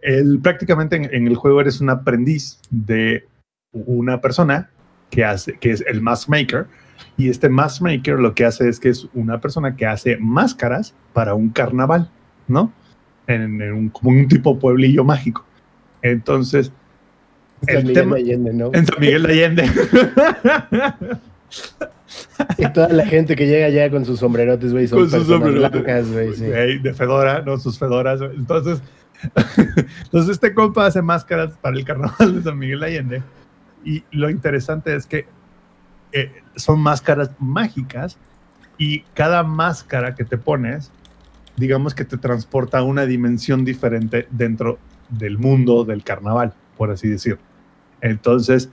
El, 0.00 0.40
prácticamente 0.40 0.96
en, 0.96 1.14
en 1.14 1.26
el 1.28 1.36
juego 1.36 1.60
eres 1.60 1.80
un 1.80 1.90
aprendiz 1.90 2.58
de 2.70 3.26
una 3.72 4.20
persona 4.20 4.70
que, 5.10 5.24
hace, 5.24 5.58
que 5.58 5.70
es 5.70 5.84
el 5.86 6.00
mask 6.00 6.28
maker, 6.28 6.66
y 7.16 7.28
este 7.28 7.48
mask 7.48 7.82
maker 7.82 8.18
lo 8.18 8.34
que 8.34 8.44
hace 8.44 8.68
es 8.68 8.78
que 8.78 8.88
es 8.88 9.08
una 9.14 9.40
persona 9.40 9.76
que 9.76 9.86
hace 9.86 10.16
máscaras 10.18 10.94
para 11.12 11.34
un 11.34 11.50
carnaval, 11.50 12.10
¿no? 12.48 12.72
En, 13.26 13.60
en 13.60 13.72
un, 13.72 13.88
como 13.88 14.10
un 14.10 14.28
tipo 14.28 14.58
pueblillo 14.58 15.04
mágico. 15.04 15.44
Entonces, 16.02 16.72
San 17.66 17.76
el 17.76 17.84
Miguel 17.84 17.94
tema 17.94 18.16
Allende, 18.16 18.52
¿no? 18.52 18.70
en 18.72 18.86
San 18.86 19.00
Miguel 19.00 19.22
de 19.22 19.32
Allende. 19.32 19.70
Y 22.58 22.66
toda 22.72 22.88
la 22.88 23.06
gente 23.06 23.36
que 23.36 23.46
llega 23.46 23.66
allá 23.66 23.90
con 23.90 24.04
sus 24.04 24.18
sombrerotes, 24.18 24.72
güey, 24.72 24.88
son 24.88 25.00
Con 25.00 25.10
sus 25.10 25.26
sombrerotes. 25.26 26.12
güey, 26.12 26.34
sí. 26.34 26.44
De 26.44 26.92
Fedora, 26.94 27.42
¿no? 27.42 27.58
Sus 27.58 27.78
Fedoras. 27.78 28.20
Entonces, 28.20 28.82
entonces 30.04 30.32
este 30.32 30.52
compa 30.52 30.86
hace 30.86 31.02
máscaras 31.02 31.56
para 31.58 31.76
el 31.76 31.84
carnaval 31.84 32.34
de 32.36 32.42
San 32.42 32.58
Miguel 32.58 32.80
de 32.80 32.86
Allende. 32.86 33.22
Y 33.84 34.04
lo 34.10 34.30
interesante 34.30 34.94
es 34.94 35.06
que 35.06 35.26
eh, 36.12 36.42
son 36.56 36.80
máscaras 36.80 37.30
mágicas 37.38 38.18
y 38.78 39.00
cada 39.14 39.42
máscara 39.42 40.14
que 40.14 40.24
te 40.24 40.38
pones, 40.38 40.92
digamos 41.56 41.94
que 41.94 42.04
te 42.04 42.18
transporta 42.18 42.78
a 42.78 42.82
una 42.82 43.06
dimensión 43.06 43.64
diferente 43.64 44.26
dentro 44.30 44.78
del 45.08 45.38
mundo 45.38 45.84
del 45.84 46.02
carnaval, 46.04 46.54
por 46.76 46.90
así 46.90 47.08
decirlo. 47.08 47.40
Entonces, 48.00 48.70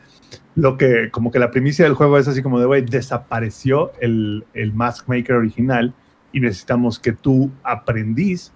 lo 0.55 0.77
que, 0.77 1.09
como 1.11 1.31
que 1.31 1.39
la 1.39 1.51
primicia 1.51 1.85
del 1.85 1.93
juego 1.93 2.17
es 2.17 2.27
así 2.27 2.41
como 2.41 2.59
de, 2.59 2.65
güey, 2.65 2.81
desapareció 2.81 3.91
el, 4.01 4.45
el 4.53 4.73
Mask 4.73 5.07
Maker 5.07 5.35
original 5.35 5.93
y 6.31 6.39
necesitamos 6.39 6.99
que 6.99 7.13
tu 7.13 7.51
aprendiz 7.63 8.51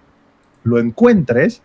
lo 0.62 0.78
encuentres 0.78 1.62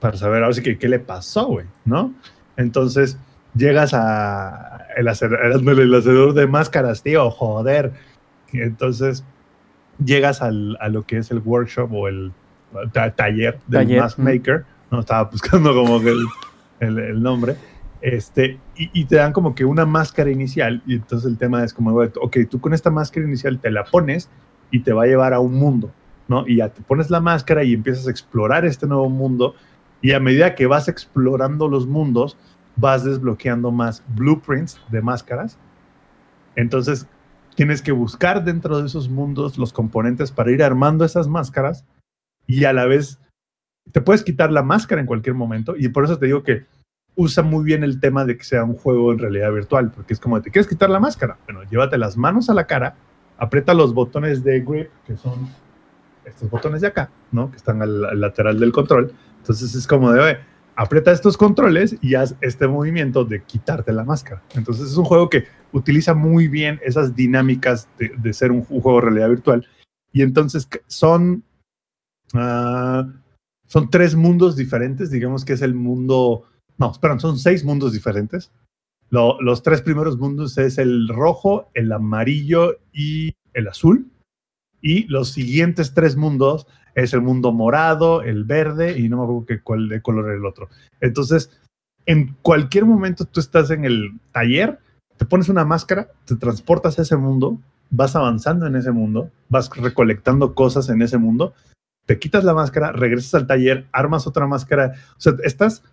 para 0.00 0.16
saber 0.16 0.42
ahora 0.42 0.54
sí 0.54 0.62
que 0.62 0.78
qué 0.78 0.88
le 0.88 0.98
pasó, 0.98 1.46
güey, 1.46 1.66
¿no? 1.84 2.12
Entonces, 2.56 3.18
llegas 3.54 3.92
a 3.94 4.86
el, 4.96 5.08
hacer, 5.08 5.32
el, 5.42 5.94
hacedor 5.94 6.34
de 6.34 6.46
máscaras, 6.46 7.02
tío, 7.02 7.30
joder. 7.30 7.92
Entonces, 8.52 9.24
llegas 10.04 10.42
al, 10.42 10.76
a 10.80 10.88
lo 10.88 11.02
que 11.02 11.18
es 11.18 11.30
el 11.30 11.38
workshop 11.38 11.92
o 11.92 12.08
el 12.08 12.32
ta- 12.92 13.14
taller 13.14 13.58
del 13.66 13.86
Taller, 13.86 14.00
Mask 14.00 14.18
mm. 14.18 14.22
Maker, 14.22 14.64
no 14.90 15.00
estaba 15.00 15.24
buscando 15.30 15.74
como 15.74 16.00
que 16.00 16.10
el, 16.10 16.26
el- 16.80 16.98
el 16.98 17.22
nombre, 17.22 17.56
este, 18.00 18.58
y, 18.76 18.90
y 18.92 19.04
te 19.04 19.16
dan 19.16 19.32
como 19.32 19.54
que 19.54 19.64
una 19.64 19.86
máscara 19.86 20.30
inicial, 20.30 20.82
y 20.86 20.94
entonces 20.96 21.30
el 21.30 21.38
tema 21.38 21.62
es 21.64 21.72
como, 21.72 21.96
ok, 21.96 22.36
tú 22.50 22.60
con 22.60 22.74
esta 22.74 22.90
máscara 22.90 23.26
inicial 23.26 23.58
te 23.58 23.70
la 23.70 23.84
pones 23.84 24.28
y 24.70 24.80
te 24.80 24.92
va 24.92 25.04
a 25.04 25.06
llevar 25.06 25.34
a 25.34 25.40
un 25.40 25.54
mundo, 25.54 25.92
¿no? 26.28 26.44
Y 26.46 26.56
ya 26.56 26.68
te 26.70 26.82
pones 26.82 27.10
la 27.10 27.20
máscara 27.20 27.62
y 27.62 27.74
empiezas 27.74 28.06
a 28.08 28.10
explorar 28.10 28.64
este 28.64 28.86
nuevo 28.86 29.08
mundo, 29.08 29.54
y 30.00 30.12
a 30.12 30.20
medida 30.20 30.56
que 30.56 30.66
vas 30.66 30.88
explorando 30.88 31.68
los 31.68 31.86
mundos, 31.86 32.36
vas 32.76 33.04
desbloqueando 33.04 33.70
más 33.70 34.02
blueprints 34.14 34.80
de 34.90 35.02
máscaras. 35.02 35.58
Entonces, 36.56 37.06
tienes 37.54 37.82
que 37.82 37.92
buscar 37.92 38.44
dentro 38.44 38.80
de 38.80 38.86
esos 38.86 39.08
mundos 39.08 39.58
los 39.58 39.72
componentes 39.72 40.30
para 40.30 40.50
ir 40.50 40.62
armando 40.62 41.04
esas 41.04 41.28
máscaras 41.28 41.84
y 42.46 42.64
a 42.64 42.72
la 42.72 42.86
vez 42.86 43.20
te 43.92 44.00
puedes 44.00 44.22
quitar 44.22 44.52
la 44.52 44.62
máscara 44.62 45.00
en 45.00 45.06
cualquier 45.06 45.34
momento 45.34 45.74
y 45.76 45.88
por 45.88 46.04
eso 46.04 46.18
te 46.18 46.26
digo 46.26 46.42
que 46.42 46.66
usa 47.14 47.42
muy 47.42 47.64
bien 47.64 47.84
el 47.84 48.00
tema 48.00 48.24
de 48.24 48.36
que 48.38 48.44
sea 48.44 48.64
un 48.64 48.74
juego 48.74 49.12
en 49.12 49.18
realidad 49.18 49.52
virtual, 49.52 49.90
porque 49.90 50.14
es 50.14 50.20
como, 50.20 50.40
¿te 50.40 50.50
quieres 50.50 50.68
quitar 50.68 50.88
la 50.88 51.00
máscara? 51.00 51.36
Bueno, 51.44 51.62
llévate 51.64 51.98
las 51.98 52.16
manos 52.16 52.48
a 52.48 52.54
la 52.54 52.66
cara, 52.66 52.94
aprieta 53.36 53.74
los 53.74 53.92
botones 53.92 54.42
de 54.42 54.60
grip, 54.60 54.88
que 55.06 55.16
son 55.16 55.48
estos 56.24 56.48
botones 56.48 56.80
de 56.80 56.86
acá, 56.86 57.10
¿no? 57.30 57.50
Que 57.50 57.56
están 57.58 57.82
al, 57.82 58.04
al 58.04 58.20
lateral 58.20 58.58
del 58.58 58.72
control. 58.72 59.12
Entonces 59.38 59.74
es 59.74 59.86
como 59.86 60.10
de, 60.12 60.20
"Oye, 60.20 60.38
aprieta 60.76 61.12
estos 61.12 61.36
controles 61.36 61.96
y 62.00 62.14
haz 62.14 62.36
este 62.40 62.66
movimiento 62.66 63.24
de 63.24 63.42
quitarte 63.42 63.92
la 63.92 64.04
máscara. 64.04 64.42
Entonces 64.54 64.90
es 64.90 64.96
un 64.96 65.04
juego 65.04 65.28
que 65.28 65.44
utiliza 65.72 66.14
muy 66.14 66.48
bien 66.48 66.80
esas 66.84 67.14
dinámicas 67.14 67.88
de, 67.98 68.32
ser 68.32 68.52
un, 68.52 68.62
juego 68.64 68.96
de 68.96 69.00
realidad 69.06 69.28
virtual. 69.28 69.66
Y 70.12 70.22
entonces 70.22 70.68
son, 70.86 71.44
ah, 72.34 73.06
son 73.66 73.90
tres 73.90 74.14
mundos 74.14 74.56
diferentes, 74.56 75.10
digamos 75.10 75.44
que 75.44 75.54
es 75.54 75.62
el 75.62 75.74
mundo, 75.74 76.44
no, 76.78 76.90
esperan, 76.90 77.20
son 77.20 77.38
seis 77.38 77.64
mundos 77.64 77.92
diferentes. 77.92 78.50
Lo- 79.10 79.40
los 79.40 79.62
tres 79.62 79.82
primeros 79.82 80.18
mundos 80.18 80.56
es 80.58 80.78
el 80.78 81.08
rojo, 81.08 81.70
el 81.74 81.92
amarillo 81.92 82.78
y 82.92 83.34
el 83.52 83.68
azul. 83.68 84.10
Y 84.82 85.04
los 85.06 85.30
siguientes 85.30 85.94
tres 85.94 86.16
mundos 86.16 86.66
es 86.94 87.14
el 87.14 87.22
mundo 87.22 87.52
morado, 87.52 88.22
el 88.22 88.44
verde 88.44 88.98
y 88.98 89.08
no 89.08 89.16
me 89.16 89.22
acuerdo 89.22 89.46
qué 89.46 89.60
cuál 89.60 89.88
de 89.88 90.02
color 90.02 90.26
era 90.26 90.34
el 90.34 90.44
otro. 90.44 90.68
Entonces, 91.00 91.50
en 92.04 92.36
cualquier 92.42 92.84
momento 92.84 93.24
tú 93.24 93.40
estás 93.40 93.70
en 93.70 93.84
el 93.84 94.18
taller, 94.32 94.80
te 95.16 95.24
pones 95.24 95.48
una 95.48 95.64
máscara, 95.64 96.08
te 96.26 96.36
transportas 96.36 96.98
a 96.98 97.02
ese 97.02 97.16
mundo, 97.16 97.58
vas 97.90 98.16
avanzando 98.16 98.66
en 98.66 98.76
ese 98.76 98.90
mundo, 98.90 99.30
vas 99.48 99.70
recolectando 99.70 100.54
cosas 100.54 100.88
en 100.88 101.00
ese 101.02 101.18
mundo, 101.18 101.54
te 102.06 102.18
quitas 102.18 102.42
la 102.44 102.54
máscara, 102.54 102.92
regresas 102.92 103.34
al 103.34 103.46
taller, 103.46 103.86
armas 103.92 104.26
otra 104.26 104.46
máscara. 104.46 104.94
O 105.16 105.20
sea, 105.20 105.34
estás, 105.44 105.84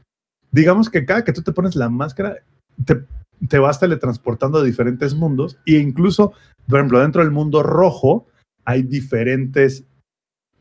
digamos 0.52 0.90
que 0.90 1.06
cada 1.06 1.24
que 1.24 1.34
tú 1.34 1.44
te 1.44 1.52
pones 1.52 1.76
la 1.76 1.90
máscara, 1.90 2.38
te, 2.86 3.06
te 3.48 3.60
vas 3.60 3.80
teletransportando 3.80 4.60
a 4.60 4.64
diferentes 4.64 5.14
mundos 5.14 5.58
e 5.66 5.74
incluso, 5.74 6.34
por 6.68 6.80
ejemplo, 6.80 7.00
dentro 7.00 7.22
del 7.22 7.32
mundo 7.32 7.62
rojo 7.62 8.26
hay 8.70 8.84
diferentes 8.84 9.86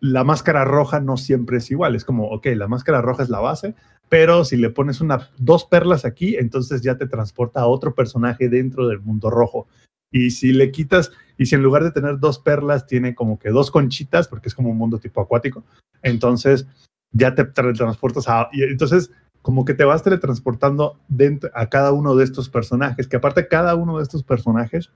la 0.01 0.25
máscara 0.25 0.65
roja 0.65 1.01
no 1.01 1.17
siempre 1.17 1.59
es 1.59 1.71
igual. 1.71 1.95
Es 1.95 2.05
como, 2.05 2.29
ok, 2.29 2.47
la 2.55 2.69
máscara 2.69 3.01
roja 3.01 3.23
es 3.23 3.29
la 3.29 3.41
base, 3.41 3.75
pero 4.09 4.45
si 4.45 4.57
le 4.57 4.71
pones 4.71 5.01
una, 5.01 5.29
dos 5.39 5.65
perlas 5.65 6.05
aquí, 6.05 6.37
entonces 6.37 6.83
ya 6.83 6.97
te 6.97 7.07
transporta 7.07 7.61
a 7.61 7.67
otro 7.67 7.95
personaje 7.95 8.49
dentro 8.49 8.87
del 8.87 9.01
mundo 9.01 9.31
rojo. 9.31 9.67
Y 10.11 10.31
si 10.31 10.53
le 10.53 10.71
quitas, 10.71 11.13
y 11.37 11.47
si 11.47 11.55
en 11.55 11.63
lugar 11.63 11.85
de 11.85 11.91
tener 11.91 12.19
dos 12.19 12.39
perlas, 12.39 12.87
tiene 12.87 13.15
como 13.15 13.39
que 13.39 13.51
dos 13.51 13.71
conchitas, 13.71 14.29
porque 14.29 14.49
es 14.49 14.55
como 14.55 14.71
un 14.71 14.79
mundo 14.79 14.99
tipo 14.99 15.21
acuático, 15.21 15.65
entonces 16.03 16.67
ya 17.13 17.35
te 17.35 17.45
teletransportas 17.45 18.29
a... 18.29 18.49
Y 18.53 18.63
entonces, 18.63 19.11
como 19.43 19.65
que 19.65 19.75
te 19.75 19.85
vas 19.85 20.03
teletransportando 20.03 20.99
dentro, 21.09 21.51
a 21.55 21.69
cada 21.69 21.93
uno 21.93 22.15
de 22.15 22.25
estos 22.25 22.49
personajes, 22.49 23.07
que 23.07 23.17
aparte 23.17 23.49
cada 23.49 23.75
uno 23.75 23.99
de 23.99 24.03
estos 24.05 24.23
personajes 24.23 24.91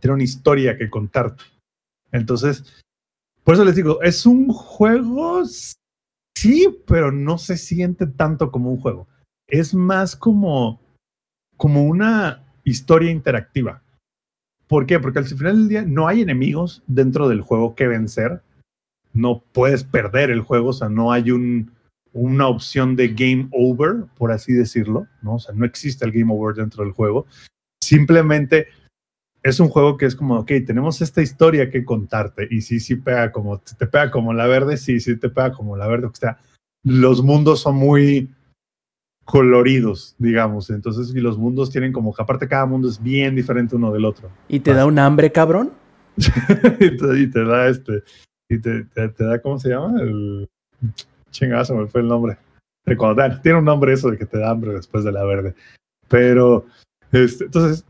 tiene 0.00 0.14
una 0.14 0.24
historia 0.24 0.76
que 0.76 0.90
contarte. 0.90 1.44
Entonces, 2.14 2.64
por 3.42 3.54
eso 3.54 3.64
les 3.64 3.74
digo, 3.74 4.00
es 4.00 4.24
un 4.24 4.48
juego, 4.48 5.42
sí, 6.36 6.68
pero 6.86 7.10
no 7.10 7.38
se 7.38 7.56
siente 7.56 8.06
tanto 8.06 8.52
como 8.52 8.70
un 8.70 8.80
juego. 8.80 9.08
Es 9.48 9.74
más 9.74 10.14
como, 10.14 10.80
como 11.56 11.84
una 11.84 12.44
historia 12.62 13.10
interactiva. 13.10 13.82
¿Por 14.68 14.86
qué? 14.86 15.00
Porque 15.00 15.18
al 15.18 15.24
final 15.24 15.56
del 15.56 15.68
día 15.68 15.82
no 15.82 16.06
hay 16.06 16.22
enemigos 16.22 16.84
dentro 16.86 17.28
del 17.28 17.40
juego 17.40 17.74
que 17.74 17.88
vencer. 17.88 18.42
No 19.12 19.42
puedes 19.52 19.82
perder 19.82 20.30
el 20.30 20.40
juego, 20.40 20.68
o 20.68 20.72
sea, 20.72 20.88
no 20.88 21.10
hay 21.10 21.32
un, 21.32 21.72
una 22.12 22.46
opción 22.46 22.94
de 22.94 23.08
game 23.08 23.48
over, 23.50 24.06
por 24.16 24.30
así 24.30 24.52
decirlo. 24.52 25.08
O 25.24 25.40
sea, 25.40 25.52
no 25.52 25.66
existe 25.66 26.04
el 26.04 26.12
game 26.12 26.32
over 26.32 26.54
dentro 26.54 26.84
del 26.84 26.92
juego. 26.92 27.26
Simplemente 27.82 28.68
es 29.44 29.60
un 29.60 29.68
juego 29.68 29.98
que 29.98 30.06
es 30.06 30.16
como, 30.16 30.38
ok, 30.38 30.50
tenemos 30.66 31.02
esta 31.02 31.20
historia 31.20 31.70
que 31.70 31.84
contarte 31.84 32.48
y 32.50 32.62
sí, 32.62 32.80
sí 32.80 32.96
pega 32.96 33.30
como, 33.30 33.58
te 33.58 33.86
pega 33.86 34.10
como 34.10 34.32
la 34.32 34.46
verde, 34.46 34.78
sí, 34.78 35.00
sí 35.00 35.16
te 35.16 35.28
pega 35.28 35.52
como 35.52 35.76
la 35.76 35.86
verde, 35.86 36.06
o 36.06 36.14
sea, 36.14 36.38
los 36.82 37.22
mundos 37.22 37.60
son 37.60 37.76
muy 37.76 38.30
coloridos, 39.26 40.16
digamos, 40.18 40.70
entonces, 40.70 41.14
y 41.14 41.20
los 41.20 41.36
mundos 41.36 41.70
tienen 41.70 41.92
como, 41.92 42.14
aparte 42.16 42.48
cada 42.48 42.64
mundo 42.64 42.88
es 42.88 43.02
bien 43.02 43.34
diferente 43.34 43.76
uno 43.76 43.92
del 43.92 44.06
otro. 44.06 44.30
¿Y 44.48 44.60
te 44.60 44.72
da 44.72 44.86
un 44.86 44.98
hambre, 44.98 45.30
cabrón? 45.30 45.72
y, 46.16 46.96
te, 46.96 47.20
y 47.20 47.30
te 47.30 47.44
da 47.44 47.68
este, 47.68 48.02
y 48.48 48.58
te, 48.58 48.84
te, 48.84 49.08
te 49.10 49.24
da, 49.24 49.38
¿cómo 49.42 49.58
se 49.58 49.68
llama? 49.68 50.00
El 50.00 50.48
chingazo, 51.30 51.74
me 51.74 51.86
fue 51.86 52.00
el 52.00 52.08
nombre. 52.08 52.38
Cuando- 52.96 53.40
tiene 53.42 53.58
un 53.58 53.64
nombre 53.66 53.92
eso 53.92 54.10
de 54.10 54.16
que 54.16 54.26
te 54.26 54.38
da 54.38 54.50
hambre 54.50 54.72
después 54.72 55.04
de 55.04 55.12
la 55.12 55.24
verde. 55.24 55.54
Pero, 56.08 56.66
este, 57.12 57.44
entonces, 57.44 57.84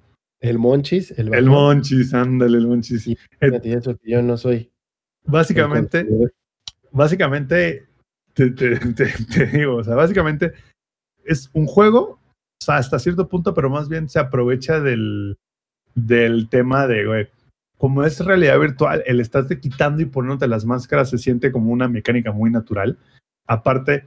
El 0.45 0.59
Monchis, 0.59 1.11
el, 1.19 1.33
el 1.35 1.47
monchis, 1.47 2.13
ándale, 2.15 2.59
el 2.59 2.67
monchis. 2.67 3.07
Y 3.07 3.17
fíjate, 3.41 3.73
eso 3.73 3.97
que 3.97 4.11
yo 4.11 4.23
no 4.23 4.37
soy. 4.37 4.71
Básicamente, 5.25 6.07
básicamente, 6.93 7.87
te, 8.35 8.51
te- 8.51 8.77
te- 8.79 9.13
te 9.35 9.47
digo, 9.47 9.77
o 9.77 9.85
sea, 9.85 9.95
básicamente 9.95 10.53
es 11.25 11.51
un 11.55 11.67
juego, 11.67 12.21
o 12.61 12.65
sea, 12.65 12.77
hasta 12.77 12.99
cierto 12.99 13.29
punto, 13.29 13.55
pero 13.55 13.71
más 13.71 13.89
bien 13.89 14.09
se 14.09 14.19
aprovecha 14.19 14.81
del, 14.81 15.39
del 15.95 16.49
tema 16.51 16.87
de, 16.87 17.07
güey, 17.07 17.29
como 17.79 18.05
es 18.05 18.21
realidad 18.21 18.59
virtual, 18.61 19.03
el 19.07 19.21
estarte 19.21 19.59
quitando 19.61 20.03
y 20.03 20.07
poniéndote 20.07 20.47
las 20.49 20.65
máscaras 20.65 21.11
se 21.11 21.19
siente 21.19 21.53
como 21.53 21.73
una 21.73 21.89
mecánica 21.89 22.33
muy 22.33 22.51
natural. 22.51 22.99
Aparte, 23.47 24.07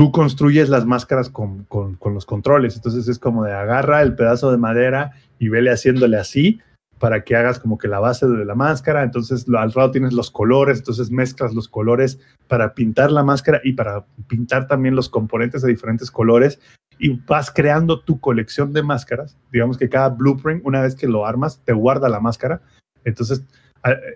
tú 0.00 0.12
construyes 0.12 0.70
las 0.70 0.86
máscaras 0.86 1.28
con, 1.28 1.64
con, 1.64 1.98
los 2.14 2.24
controles, 2.24 2.74
entonces 2.74 3.06
es 3.06 3.18
como 3.18 3.44
de 3.44 3.52
agarra 3.52 4.00
el 4.00 4.14
pedazo 4.14 4.50
de 4.50 4.56
madera 4.56 5.12
y 5.38 5.50
vele 5.50 5.70
haciéndole 5.70 6.16
así 6.16 6.58
para 6.98 7.22
que 7.22 7.36
hagas 7.36 7.58
como 7.58 7.76
que 7.76 7.86
la 7.86 8.00
base 8.00 8.26
de 8.26 8.46
la 8.46 8.54
máscara, 8.54 9.02
entonces 9.02 9.44
al 9.54 9.70
lado 9.76 9.90
tienes 9.90 10.14
los 10.14 10.30
colores, 10.30 10.78
entonces 10.78 11.10
mezclas 11.10 11.52
los 11.52 11.68
colores 11.68 12.18
para 12.48 12.72
pintar 12.72 13.12
la 13.12 13.22
máscara 13.22 13.60
y 13.62 13.74
para 13.74 14.06
pintar 14.26 14.66
también 14.66 14.96
los 14.96 15.10
componentes 15.10 15.60
de 15.60 15.68
diferentes 15.68 16.10
colores 16.10 16.58
y 16.98 17.10
vas 17.26 17.50
creando 17.50 18.00
tu 18.00 18.20
colección 18.20 18.72
de 18.72 18.82
máscaras. 18.82 19.36
Digamos 19.52 19.76
que 19.76 19.90
cada 19.90 20.08
blueprint, 20.08 20.62
una 20.64 20.80
vez 20.80 20.94
que 20.94 21.08
lo 21.08 21.26
armas, 21.26 21.60
te 21.62 21.74
guarda 21.74 22.08
la 22.08 22.20
máscara. 22.20 22.62
Entonces, 23.04 23.44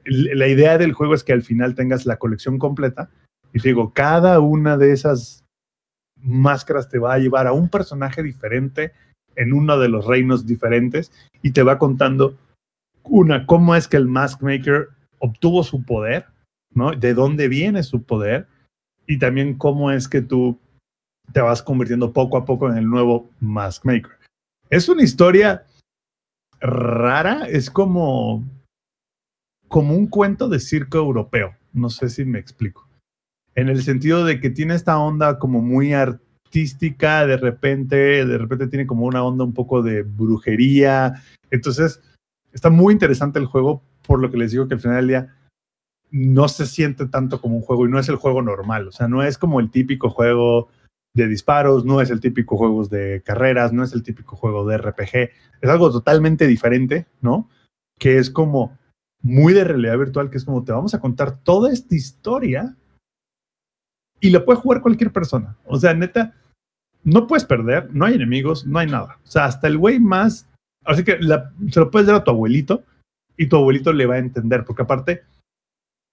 la 0.06 0.48
idea 0.48 0.78
del 0.78 0.94
juego 0.94 1.14
es 1.14 1.24
que 1.24 1.34
al 1.34 1.42
final 1.42 1.74
tengas 1.74 2.06
la 2.06 2.16
colección 2.16 2.58
completa 2.58 3.10
y 3.52 3.60
te 3.60 3.68
digo, 3.68 3.92
cada 3.92 4.40
una 4.40 4.78
de 4.78 4.90
esas 4.92 5.43
máscaras 6.24 6.88
te 6.88 6.98
va 6.98 7.14
a 7.14 7.18
llevar 7.18 7.46
a 7.46 7.52
un 7.52 7.68
personaje 7.68 8.22
diferente 8.22 8.92
en 9.36 9.52
uno 9.52 9.78
de 9.78 9.88
los 9.88 10.06
reinos 10.06 10.46
diferentes 10.46 11.12
y 11.42 11.52
te 11.52 11.62
va 11.62 11.78
contando 11.78 12.36
una, 13.02 13.46
cómo 13.46 13.76
es 13.76 13.86
que 13.86 13.96
el 13.96 14.08
Mask 14.08 14.42
Maker 14.42 14.88
obtuvo 15.18 15.62
su 15.62 15.84
poder, 15.84 16.26
¿no? 16.72 16.92
De 16.92 17.14
dónde 17.14 17.48
viene 17.48 17.82
su 17.82 18.02
poder 18.02 18.46
y 19.06 19.18
también 19.18 19.54
cómo 19.54 19.90
es 19.90 20.08
que 20.08 20.22
tú 20.22 20.58
te 21.32 21.40
vas 21.40 21.62
convirtiendo 21.62 22.12
poco 22.12 22.36
a 22.36 22.44
poco 22.44 22.70
en 22.70 22.78
el 22.78 22.88
nuevo 22.88 23.30
Mask 23.40 23.84
Maker. 23.84 24.12
Es 24.70 24.88
una 24.88 25.02
historia 25.02 25.66
rara, 26.60 27.46
es 27.46 27.70
como 27.70 28.42
como 29.68 29.94
un 29.94 30.06
cuento 30.06 30.48
de 30.48 30.60
circo 30.60 30.98
europeo. 30.98 31.56
No 31.72 31.90
sé 31.90 32.08
si 32.08 32.24
me 32.24 32.38
explico. 32.38 32.83
En 33.54 33.68
el 33.68 33.82
sentido 33.82 34.24
de 34.24 34.40
que 34.40 34.50
tiene 34.50 34.74
esta 34.74 34.98
onda 34.98 35.38
como 35.38 35.60
muy 35.62 35.92
artística, 35.92 37.26
de 37.26 37.36
repente, 37.36 37.96
de 38.24 38.38
repente 38.38 38.66
tiene 38.66 38.86
como 38.86 39.06
una 39.06 39.22
onda 39.22 39.44
un 39.44 39.54
poco 39.54 39.82
de 39.82 40.02
brujería. 40.02 41.22
Entonces, 41.50 42.00
está 42.52 42.70
muy 42.70 42.92
interesante 42.92 43.38
el 43.38 43.46
juego, 43.46 43.82
por 44.06 44.20
lo 44.20 44.30
que 44.30 44.38
les 44.38 44.52
digo 44.52 44.66
que 44.68 44.74
al 44.74 44.80
final 44.80 44.96
del 44.96 45.08
día 45.08 45.36
no 46.10 46.48
se 46.48 46.66
siente 46.66 47.06
tanto 47.06 47.40
como 47.40 47.56
un 47.56 47.62
juego 47.62 47.86
y 47.86 47.90
no 47.90 47.98
es 47.98 48.08
el 48.08 48.16
juego 48.16 48.40
normal. 48.42 48.88
O 48.88 48.92
sea, 48.92 49.08
no 49.08 49.22
es 49.22 49.36
como 49.36 49.60
el 49.60 49.70
típico 49.70 50.10
juego 50.10 50.68
de 51.14 51.28
disparos, 51.28 51.84
no 51.84 52.00
es 52.00 52.10
el 52.10 52.20
típico 52.20 52.56
juego 52.56 52.84
de 52.86 53.22
carreras, 53.24 53.72
no 53.72 53.82
es 53.82 53.92
el 53.92 54.02
típico 54.02 54.36
juego 54.36 54.66
de 54.66 54.78
RPG. 54.78 55.30
Es 55.60 55.70
algo 55.70 55.90
totalmente 55.90 56.46
diferente, 56.46 57.06
¿no? 57.20 57.48
Que 57.98 58.18
es 58.18 58.30
como 58.30 58.76
muy 59.22 59.52
de 59.54 59.64
realidad 59.64 59.98
virtual, 59.98 60.30
que 60.30 60.36
es 60.36 60.44
como 60.44 60.64
te 60.64 60.72
vamos 60.72 60.94
a 60.94 61.00
contar 61.00 61.38
toda 61.42 61.72
esta 61.72 61.94
historia 61.94 62.76
y 64.24 64.30
la 64.30 64.42
puede 64.42 64.58
jugar 64.58 64.80
cualquier 64.80 65.12
persona. 65.12 65.54
O 65.66 65.78
sea, 65.78 65.92
neta, 65.92 66.32
no 67.02 67.26
puedes 67.26 67.44
perder, 67.44 67.90
no 67.92 68.06
hay 68.06 68.14
enemigos, 68.14 68.64
no 68.64 68.78
hay 68.78 68.86
nada. 68.86 69.18
O 69.22 69.26
sea, 69.26 69.44
hasta 69.44 69.66
el 69.66 69.76
güey 69.76 70.00
más. 70.00 70.48
Así 70.82 71.04
que 71.04 71.18
la- 71.20 71.52
se 71.70 71.78
lo 71.78 71.90
puedes 71.90 72.06
dar 72.06 72.16
a 72.16 72.24
tu 72.24 72.30
abuelito 72.30 72.82
y 73.36 73.48
tu 73.48 73.56
abuelito 73.56 73.92
le 73.92 74.06
va 74.06 74.14
a 74.14 74.18
entender, 74.18 74.64
porque 74.64 74.80
aparte, 74.80 75.24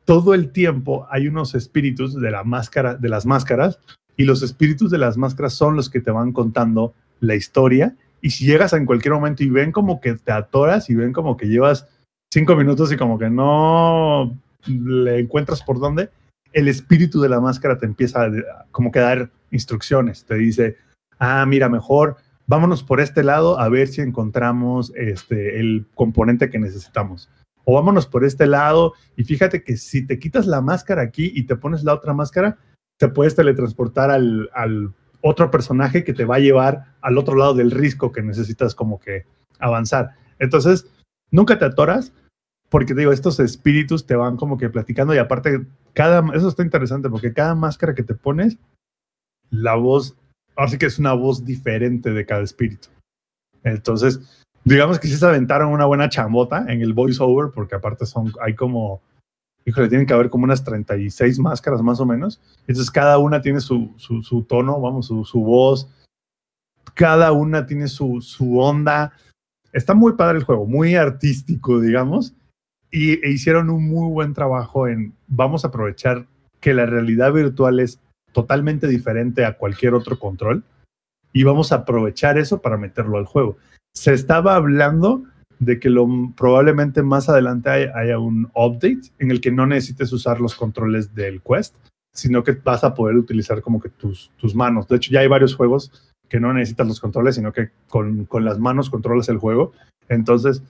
todo 0.03 0.33
el 0.33 0.51
tiempo 0.51 1.07
hay 1.09 1.29
unos 1.29 1.55
espíritus 1.55 2.19
de 2.19 2.31
la 2.31 2.43
máscara, 2.43 2.95
de 2.95 3.07
las 3.07 3.25
máscaras, 3.25 3.79
y 4.17 4.25
los 4.25 4.41
espíritus 4.43 4.91
de 4.91 4.97
las 4.97 5.15
máscaras 5.15 5.53
son 5.53 5.77
los 5.77 5.89
que 5.89 6.01
te 6.01 6.11
van 6.11 6.33
contando 6.33 6.93
la 7.21 7.35
historia. 7.35 7.95
Y 8.19 8.31
si 8.31 8.45
llegas 8.45 8.73
en 8.73 8.85
cualquier 8.85 9.13
momento 9.13 9.41
y 9.41 9.49
ven 9.49 9.71
como 9.71 10.01
que 10.01 10.15
te 10.15 10.33
atoras 10.33 10.89
y 10.89 10.95
ven 10.95 11.13
como 11.13 11.37
que 11.37 11.47
llevas 11.47 11.87
cinco 12.33 12.57
minutos 12.57 12.91
y 12.91 12.97
como 12.97 13.17
que 13.17 13.29
no 13.29 14.37
le 14.67 15.19
encuentras 15.19 15.63
por 15.63 15.79
dónde, 15.79 16.09
el 16.53 16.67
espíritu 16.67 17.21
de 17.21 17.29
la 17.29 17.39
máscara 17.39 17.77
te 17.77 17.85
empieza 17.85 18.23
a, 18.23 18.31
como 18.71 18.91
que 18.91 18.99
dar 18.99 19.29
instrucciones. 19.51 20.25
Te 20.25 20.35
dice, 20.35 20.77
ah, 21.19 21.45
mira, 21.45 21.69
mejor 21.69 22.17
vámonos 22.47 22.83
por 22.83 22.99
este 22.99 23.23
lado 23.23 23.59
a 23.59 23.69
ver 23.69 23.87
si 23.87 24.01
encontramos 24.01 24.91
este, 24.95 25.59
el 25.59 25.85
componente 25.95 26.49
que 26.49 26.59
necesitamos. 26.59 27.29
O 27.63 27.75
vámonos 27.75 28.07
por 28.07 28.25
este 28.25 28.45
lado 28.47 28.93
y 29.15 29.23
fíjate 29.23 29.63
que 29.63 29.77
si 29.77 30.05
te 30.05 30.19
quitas 30.19 30.47
la 30.47 30.61
máscara 30.61 31.01
aquí 31.01 31.31
y 31.33 31.43
te 31.43 31.55
pones 31.55 31.83
la 31.83 31.93
otra 31.93 32.13
máscara, 32.13 32.57
te 32.97 33.07
puedes 33.07 33.35
teletransportar 33.35 34.11
al, 34.11 34.49
al 34.53 34.93
otro 35.21 35.49
personaje 35.49 36.03
que 36.03 36.13
te 36.13 36.25
va 36.25 36.35
a 36.35 36.39
llevar 36.39 36.95
al 37.01 37.17
otro 37.17 37.35
lado 37.35 37.53
del 37.53 37.71
risco 37.71 38.11
que 38.11 38.21
necesitas 38.21 38.75
como 38.75 38.99
que 38.99 39.25
avanzar. 39.59 40.11
Entonces, 40.39 40.87
nunca 41.29 41.57
te 41.57 41.65
atoras 41.65 42.11
porque 42.71 42.93
te 42.93 43.01
digo, 43.01 43.11
estos 43.11 43.37
espíritus 43.41 44.05
te 44.05 44.15
van 44.15 44.37
como 44.37 44.57
que 44.57 44.69
platicando 44.69 45.13
y 45.13 45.17
aparte, 45.17 45.65
cada, 45.91 46.23
eso 46.33 46.47
está 46.47 46.63
interesante 46.63 47.09
porque 47.09 47.33
cada 47.33 47.53
máscara 47.53 47.93
que 47.93 48.01
te 48.01 48.15
pones, 48.15 48.57
la 49.49 49.75
voz, 49.75 50.15
ahora 50.55 50.71
sí 50.71 50.77
que 50.77 50.85
es 50.85 50.97
una 50.97 51.11
voz 51.11 51.43
diferente 51.43 52.11
de 52.11 52.25
cada 52.25 52.43
espíritu. 52.43 52.87
Entonces, 53.63 54.41
digamos 54.63 54.99
que 54.99 55.09
sí 55.09 55.17
se 55.17 55.25
aventaron 55.25 55.73
una 55.73 55.83
buena 55.83 56.07
chambota 56.07 56.63
en 56.69 56.81
el 56.81 56.93
voiceover 56.93 57.51
porque 57.53 57.75
aparte 57.75 58.05
son, 58.05 58.31
hay 58.39 58.55
como, 58.55 59.01
híjole, 59.65 59.89
tienen 59.89 60.07
que 60.07 60.13
haber 60.13 60.29
como 60.29 60.45
unas 60.45 60.63
36 60.63 61.39
máscaras 61.39 61.81
más 61.81 61.99
o 61.99 62.05
menos. 62.05 62.39
Entonces, 62.61 62.89
cada 62.89 63.17
una 63.17 63.41
tiene 63.41 63.59
su, 63.59 63.93
su, 63.97 64.21
su 64.21 64.43
tono, 64.43 64.79
vamos, 64.79 65.07
su, 65.07 65.25
su 65.25 65.41
voz, 65.41 65.89
cada 66.93 67.33
una 67.33 67.65
tiene 67.65 67.89
su, 67.89 68.21
su 68.21 68.59
onda. 68.59 69.11
Está 69.73 69.93
muy 69.93 70.13
padre 70.13 70.37
el 70.37 70.45
juego, 70.45 70.65
muy 70.65 70.95
artístico, 70.95 71.81
digamos 71.81 72.33
y 72.91 73.25
e 73.25 73.31
hicieron 73.31 73.69
un 73.69 73.87
muy 73.89 74.11
buen 74.11 74.33
trabajo 74.33 74.87
en 74.87 75.13
vamos 75.27 75.63
a 75.63 75.69
aprovechar 75.69 76.27
que 76.59 76.73
la 76.73 76.85
realidad 76.85 77.33
virtual 77.33 77.79
es 77.79 77.99
totalmente 78.33 78.87
diferente 78.87 79.45
a 79.45 79.57
cualquier 79.57 79.93
otro 79.93 80.19
control 80.19 80.63
y 81.33 81.43
vamos 81.43 81.71
a 81.71 81.75
aprovechar 81.75 82.37
eso 82.37 82.61
para 82.61 82.77
meterlo 82.77 83.17
al 83.17 83.25
juego. 83.25 83.57
Se 83.93 84.13
estaba 84.13 84.55
hablando 84.55 85.23
de 85.59 85.79
que 85.79 85.89
lo, 85.89 86.07
probablemente 86.35 87.03
más 87.03 87.29
adelante 87.29 87.69
haya, 87.69 87.91
haya 87.95 88.19
un 88.19 88.49
update 88.55 89.11
en 89.19 89.31
el 89.31 89.41
que 89.41 89.51
no 89.51 89.65
necesites 89.65 90.11
usar 90.11 90.41
los 90.41 90.55
controles 90.55 91.13
del 91.13 91.41
Quest, 91.41 91.75
sino 92.13 92.43
que 92.43 92.53
vas 92.53 92.83
a 92.83 92.93
poder 92.93 93.15
utilizar 93.15 93.61
como 93.61 93.79
que 93.79 93.89
tus, 93.89 94.31
tus 94.37 94.55
manos. 94.55 94.87
De 94.87 94.97
hecho, 94.97 95.11
ya 95.11 95.21
hay 95.21 95.27
varios 95.27 95.55
juegos 95.55 96.11
que 96.27 96.39
no 96.39 96.53
necesitas 96.53 96.87
los 96.87 96.99
controles, 96.99 97.35
sino 97.35 97.53
que 97.53 97.69
con, 97.89 98.25
con 98.25 98.43
las 98.43 98.59
manos 98.59 98.89
controlas 98.89 99.29
el 99.29 99.37
juego. 99.37 99.73
Entonces, 100.09 100.63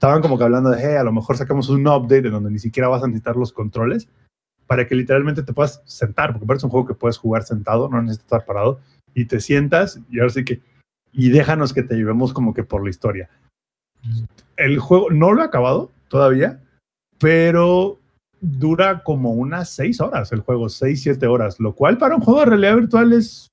estaban 0.00 0.22
como 0.22 0.38
que 0.38 0.44
hablando 0.44 0.70
de, 0.70 0.78
hey, 0.80 0.96
a 0.96 1.04
lo 1.04 1.12
mejor 1.12 1.36
sacamos 1.36 1.68
un 1.68 1.86
update 1.86 2.28
en 2.28 2.32
donde 2.32 2.50
ni 2.50 2.58
siquiera 2.58 2.88
vas 2.88 3.02
a 3.02 3.06
necesitar 3.06 3.36
los 3.36 3.52
controles 3.52 4.08
para 4.66 4.86
que 4.86 4.94
literalmente 4.94 5.42
te 5.42 5.52
puedas 5.52 5.82
sentar, 5.84 6.32
porque 6.32 6.54
es 6.54 6.64
un 6.64 6.70
juego 6.70 6.86
que 6.86 6.94
puedes 6.94 7.18
jugar 7.18 7.42
sentado, 7.42 7.86
no 7.90 8.00
necesitas 8.00 8.24
estar 8.24 8.46
parado, 8.46 8.80
y 9.12 9.26
te 9.26 9.40
sientas 9.40 10.00
y 10.08 10.18
ahora 10.18 10.32
sí 10.32 10.42
que, 10.42 10.62
y 11.12 11.28
déjanos 11.28 11.74
que 11.74 11.82
te 11.82 11.96
llevemos 11.96 12.32
como 12.32 12.54
que 12.54 12.64
por 12.64 12.82
la 12.82 12.88
historia. 12.88 13.28
El 14.56 14.78
juego 14.78 15.10
no 15.10 15.34
lo 15.34 15.42
he 15.42 15.44
acabado 15.44 15.90
todavía, 16.08 16.62
pero 17.18 17.98
dura 18.40 19.02
como 19.02 19.32
unas 19.32 19.68
seis 19.68 20.00
horas 20.00 20.32
el 20.32 20.40
juego, 20.40 20.70
seis, 20.70 21.02
siete 21.02 21.26
horas, 21.26 21.60
lo 21.60 21.74
cual 21.74 21.98
para 21.98 22.16
un 22.16 22.22
juego 22.22 22.40
de 22.40 22.46
realidad 22.46 22.76
virtual 22.76 23.12
es 23.12 23.48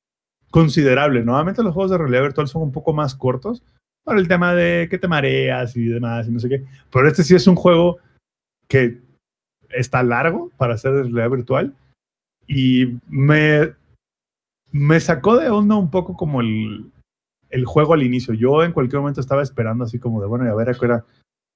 considerable. 0.50 1.26
Normalmente 1.26 1.62
los 1.62 1.74
juegos 1.74 1.92
de 1.92 1.98
realidad 1.98 2.22
virtual 2.22 2.48
son 2.48 2.62
un 2.62 2.72
poco 2.72 2.94
más 2.94 3.16
cortos, 3.16 3.64
por 4.08 4.18
el 4.18 4.30
tema 4.30 4.56
de 4.56 4.88
que 4.90 4.98
te 4.98 5.10
mareas 5.10 5.76
y 5.76 5.86
demás 5.86 6.30
y 6.30 6.32
no 6.32 6.40
sé 6.40 6.48
qué. 6.48 6.64
Pero 6.94 7.10
este 7.10 7.26
sí 7.26 7.36
es 7.36 7.46
un 7.46 7.58
juego 7.58 7.98
que 8.70 9.02
está 9.70 10.02
largo 10.02 10.50
para 10.56 10.76
hacer 10.76 10.94
realidad 10.94 11.30
virtual 11.30 11.76
y 12.48 12.98
me, 13.10 13.74
me 14.72 15.02
sacó 15.02 15.36
de 15.36 15.50
onda 15.50 15.76
un 15.76 15.92
poco 15.92 16.16
como 16.16 16.40
el, 16.40 16.90
el 17.50 17.66
juego 17.66 17.96
al 17.96 18.04
inicio. 18.04 18.34
Yo 18.34 18.64
en 18.64 18.72
cualquier 18.72 19.02
momento 19.02 19.20
estaba 19.20 19.44
esperando 19.44 19.84
así 19.84 20.00
como 20.00 20.22
de, 20.22 20.28
bueno, 20.28 20.46
y 20.46 20.48
a 20.48 20.56
ver 20.56 20.70
a 20.70 20.74
qué 20.74 20.86
hora 20.86 21.06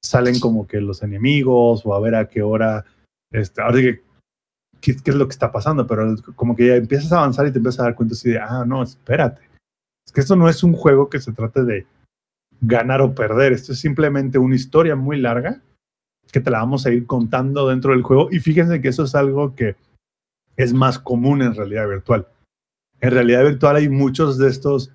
salen 0.04 0.38
como 0.42 0.68
que 0.68 0.82
los 0.82 1.04
enemigos 1.04 1.86
o 1.86 1.96
a 1.96 2.02
ver 2.02 2.16
a 2.16 2.28
qué 2.28 2.42
hora, 2.42 2.84
este, 3.32 3.62
ahora 3.62 3.80
que, 3.80 4.02
¿qué, 4.82 4.98
qué 4.98 5.12
es 5.12 5.16
lo 5.16 5.26
que 5.26 5.32
está 5.32 5.54
pasando, 5.54 5.88
pero 5.88 6.18
como 6.36 6.54
que 6.54 6.68
ya 6.68 6.76
empiezas 6.76 7.14
a 7.14 7.20
avanzar 7.20 7.48
y 7.48 7.52
te 7.54 7.60
empiezas 7.60 7.80
a 7.80 7.84
dar 7.84 7.96
cuenta 7.96 8.12
así 8.12 8.32
de, 8.32 8.40
ah, 8.40 8.66
no, 8.68 8.84
espérate. 8.84 9.42
Es 10.06 10.12
que 10.12 10.20
esto 10.20 10.36
no 10.36 10.50
es 10.50 10.66
un 10.66 10.74
juego 10.74 11.10
que 11.10 11.22
se 11.22 11.32
trate 11.32 11.64
de 11.64 11.88
ganar 12.62 13.02
o 13.02 13.14
perder. 13.14 13.54
Esto 13.54 13.74
es 13.74 13.80
simplemente 13.80 14.38
una 14.38 14.56
historia 14.56 14.96
muy 14.96 15.20
larga 15.20 15.62
que 16.32 16.40
te 16.40 16.50
la 16.50 16.60
vamos 16.60 16.86
a 16.86 16.92
ir 16.92 17.06
contando 17.06 17.68
dentro 17.68 17.92
del 17.92 18.04
juego. 18.04 18.30
Y 18.32 18.40
fíjense 18.40 18.80
que 18.80 18.88
eso 18.88 19.04
es 19.04 19.16
algo 19.16 19.56
que 19.56 19.76
es 20.56 20.74
más 20.74 21.00
común 21.00 21.42
en 21.42 21.56
realidad 21.56 21.88
virtual. 21.88 22.28
En 23.02 23.12
realidad 23.12 23.44
virtual 23.44 23.76
hay 23.76 23.90
muchos 23.90 24.38
de 24.38 24.48
estos 24.48 24.92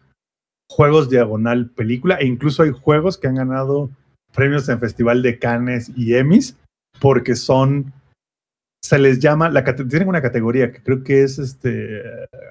juegos 0.71 1.11
diagonal 1.11 1.71
película 1.71 2.17
e 2.17 2.27
incluso 2.27 2.63
hay 2.63 2.71
juegos 2.71 3.19
que 3.19 3.29
han 3.29 3.35
ganado 3.35 3.91
premios 4.35 4.69
en 4.69 4.81
Festival 4.81 5.23
de 5.23 5.39
Cannes 5.39 5.93
y 5.95 6.15
Emmys 6.15 6.57
porque 7.01 7.37
son 7.37 7.93
se 8.83 8.99
les 8.99 9.19
llama 9.19 9.49
la 9.49 9.65
tienen 9.65 10.09
una 10.09 10.23
categoría 10.23 10.73
que 10.73 10.83
creo 10.83 11.03
que 11.03 11.23
es 11.23 11.39
este 11.39 12.03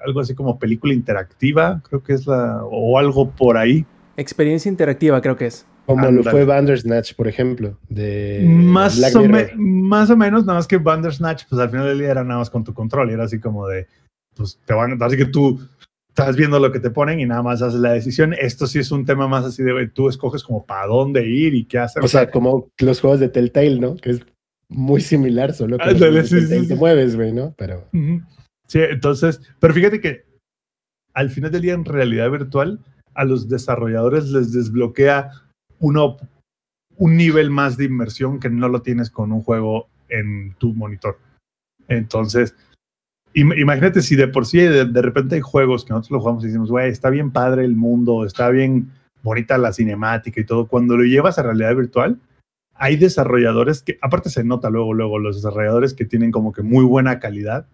algo 0.04 0.20
así 0.20 0.34
como 0.34 0.58
película 0.58 0.94
interactiva, 0.94 1.82
creo 1.88 2.02
que 2.02 2.14
es 2.14 2.26
la 2.26 2.64
o 2.64 2.98
algo 2.98 3.30
por 3.30 3.56
ahí 3.56 3.86
Experiencia 4.16 4.68
interactiva, 4.68 5.20
creo 5.20 5.36
que 5.36 5.46
es. 5.46 5.66
Como 5.86 6.10
lo 6.10 6.24
fue 6.24 6.44
Bandersnatch, 6.44 7.14
por 7.14 7.28
ejemplo. 7.28 7.78
De 7.88 8.44
más, 8.48 8.96
Black 8.98 9.16
o 9.16 9.28
me- 9.28 9.50
más 9.56 10.10
o 10.10 10.16
menos, 10.16 10.44
nada 10.44 10.58
más 10.58 10.66
que 10.66 10.78
Bandersnatch, 10.78 11.44
pues 11.48 11.60
al 11.60 11.70
final 11.70 11.86
del 11.86 11.98
día 12.00 12.10
era 12.10 12.24
nada 12.24 12.40
más 12.40 12.50
con 12.50 12.64
tu 12.64 12.74
control, 12.74 13.10
y 13.10 13.14
era 13.14 13.24
así 13.24 13.38
como 13.38 13.68
de, 13.68 13.86
pues 14.34 14.58
te 14.64 14.74
van, 14.74 15.00
así 15.00 15.16
que 15.16 15.26
tú 15.26 15.60
estás 16.08 16.34
viendo 16.34 16.58
lo 16.58 16.72
que 16.72 16.80
te 16.80 16.90
ponen 16.90 17.20
y 17.20 17.26
nada 17.26 17.42
más 17.42 17.62
haces 17.62 17.78
la 17.78 17.92
decisión. 17.92 18.34
Esto 18.34 18.66
sí 18.66 18.78
es 18.80 18.90
un 18.90 19.04
tema 19.04 19.28
más 19.28 19.44
así 19.44 19.62
de, 19.62 19.86
tú 19.88 20.08
escoges 20.08 20.42
como 20.42 20.64
para 20.66 20.86
dónde 20.86 21.26
ir 21.28 21.54
y 21.54 21.64
qué 21.66 21.78
hacer. 21.78 22.02
O 22.02 22.08
sea, 22.08 22.30
como 22.30 22.68
los 22.78 23.00
juegos 23.00 23.20
de 23.20 23.28
Telltale, 23.28 23.78
¿no? 23.78 23.96
Que 23.96 24.10
es 24.10 24.20
muy 24.68 25.00
similar, 25.00 25.52
solo 25.52 25.78
que 25.78 25.94
de 25.94 26.24
sí, 26.24 26.40
sí, 26.46 26.66
te 26.66 26.74
mueves, 26.74 27.14
güey, 27.14 27.32
¿no? 27.32 27.54
Pero 27.56 27.88
Ujú. 27.92 28.22
Sí, 28.66 28.80
entonces, 28.80 29.40
pero 29.60 29.72
fíjate 29.72 30.00
que 30.00 30.24
al 31.14 31.30
final 31.30 31.52
del 31.52 31.62
día 31.62 31.74
en 31.74 31.84
realidad 31.84 32.30
virtual 32.30 32.80
a 33.16 33.24
los 33.24 33.48
desarrolladores 33.48 34.30
les 34.30 34.52
desbloquea 34.52 35.30
uno, 35.80 36.16
un 36.96 37.16
nivel 37.16 37.50
más 37.50 37.76
de 37.76 37.84
inmersión 37.84 38.38
que 38.40 38.50
no 38.50 38.68
lo 38.68 38.82
tienes 38.82 39.10
con 39.10 39.32
un 39.32 39.42
juego 39.42 39.88
en 40.08 40.54
tu 40.58 40.72
monitor. 40.74 41.18
Entonces, 41.88 42.54
im- 43.34 43.58
imagínate 43.58 44.02
si 44.02 44.16
de 44.16 44.28
por 44.28 44.46
sí 44.46 44.58
de, 44.58 44.84
de 44.84 45.02
repente 45.02 45.34
hay 45.34 45.40
juegos 45.40 45.84
que 45.84 45.92
nosotros 45.92 46.12
lo 46.12 46.20
jugamos 46.20 46.44
y 46.44 46.48
decimos, 46.48 46.70
güey, 46.70 46.90
está 46.90 47.10
bien 47.10 47.30
padre 47.30 47.64
el 47.64 47.76
mundo, 47.76 48.24
está 48.24 48.50
bien 48.50 48.90
bonita 49.22 49.58
la 49.58 49.72
cinemática 49.72 50.40
y 50.40 50.44
todo. 50.44 50.66
Cuando 50.66 50.96
lo 50.96 51.04
llevas 51.04 51.38
a 51.38 51.42
realidad 51.42 51.74
virtual, 51.74 52.20
hay 52.74 52.96
desarrolladores 52.96 53.82
que, 53.82 53.98
aparte 54.02 54.30
se 54.30 54.44
nota 54.44 54.70
luego, 54.70 54.92
luego, 54.94 55.18
los 55.18 55.36
desarrolladores 55.36 55.94
que 55.94 56.04
tienen 56.04 56.30
como 56.30 56.52
que 56.52 56.62
muy 56.62 56.84
buena 56.84 57.18
calidad 57.18 57.66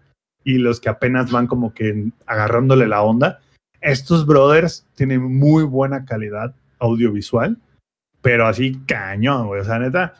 y 0.43 0.57
los 0.57 0.79
que 0.79 0.89
apenas 0.89 1.31
van 1.31 1.47
como 1.47 1.73
que 1.73 2.11
agarrándole 2.25 2.87
la 2.87 3.03
onda. 3.03 3.39
Estos 3.83 4.25
brothers 4.25 4.87
tienen 4.95 5.21
muy 5.21 5.63
buena 5.63 6.05
calidad 6.05 6.55
audiovisual, 6.79 7.57
pero 8.21 8.47
así 8.47 8.79
cañón, 8.85 9.47
güey. 9.47 9.61
O 9.61 9.63
sea, 9.65 9.79
neta, 9.79 10.13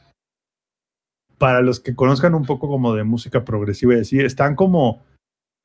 para 1.37 1.61
los 1.61 1.79
que 1.79 1.95
conozcan 1.95 2.35
un 2.35 2.45
poco 2.45 2.67
como 2.67 2.93
de 2.93 3.03
música 3.03 3.43
progresiva 3.43 3.95
y 3.95 4.01
así, 4.01 4.19
están 4.19 4.55
como 4.55 5.03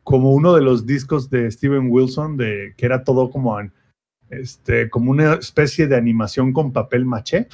como 0.09 0.33
uno 0.33 0.55
de 0.55 0.63
los 0.63 0.87
discos 0.87 1.29
de 1.29 1.51
Steven 1.51 1.89
Wilson, 1.91 2.39
de, 2.39 2.73
que 2.79 2.87
era 2.87 3.05
todo 3.05 3.29
como, 3.29 3.59
este, 4.31 4.89
como 4.89 5.11
una 5.11 5.35
especie 5.35 5.87
de 5.87 5.97
animación 5.97 6.55
con 6.55 6.73
papel 6.73 7.05
maché. 7.05 7.47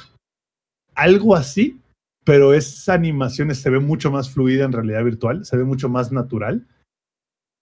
Algo 0.93 1.35
así, 1.35 1.81
pero 2.23 2.53
esa 2.53 2.93
animación 2.93 3.53
se 3.53 3.69
ve 3.69 3.81
mucho 3.81 4.09
más 4.09 4.29
fluida 4.29 4.63
en 4.63 4.71
realidad 4.71 5.03
virtual, 5.03 5.43
se 5.43 5.57
ve 5.57 5.65
mucho 5.65 5.89
más 5.89 6.13
natural. 6.13 6.65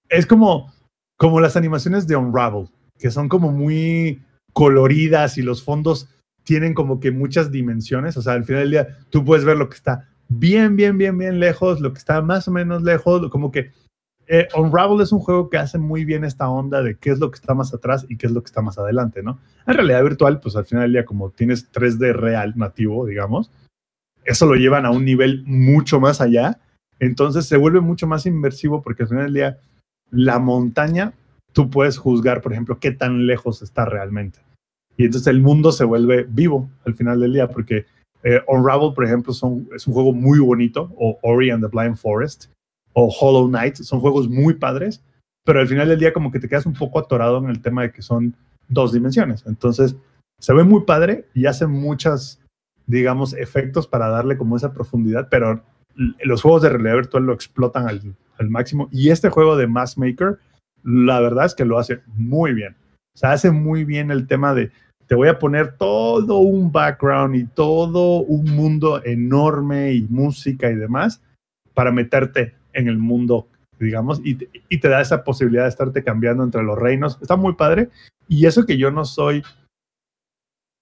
Es 0.10 0.28
como, 0.28 0.72
como 1.18 1.40
las 1.40 1.56
animaciones 1.56 2.07
de 2.07 2.15
Unravel, 2.15 2.69
que 2.98 3.11
son 3.11 3.30
como 3.30 3.52
muy 3.52 4.22
coloridas 4.53 5.38
y 5.38 5.41
los 5.41 5.64
fondos 5.64 6.10
tienen 6.44 6.73
como 6.73 6.99
que 6.99 7.11
muchas 7.11 7.52
dimensiones. 7.52 8.18
O 8.18 8.22
sea, 8.22 8.34
al 8.34 8.44
final 8.44 8.64
del 8.64 8.72
día 8.72 8.98
tú 9.10 9.23
puedes 9.23 9.45
ver 9.45 9.57
lo 9.57 9.69
que 9.69 9.76
está 9.76 10.10
bien, 10.27 10.76
bien, 10.76 10.98
bien, 10.98 11.18
bien 11.18 11.40
lejos, 11.40 11.80
lo 11.80 11.94
que 11.94 11.99
está 11.99 12.22
más 12.22 12.48
o 12.48 12.52
menos 12.52 12.84
lejos, 12.84 13.30
como 13.30 13.52
que 13.52 13.72
eh, 14.27 14.48
Unravel 14.56 15.02
es 15.02 15.11
un 15.11 15.19
juego 15.19 15.49
que 15.49 15.57
hace 15.57 15.77
muy 15.77 16.06
bien 16.06 16.23
esta 16.23 16.49
onda 16.49 16.81
de 16.81 16.95
qué 16.95 17.11
es 17.11 17.19
lo 17.19 17.30
que 17.30 17.35
está 17.35 17.53
más 17.53 17.73
atrás 17.73 18.06
y 18.07 18.18
qué 18.18 18.27
es 18.27 18.31
lo 18.31 18.41
que 18.41 18.48
está 18.48 18.61
más 18.61 18.77
adelante, 18.77 19.22
¿no? 19.22 19.40
En 19.68 19.73
realidad 19.73 20.03
virtual, 20.03 20.40
pues 20.40 20.56
al 20.56 20.65
final 20.65 20.84
del 20.84 20.94
día, 20.94 21.06
como 21.06 21.30
tienes 21.31 21.72
3D 21.72 22.14
real, 22.14 22.53
nativo, 22.56 23.06
digamos, 23.06 23.52
eso 24.23 24.45
lo 24.45 24.56
llevan 24.56 24.85
a 24.85 24.91
un 24.91 25.03
nivel 25.03 25.44
mucho 25.45 25.99
más 25.99 26.22
allá. 26.22 26.60
Entonces 26.99 27.45
se 27.45 27.57
vuelve 27.57 27.81
mucho 27.81 28.07
más 28.07 28.26
inmersivo 28.26 28.81
porque 28.81 29.03
al 29.03 29.10
final 29.10 29.26
del 29.26 29.34
día, 29.34 29.57
la 30.14 30.40
montaña, 30.40 31.14
tú 31.52 31.69
puedes 31.69 31.98
juzgar, 31.98 32.41
por 32.41 32.53
ejemplo, 32.53 32.80
qué 32.80 32.91
tan 32.91 33.26
lejos 33.26 33.61
está 33.61 33.85
realmente. 33.85 34.40
Y 34.95 35.06
entonces 35.06 35.27
el 35.27 35.41
mundo 35.41 35.72
se 35.72 35.85
vuelve 35.85 36.26
vivo 36.30 36.69
al 36.85 36.94
final 36.94 37.19
del 37.19 37.34
día, 37.34 37.49
porque 37.49 37.85
eh, 38.23 38.41
Unravel, 38.48 38.94
por 38.94 39.03
ejemplo, 39.06 39.34
es 39.34 39.41
un 39.88 39.94
juego 39.94 40.14
muy 40.14 40.40
bonito, 40.40 40.94
o 40.98 41.18
Ori 41.23 41.49
and 41.49 41.64
the 41.64 41.69
Blind 41.69 41.98
Forest, 41.98 42.45
o 42.94 43.07
Hollow 43.07 43.48
Knight, 43.48 43.77
son 43.77 43.99
juegos 43.99 44.30
muy 44.30 44.53
padres, 44.53 45.03
pero 45.44 45.60
al 45.60 45.68
final 45.68 45.90
del 45.90 45.99
día 45.99 46.14
como 46.14 46.31
que 46.31 46.40
te 46.40 46.48
quedas 46.48 46.65
un 46.65 46.73
poco 46.73 46.99
atorado 46.99 47.40
en 47.40 47.49
el 47.49 47.61
tema 47.61 47.81
de 47.81 47.91
que 47.91 48.02
son 48.02 48.35
dos 48.69 48.94
dimensiones. 48.94 49.44
Entonces, 49.48 49.95
se 50.40 50.53
ve 50.53 50.64
muy 50.64 50.81
padre 50.81 51.26
y 51.34 51.48
hace 51.48 51.65
muchas, 51.65 52.40
digamos, 52.85 53.34
efectos 53.34 53.88
para 53.88 54.10
darle 54.10 54.38
como 54.38 54.56
esa 54.56 54.73
profundidad, 54.73 55.27
pero 55.30 55.64
los 55.95 56.41
juegos 56.41 56.61
de 56.61 56.70
realidad 56.70 56.95
virtual 56.95 57.26
lo 57.26 57.34
explotan 57.34 57.88
al, 57.88 58.49
máximo. 58.49 58.90
Y 58.91 59.10
este 59.10 59.30
juego 59.30 59.56
de 59.56 59.68
Mass 59.68 59.98
Maker, 59.98 60.38
la 60.84 61.20
verdad 61.22 61.45
es 61.45 61.56
que 61.56 61.65
lo 61.65 61.78
hace 61.78 62.02
muy 62.07 62.53
bien. 62.53 62.76
O 63.15 63.18
sea, 63.18 63.32
hace 63.32 63.52
muy 63.52 63.86
bien 63.86 64.11
el 64.11 64.28
tema 64.28 64.53
de, 64.53 64.72
te 65.07 65.15
voy 65.15 65.30
a 65.30 65.40
poner 65.40 65.78
todo 65.78 66.40
un 66.40 66.72
background 66.72 67.36
y 67.36 67.45
todo 67.45 68.18
un 68.22 68.53
mundo 68.56 69.02
enorme 69.06 69.94
y 69.94 70.02
música 70.02 70.70
y 70.70 70.76
demás 70.76 71.22
para 71.74 71.91
meterte 71.91 72.56
en 72.74 72.88
el 72.88 72.98
mundo, 72.98 73.48
digamos, 73.80 74.20
y 74.24 74.36
te 74.80 74.90
da 74.90 74.99
esa 74.99 75.24
posibilidad 75.24 75.64
de 75.64 75.70
estarte 75.70 76.03
cambiando 76.03 76.44
entre 76.44 76.64
los 76.64 76.78
reinos. 76.78 77.18
Está 77.22 77.36
muy 77.36 77.53
padre. 77.53 77.90
Y 78.28 78.45
eso 78.45 78.65
que 78.65 78.78
yo 78.78 78.91
no 78.91 79.06
soy 79.06 79.44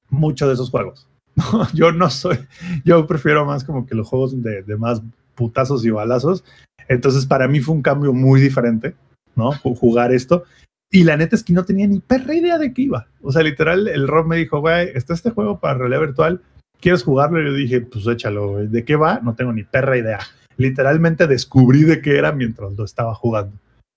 mucho 0.09 0.47
de 0.47 0.53
esos 0.53 0.69
juegos. 0.69 1.10
yo 1.73 1.91
no 1.91 2.09
soy, 2.09 2.39
yo 2.83 3.05
prefiero 3.07 3.45
más 3.45 3.63
como 3.63 3.85
que 3.85 3.95
los 3.95 4.07
juegos 4.07 4.41
de, 4.41 4.63
de 4.63 4.75
más 4.77 5.01
putazos 5.35 5.85
y 5.85 5.89
balazos. 5.89 6.43
Entonces 6.87 7.25
para 7.25 7.47
mí 7.47 7.59
fue 7.59 7.75
un 7.75 7.81
cambio 7.81 8.13
muy 8.13 8.41
diferente, 8.41 8.95
¿no? 9.35 9.51
Ju- 9.53 9.77
Jugar 9.77 10.13
esto. 10.13 10.43
Y 10.91 11.05
la 11.05 11.15
neta 11.15 11.35
es 11.37 11.43
que 11.43 11.53
no 11.53 11.63
tenía 11.63 11.87
ni 11.87 11.99
perra 11.99 12.33
idea 12.35 12.57
de 12.57 12.73
qué 12.73 12.81
iba. 12.81 13.07
O 13.21 13.31
sea, 13.31 13.43
literal, 13.43 13.87
el 13.87 14.07
Rob 14.09 14.27
me 14.27 14.35
dijo, 14.35 14.59
güey, 14.59 14.89
está 14.93 15.13
este 15.13 15.29
juego 15.29 15.57
para 15.59 15.77
realidad 15.77 16.01
virtual, 16.01 16.41
¿quieres 16.81 17.03
jugarlo? 17.03 17.41
Y 17.41 17.45
yo 17.45 17.53
dije, 17.53 17.81
pues 17.81 18.05
échalo, 18.07 18.49
güey. 18.51 18.67
¿De 18.67 18.83
qué 18.83 18.97
va? 18.97 19.21
No 19.23 19.33
tengo 19.33 19.53
ni 19.53 19.63
perra 19.63 19.97
idea. 19.97 20.19
Literalmente 20.57 21.27
descubrí 21.27 21.83
de 21.83 22.01
qué 22.01 22.17
era 22.17 22.33
mientras 22.33 22.73
lo 22.73 22.83
estaba 22.83 23.15
jugando. 23.15 23.53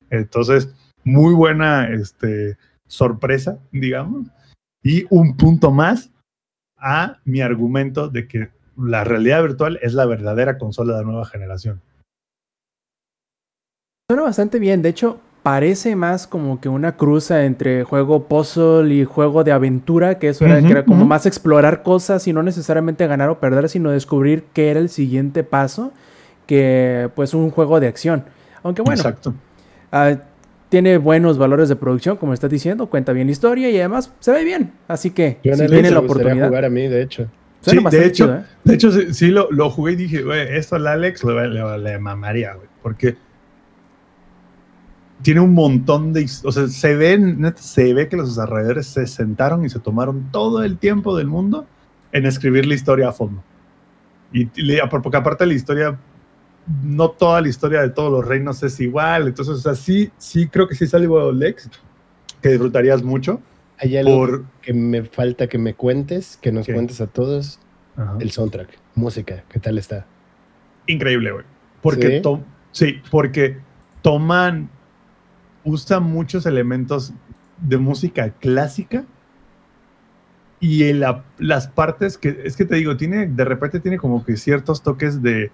Entonces, 0.09 0.73
muy 1.02 1.35
buena 1.35 1.89
este, 1.89 2.56
sorpresa, 2.86 3.59
digamos. 3.73 4.28
Y 4.85 5.05
un 5.11 5.36
punto 5.36 5.73
más 5.73 6.11
a 6.85 7.19
mi 7.24 7.40
argumento 7.40 8.09
de 8.09 8.28
que 8.28 8.51
la 8.77 9.05
realidad 9.05 9.43
virtual 9.43 9.78
es 9.81 9.94
la 9.94 10.05
verdadera 10.05 10.59
consola 10.59 10.98
de 10.98 11.05
nueva 11.05 11.24
generación. 11.24 11.81
Suena 14.11 14.24
bastante 14.24 14.59
bien, 14.59 14.82
de 14.82 14.90
hecho 14.90 15.19
parece 15.43 15.97
más 15.97 16.27
como 16.27 16.61
que 16.61 16.69
una 16.69 16.97
cruza 16.97 17.44
entre 17.44 17.85
juego 17.85 18.28
puzzle 18.28 18.94
y 18.94 19.05
juego 19.05 19.44
de 19.44 19.52
aventura, 19.52 20.19
que 20.19 20.28
eso 20.28 20.44
era, 20.44 20.61
que 20.61 20.70
era 20.70 20.85
como 20.85 21.06
más 21.06 21.27
explorar 21.27 21.82
cosas 21.82 22.27
y 22.27 22.32
no 22.32 22.43
necesariamente 22.43 23.06
ganar 23.06 23.31
o 23.31 23.40
perder, 23.40 23.69
sino 23.69 23.90
descubrir 23.90 24.44
qué 24.52 24.70
era 24.70 24.81
el 24.81 24.90
siguiente 24.90 25.43
paso, 25.43 25.93
que 26.47 27.11
pues 27.15 27.32
un 27.32 27.51
juego 27.51 27.81
de 27.81 27.89
acción. 27.89 28.24
Aunque 28.62 28.82
bueno, 28.82 29.01
Exacto. 29.01 29.35
ah, 29.93 30.16
tiene 30.75 30.99
buenos 30.99 31.39
valores 31.39 31.69
de 31.69 31.77
producción, 31.77 32.17
como 32.17 32.35
estás 32.35 32.51
diciendo, 32.51 32.89
cuenta 32.89 33.13
bien 33.13 33.29
la 33.29 33.33
historia 33.33 33.71
y 33.71 33.79
además 33.79 34.13
se 34.19 34.33
ve 34.33 34.43
bien, 34.43 34.73
así 34.89 35.11
que 35.13 35.39
Yo 35.45 35.55
si 35.55 35.69
tiene 35.69 35.89
la 35.93 36.01
oportunidad, 36.01 36.49
jugar 36.49 36.65
a 36.65 36.69
mí, 36.69 36.89
de 36.89 37.01
hecho. 37.03 37.29
Sí, 37.61 37.79
de 37.93 38.07
hecho, 38.07 38.25
chido, 38.25 38.37
¿eh? 38.39 38.45
De 38.65 38.75
hecho, 38.75 38.91
sí, 38.91 39.15
sí 39.15 39.29
lo, 39.29 39.49
lo 39.53 39.71
jugué 39.71 39.93
y 39.93 39.97
dije, 39.97 40.23
güey, 40.23 40.49
esto 40.57 40.75
al 40.75 40.89
Alex 40.89 41.23
le, 41.23 41.47
le- 41.49 41.79
le 41.79 41.99
mamaría, 42.01 42.55
güey. 42.55 42.67
Porque 42.83 43.17
tiene 45.23 45.39
un 45.39 45.55
montón 45.55 46.13
de... 46.13 46.29
O 46.43 46.51
sea, 46.51 46.67
se 46.67 46.97
ve, 46.97 47.17
neta, 47.19 47.63
se 47.63 47.95
ve 47.95 48.09
que 48.09 48.17
los 48.17 48.31
desarrolladores 48.31 48.87
se 48.89 49.07
sentaron 49.07 49.65
y 49.65 49.71
se 49.71 49.79
tomaron 49.79 50.29
todo 50.33 50.65
el 50.65 50.77
tiempo 50.77 51.17
del 51.17 51.29
mundo 51.29 51.67
en 52.11 52.27
escribir 52.27 52.67
la 52.67 52.75
historia 52.75 53.11
a 53.11 53.13
fondo. 53.13 53.43
Y, 54.33 54.47
porque 54.91 55.17
aparte 55.17 55.47
la 55.47 55.55
historia, 55.55 55.97
no 56.82 57.11
toda 57.11 57.41
la 57.41 57.49
historia 57.49 57.81
de 57.82 57.91
todos 57.91 58.11
los 58.11 58.27
reinos 58.27 58.62
es 58.62 58.78
igual. 58.81 59.28
Entonces, 59.28 59.55
o 59.55 59.59
sea, 59.59 59.74
sí, 59.74 60.11
sí 60.19 60.49
creo 60.49 60.66
que 60.69 60.74
sí 60.74 60.85
es 60.85 60.95
algo, 60.95 61.31
Lex, 61.32 61.69
que 62.41 62.49
disfrutarías 62.51 63.03
mucho. 63.03 63.41
Hay 63.78 63.97
algo 63.97 64.16
Por... 64.16 64.45
que 64.62 64.73
me 64.73 65.03
falta 65.03 65.47
que 65.49 65.59
me 65.59 65.74
cuentes, 65.74 66.39
que 66.41 66.53
nos 66.53 66.66
¿Qué? 66.66 66.73
cuentes 66.73 67.01
a 67.01 67.07
todos. 67.07 67.59
Ajá. 67.97 68.16
El 68.20 68.31
soundtrack, 68.31 68.69
música, 68.95 69.45
¿qué 69.49 69.61
tal 69.61 69.78
está? 69.78 70.07
increíble, 70.86 71.32
güey. 71.32 71.45
Porque 71.81 72.16
¿Sí? 72.16 72.23
to- 72.23 72.45
¿Sí? 72.73 73.01
porque 73.11 73.57
toman, 74.03 74.69
usan 75.65 76.03
muchos 76.03 76.45
elementos 76.45 77.12
de 77.62 77.78
música 77.78 78.31
clásica 78.39 79.05
y 80.61 80.85
en 80.85 81.01
la- 81.01 81.24
las 81.39 81.69
partes 81.69 82.19
que, 82.19 82.43
es 82.45 82.57
que 82.57 82.65
te 82.65 82.77
digo, 82.77 82.97
tiene, 82.97 83.27
de 83.27 83.45
repente 83.45 83.81
tiene 83.81 83.97
como 83.99 84.24
que 84.24 84.36
ciertos 84.36 84.82
toques 84.82 85.23
de, 85.23 85.51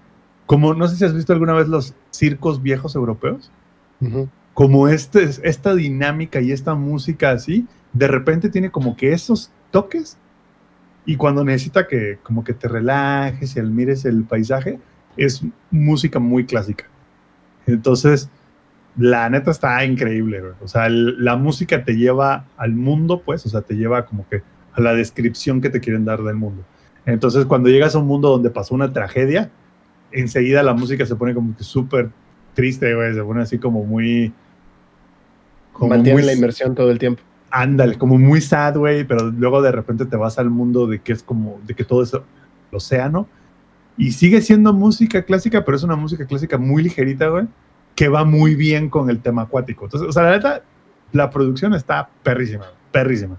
como, 0.51 0.75
no 0.75 0.89
sé 0.89 0.97
si 0.97 1.05
has 1.05 1.15
visto 1.15 1.33
alguna 1.33 1.53
vez 1.53 1.69
los 1.69 1.95
circos 2.11 2.61
viejos 2.61 2.97
europeos, 2.97 3.53
como 4.53 4.89
este, 4.89 5.23
esta 5.45 5.77
dinámica 5.77 6.41
y 6.41 6.51
esta 6.51 6.75
música 6.75 7.31
así, 7.31 7.69
de 7.93 8.09
repente 8.09 8.49
tiene 8.49 8.69
como 8.69 8.97
que 8.97 9.13
esos 9.13 9.53
toques 9.71 10.19
y 11.07 11.15
cuando 11.15 11.45
necesita 11.45 11.87
que 11.87 12.19
como 12.25 12.43
que 12.43 12.53
te 12.53 12.67
relajes 12.67 13.55
y 13.55 13.61
admires 13.61 14.05
el 14.05 14.25
paisaje, 14.25 14.81
es 15.17 15.45
música 15.71 16.19
muy 16.19 16.47
clásica. 16.47 16.87
Entonces, 17.69 18.29
la 18.97 19.31
neta 19.31 19.53
está 19.53 19.85
increíble. 19.85 20.43
O 20.61 20.67
sea, 20.67 20.87
el- 20.89 21.25
la 21.25 21.37
música 21.37 21.85
te 21.85 21.95
lleva 21.97 22.47
al 22.57 22.73
mundo, 22.75 23.23
pues, 23.25 23.47
o 23.47 23.49
sea, 23.49 23.61
te 23.61 23.75
lleva 23.77 24.05
como 24.05 24.29
que 24.29 24.43
a 24.73 24.81
la 24.81 24.95
descripción 24.95 25.61
que 25.61 25.71
te 25.71 25.79
quieren 25.79 26.05
dar 26.05 26.25
del 26.25 26.35
mundo. 26.35 26.65
Entonces, 27.07 27.45
cuando 27.45 27.69
llegas 27.69 27.95
a 27.95 27.99
un 27.99 28.09
mundo 28.09 28.31
donde 28.31 28.51
pasó 28.51 28.75
una 28.75 28.93
tragedia, 28.93 29.53
enseguida 30.12 30.62
la 30.62 30.74
música 30.74 31.05
se 31.07 31.16
pone 31.16 31.35
como 31.35 31.57
que 31.57 31.65
súper 31.65 32.11
triste, 32.55 32.95
güey. 32.95 33.15
Se 33.15 33.23
pone 33.23 33.43
así 33.43 33.59
como 33.59 33.85
muy... 33.85 34.32
como 35.73 35.91
Mantiene 35.91 36.19
muy- 36.20 36.27
la 36.27 36.32
inmersión 36.32 36.74
todo 36.74 36.91
el 36.91 36.99
tiempo. 36.99 37.23
Ándale, 37.53 37.99
como 37.99 38.16
muy 38.16 38.41
sad, 38.41 38.77
güey, 38.77 39.03
pero 39.05 39.27
luego 39.31 39.61
de 39.61 39.73
repente 39.73 40.07
te 40.07 40.16
vas 40.16 40.39
al 40.39 40.51
mundo 40.51 40.87
de 40.87 41.01
que 41.01 41.12
es 41.12 41.23
como, 41.23 41.61
de 41.66 41.74
que 41.74 41.82
todo 41.85 42.03
es 42.05 42.12
el 42.15 42.20
océano. 42.70 43.27
Y 43.97 44.12
sigue 44.12 44.41
siendo 44.41 44.73
música 44.73 45.23
clásica, 45.24 45.65
pero 45.65 45.77
es 45.77 45.82
una 45.82 45.97
música 45.97 46.27
clásica 46.27 46.59
muy 46.59 46.82
ligerita, 46.85 47.28
güey, 47.28 47.47
que 47.97 48.09
va 48.09 48.24
muy 48.24 48.55
bien 48.55 48.89
con 48.89 49.11
el 49.11 49.20
tema 49.20 49.43
acuático. 49.43 49.87
Entonces, 49.87 50.09
o 50.09 50.12
sea, 50.12 50.23
la 50.23 50.31
neta, 50.31 50.62
la 51.12 51.28
producción 51.28 51.74
está 51.74 52.09
perrísima, 52.23 52.66
perrísima. 52.93 53.37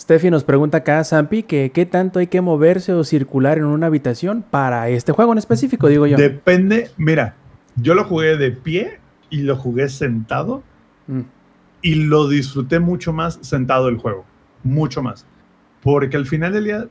Steffi 0.00 0.30
nos 0.30 0.44
pregunta 0.44 0.78
acá, 0.78 1.04
Zampi, 1.04 1.42
que 1.42 1.72
qué 1.74 1.84
tanto 1.84 2.20
hay 2.20 2.26
que 2.26 2.40
moverse 2.40 2.94
o 2.94 3.04
circular 3.04 3.58
en 3.58 3.64
una 3.64 3.86
habitación 3.86 4.42
para 4.48 4.88
este 4.88 5.12
juego 5.12 5.32
en 5.32 5.38
específico, 5.38 5.88
digo 5.88 6.06
yo. 6.06 6.16
Depende, 6.16 6.90
mira, 6.96 7.34
yo 7.76 7.94
lo 7.94 8.04
jugué 8.04 8.38
de 8.38 8.50
pie 8.50 8.98
y 9.28 9.42
lo 9.42 9.56
jugué 9.56 9.88
sentado 9.88 10.62
Mm. 11.06 11.22
y 11.82 11.94
lo 11.96 12.28
disfruté 12.28 12.78
mucho 12.78 13.12
más 13.12 13.38
sentado 13.42 13.88
el 13.88 13.96
juego, 13.96 14.24
mucho 14.62 15.02
más. 15.02 15.26
Porque 15.82 16.16
al 16.16 16.26
final 16.26 16.52
del 16.52 16.64
día, 16.64 16.88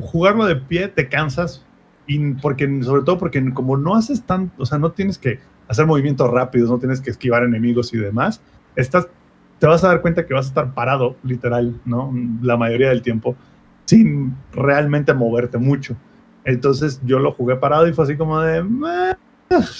jugarlo 0.00 0.46
de 0.46 0.56
pie 0.56 0.88
te 0.88 1.08
cansas, 1.08 1.64
y 2.06 2.34
porque, 2.34 2.82
sobre 2.82 3.02
todo 3.02 3.18
porque 3.18 3.52
como 3.52 3.76
no 3.76 3.96
haces 3.96 4.22
tan, 4.22 4.50
o 4.56 4.64
sea, 4.66 4.78
no 4.78 4.92
tienes 4.92 5.18
que 5.18 5.40
hacer 5.68 5.84
movimientos 5.84 6.30
rápidos, 6.30 6.70
no 6.70 6.78
tienes 6.78 7.00
que 7.00 7.10
esquivar 7.10 7.42
enemigos 7.42 7.92
y 7.92 7.98
demás, 7.98 8.40
estás, 8.76 9.08
te 9.58 9.66
vas 9.66 9.82
a 9.84 9.88
dar 9.88 10.00
cuenta 10.02 10.26
que 10.26 10.34
vas 10.34 10.46
a 10.46 10.48
estar 10.48 10.74
parado, 10.74 11.16
literal, 11.22 11.80
¿no? 11.84 12.12
La 12.42 12.56
mayoría 12.56 12.88
del 12.90 13.02
tiempo, 13.02 13.36
sin 13.84 14.36
realmente 14.52 15.12
moverte 15.14 15.58
mucho. 15.58 15.96
Entonces 16.44 17.00
yo 17.04 17.18
lo 17.18 17.32
jugué 17.32 17.56
parado 17.56 17.86
y 17.88 17.92
fue 17.92 18.04
así 18.04 18.16
como 18.16 18.40
de, 18.40 18.64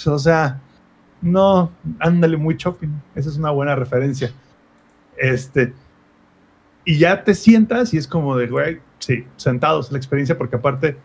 o 0.05 0.19
sea, 0.19 0.61
No, 1.21 1.71
ándale 1.99 2.37
muy 2.37 2.55
shopping. 2.55 2.89
Esa 3.15 3.29
es 3.29 3.37
una 3.37 3.51
buena 3.51 3.75
referencia. 3.75 4.31
Este. 5.17 5.73
Y 6.85 6.97
ya 6.97 7.23
te 7.23 7.35
sientas 7.35 7.93
y 7.93 7.97
es 7.97 8.07
como 8.07 8.37
de, 8.37 8.47
güey, 8.47 8.79
sí, 8.99 9.25
sentados 9.35 9.91
la 9.91 9.97
experiencia, 9.97 10.37
porque 10.37 10.55
aparte 10.55 10.97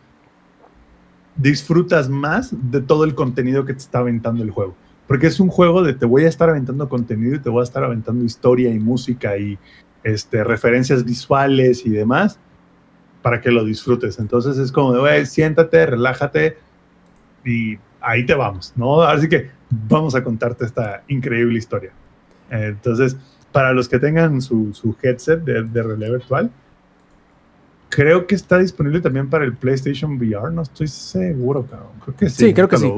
disfrutas 1.36 2.08
más 2.08 2.54
de 2.70 2.80
todo 2.80 3.04
el 3.04 3.14
contenido 3.14 3.64
que 3.64 3.72
te 3.72 3.80
está 3.80 3.98
aventando 3.98 4.42
el 4.42 4.50
juego. 4.50 4.74
Porque 5.06 5.26
es 5.26 5.38
un 5.40 5.48
juego 5.48 5.82
de 5.82 5.92
te 5.92 6.06
voy 6.06 6.24
a 6.24 6.28
estar 6.28 6.48
aventando 6.48 6.88
contenido 6.88 7.36
y 7.36 7.38
te 7.38 7.50
voy 7.50 7.60
a 7.60 7.64
estar 7.64 7.84
aventando 7.84 8.24
historia 8.24 8.70
y 8.70 8.78
música 8.78 9.36
y 9.36 9.58
este, 10.02 10.44
referencias 10.44 11.04
visuales 11.04 11.84
y 11.84 11.90
demás 11.90 12.38
para 13.22 13.40
que 13.40 13.50
lo 13.50 13.64
disfrutes. 13.64 14.18
Entonces 14.18 14.58
es 14.58 14.70
como 14.70 14.92
de, 14.92 15.00
güey, 15.00 15.26
siéntate, 15.26 15.86
relájate 15.86 16.58
y 17.44 17.78
ahí 18.00 18.24
te 18.26 18.34
vamos, 18.34 18.72
¿no? 18.76 19.02
Así 19.02 19.28
que 19.28 19.50
vamos 19.70 20.14
a 20.14 20.22
contarte 20.22 20.64
esta 20.64 21.02
increíble 21.08 21.58
historia. 21.58 21.92
Entonces, 22.50 23.16
para 23.50 23.72
los 23.72 23.88
que 23.88 23.98
tengan 23.98 24.42
su, 24.42 24.74
su 24.74 24.94
headset 25.02 25.40
de, 25.42 25.62
de 25.62 25.82
realidad 25.82 26.10
virtual, 26.10 26.50
creo 27.94 28.26
que 28.26 28.34
está 28.34 28.58
disponible 28.58 29.00
también 29.00 29.30
para 29.30 29.44
el 29.44 29.54
PlayStation 29.54 30.16
VR, 30.16 30.52
no 30.52 30.62
estoy 30.62 30.88
seguro, 30.88 31.64
cabrón. 31.64 31.92
Creo 32.02 32.16
que 32.16 32.28
sí. 32.28 32.46
Sí, 32.46 32.52
creo 32.54 32.68
que 32.68 32.76
sí. 32.76 32.92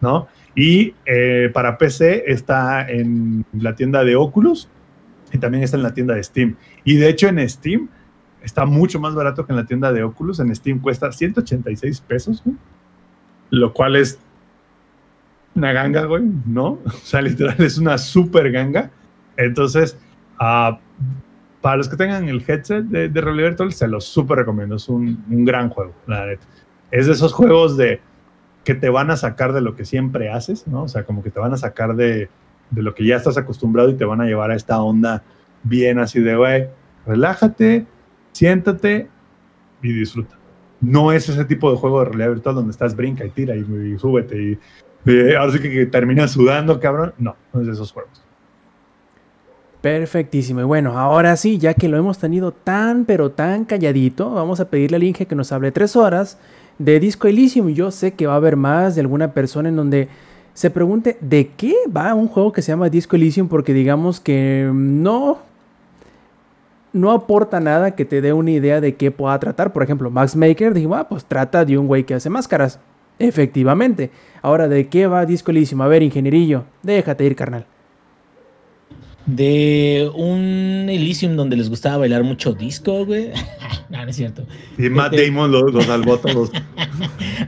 ¿no? 0.00 0.28
Y 0.54 0.94
eh, 1.04 1.50
para 1.52 1.76
PC 1.76 2.22
está 2.28 2.88
en 2.88 3.44
la 3.52 3.74
tienda 3.74 4.04
de 4.04 4.14
Oculus 4.14 4.68
y 5.32 5.38
también 5.38 5.64
está 5.64 5.76
en 5.76 5.82
la 5.82 5.92
tienda 5.92 6.14
de 6.14 6.22
Steam. 6.22 6.54
Y 6.84 6.98
de 6.98 7.08
hecho 7.08 7.26
en 7.26 7.48
Steam 7.48 7.88
está 8.44 8.64
mucho 8.64 9.00
más 9.00 9.12
barato 9.16 9.44
que 9.44 9.52
en 9.52 9.56
la 9.56 9.66
tienda 9.66 9.92
de 9.92 10.04
Oculus. 10.04 10.38
En 10.38 10.54
Steam 10.54 10.78
cuesta 10.78 11.10
186 11.10 12.00
pesos, 12.02 12.42
güey. 12.44 12.56
Lo 13.50 13.74
cual 13.74 13.96
es 13.96 14.20
una 15.56 15.72
ganga, 15.72 16.04
güey, 16.04 16.22
¿no? 16.46 16.78
O 16.84 16.90
sea, 17.02 17.22
literal 17.22 17.56
es 17.58 17.76
una 17.76 17.98
super 17.98 18.52
ganga. 18.52 18.92
Entonces, 19.36 19.98
ah, 20.38 20.78
para 21.62 21.76
los 21.76 21.88
que 21.88 21.96
tengan 21.96 22.28
el 22.28 22.44
headset 22.46 22.84
de, 22.84 23.08
de 23.08 23.20
realidad 23.20 23.50
virtual, 23.50 23.72
se 23.72 23.88
los 23.88 24.04
súper 24.04 24.38
recomiendo. 24.38 24.76
Es 24.76 24.88
un, 24.88 25.24
un 25.30 25.44
gran 25.44 25.70
juego, 25.70 25.94
la 26.06 26.26
neta. 26.26 26.44
Es 26.90 27.06
de 27.06 27.12
esos 27.12 27.32
juegos 27.32 27.76
de 27.76 28.00
que 28.64 28.74
te 28.74 28.90
van 28.90 29.10
a 29.10 29.16
sacar 29.16 29.52
de 29.52 29.60
lo 29.60 29.74
que 29.74 29.84
siempre 29.84 30.30
haces, 30.30 30.66
¿no? 30.66 30.82
O 30.82 30.88
sea, 30.88 31.04
como 31.04 31.22
que 31.22 31.30
te 31.30 31.40
van 31.40 31.52
a 31.52 31.56
sacar 31.56 31.96
de, 31.96 32.28
de 32.70 32.82
lo 32.82 32.94
que 32.94 33.06
ya 33.06 33.16
estás 33.16 33.38
acostumbrado 33.38 33.88
y 33.90 33.94
te 33.94 34.04
van 34.04 34.20
a 34.20 34.26
llevar 34.26 34.50
a 34.50 34.56
esta 34.56 34.82
onda 34.82 35.22
bien 35.62 35.98
así 35.98 36.20
de, 36.20 36.36
güey, 36.36 36.68
relájate, 37.06 37.86
siéntate 38.32 39.08
y 39.82 39.92
disfruta. 39.92 40.36
No 40.80 41.12
es 41.12 41.28
ese 41.28 41.44
tipo 41.44 41.70
de 41.70 41.76
juego 41.78 42.00
de 42.00 42.06
realidad 42.06 42.30
virtual 42.30 42.54
donde 42.56 42.72
estás 42.72 42.96
brinca 42.96 43.24
y 43.24 43.30
tira 43.30 43.54
y, 43.54 43.60
y 43.60 43.98
súbete 43.98 44.36
y, 44.42 44.58
y 45.06 45.34
ahora 45.34 45.52
sí 45.52 45.60
que, 45.60 45.70
que 45.70 45.86
terminas 45.86 46.32
sudando, 46.32 46.80
cabrón. 46.80 47.14
No, 47.18 47.36
no 47.52 47.60
es 47.60 47.66
de 47.68 47.72
esos 47.72 47.92
juegos. 47.92 48.21
Perfectísimo. 49.82 50.60
Y 50.60 50.64
bueno, 50.64 50.96
ahora 50.96 51.36
sí, 51.36 51.58
ya 51.58 51.74
que 51.74 51.88
lo 51.88 51.96
hemos 51.96 52.18
tenido 52.18 52.52
tan, 52.52 53.04
pero 53.04 53.32
tan 53.32 53.64
calladito, 53.64 54.30
vamos 54.30 54.60
a 54.60 54.70
pedirle 54.70 54.96
al 54.96 55.02
Inge 55.02 55.26
que 55.26 55.34
nos 55.34 55.50
hable 55.50 55.72
tres 55.72 55.96
horas 55.96 56.38
de 56.78 57.00
Disco 57.00 57.26
Elysium. 57.26 57.68
Yo 57.70 57.90
sé 57.90 58.14
que 58.14 58.28
va 58.28 58.34
a 58.34 58.36
haber 58.36 58.56
más 58.56 58.94
de 58.94 59.00
alguna 59.00 59.32
persona 59.34 59.68
en 59.68 59.74
donde 59.76 60.08
se 60.54 60.70
pregunte 60.70 61.18
de 61.20 61.48
qué 61.56 61.74
va 61.94 62.14
un 62.14 62.28
juego 62.28 62.52
que 62.52 62.62
se 62.62 62.70
llama 62.70 62.90
Disco 62.90 63.16
Elysium, 63.16 63.48
porque 63.48 63.74
digamos 63.74 64.20
que 64.20 64.70
no, 64.72 65.38
no 66.92 67.10
aporta 67.10 67.58
nada 67.58 67.96
que 67.96 68.04
te 68.04 68.20
dé 68.20 68.32
una 68.32 68.52
idea 68.52 68.80
de 68.80 68.94
qué 68.94 69.10
pueda 69.10 69.36
tratar. 69.40 69.72
Por 69.72 69.82
ejemplo, 69.82 70.10
Max 70.10 70.36
Maker, 70.36 70.74
dijo, 70.74 70.94
ah, 70.94 71.08
pues 71.08 71.24
trata 71.24 71.64
de 71.64 71.76
un 71.76 71.88
güey 71.88 72.04
que 72.04 72.14
hace 72.14 72.30
máscaras. 72.30 72.78
Efectivamente. 73.18 74.12
Ahora, 74.42 74.68
¿de 74.68 74.86
qué 74.86 75.08
va 75.08 75.26
Disco 75.26 75.50
Elysium? 75.50 75.82
A 75.82 75.88
ver, 75.88 76.04
ingenierillo, 76.04 76.62
déjate 76.84 77.24
ir, 77.24 77.34
carnal. 77.34 77.66
De 79.26 80.10
un 80.16 80.88
Elysium 80.90 81.36
donde 81.36 81.56
les 81.56 81.68
gustaba 81.70 81.98
bailar 81.98 82.24
mucho 82.24 82.52
disco, 82.54 83.06
güey. 83.06 83.30
no, 83.90 84.02
no 84.04 84.10
es 84.10 84.16
cierto. 84.16 84.44
Y 84.78 84.88
Matt 84.90 85.12
Este- 85.14 85.26
Damon 85.30 85.52
los, 85.52 85.72
los 85.72 85.84
salvó 85.84 86.18
todos. 86.18 86.50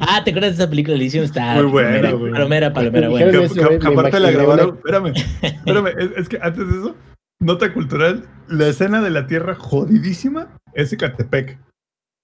Ah, 0.01 0.23
¿te 0.25 0.31
acuerdas 0.31 0.57
de 0.57 0.63
esa 0.63 0.71
película 0.71 0.97
Elysium? 0.97 1.25
Está 1.25 1.55
Muy 1.55 1.67
buena, 1.71 1.89
palomera, 1.91 2.13
güey. 2.13 2.33
palomera, 2.33 2.73
palomera, 2.73 3.09
güey, 3.09 3.79
aparte 3.93 4.21
la 4.21 4.31
grabaron. 4.33 4.77
Espérame, 4.77 5.13
espérame. 5.43 5.87
Es, 5.99 6.11
es 6.17 6.29
que 6.29 6.39
antes 6.43 6.67
de 6.69 6.79
eso, 6.79 6.97
nota 7.41 7.73
cultural: 7.73 8.25
la 8.49 8.67
escena 8.69 9.01
de 9.03 9.11
la 9.11 9.27
tierra 9.27 9.55
jodidísima 9.55 10.57
es 10.75 10.93
Ecatepec. 10.93 11.59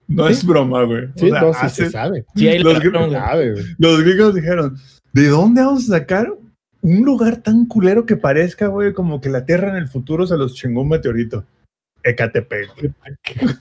No 0.08 0.26
Sí. 0.26 0.32
es 0.32 0.44
broma, 0.44 0.82
güey. 0.82 1.04
O 1.04 1.08
Sí, 1.16 1.30
sea, 1.30 1.40
no, 1.40 1.52
sí 1.54 1.58
hace- 1.62 1.84
se 1.86 1.90
sabe. 1.90 2.24
Sí, 2.34 2.48
ahí 2.48 2.58
lo 2.58 2.72
los, 2.72 2.80
gringos, 2.80 3.06
güey. 3.08 3.20
Sabe, 3.20 3.52
güey. 3.52 3.64
los 3.78 4.00
gringos 4.02 4.34
dijeron: 4.34 4.76
¿de 5.12 5.28
dónde 5.28 5.62
vamos 5.62 5.84
a 5.90 5.98
sacar 5.98 6.28
un 6.82 7.02
lugar 7.04 7.42
tan 7.42 7.66
culero 7.66 8.06
que 8.06 8.16
parezca, 8.16 8.66
güey, 8.68 8.92
como 8.92 9.20
que 9.20 9.28
la 9.28 9.44
tierra 9.44 9.70
en 9.70 9.76
el 9.76 9.88
futuro 9.88 10.26
se 10.26 10.36
los 10.36 10.54
chingó 10.54 10.82
un 10.82 10.88
meteorito? 10.88 11.44
Ecatepec. 12.02 12.68
güey. 12.76 12.92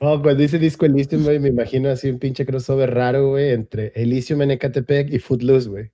No, 0.00 0.22
cuando 0.22 0.36
dice 0.40 0.58
disco 0.58 0.86
Elysium, 0.86 1.22
güey, 1.24 1.38
me 1.38 1.50
imagino 1.50 1.90
así 1.90 2.08
un 2.08 2.18
pinche 2.18 2.46
crossover 2.46 2.94
raro, 2.94 3.28
güey, 3.28 3.50
entre 3.50 3.92
Elysium 3.94 4.40
en 4.40 4.52
Ecatepec 4.52 5.12
y 5.12 5.18
Footloose, 5.18 5.68
güey. 5.68 5.90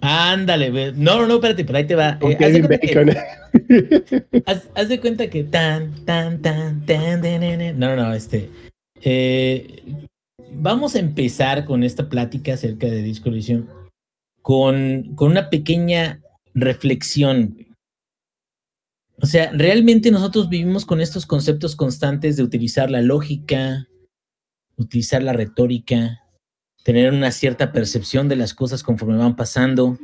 Ándale, 0.00 0.70
güey. 0.70 0.92
No, 0.92 1.18
no, 1.18 1.26
no, 1.26 1.34
espérate, 1.34 1.64
pero 1.64 1.78
ahí 1.78 1.86
te 1.86 1.94
va. 1.96 2.18
Eh, 2.20 2.36
haz, 2.40 2.52
de 2.68 2.78
que, 2.78 4.42
haz- 4.46 4.68
haz 4.74 4.88
de 4.88 5.00
cuenta 5.00 5.28
que 5.28 5.44
tan, 5.44 5.92
tan, 6.04 6.40
tan, 6.42 6.84
tan, 6.84 7.20
tan, 7.20 7.20
tan, 7.22 7.40
tan. 7.40 7.78
No, 7.80 7.96
no, 7.96 8.08
no, 8.08 8.14
este. 8.14 8.48
eh, 9.02 9.82
vamos 10.52 10.94
a 10.94 11.00
empezar 11.00 11.64
con 11.64 11.82
esta 11.82 12.08
plática 12.08 12.54
acerca 12.54 12.86
de 12.86 13.02
Disco 13.02 13.28
Elysium 13.28 13.66
con, 14.44 15.14
con 15.14 15.30
una 15.30 15.48
pequeña 15.48 16.20
reflexión. 16.52 17.66
O 19.16 19.24
sea, 19.24 19.50
realmente 19.52 20.10
nosotros 20.10 20.50
vivimos 20.50 20.84
con 20.84 21.00
estos 21.00 21.24
conceptos 21.24 21.74
constantes 21.74 22.36
de 22.36 22.42
utilizar 22.42 22.90
la 22.90 23.00
lógica, 23.00 23.88
utilizar 24.76 25.22
la 25.22 25.32
retórica, 25.32 26.20
tener 26.82 27.10
una 27.10 27.30
cierta 27.30 27.72
percepción 27.72 28.28
de 28.28 28.36
las 28.36 28.52
cosas 28.52 28.82
conforme 28.82 29.16
van 29.16 29.34
pasando, 29.34 29.98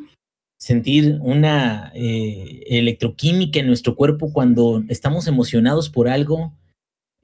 sentir 0.58 1.18
una 1.20 1.92
eh, 1.94 2.62
electroquímica 2.66 3.60
en 3.60 3.66
nuestro 3.66 3.94
cuerpo 3.94 4.32
cuando 4.32 4.82
estamos 4.88 5.26
emocionados 5.26 5.90
por 5.90 6.08
algo, 6.08 6.54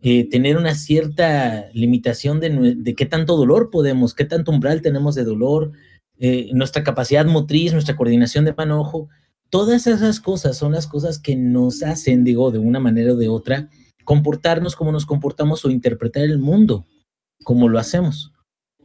eh, 0.03 0.29
tener 0.29 0.59
una 0.59 0.75
cierta 0.75 1.71
limitación 1.73 2.41
de, 2.41 2.75
de 2.77 2.95
qué 2.95 3.07
tanto 3.07 3.39
dolor 3.39 3.71
podemos, 3.71 4.13
qué 4.13 4.27
tanto 4.27 4.53
umbral 4.53 4.83
tenemos 4.83 5.15
de 5.15 5.25
dolor, 5.25 5.73
eh, 6.19 6.51
nuestra 6.53 6.83
capacidad 6.83 7.27
motriz, 7.27 7.73
nuestra 7.73 7.97
coordinación 7.97 8.45
de 8.45 8.55
mano-ojo, 8.55 9.09
todas 9.51 9.87
esas 9.87 10.21
cosas 10.21 10.57
son 10.57 10.73
las 10.73 10.87
cosas 10.87 11.19
que 11.19 11.37
nos 11.37 11.83
hacen, 11.83 12.25
digo, 12.25 12.51
de 12.51 12.59
una 12.59 12.81
manera 12.81 13.13
o 13.13 13.17
de 13.17 13.29
otra, 13.29 13.69
comportarnos 14.05 14.77
como 14.77 14.93
nos 14.93 15.07
comportamos 15.07 15.65
o 15.65 15.71
interpretar 15.71 16.23
el 16.25 16.39
mundo 16.39 16.87
como 17.45 17.69
lo 17.69 17.79
hacemos. 17.79 18.33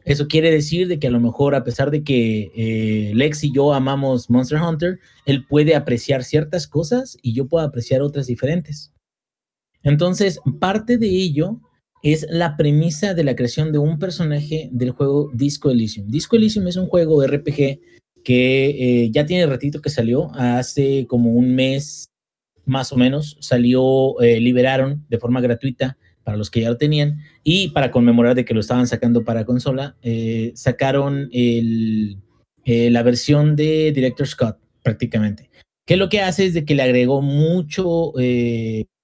Eso 0.04 0.26
quiere 0.26 0.50
decir 0.50 0.88
de 0.88 0.98
que 0.98 1.06
a 1.06 1.10
lo 1.10 1.20
mejor, 1.20 1.54
a 1.54 1.62
pesar 1.62 1.90
de 1.90 2.02
que 2.02 2.50
eh, 2.56 3.12
Lex 3.14 3.44
y 3.44 3.52
yo 3.52 3.72
amamos 3.72 4.28
Monster 4.30 4.60
Hunter, 4.60 4.98
él 5.26 5.46
puede 5.46 5.76
apreciar 5.76 6.24
ciertas 6.24 6.66
cosas 6.66 7.16
y 7.22 7.34
yo 7.34 7.46
puedo 7.46 7.64
apreciar 7.64 8.02
otras 8.02 8.26
diferentes. 8.26 8.92
Entonces, 9.82 10.40
parte 10.60 10.98
de 10.98 11.08
ello 11.08 11.60
es 12.02 12.26
la 12.28 12.56
premisa 12.56 13.14
de 13.14 13.24
la 13.24 13.36
creación 13.36 13.70
de 13.72 13.78
un 13.78 13.98
personaje 13.98 14.68
del 14.72 14.90
juego 14.90 15.30
Disco 15.32 15.70
Elysium. 15.70 16.08
Disco 16.08 16.36
Elysium 16.36 16.66
es 16.66 16.76
un 16.76 16.88
juego 16.88 17.24
RPG 17.24 17.80
que 18.24 19.04
eh, 19.04 19.10
ya 19.10 19.24
tiene 19.24 19.46
ratito 19.46 19.80
que 19.80 19.90
salió, 19.90 20.30
hace 20.34 21.06
como 21.08 21.30
un 21.30 21.54
mes 21.54 22.10
más 22.64 22.92
o 22.92 22.96
menos, 22.96 23.36
salió, 23.40 24.20
eh, 24.20 24.40
liberaron 24.40 25.04
de 25.08 25.18
forma 25.18 25.40
gratuita 25.40 25.96
para 26.24 26.36
los 26.36 26.50
que 26.50 26.60
ya 26.60 26.70
lo 26.70 26.76
tenían 26.76 27.18
y 27.42 27.68
para 27.70 27.90
conmemorar 27.90 28.34
de 28.34 28.44
que 28.44 28.54
lo 28.54 28.60
estaban 28.60 28.86
sacando 28.86 29.24
para 29.24 29.44
consola, 29.44 29.96
eh, 30.02 30.52
sacaron 30.54 31.28
el, 31.32 32.18
la 32.64 33.02
versión 33.02 33.56
de 33.56 33.90
Director 33.92 34.26
Scott 34.26 34.58
prácticamente, 34.82 35.50
que 35.84 35.96
lo 35.96 36.08
que 36.08 36.20
hace 36.20 36.46
es 36.46 36.54
de 36.54 36.64
que 36.64 36.76
le 36.76 36.82
agregó 36.82 37.22
mucho 37.22 38.12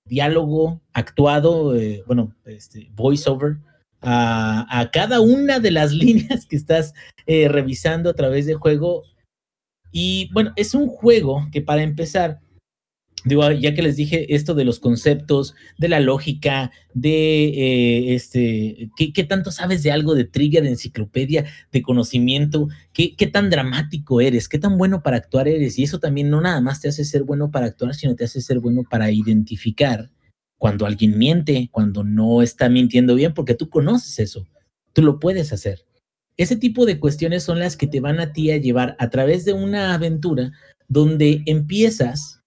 diálogo 0.08 0.80
actuado, 0.92 1.76
eh, 1.76 2.02
bueno, 2.06 2.34
este, 2.44 2.90
voiceover 2.94 3.58
a, 4.00 4.80
a 4.80 4.90
cada 4.90 5.20
una 5.20 5.60
de 5.60 5.70
las 5.70 5.92
líneas 5.92 6.46
que 6.46 6.56
estás 6.56 6.94
eh, 7.26 7.48
revisando 7.48 8.10
a 8.10 8.14
través 8.14 8.46
del 8.46 8.56
juego. 8.56 9.04
Y 9.92 10.30
bueno, 10.32 10.52
es 10.56 10.74
un 10.74 10.88
juego 10.88 11.46
que 11.52 11.62
para 11.62 11.82
empezar, 11.82 12.40
digo, 13.24 13.50
ya 13.52 13.74
que 13.74 13.82
les 13.82 13.96
dije 13.96 14.34
esto 14.34 14.54
de 14.54 14.64
los 14.64 14.80
conceptos, 14.80 15.54
de 15.76 15.88
la 15.88 16.00
lógica, 16.00 16.70
de 16.94 17.44
eh, 17.48 18.14
este, 18.14 18.90
¿qué, 18.96 19.12
¿qué, 19.12 19.24
tanto 19.24 19.50
sabes 19.50 19.82
de 19.82 19.90
algo 19.90 20.14
de 20.14 20.24
trigger, 20.24 20.62
de 20.62 20.70
enciclopedia, 20.70 21.46
de 21.72 21.82
conocimiento? 21.82 22.68
¿Qué, 22.92 23.16
¿Qué 23.16 23.26
tan 23.26 23.50
dramático 23.50 24.20
eres? 24.20 24.48
¿Qué 24.48 24.58
tan 24.58 24.78
bueno 24.78 25.02
para 25.02 25.16
actuar 25.16 25.48
eres? 25.48 25.78
Y 25.78 25.84
eso 25.84 25.98
también 25.98 26.30
no 26.30 26.40
nada 26.40 26.60
más 26.60 26.80
te 26.80 26.88
hace 26.88 27.04
ser 27.04 27.24
bueno 27.24 27.50
para 27.50 27.66
actuar, 27.66 27.94
sino 27.94 28.14
te 28.14 28.24
hace 28.24 28.40
ser 28.40 28.60
bueno 28.60 28.82
para 28.88 29.10
identificar 29.10 30.10
cuando 30.58 30.86
alguien 30.86 31.16
miente, 31.16 31.68
cuando 31.70 32.04
no 32.04 32.42
está 32.42 32.68
mintiendo 32.68 33.14
bien, 33.14 33.32
porque 33.32 33.54
tú 33.54 33.70
conoces 33.70 34.18
eso, 34.18 34.46
tú 34.92 35.02
lo 35.02 35.20
puedes 35.20 35.52
hacer. 35.52 35.84
ese 36.36 36.56
tipo 36.56 36.86
de 36.86 37.00
cuestiones 37.00 37.42
son 37.42 37.58
las 37.58 37.76
que 37.76 37.86
te 37.88 38.00
van 38.00 38.20
a 38.20 38.32
ti 38.32 38.50
a 38.50 38.58
llevar 38.58 38.96
a 38.98 39.10
través 39.10 39.44
de 39.44 39.52
una 39.54 39.94
aventura 39.94 40.52
donde 40.88 41.42
empiezas 41.46 42.37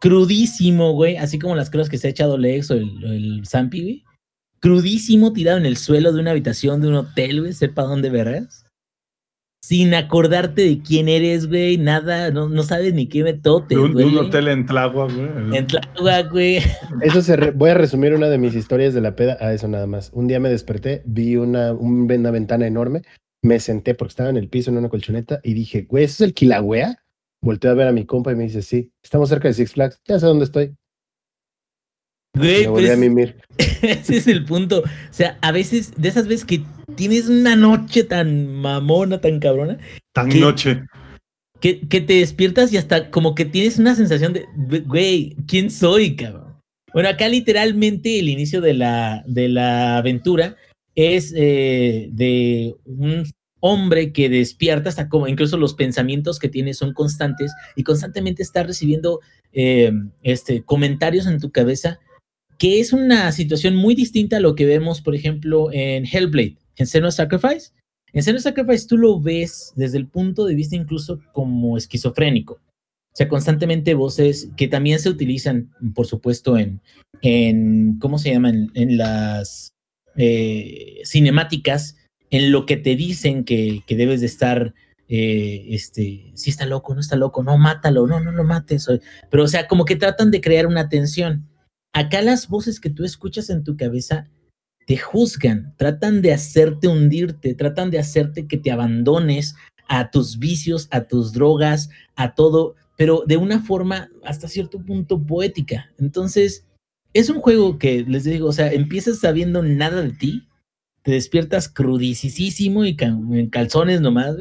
crudísimo, 0.00 0.92
güey, 0.92 1.16
así 1.16 1.38
como 1.38 1.54
las 1.56 1.70
cosas 1.70 1.88
que 1.88 1.98
se 1.98 2.06
ha 2.08 2.10
echado 2.10 2.38
Lex 2.38 2.70
o 2.70 2.74
el, 2.74 3.04
el 3.04 3.42
Zampi, 3.46 3.82
güey. 3.82 4.04
Crudísimo, 4.60 5.32
tirado 5.32 5.58
en 5.58 5.66
el 5.66 5.76
suelo 5.76 6.12
de 6.12 6.20
una 6.20 6.30
habitación 6.32 6.80
de 6.80 6.88
un 6.88 6.94
hotel, 6.94 7.40
güey, 7.40 7.52
sepa 7.52 7.82
dónde 7.82 8.10
verás. 8.10 8.64
Sin 9.62 9.94
acordarte 9.94 10.62
de 10.62 10.80
quién 10.80 11.08
eres, 11.08 11.48
güey, 11.48 11.76
nada, 11.76 12.30
no, 12.30 12.48
no 12.48 12.62
sabes 12.62 12.94
ni 12.94 13.08
qué 13.08 13.32
todo 13.34 13.64
te 13.64 13.74
De 13.74 13.80
un, 13.80 13.94
de 13.94 14.04
un 14.04 14.16
hotel 14.16 14.46
en 14.48 14.64
Tláhuac, 14.64 15.10
güey. 15.12 15.56
En 15.56 15.66
Tláhuac, 15.66 16.30
güey. 16.30 16.58
Eso 17.02 17.20
se 17.20 17.34
re- 17.36 17.50
voy 17.50 17.70
a 17.70 17.74
resumir 17.74 18.14
una 18.14 18.28
de 18.28 18.38
mis 18.38 18.54
historias 18.54 18.94
de 18.94 19.00
la 19.00 19.16
peda 19.16 19.36
a 19.40 19.52
eso 19.52 19.66
nada 19.66 19.86
más. 19.88 20.10
Un 20.14 20.28
día 20.28 20.38
me 20.38 20.50
desperté, 20.50 21.02
vi 21.04 21.36
una, 21.36 21.72
un- 21.72 22.10
una 22.10 22.30
ventana 22.30 22.66
enorme, 22.66 23.02
me 23.42 23.58
senté 23.58 23.94
porque 23.94 24.10
estaba 24.12 24.30
en 24.30 24.36
el 24.36 24.48
piso 24.48 24.70
en 24.70 24.78
una 24.78 24.88
colchoneta 24.88 25.40
y 25.42 25.54
dije, 25.54 25.82
güey, 25.88 26.04
¿eso 26.04 26.22
es 26.24 26.28
el 26.28 26.34
Kilauea? 26.34 27.02
Volteé 27.42 27.70
a 27.70 27.74
ver 27.74 27.88
a 27.88 27.92
mi 27.92 28.04
compa 28.04 28.32
y 28.32 28.36
me 28.36 28.44
dice, 28.44 28.62
sí, 28.62 28.90
estamos 29.02 29.28
cerca 29.28 29.48
de 29.48 29.54
Six 29.54 29.72
Flags, 29.72 30.00
ya 30.06 30.18
sé 30.18 30.26
dónde 30.26 30.44
estoy. 30.44 30.74
Güey, 32.36 32.62
Me 32.62 32.68
volví 32.68 32.86
pues, 32.86 32.96
a 32.96 33.00
mimir. 33.00 33.36
ese 33.82 34.16
es 34.16 34.26
el 34.26 34.44
punto. 34.44 34.80
O 34.80 35.12
sea, 35.12 35.38
a 35.40 35.52
veces, 35.52 35.92
de 35.96 36.08
esas 36.08 36.26
veces 36.28 36.44
que 36.44 36.62
tienes 36.94 37.28
una 37.28 37.56
noche 37.56 38.04
tan 38.04 38.46
mamona, 38.48 39.20
tan 39.20 39.40
cabrona, 39.40 39.78
Tan 40.12 40.28
noche. 40.40 40.82
que, 41.60 41.80
que 41.88 42.00
te 42.00 42.14
despiertas 42.14 42.72
y 42.72 42.76
hasta 42.76 43.10
como 43.10 43.34
que 43.34 43.44
tienes 43.46 43.78
una 43.78 43.94
sensación 43.94 44.32
de, 44.34 44.46
güey, 44.80 45.36
¿quién 45.46 45.70
soy, 45.70 46.16
cabrón? 46.16 46.56
Bueno, 46.92 47.08
acá 47.08 47.28
literalmente 47.28 48.18
el 48.18 48.28
inicio 48.28 48.60
de 48.60 48.74
la, 48.74 49.22
de 49.26 49.48
la 49.48 49.98
aventura 49.98 50.56
es 50.94 51.32
eh, 51.36 52.08
de 52.12 52.74
un 52.84 53.24
hombre 53.60 54.12
que 54.12 54.28
despierta 54.28 54.88
hasta 54.88 55.08
como 55.08 55.28
incluso 55.28 55.56
los 55.56 55.74
pensamientos 55.74 56.38
que 56.38 56.48
tiene 56.48 56.74
son 56.74 56.92
constantes 56.92 57.52
y 57.74 57.82
constantemente 57.82 58.42
está 58.42 58.62
recibiendo 58.62 59.20
eh, 59.52 59.92
este, 60.22 60.62
comentarios 60.62 61.26
en 61.26 61.40
tu 61.40 61.50
cabeza 61.50 61.98
que 62.58 62.80
es 62.80 62.92
una 62.92 63.32
situación 63.32 63.76
muy 63.76 63.94
distinta 63.94 64.38
a 64.38 64.40
lo 64.40 64.54
que 64.54 64.66
vemos, 64.66 65.00
por 65.00 65.14
ejemplo, 65.14 65.68
en 65.72 66.06
Hellblade, 66.06 66.56
en 66.76 66.86
Senua 66.86 67.10
Sacrifice. 67.10 67.72
En 68.12 68.22
Senua 68.22 68.40
Sacrifice 68.40 68.86
tú 68.86 68.96
lo 68.96 69.20
ves 69.20 69.72
desde 69.76 69.98
el 69.98 70.08
punto 70.08 70.46
de 70.46 70.54
vista 70.54 70.76
incluso 70.76 71.20
como 71.32 71.76
esquizofrénico. 71.76 72.54
O 72.54 73.16
sea, 73.16 73.28
constantemente 73.28 73.94
voces 73.94 74.50
que 74.56 74.68
también 74.68 74.98
se 74.98 75.08
utilizan, 75.08 75.70
por 75.94 76.06
supuesto, 76.06 76.58
en, 76.58 76.80
en 77.22 77.98
¿cómo 77.98 78.18
se 78.18 78.30
llaman? 78.30 78.70
En 78.74 78.98
las 78.98 79.72
eh, 80.16 81.00
cinemáticas, 81.04 81.96
en 82.30 82.52
lo 82.52 82.66
que 82.66 82.76
te 82.76 82.96
dicen 82.96 83.44
que, 83.44 83.82
que 83.86 83.96
debes 83.96 84.20
de 84.20 84.26
estar, 84.26 84.74
eh, 85.08 85.66
este, 85.70 86.32
si 86.34 86.50
está 86.50 86.66
loco, 86.66 86.94
no 86.94 87.00
está 87.00 87.16
loco, 87.16 87.42
no, 87.42 87.56
mátalo, 87.58 88.06
no, 88.06 88.20
no 88.20 88.32
lo 88.32 88.44
mates. 88.44 88.88
Pero, 89.30 89.44
o 89.44 89.48
sea, 89.48 89.66
como 89.68 89.84
que 89.84 89.96
tratan 89.96 90.30
de 90.30 90.40
crear 90.40 90.66
una 90.66 90.88
tensión. 90.88 91.48
Acá 91.92 92.22
las 92.22 92.48
voces 92.48 92.80
que 92.80 92.90
tú 92.90 93.04
escuchas 93.04 93.48
en 93.50 93.64
tu 93.64 93.76
cabeza 93.76 94.28
te 94.86 94.96
juzgan, 94.96 95.74
tratan 95.76 96.22
de 96.22 96.32
hacerte 96.32 96.88
hundirte, 96.88 97.54
tratan 97.54 97.90
de 97.90 97.98
hacerte 97.98 98.46
que 98.46 98.56
te 98.56 98.70
abandones 98.70 99.56
a 99.88 100.10
tus 100.10 100.38
vicios, 100.38 100.88
a 100.90 101.02
tus 101.02 101.32
drogas, 101.32 101.90
a 102.14 102.34
todo, 102.34 102.76
pero 102.96 103.24
de 103.26 103.36
una 103.36 103.60
forma 103.62 104.08
hasta 104.24 104.48
cierto 104.48 104.78
punto 104.78 105.20
poética. 105.20 105.90
Entonces, 105.98 106.64
es 107.14 107.30
un 107.30 107.40
juego 107.40 107.78
que 107.78 108.04
les 108.06 108.24
digo, 108.24 108.48
o 108.48 108.52
sea, 108.52 108.72
empiezas 108.72 109.18
sabiendo 109.18 109.62
nada 109.62 110.02
de 110.02 110.12
ti, 110.12 110.46
te 111.06 111.12
despiertas 111.12 111.68
crudicísimo 111.68 112.84
y 112.84 112.96
en 113.00 113.48
calzones 113.48 114.00
nomás, 114.00 114.34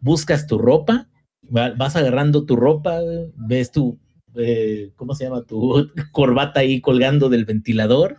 buscas 0.00 0.46
tu 0.46 0.56
ropa, 0.56 1.06
va- 1.54 1.74
vas 1.74 1.96
agarrando 1.96 2.46
tu 2.46 2.56
ropa, 2.56 3.00
ves 3.36 3.70
tu, 3.72 3.98
eh, 4.34 4.90
¿cómo 4.96 5.14
se 5.14 5.24
llama? 5.24 5.42
Tu 5.42 5.90
corbata 6.12 6.60
ahí 6.60 6.80
colgando 6.80 7.28
del 7.28 7.44
ventilador 7.44 8.16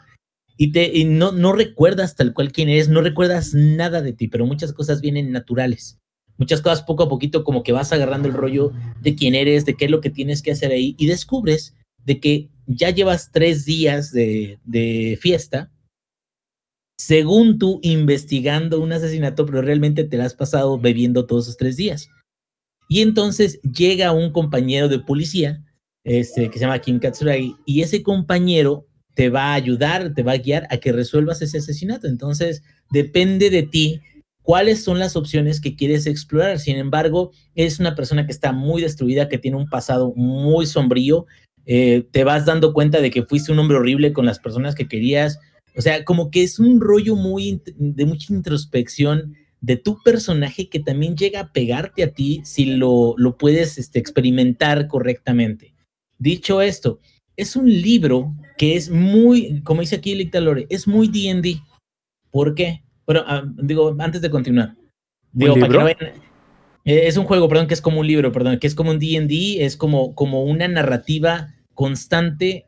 y, 0.55 0.71
te, 0.71 1.03
no, 1.05 1.31
no 1.31 1.51
recuerdas 1.51 2.15
tal 2.15 2.35
cual 2.35 2.51
quién 2.51 2.69
eres, 2.69 2.89
no 2.89 3.01
recuerdas 3.01 3.55
nada 3.55 4.03
de 4.03 4.13
ti, 4.13 4.27
pero 4.27 4.45
muchas 4.45 4.71
cosas 4.71 5.01
vienen 5.01 5.31
naturales. 5.31 5.97
Muchas 6.37 6.61
cosas 6.61 6.83
poco 6.83 7.01
a 7.01 7.09
poquito 7.09 7.43
como 7.43 7.63
que 7.63 7.71
vas 7.71 7.91
agarrando 7.91 8.27
el 8.27 8.35
rollo 8.35 8.71
de 9.01 9.15
quién 9.15 9.33
eres, 9.33 9.65
de 9.65 9.73
qué 9.73 9.85
es 9.85 9.91
lo 9.91 9.99
que 9.99 10.11
tienes 10.11 10.43
que 10.43 10.51
hacer 10.51 10.71
ahí 10.71 10.93
y 10.99 11.07
descubres 11.07 11.73
de 12.05 12.19
que 12.19 12.49
ya 12.67 12.91
llevas 12.91 13.31
tres 13.31 13.65
días 13.65 14.11
de, 14.11 14.59
de 14.63 15.17
fiesta, 15.19 15.71
según 16.99 17.57
tú 17.57 17.79
investigando 17.81 18.81
un 18.81 18.91
asesinato, 18.91 19.45
pero 19.45 19.61
realmente 19.61 20.03
te 20.03 20.17
la 20.17 20.25
has 20.25 20.33
pasado 20.33 20.77
bebiendo 20.77 21.25
todos 21.25 21.45
esos 21.45 21.57
tres 21.57 21.77
días. 21.77 22.09
Y 22.89 23.01
entonces 23.01 23.61
llega 23.61 24.11
un 24.11 24.33
compañero 24.33 24.89
de 24.89 24.99
policía, 24.99 25.63
este, 26.03 26.49
que 26.49 26.59
se 26.59 26.65
llama 26.65 26.79
Kim 26.79 26.99
Katsuragi, 26.99 27.55
y 27.65 27.83
ese 27.83 28.03
compañero 28.03 28.85
te 29.15 29.29
va 29.29 29.51
a 29.51 29.53
ayudar, 29.53 30.13
te 30.13 30.23
va 30.23 30.33
a 30.33 30.37
guiar 30.37 30.67
a 30.69 30.77
que 30.77 30.91
resuelvas 30.91 31.41
ese 31.41 31.59
asesinato. 31.59 32.05
Entonces, 32.05 32.63
depende 32.91 33.49
de 33.49 33.63
ti 33.63 34.01
cuáles 34.41 34.83
son 34.83 34.99
las 34.99 35.15
opciones 35.15 35.61
que 35.61 35.77
quieres 35.77 36.05
explorar. 36.05 36.59
Sin 36.59 36.75
embargo, 36.75 37.31
es 37.55 37.79
una 37.79 37.95
persona 37.95 38.25
que 38.25 38.33
está 38.33 38.51
muy 38.51 38.81
destruida, 38.81 39.29
que 39.29 39.37
tiene 39.37 39.55
un 39.55 39.69
pasado 39.69 40.13
muy 40.17 40.65
sombrío. 40.65 41.27
eh, 41.65 42.07
te 42.11 42.23
vas 42.23 42.45
dando 42.45 42.73
cuenta 42.73 42.99
de 42.99 43.11
que 43.11 43.23
fuiste 43.23 43.51
un 43.51 43.59
hombre 43.59 43.77
horrible 43.77 44.11
con 44.11 44.25
las 44.25 44.39
personas 44.39 44.75
que 44.75 44.87
querías. 44.87 45.39
O 45.75 45.81
sea, 45.81 46.03
como 46.03 46.31
que 46.31 46.43
es 46.43 46.59
un 46.59 46.81
rollo 46.81 47.15
muy 47.15 47.61
de 47.77 48.05
mucha 48.05 48.33
introspección 48.33 49.35
de 49.61 49.75
tu 49.77 50.01
personaje 50.03 50.69
que 50.69 50.79
también 50.79 51.15
llega 51.15 51.41
a 51.41 51.51
pegarte 51.51 52.03
a 52.03 52.13
ti 52.13 52.41
si 52.43 52.65
lo, 52.65 53.13
lo 53.17 53.37
puedes 53.37 53.77
este, 53.77 53.99
experimentar 53.99 54.87
correctamente. 54.87 55.73
Dicho 56.17 56.61
esto, 56.61 56.99
es 57.35 57.55
un 57.55 57.69
libro 57.69 58.33
que 58.57 58.75
es 58.75 58.89
muy, 58.89 59.61
como 59.63 59.81
dice 59.81 59.97
aquí 59.97 60.15
Lick 60.15 60.33
Lore, 60.35 60.65
es 60.69 60.87
muy 60.87 61.07
D&D. 61.07 61.61
¿Por 62.31 62.55
qué? 62.55 62.83
Bueno, 63.05 63.23
ah, 63.25 63.43
digo, 63.61 63.95
antes 63.99 64.21
de 64.21 64.29
continuar. 64.29 64.75
Digo, 65.31 65.55
para 65.55 65.67
que 65.67 65.77
no 65.77 65.83
vayan- 65.83 66.21
eh, 66.85 67.07
es 67.07 67.17
un 67.17 67.25
juego, 67.25 67.47
perdón, 67.47 67.67
que 67.67 67.73
es 67.73 67.81
como 67.81 67.99
un 67.99 68.07
libro, 68.07 68.31
perdón, 68.31 68.59
que 68.59 68.67
es 68.67 68.75
como 68.75 68.91
un 68.91 68.99
D&D, 68.99 69.63
es 69.65 69.77
como, 69.77 70.15
como 70.15 70.43
una 70.43 70.67
narrativa 70.67 71.53
constante 71.73 72.65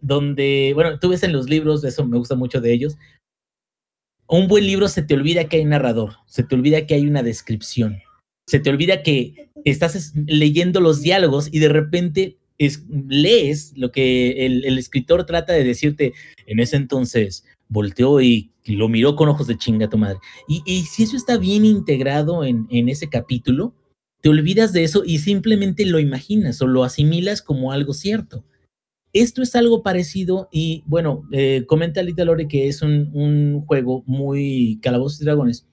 donde, 0.00 0.72
bueno, 0.74 0.98
tú 0.98 1.08
ves 1.10 1.22
en 1.22 1.32
los 1.32 1.48
libros, 1.48 1.84
eso 1.84 2.04
me 2.06 2.18
gusta 2.18 2.34
mucho 2.34 2.60
de 2.60 2.72
ellos, 2.72 2.96
un 4.28 4.46
buen 4.48 4.66
libro 4.66 4.88
se 4.88 5.02
te 5.02 5.14
olvida 5.14 5.48
que 5.48 5.56
hay 5.56 5.64
narrador, 5.64 6.16
se 6.26 6.42
te 6.42 6.54
olvida 6.54 6.86
que 6.86 6.94
hay 6.94 7.06
una 7.06 7.22
descripción, 7.22 7.98
se 8.46 8.60
te 8.60 8.70
olvida 8.70 9.02
que 9.02 9.50
estás 9.64 9.94
es- 9.94 10.12
leyendo 10.26 10.80
los 10.80 11.00
diálogos 11.02 11.48
y 11.52 11.58
de 11.60 11.68
repente 11.68 12.36
es- 12.58 12.84
lees 13.08 13.72
lo 13.76 13.90
que 13.90 14.44
el, 14.46 14.64
el 14.64 14.78
escritor 14.78 15.24
trata 15.24 15.52
de 15.52 15.64
decirte 15.64 16.12
en 16.46 16.60
ese 16.60 16.76
entonces. 16.76 17.44
Volteó 17.68 18.20
y 18.20 18.50
lo 18.66 18.88
miró 18.88 19.14
con 19.16 19.28
ojos 19.28 19.46
de 19.46 19.56
chinga 19.56 19.88
tu 19.88 19.96
madre. 19.98 20.18
Y, 20.48 20.62
y 20.66 20.82
si 20.82 21.04
eso 21.04 21.16
está 21.16 21.36
bien 21.38 21.64
integrado 21.64 22.44
en, 22.44 22.66
en 22.70 22.88
ese 22.88 23.08
capítulo, 23.08 23.74
te 24.20 24.28
olvidas 24.28 24.72
de 24.72 24.84
eso 24.84 25.04
y 25.04 25.18
simplemente 25.18 25.86
lo 25.86 25.98
imaginas 26.00 26.60
o 26.60 26.66
lo 26.66 26.82
asimilas 26.84 27.40
como 27.42 27.72
algo 27.72 27.94
cierto. 27.94 28.44
Esto 29.12 29.42
es 29.42 29.54
algo 29.56 29.82
parecido 29.82 30.48
y 30.52 30.82
bueno, 30.86 31.24
eh, 31.32 31.64
comenta 31.66 32.02
Lita 32.02 32.24
Lore 32.24 32.46
que 32.48 32.68
es 32.68 32.82
un, 32.82 33.10
un 33.14 33.64
juego 33.66 34.02
muy 34.06 34.78
calabozos 34.82 35.20
y 35.20 35.24
dragones, 35.24 35.66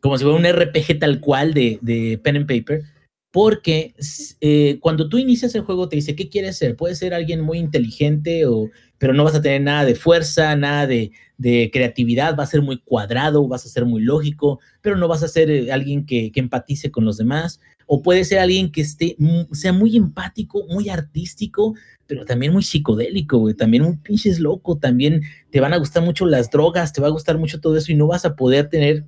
como 0.00 0.18
si 0.18 0.24
fuera 0.24 0.38
un 0.38 0.46
RPG 0.46 0.98
tal 0.98 1.20
cual 1.20 1.54
de, 1.54 1.78
de 1.80 2.18
pen 2.18 2.38
and 2.38 2.46
paper, 2.48 2.82
porque 3.30 3.94
eh, 4.40 4.78
cuando 4.80 5.08
tú 5.08 5.16
inicias 5.18 5.54
el 5.54 5.62
juego 5.62 5.88
te 5.88 5.96
dice, 5.96 6.14
¿qué 6.16 6.28
quieres 6.28 6.58
ser? 6.58 6.76
Puedes 6.76 6.98
ser 6.98 7.14
alguien 7.14 7.40
muy 7.40 7.58
inteligente, 7.58 8.44
o, 8.46 8.68
pero 8.98 9.14
no 9.14 9.24
vas 9.24 9.34
a 9.36 9.40
tener 9.42 9.62
nada 9.62 9.84
de 9.84 9.94
fuerza, 9.94 10.54
nada 10.56 10.86
de, 10.86 11.12
de 11.38 11.70
creatividad, 11.72 12.36
va 12.36 12.42
a 12.42 12.46
ser 12.48 12.60
muy 12.62 12.78
cuadrado, 12.78 13.46
vas 13.48 13.64
a 13.64 13.68
ser 13.70 13.86
muy 13.86 14.02
lógico, 14.02 14.60
pero 14.82 14.96
no 14.96 15.08
vas 15.08 15.22
a 15.22 15.28
ser 15.28 15.50
eh, 15.50 15.72
alguien 15.72 16.04
que, 16.04 16.30
que 16.30 16.40
empatice 16.40 16.90
con 16.90 17.04
los 17.06 17.16
demás, 17.16 17.60
o 17.86 18.02
puede 18.02 18.24
ser 18.24 18.38
alguien 18.40 18.70
que 18.70 18.82
esté, 18.82 19.16
mu- 19.18 19.46
sea 19.54 19.72
muy 19.72 19.96
empático, 19.96 20.66
muy 20.68 20.88
artístico, 20.90 21.74
pero 22.12 22.26
también 22.26 22.52
muy 22.52 22.62
psicodélico, 22.62 23.38
güey, 23.38 23.54
también 23.54 23.84
muy 23.84 23.96
pinches 23.96 24.38
loco, 24.38 24.76
también 24.76 25.22
te 25.50 25.60
van 25.60 25.72
a 25.72 25.78
gustar 25.78 26.02
mucho 26.02 26.26
las 26.26 26.50
drogas, 26.50 26.92
te 26.92 27.00
va 27.00 27.06
a 27.06 27.10
gustar 27.10 27.38
mucho 27.38 27.58
todo 27.58 27.74
eso 27.74 27.90
y 27.90 27.94
no 27.94 28.06
vas 28.06 28.26
a 28.26 28.36
poder 28.36 28.68
tener 28.68 29.06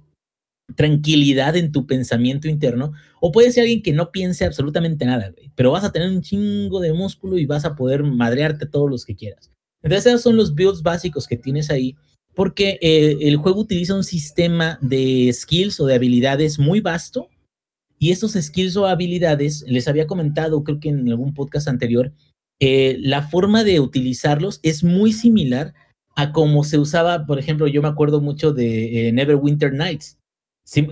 tranquilidad 0.74 1.54
en 1.54 1.70
tu 1.70 1.86
pensamiento 1.86 2.48
interno, 2.48 2.94
o 3.20 3.30
puede 3.30 3.52
ser 3.52 3.64
alguien 3.64 3.82
que 3.82 3.92
no 3.92 4.10
piense 4.10 4.46
absolutamente 4.46 5.04
nada, 5.04 5.28
güey, 5.36 5.50
pero 5.54 5.70
vas 5.70 5.84
a 5.84 5.92
tener 5.92 6.08
un 6.08 6.22
chingo 6.22 6.80
de 6.80 6.94
músculo 6.94 7.36
y 7.36 7.44
vas 7.44 7.66
a 7.66 7.76
poder 7.76 8.04
madrearte 8.04 8.64
todos 8.64 8.88
los 8.88 9.04
que 9.04 9.16
quieras. 9.16 9.50
Entonces, 9.82 10.06
esos 10.06 10.22
son 10.22 10.36
los 10.36 10.54
builds 10.54 10.82
básicos 10.82 11.26
que 11.26 11.36
tienes 11.36 11.68
ahí, 11.68 11.94
porque 12.34 12.78
eh, 12.80 13.18
el 13.20 13.36
juego 13.36 13.60
utiliza 13.60 13.94
un 13.94 14.04
sistema 14.04 14.78
de 14.80 15.30
skills 15.30 15.78
o 15.78 15.84
de 15.84 15.96
habilidades 15.96 16.58
muy 16.58 16.80
vasto, 16.80 17.28
y 17.98 18.12
esos 18.12 18.32
skills 18.32 18.78
o 18.78 18.86
habilidades, 18.86 19.62
les 19.68 19.88
había 19.88 20.06
comentado, 20.06 20.64
creo 20.64 20.80
que 20.80 20.88
en 20.88 21.06
algún 21.10 21.34
podcast 21.34 21.68
anterior, 21.68 22.10
eh, 22.60 22.96
la 23.00 23.22
forma 23.22 23.64
de 23.64 23.80
utilizarlos 23.80 24.60
es 24.62 24.84
muy 24.84 25.12
similar 25.12 25.74
a 26.16 26.32
como 26.32 26.64
se 26.64 26.78
usaba, 26.78 27.26
por 27.26 27.38
ejemplo, 27.38 27.66
yo 27.66 27.82
me 27.82 27.88
acuerdo 27.88 28.20
mucho 28.20 28.52
de 28.52 29.08
eh, 29.08 29.12
Neverwinter 29.12 29.72
Nights, 29.72 30.18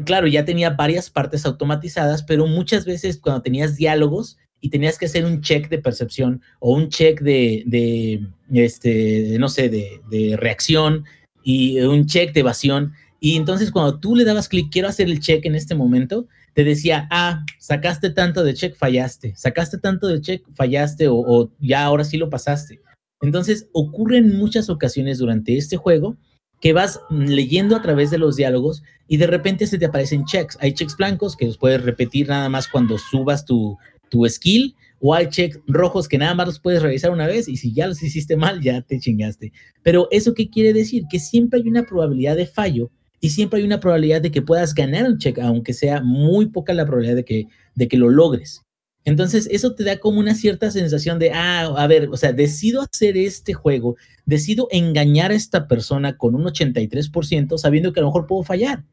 claro, 0.04 0.26
ya 0.26 0.44
tenía 0.44 0.70
varias 0.70 1.10
partes 1.10 1.46
automatizadas, 1.46 2.22
pero 2.22 2.46
muchas 2.46 2.84
veces 2.84 3.18
cuando 3.18 3.42
tenías 3.42 3.76
diálogos 3.76 4.36
y 4.60 4.70
tenías 4.70 4.98
que 4.98 5.06
hacer 5.06 5.24
un 5.24 5.40
check 5.40 5.68
de 5.68 5.78
percepción 5.78 6.42
o 6.60 6.74
un 6.74 6.88
check 6.88 7.20
de, 7.20 7.62
de 7.66 8.64
este, 8.64 9.36
no 9.38 9.48
sé, 9.48 9.68
de, 9.68 10.00
de 10.10 10.36
reacción 10.36 11.04
y 11.44 11.80
un 11.80 12.06
check 12.06 12.32
de 12.32 12.40
evasión, 12.40 12.92
y 13.18 13.36
entonces 13.36 13.70
cuando 13.70 14.00
tú 14.00 14.16
le 14.16 14.24
dabas 14.24 14.48
clic, 14.48 14.70
quiero 14.72 14.88
hacer 14.88 15.08
el 15.08 15.20
check 15.20 15.46
en 15.46 15.54
este 15.54 15.76
momento, 15.76 16.26
te 16.54 16.64
decía, 16.64 17.08
ah, 17.10 17.44
sacaste 17.58 18.10
tanto 18.10 18.44
de 18.44 18.54
check, 18.54 18.76
fallaste, 18.76 19.34
sacaste 19.36 19.78
tanto 19.78 20.06
de 20.06 20.20
check, 20.20 20.44
fallaste 20.54 21.08
o, 21.08 21.50
ya 21.58 21.84
ahora 21.84 22.04
sí 22.04 22.16
lo 22.16 22.30
pasaste. 22.30 22.80
Entonces 23.20 23.68
ocurre 23.72 24.18
en 24.18 24.36
muchas 24.36 24.68
ocasiones 24.68 25.18
durante 25.18 25.56
este 25.56 25.76
juego 25.76 26.16
que 26.60 26.72
vas 26.72 27.00
leyendo 27.10 27.74
a 27.74 27.82
través 27.82 28.10
de 28.10 28.18
los 28.18 28.36
diálogos 28.36 28.82
y 29.08 29.16
de 29.16 29.26
repente 29.26 29.66
se 29.66 29.78
te 29.78 29.86
aparecen 29.86 30.24
checks. 30.24 30.58
Hay 30.60 30.74
checks 30.74 30.96
blancos 30.96 31.36
que 31.36 31.46
los 31.46 31.58
puedes 31.58 31.82
repetir 31.82 32.28
nada 32.28 32.48
más 32.48 32.68
cuando 32.68 32.98
subas 32.98 33.44
tu, 33.44 33.78
tu 34.10 34.28
skill 34.28 34.76
o 35.00 35.14
hay 35.14 35.28
checks 35.28 35.58
rojos 35.66 36.06
que 36.06 36.18
nada 36.18 36.34
más 36.34 36.46
los 36.46 36.60
puedes 36.60 36.82
revisar 36.82 37.10
una 37.10 37.26
vez 37.26 37.48
y 37.48 37.56
si 37.56 37.72
ya 37.72 37.88
los 37.88 38.02
hiciste 38.02 38.36
mal 38.36 38.60
ya 38.60 38.82
te 38.82 39.00
chingaste. 39.00 39.52
Pero 39.82 40.06
eso 40.10 40.34
qué 40.34 40.50
quiere 40.50 40.72
decir? 40.72 41.04
Que 41.10 41.18
siempre 41.18 41.60
hay 41.60 41.68
una 41.68 41.84
probabilidad 41.84 42.36
de 42.36 42.46
fallo 42.46 42.90
y 43.24 43.30
siempre 43.30 43.60
hay 43.60 43.64
una 43.64 43.78
probabilidad 43.78 44.20
de 44.20 44.32
que 44.32 44.42
puedas 44.42 44.74
ganar 44.74 45.04
un 45.04 45.16
check, 45.18 45.38
aunque 45.38 45.72
sea 45.72 46.02
muy 46.02 46.46
poca 46.46 46.74
la 46.74 46.84
probabilidad 46.84 47.14
de 47.16 47.24
que, 47.24 47.46
de 47.76 47.86
que 47.86 47.96
lo 47.96 48.10
logres. 48.10 48.62
Entonces, 49.04 49.48
eso 49.50 49.74
te 49.74 49.84
da 49.84 49.98
como 49.98 50.18
una 50.18 50.34
cierta 50.34 50.70
sensación 50.72 51.18
de, 51.20 51.30
ah, 51.32 51.72
a 51.76 51.86
ver, 51.86 52.08
o 52.10 52.16
sea, 52.16 52.32
decido 52.32 52.82
hacer 52.82 53.16
este 53.16 53.54
juego, 53.54 53.96
decido 54.26 54.66
engañar 54.72 55.30
a 55.30 55.34
esta 55.34 55.68
persona 55.68 56.16
con 56.16 56.34
un 56.34 56.42
83%, 56.44 57.58
sabiendo 57.58 57.92
que 57.92 58.00
a 58.00 58.02
lo 58.02 58.08
mejor 58.08 58.26
puedo 58.26 58.42
fallar. 58.42 58.84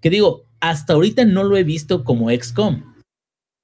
Que 0.00 0.10
digo, 0.10 0.46
hasta 0.60 0.92
ahorita 0.92 1.24
no 1.24 1.42
lo 1.44 1.56
he 1.56 1.64
visto 1.64 2.04
como 2.04 2.30
XCOM. 2.30 2.94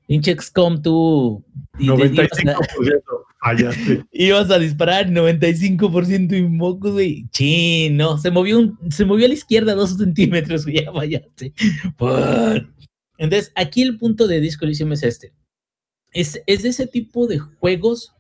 Pinche 0.09 0.35
XCOM, 0.37 0.83
tú... 0.83 1.45
y 1.79 1.87
te- 1.89 2.07
ibas 2.07 2.29
a- 2.39 2.57
95% 2.57 3.03
fallaste. 3.41 4.05
Ibas 4.13 4.51
a 4.51 4.59
disparar 4.59 5.09
95% 5.09 6.37
y 6.37 6.43
mocos, 6.43 6.93
güey. 6.93 7.27
Chin, 7.31 7.97
no. 7.97 8.19
Se 8.19 8.31
movió, 8.31 8.59
un- 8.59 8.79
se 8.91 9.05
movió 9.05 9.27
a 9.27 9.29
la 9.29 9.35
izquierda 9.35 9.75
dos 9.75 9.97
centímetros, 9.97 10.65
güey. 10.65 10.77
Ya 10.85 10.93
fallaste. 10.93 11.53
Entonces, 13.19 13.53
aquí 13.55 13.83
el 13.83 13.99
punto 13.99 14.27
de 14.29 14.41
Disco 14.41 14.65
Elysium 14.65 14.93
es 14.93 15.03
este. 15.03 15.33
Es, 16.13 16.41
es 16.47 16.63
de 16.63 16.71
ese 16.71 16.87
tipo 16.87 17.27
de 17.27 17.39
juegos 17.39 18.13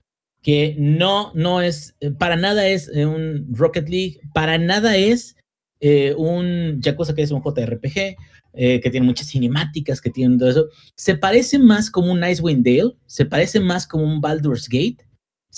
que 0.43 0.77
no, 0.79 1.33
no 1.35 1.63
es, 1.63 1.97
eh, 2.01 2.11
para 2.11 2.37
nada 2.37 2.67
es 2.69 2.89
eh, 2.95 3.07
un 3.07 3.47
Rocket 3.53 3.89
League, 3.89 4.21
para 4.35 4.59
nada 4.59 4.97
es 4.97 5.37
eh, 5.81 6.15
un 6.17 6.81
Yakuza 6.81 7.15
que 7.15 7.23
es 7.23 7.31
un 7.31 7.43
JRPG, 7.43 8.17
eh, 8.55 8.81
que 8.81 8.91
tiene 8.91 9.07
muchas 9.07 9.29
cinemáticas, 9.29 10.01
que 10.01 10.11
tiene 10.11 10.37
todo 10.39 10.51
eso. 10.51 10.67
Se 10.97 11.17
parece 11.17 11.59
más 11.59 11.91
como 11.91 12.13
un 12.13 12.23
Icewind 12.25 12.65
Dale, 12.65 12.95
se 13.07 13.25
parece 13.25 13.61
más 13.61 13.87
como 13.87 14.05
un 14.05 14.21
Baldur's 14.21 14.69
Gate, 14.69 14.99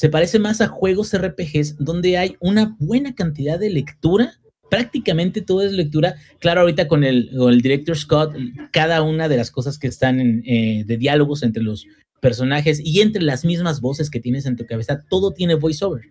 se 0.01 0.09
parece 0.09 0.39
más 0.39 0.63
a 0.63 0.67
juegos 0.67 1.15
RPGs 1.15 1.77
donde 1.77 2.17
hay 2.17 2.35
una 2.41 2.75
buena 2.79 3.15
cantidad 3.15 3.59
de 3.59 3.69
lectura. 3.69 4.41
Prácticamente 4.71 5.43
todo 5.43 5.61
es 5.61 5.73
lectura. 5.73 6.15
Claro, 6.39 6.63
ahorita 6.63 6.89
con 6.89 7.05
el, 7.05 7.29
director 7.61 7.99
Scott, 7.99 8.35
cada 8.73 9.03
una 9.03 9.29
de 9.29 9.37
las 9.37 9.51
cosas 9.51 9.79
que 9.79 9.89
están 9.89 10.19
en, 10.19 10.43
eh, 10.47 10.85
de 10.87 10.97
diálogos 10.97 11.43
entre 11.43 11.63
los 11.63 11.87
personajes 12.19 12.81
y 12.83 13.03
entre 13.03 13.21
las 13.21 13.45
mismas 13.45 13.83
voces 13.83 14.09
que 14.09 14.21
tienes 14.21 14.47
en 14.47 14.57
tu 14.57 14.65
cabeza, 14.65 15.05
todo 15.11 15.33
tiene 15.33 15.53
voiceover. 15.55 16.05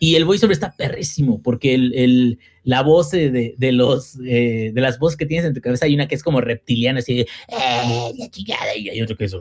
Y 0.00 0.14
el 0.14 0.24
voiceover 0.24 0.52
está 0.52 0.74
perrísimo, 0.76 1.42
porque 1.42 1.74
el, 1.74 2.38
la 2.62 2.82
voz 2.82 3.10
de, 3.10 3.54
de- 3.56 3.72
los, 3.72 4.18
eh, 4.24 4.70
de 4.74 4.80
las 4.80 4.98
voces 4.98 5.16
que 5.16 5.26
tienes 5.26 5.46
en 5.46 5.54
tu 5.54 5.60
cabeza, 5.60 5.86
hay 5.86 5.94
una 5.94 6.06
que 6.06 6.14
es 6.14 6.22
como 6.22 6.40
reptiliana, 6.40 6.98
así 7.00 7.20
"Eh, 7.20 7.26
la 8.16 8.30
chingada", 8.30 8.76
y 8.76 8.88
hay 8.90 9.02
otro 9.02 9.16
que 9.16 9.24
es 9.24 9.34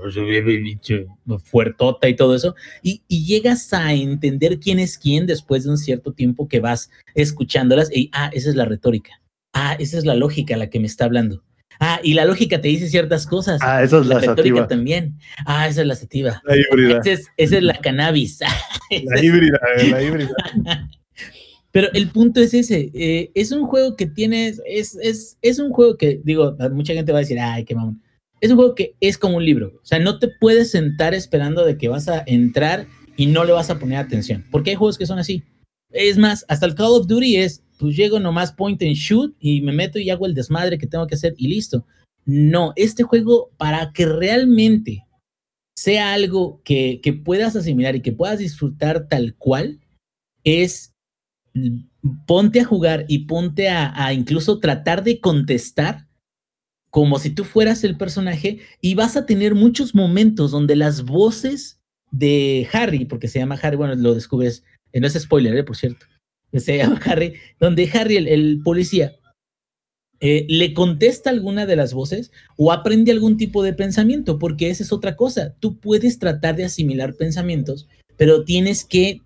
fuertota 1.44 2.08
y 2.10 2.16
todo 2.16 2.36
eso. 2.36 2.56
Y, 2.82 3.02
llegas 3.10 3.74
a 3.74 3.94
entender 3.94 4.60
quién 4.60 4.80
es 4.80 4.98
quién 4.98 5.26
después 5.28 5.64
de 5.64 5.70
un 5.72 5.78
cierto 5.78 6.14
tiempo 6.14 6.48
que 6.48 6.60
vas 6.60 6.90
escuchándolas 7.16 7.96
y, 7.96 8.10
ah, 8.14 8.32
esa 8.34 8.50
es 8.50 8.56
la 8.56 8.66
retórica. 8.66 9.22
Ah, 9.54 9.76
esa 9.80 9.98
es 9.98 10.06
la 10.06 10.16
lógica 10.16 10.56
la 10.58 10.70
que 10.70 10.80
me 10.80 10.88
está 10.88 11.06
hablando. 11.06 11.44
Ah, 11.80 12.00
y 12.04 12.14
la 12.14 12.26
lógica 12.26 12.60
te 12.62 12.68
dice 12.68 12.90
ciertas 12.90 13.28
cosas. 13.28 13.60
Ah, 13.62 13.84
esa 13.84 14.00
es 14.00 14.08
la 14.08 14.16
la 14.16 14.22
sativa. 14.22 14.68
también. 14.68 15.18
Ah, 15.46 15.68
esa 15.68 15.82
es 15.82 15.88
la 15.88 15.96
sativa. 15.96 16.42
La 16.46 16.56
híbrida. 16.58 17.00
Esa 17.00 17.12
es, 17.12 17.28
esa 17.38 17.58
es 17.58 17.64
la 17.64 17.76
cannabis. 17.80 18.40
La 18.90 19.22
híbrida, 19.22 19.60
eh, 19.78 19.90
la 19.90 20.02
híbrida. 20.08 20.34
Pero 21.72 21.90
el 21.94 22.08
punto 22.10 22.40
es 22.40 22.54
ese, 22.54 22.90
eh, 22.94 23.32
es 23.36 23.52
un 23.52 23.66
juego 23.68 23.96
que 23.96 24.08
tienes, 24.08 24.62
es, 24.66 24.98
es, 25.02 25.38
es 25.42 25.60
un 25.60 25.72
juego 25.72 25.98
que, 25.98 26.22
digo, 26.24 26.56
mucha 26.72 26.94
gente 26.94 27.12
va 27.12 27.20
a 27.20 27.22
decir, 27.22 27.40
ay, 27.40 27.66
qué 27.66 27.76
mamón. 27.76 28.02
Es 28.40 28.50
un 28.50 28.56
juego 28.56 28.76
que 28.76 28.96
es 29.00 29.18
como 29.18 29.38
un 29.38 29.46
libro, 29.46 29.74
o 29.76 29.86
sea, 29.86 30.00
no 30.00 30.20
te 30.20 30.30
puedes 30.40 30.72
sentar 30.72 31.14
esperando 31.14 31.66
de 31.66 31.78
que 31.78 31.88
vas 31.88 32.08
a 32.08 32.24
entrar 32.26 32.88
y 33.16 33.26
no 33.26 33.44
le 33.44 33.52
vas 33.52 33.70
a 33.70 33.78
poner 33.78 33.98
atención, 33.98 34.46
porque 34.50 34.72
hay 34.72 34.76
juegos 34.76 34.98
que 34.98 35.06
son 35.06 35.20
así. 35.20 35.44
Es 35.92 36.18
más, 36.18 36.46
hasta 36.48 36.66
el 36.66 36.76
Call 36.76 36.94
of 36.94 37.08
Duty 37.08 37.38
es, 37.38 37.64
pues 37.78 37.96
llego 37.96 38.20
nomás 38.20 38.52
point 38.52 38.82
and 38.82 38.94
shoot 38.94 39.36
y 39.40 39.62
me 39.62 39.72
meto 39.72 40.00
y 40.00 40.10
hago 40.10 40.26
el 40.26 40.34
desmadre 40.34 40.78
que 40.78 40.88
tengo 40.88 41.08
que 41.08 41.16
hacer 41.16 41.34
y 41.38 41.48
listo. 41.48 41.86
No, 42.26 42.74
este 42.76 43.04
juego 43.04 43.52
para 43.58 43.94
que 43.94 44.06
realmente 44.06 45.06
sea 45.76 46.14
algo 46.14 46.62
que, 46.64 47.00
que 47.02 47.14
puedas 47.14 47.56
asimilar 47.56 47.96
y 47.96 48.02
que 48.02 48.12
puedas 48.12 48.40
disfrutar 48.40 49.08
tal 49.08 49.36
cual, 49.36 49.80
es 50.44 50.94
ponte 52.26 52.62
a 52.62 52.66
jugar 52.66 53.06
y 53.08 53.26
ponte 53.26 53.70
a, 53.70 54.14
incluso 54.14 54.60
tratar 54.60 55.04
de 55.04 55.20
contestar 55.20 56.08
como 56.90 57.20
si 57.20 57.30
tú 57.30 57.44
fueras 57.44 57.84
el 57.84 57.98
personaje 57.98 58.60
y 58.82 58.96
vas 58.96 59.18
a 59.18 59.26
tener 59.26 59.56
muchos 59.56 59.94
momentos 59.94 60.52
donde 60.52 60.76
las 60.76 61.04
voces 61.04 61.80
de 62.12 62.68
Harry, 62.72 63.06
porque 63.06 63.28
se 63.28 63.40
llama 63.40 63.60
Harry, 63.62 63.76
bueno, 63.76 63.96
lo 63.96 64.14
descubres, 64.14 64.64
eh, 64.94 65.00
no 65.00 65.08
es 65.08 65.14
spoiler, 65.14 65.56
eh, 65.58 65.64
por 65.64 65.76
cierto, 65.76 66.06
se 66.62 66.78
llama 66.78 67.00
Harry, 67.06 67.34
donde 67.60 67.90
Harry, 67.94 68.18
el, 68.18 68.62
policía, 68.64 69.16
eh, 70.20 70.46
le 70.50 70.74
contesta 70.74 71.30
alguna 71.30 71.66
de 71.66 71.76
las 71.76 71.94
voces 71.94 72.32
o 72.58 72.72
aprende 72.72 73.12
algún 73.12 73.38
tipo 73.38 73.64
de 73.64 73.74
pensamiento, 73.74 74.40
porque 74.40 74.70
esa 74.70 74.84
es 74.84 74.92
otra 74.92 75.16
cosa. 75.16 75.56
Tú 75.60 75.80
puedes 75.80 76.20
tratar 76.20 76.56
de 76.56 76.66
asimilar 76.66 77.16
pensamientos, 77.16 77.88
pero 78.18 78.44
tienes 78.44 78.84
que 78.84 79.22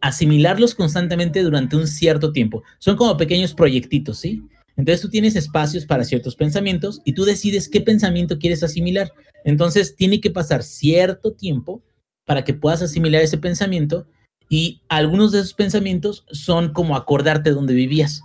asimilarlos 0.00 0.74
constantemente 0.74 1.42
durante 1.42 1.76
un 1.76 1.86
cierto 1.86 2.32
tiempo. 2.32 2.62
Son 2.78 2.96
como 2.96 3.16
pequeños 3.16 3.54
proyectitos, 3.54 4.18
¿sí? 4.18 4.42
Entonces 4.76 5.00
tú 5.00 5.08
tienes 5.08 5.36
espacios 5.36 5.86
para 5.86 6.04
ciertos 6.04 6.36
pensamientos 6.36 7.00
y 7.04 7.14
tú 7.14 7.24
decides 7.24 7.68
qué 7.68 7.80
pensamiento 7.80 8.38
quieres 8.38 8.62
asimilar. 8.62 9.12
Entonces 9.44 9.96
tiene 9.96 10.20
que 10.20 10.30
pasar 10.30 10.62
cierto 10.62 11.32
tiempo 11.32 11.82
para 12.26 12.44
que 12.44 12.54
puedas 12.54 12.82
asimilar 12.82 13.22
ese 13.22 13.38
pensamiento 13.38 14.06
y 14.48 14.82
algunos 14.88 15.32
de 15.32 15.40
esos 15.40 15.54
pensamientos 15.54 16.24
son 16.30 16.72
como 16.72 16.96
acordarte 16.96 17.50
dónde 17.50 17.74
vivías. 17.74 18.22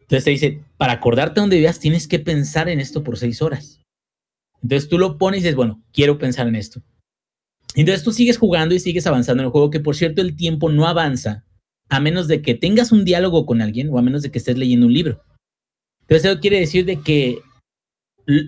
Entonces 0.00 0.24
te 0.24 0.30
dice, 0.30 0.60
para 0.76 0.92
acordarte 0.92 1.40
dónde 1.40 1.56
vivías 1.56 1.78
tienes 1.78 2.06
que 2.06 2.18
pensar 2.18 2.68
en 2.68 2.80
esto 2.80 3.02
por 3.02 3.16
seis 3.16 3.40
horas. 3.40 3.80
Entonces 4.62 4.88
tú 4.88 4.98
lo 4.98 5.18
pones 5.18 5.40
y 5.40 5.44
dices, 5.44 5.56
bueno, 5.56 5.82
quiero 5.92 6.18
pensar 6.18 6.46
en 6.46 6.56
esto. 6.56 6.82
Entonces 7.74 8.04
tú 8.04 8.12
sigues 8.12 8.38
jugando 8.38 8.74
y 8.74 8.80
sigues 8.80 9.06
avanzando 9.06 9.42
en 9.42 9.46
el 9.46 9.52
juego, 9.52 9.70
que 9.70 9.80
por 9.80 9.96
cierto 9.96 10.20
el 10.20 10.36
tiempo 10.36 10.70
no 10.70 10.86
avanza 10.86 11.44
a 11.88 12.00
menos 12.00 12.28
de 12.28 12.42
que 12.42 12.54
tengas 12.54 12.92
un 12.92 13.04
diálogo 13.04 13.46
con 13.46 13.60
alguien 13.62 13.88
o 13.90 13.98
a 13.98 14.02
menos 14.02 14.22
de 14.22 14.30
que 14.30 14.38
estés 14.38 14.58
leyendo 14.58 14.86
un 14.86 14.92
libro. 14.92 15.22
Entonces 16.02 16.30
eso 16.30 16.40
quiere 16.40 16.60
decir 16.60 16.84
de 16.84 17.00
que 17.00 17.38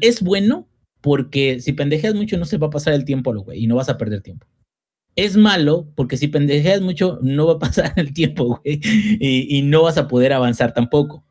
es 0.03 0.23
bueno 0.23 0.69
porque 1.01 1.61
si 1.61 1.73
pendejeas 1.73 2.15
mucho 2.15 2.37
no 2.37 2.45
se 2.45 2.59
va 2.59 2.69
a 2.69 2.71
pasar 2.71 2.95
el 2.95 3.05
tiempo 3.05 3.33
lo 3.33 3.43
güey 3.43 3.63
y 3.63 3.67
no 3.67 3.77
vas 3.77 3.89
a 3.89 3.99
perder 3.99 4.23
tiempo. 4.23 4.47
Es 5.17 5.37
malo 5.37 5.89
porque 5.95 6.17
si 6.17 6.29
pendejeas 6.29 6.81
mucho 6.81 7.19
no 7.23 7.47
va 7.47 7.55
a 7.55 7.59
pasar 7.59 7.93
el 7.97 8.13
tiempo, 8.13 8.61
güey, 8.65 8.81
y, 9.21 9.63
no 9.63 9.83
vas 9.83 9.97
a 9.99 10.09
poder 10.09 10.33
avanzar 10.33 10.75
tampoco. 10.75 11.25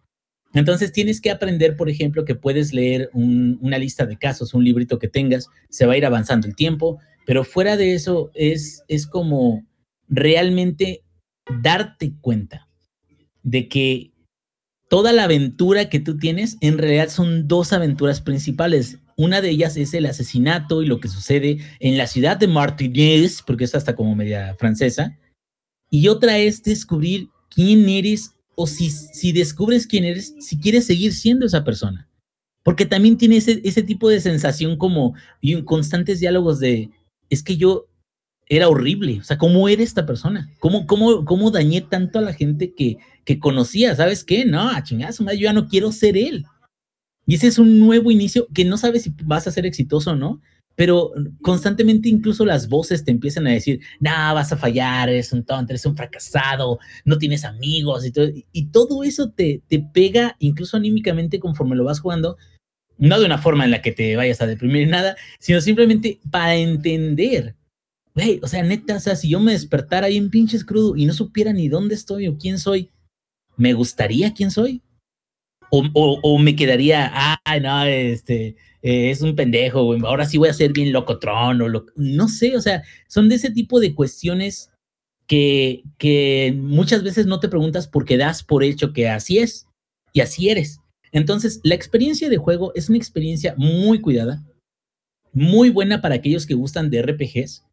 Entonces 0.53 0.91
tienes 0.91 1.19
que 1.19 1.31
aprender, 1.31 1.75
por 1.75 1.89
ejemplo, 1.89 2.25
que 2.25 2.35
puedes 2.35 2.73
leer 2.73 3.09
un- 3.13 3.57
una 3.61 3.77
lista 3.77 4.05
de 4.05 4.17
casos, 4.17 4.53
un 4.53 4.63
librito 4.63 4.99
que 4.99 5.07
tengas, 5.07 5.47
se 5.69 5.85
va 5.85 5.93
a 5.93 5.97
ir 5.97 6.05
avanzando 6.05 6.47
el 6.47 6.55
tiempo, 6.55 6.99
pero 7.25 7.43
fuera 7.43 7.75
de 7.75 7.93
eso 7.95 8.31
es, 8.35 8.83
es 8.87 9.07
como 9.07 9.65
realmente 10.07 11.03
darte 11.61 12.13
cuenta 12.21 12.67
de 13.41 13.67
que 13.67 14.11
toda 14.89 15.11
la 15.11 15.23
aventura 15.23 15.89
que 15.89 15.99
tú 15.99 16.17
tienes 16.17 16.57
en 16.61 16.77
realidad 16.77 17.09
son 17.09 17.47
dos 17.47 17.73
aventuras 17.73 18.21
principales. 18.21 18.99
Una 19.15 19.41
de 19.41 19.49
ellas 19.49 19.77
es 19.77 19.93
el 19.93 20.05
asesinato 20.05 20.81
y 20.81 20.87
lo 20.87 20.99
que 20.99 21.07
sucede 21.07 21.59
en 21.79 21.97
la 21.97 22.07
ciudad 22.07 22.37
de 22.37 22.47
Martiniz, 22.47 23.43
porque 23.45 23.65
es 23.65 23.75
hasta 23.75 23.95
como 23.95 24.15
media 24.15 24.55
francesa, 24.55 25.17
y 25.89 26.07
otra 26.07 26.37
es 26.39 26.63
descubrir 26.63 27.29
quién 27.49 27.87
eres 27.87 28.33
o 28.55 28.67
si, 28.67 28.89
si 28.89 29.31
descubres 29.31 29.87
quién 29.87 30.05
eres, 30.05 30.35
si 30.39 30.59
quieres 30.59 30.85
seguir 30.85 31.13
siendo 31.13 31.45
esa 31.45 31.63
persona. 31.63 32.07
Porque 32.63 32.85
también 32.85 33.17
tiene 33.17 33.37
ese, 33.37 33.61
ese 33.63 33.83
tipo 33.83 34.09
de 34.09 34.21
sensación 34.21 34.77
como 34.77 35.15
y 35.41 35.61
constantes 35.63 36.19
diálogos 36.19 36.59
de, 36.59 36.89
es 37.29 37.43
que 37.43 37.57
yo 37.57 37.87
era 38.47 38.69
horrible, 38.69 39.19
o 39.19 39.23
sea, 39.23 39.37
¿cómo 39.37 39.67
era 39.69 39.83
esta 39.83 40.05
persona? 40.05 40.49
¿Cómo, 40.59 40.85
cómo, 40.85 41.25
cómo 41.25 41.51
dañé 41.51 41.81
tanto 41.81 42.19
a 42.19 42.21
la 42.21 42.33
gente 42.33 42.73
que, 42.73 42.97
que 43.25 43.39
conocía? 43.39 43.95
¿Sabes 43.95 44.23
qué? 44.23 44.45
No, 44.45 44.69
a 44.69 44.83
chingazo, 44.83 45.23
yo 45.25 45.33
ya 45.33 45.53
no 45.53 45.67
quiero 45.67 45.91
ser 45.91 46.17
él. 46.17 46.45
Y 47.25 47.35
ese 47.35 47.47
es 47.47 47.59
un 47.59 47.79
nuevo 47.79 48.11
inicio 48.11 48.47
que 48.53 48.65
no 48.65 48.77
sabes 48.77 49.03
si 49.03 49.13
vas 49.23 49.47
a 49.47 49.51
ser 49.51 49.65
exitoso 49.65 50.11
o 50.11 50.15
no, 50.15 50.41
pero 50.75 51.11
constantemente 51.41 52.09
incluso 52.09 52.45
las 52.45 52.67
voces 52.67 53.05
te 53.05 53.11
empiezan 53.11 53.47
a 53.47 53.51
decir, 53.51 53.79
nah, 53.99 54.33
vas 54.33 54.51
a 54.51 54.57
fallar, 54.57 55.09
eres 55.09 55.31
un 55.31 55.43
tonto, 55.43 55.71
eres 55.71 55.85
un 55.85 55.95
fracasado, 55.95 56.79
no 57.05 57.17
tienes 57.17 57.45
amigos 57.45 58.05
y 58.05 58.11
todo, 58.11 58.27
y 58.51 58.65
todo 58.67 59.03
eso 59.03 59.29
te, 59.29 59.61
te 59.67 59.79
pega 59.79 60.35
incluso 60.39 60.75
anímicamente 60.75 61.39
conforme 61.39 61.75
lo 61.75 61.83
vas 61.83 61.99
jugando, 61.99 62.37
no 62.97 63.19
de 63.19 63.25
una 63.25 63.37
forma 63.37 63.65
en 63.65 63.71
la 63.71 63.81
que 63.81 63.91
te 63.91 64.15
vayas 64.15 64.41
a 64.41 64.47
deprimir 64.47 64.87
nada, 64.87 65.15
sino 65.39 65.61
simplemente 65.61 66.19
para 66.31 66.55
entender. 66.55 67.55
Güey, 68.15 68.39
o 68.43 68.47
sea, 68.47 68.63
neta, 68.63 68.95
o 68.95 68.99
sea, 68.99 69.15
si 69.15 69.29
yo 69.29 69.39
me 69.39 69.53
despertara 69.53 70.07
ahí 70.07 70.17
en 70.17 70.29
pinches 70.29 70.63
crudo 70.63 70.95
y 70.95 71.05
no 71.05 71.13
supiera 71.13 71.51
ni 71.51 71.67
dónde 71.67 71.95
estoy 71.95 72.27
o 72.27 72.37
quién 72.37 72.59
soy, 72.59 72.91
¿me 73.57 73.73
gustaría 73.73 74.33
quién 74.33 74.51
soy? 74.51 74.82
O, 75.75 76.37
me 76.37 76.55
quedaría, 76.55 77.39
ay, 77.45 77.59
no, 77.59 77.83
este, 77.85 78.55
eh, 78.83 79.09
es 79.09 79.23
un 79.23 79.35
pendejo, 79.35 79.83
güey, 79.85 80.01
ahora 80.05 80.27
sí 80.27 80.37
voy 80.37 80.49
a 80.49 80.53
ser 80.53 80.71
bien 80.71 80.93
locotrón 80.93 81.59
o 81.63 81.67
lo, 81.67 81.87
no 81.95 82.27
sé, 82.27 82.55
o 82.55 82.61
sea, 82.61 82.83
son 83.07 83.27
de 83.27 83.35
ese 83.35 83.49
tipo 83.49 83.79
de 83.79 83.95
cuestiones 83.95 84.69
que, 85.25 85.81
que 85.97 86.53
muchas 86.55 87.01
veces 87.01 87.25
no 87.25 87.39
te 87.39 87.49
preguntas 87.49 87.87
porque 87.87 88.17
das 88.17 88.43
por 88.43 88.63
hecho 88.63 88.93
que 88.93 89.09
así 89.09 89.39
es 89.39 89.67
y 90.13 90.21
así 90.21 90.49
eres. 90.49 90.79
Entonces, 91.11 91.59
la 91.63 91.73
experiencia 91.73 92.29
de 92.29 92.37
juego 92.37 92.71
es 92.75 92.89
una 92.89 92.99
experiencia 92.99 93.55
muy 93.57 93.99
cuidada, 93.99 94.43
muy 95.31 95.71
buena 95.71 96.01
para 96.01 96.15
aquellos 96.15 96.45
que 96.45 96.53
gustan 96.53 96.91
de 96.91 97.01
RPGs. 97.01 97.65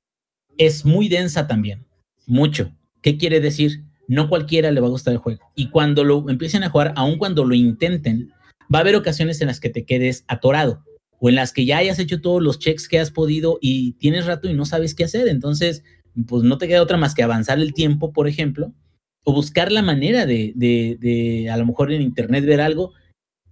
Es 0.56 0.86
muy 0.86 1.08
densa 1.08 1.46
también, 1.46 1.84
mucho. 2.26 2.72
¿Qué 3.02 3.18
quiere 3.18 3.40
decir? 3.40 3.82
No 4.10 4.28
cualquiera 4.28 4.72
le 4.72 4.80
va 4.80 4.88
a 4.88 4.90
gustar 4.90 5.14
el 5.14 5.20
juego. 5.20 5.52
Y 5.54 5.68
cuando 5.68 6.02
lo 6.02 6.28
empiecen 6.28 6.64
a 6.64 6.68
jugar, 6.68 6.92
aun 6.96 7.16
cuando 7.16 7.44
lo 7.44 7.54
intenten, 7.54 8.32
va 8.62 8.78
a 8.78 8.80
haber 8.80 8.96
ocasiones 8.96 9.40
en 9.40 9.46
las 9.46 9.60
que 9.60 9.70
te 9.70 9.84
quedes 9.84 10.24
atorado 10.26 10.82
o 11.20 11.28
en 11.28 11.36
las 11.36 11.52
que 11.52 11.64
ya 11.64 11.78
hayas 11.78 12.00
hecho 12.00 12.20
todos 12.20 12.42
los 12.42 12.58
checks 12.58 12.88
que 12.88 12.98
has 12.98 13.12
podido 13.12 13.58
y 13.60 13.92
tienes 13.92 14.26
rato 14.26 14.50
y 14.50 14.54
no 14.54 14.64
sabes 14.64 14.96
qué 14.96 15.04
hacer. 15.04 15.28
Entonces, 15.28 15.84
pues 16.26 16.42
no 16.42 16.58
te 16.58 16.66
queda 16.66 16.82
otra 16.82 16.96
más 16.96 17.14
que 17.14 17.22
avanzar 17.22 17.60
el 17.60 17.72
tiempo, 17.72 18.12
por 18.12 18.26
ejemplo, 18.26 18.74
o 19.22 19.32
buscar 19.32 19.70
la 19.70 19.82
manera 19.82 20.26
de, 20.26 20.54
de, 20.56 20.98
de 20.98 21.48
a 21.48 21.56
lo 21.56 21.64
mejor 21.64 21.92
en 21.92 22.02
internet 22.02 22.44
ver 22.44 22.60
algo 22.60 22.94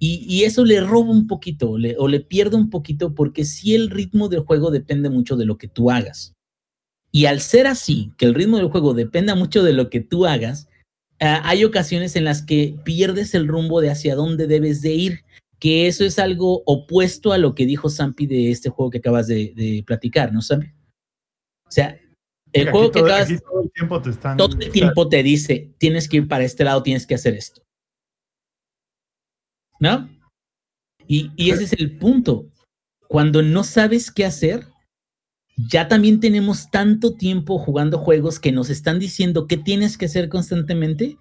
y, 0.00 0.26
y, 0.28 0.42
eso 0.42 0.64
le 0.64 0.80
roba 0.80 1.10
un 1.10 1.28
poquito 1.28 1.70
o 1.70 2.08
le 2.08 2.20
pierde 2.20 2.56
un 2.56 2.68
poquito 2.68 3.14
porque 3.14 3.44
si 3.44 3.76
el 3.76 3.90
ritmo 3.90 4.28
del 4.28 4.40
juego 4.40 4.72
depende 4.72 5.08
mucho 5.08 5.36
de 5.36 5.44
lo 5.44 5.56
que 5.56 5.68
tú 5.68 5.92
hagas. 5.92 6.34
Y 7.18 7.26
al 7.26 7.40
ser 7.40 7.66
así, 7.66 8.12
que 8.16 8.26
el 8.26 8.34
ritmo 8.36 8.58
del 8.58 8.70
juego 8.70 8.94
dependa 8.94 9.34
mucho 9.34 9.64
de 9.64 9.72
lo 9.72 9.90
que 9.90 9.98
tú 9.98 10.24
hagas, 10.24 10.68
uh, 11.20 11.42
hay 11.42 11.64
ocasiones 11.64 12.14
en 12.14 12.22
las 12.22 12.42
que 12.42 12.76
pierdes 12.84 13.34
el 13.34 13.48
rumbo 13.48 13.80
de 13.80 13.90
hacia 13.90 14.14
dónde 14.14 14.46
debes 14.46 14.82
de 14.82 14.94
ir, 14.94 15.24
que 15.58 15.88
eso 15.88 16.04
es 16.04 16.20
algo 16.20 16.62
opuesto 16.64 17.32
a 17.32 17.38
lo 17.38 17.56
que 17.56 17.66
dijo 17.66 17.88
Sampi 17.88 18.28
de 18.28 18.52
este 18.52 18.68
juego 18.68 18.92
que 18.92 18.98
acabas 18.98 19.26
de, 19.26 19.52
de 19.56 19.82
platicar, 19.84 20.32
¿no, 20.32 20.42
Sampi? 20.42 20.68
O 21.66 21.70
sea, 21.72 22.00
el 22.52 22.68
Aquí 22.68 22.70
juego 22.70 22.92
que 22.92 23.00
todo, 23.00 23.12
acabas, 23.12 23.42
todo 23.42 23.62
el 23.64 23.72
tiempo 23.72 24.00
te 24.00 24.10
están. 24.10 24.36
todo 24.36 24.56
el 24.56 24.70
tiempo 24.70 25.08
te 25.08 25.22
dice, 25.24 25.74
tienes 25.78 26.08
que 26.08 26.18
ir 26.18 26.28
para 26.28 26.44
este 26.44 26.62
lado, 26.62 26.84
tienes 26.84 27.04
que 27.04 27.16
hacer 27.16 27.34
esto. 27.34 27.62
¿No? 29.80 30.08
Y, 31.08 31.32
y 31.34 31.50
ese 31.50 31.64
es 31.64 31.72
el 31.72 31.98
punto. 31.98 32.48
Cuando 33.08 33.42
no 33.42 33.64
sabes 33.64 34.12
qué 34.12 34.24
hacer, 34.24 34.68
ya 35.66 35.88
también 35.88 36.20
tenemos 36.20 36.70
tanto 36.70 37.14
tiempo 37.14 37.58
jugando 37.58 37.98
juegos 37.98 38.38
que 38.38 38.52
nos 38.52 38.70
están 38.70 38.98
diciendo 39.00 39.48
qué 39.48 39.56
tienes 39.56 39.98
que 39.98 40.06
hacer 40.06 40.28
constantemente, 40.28 41.16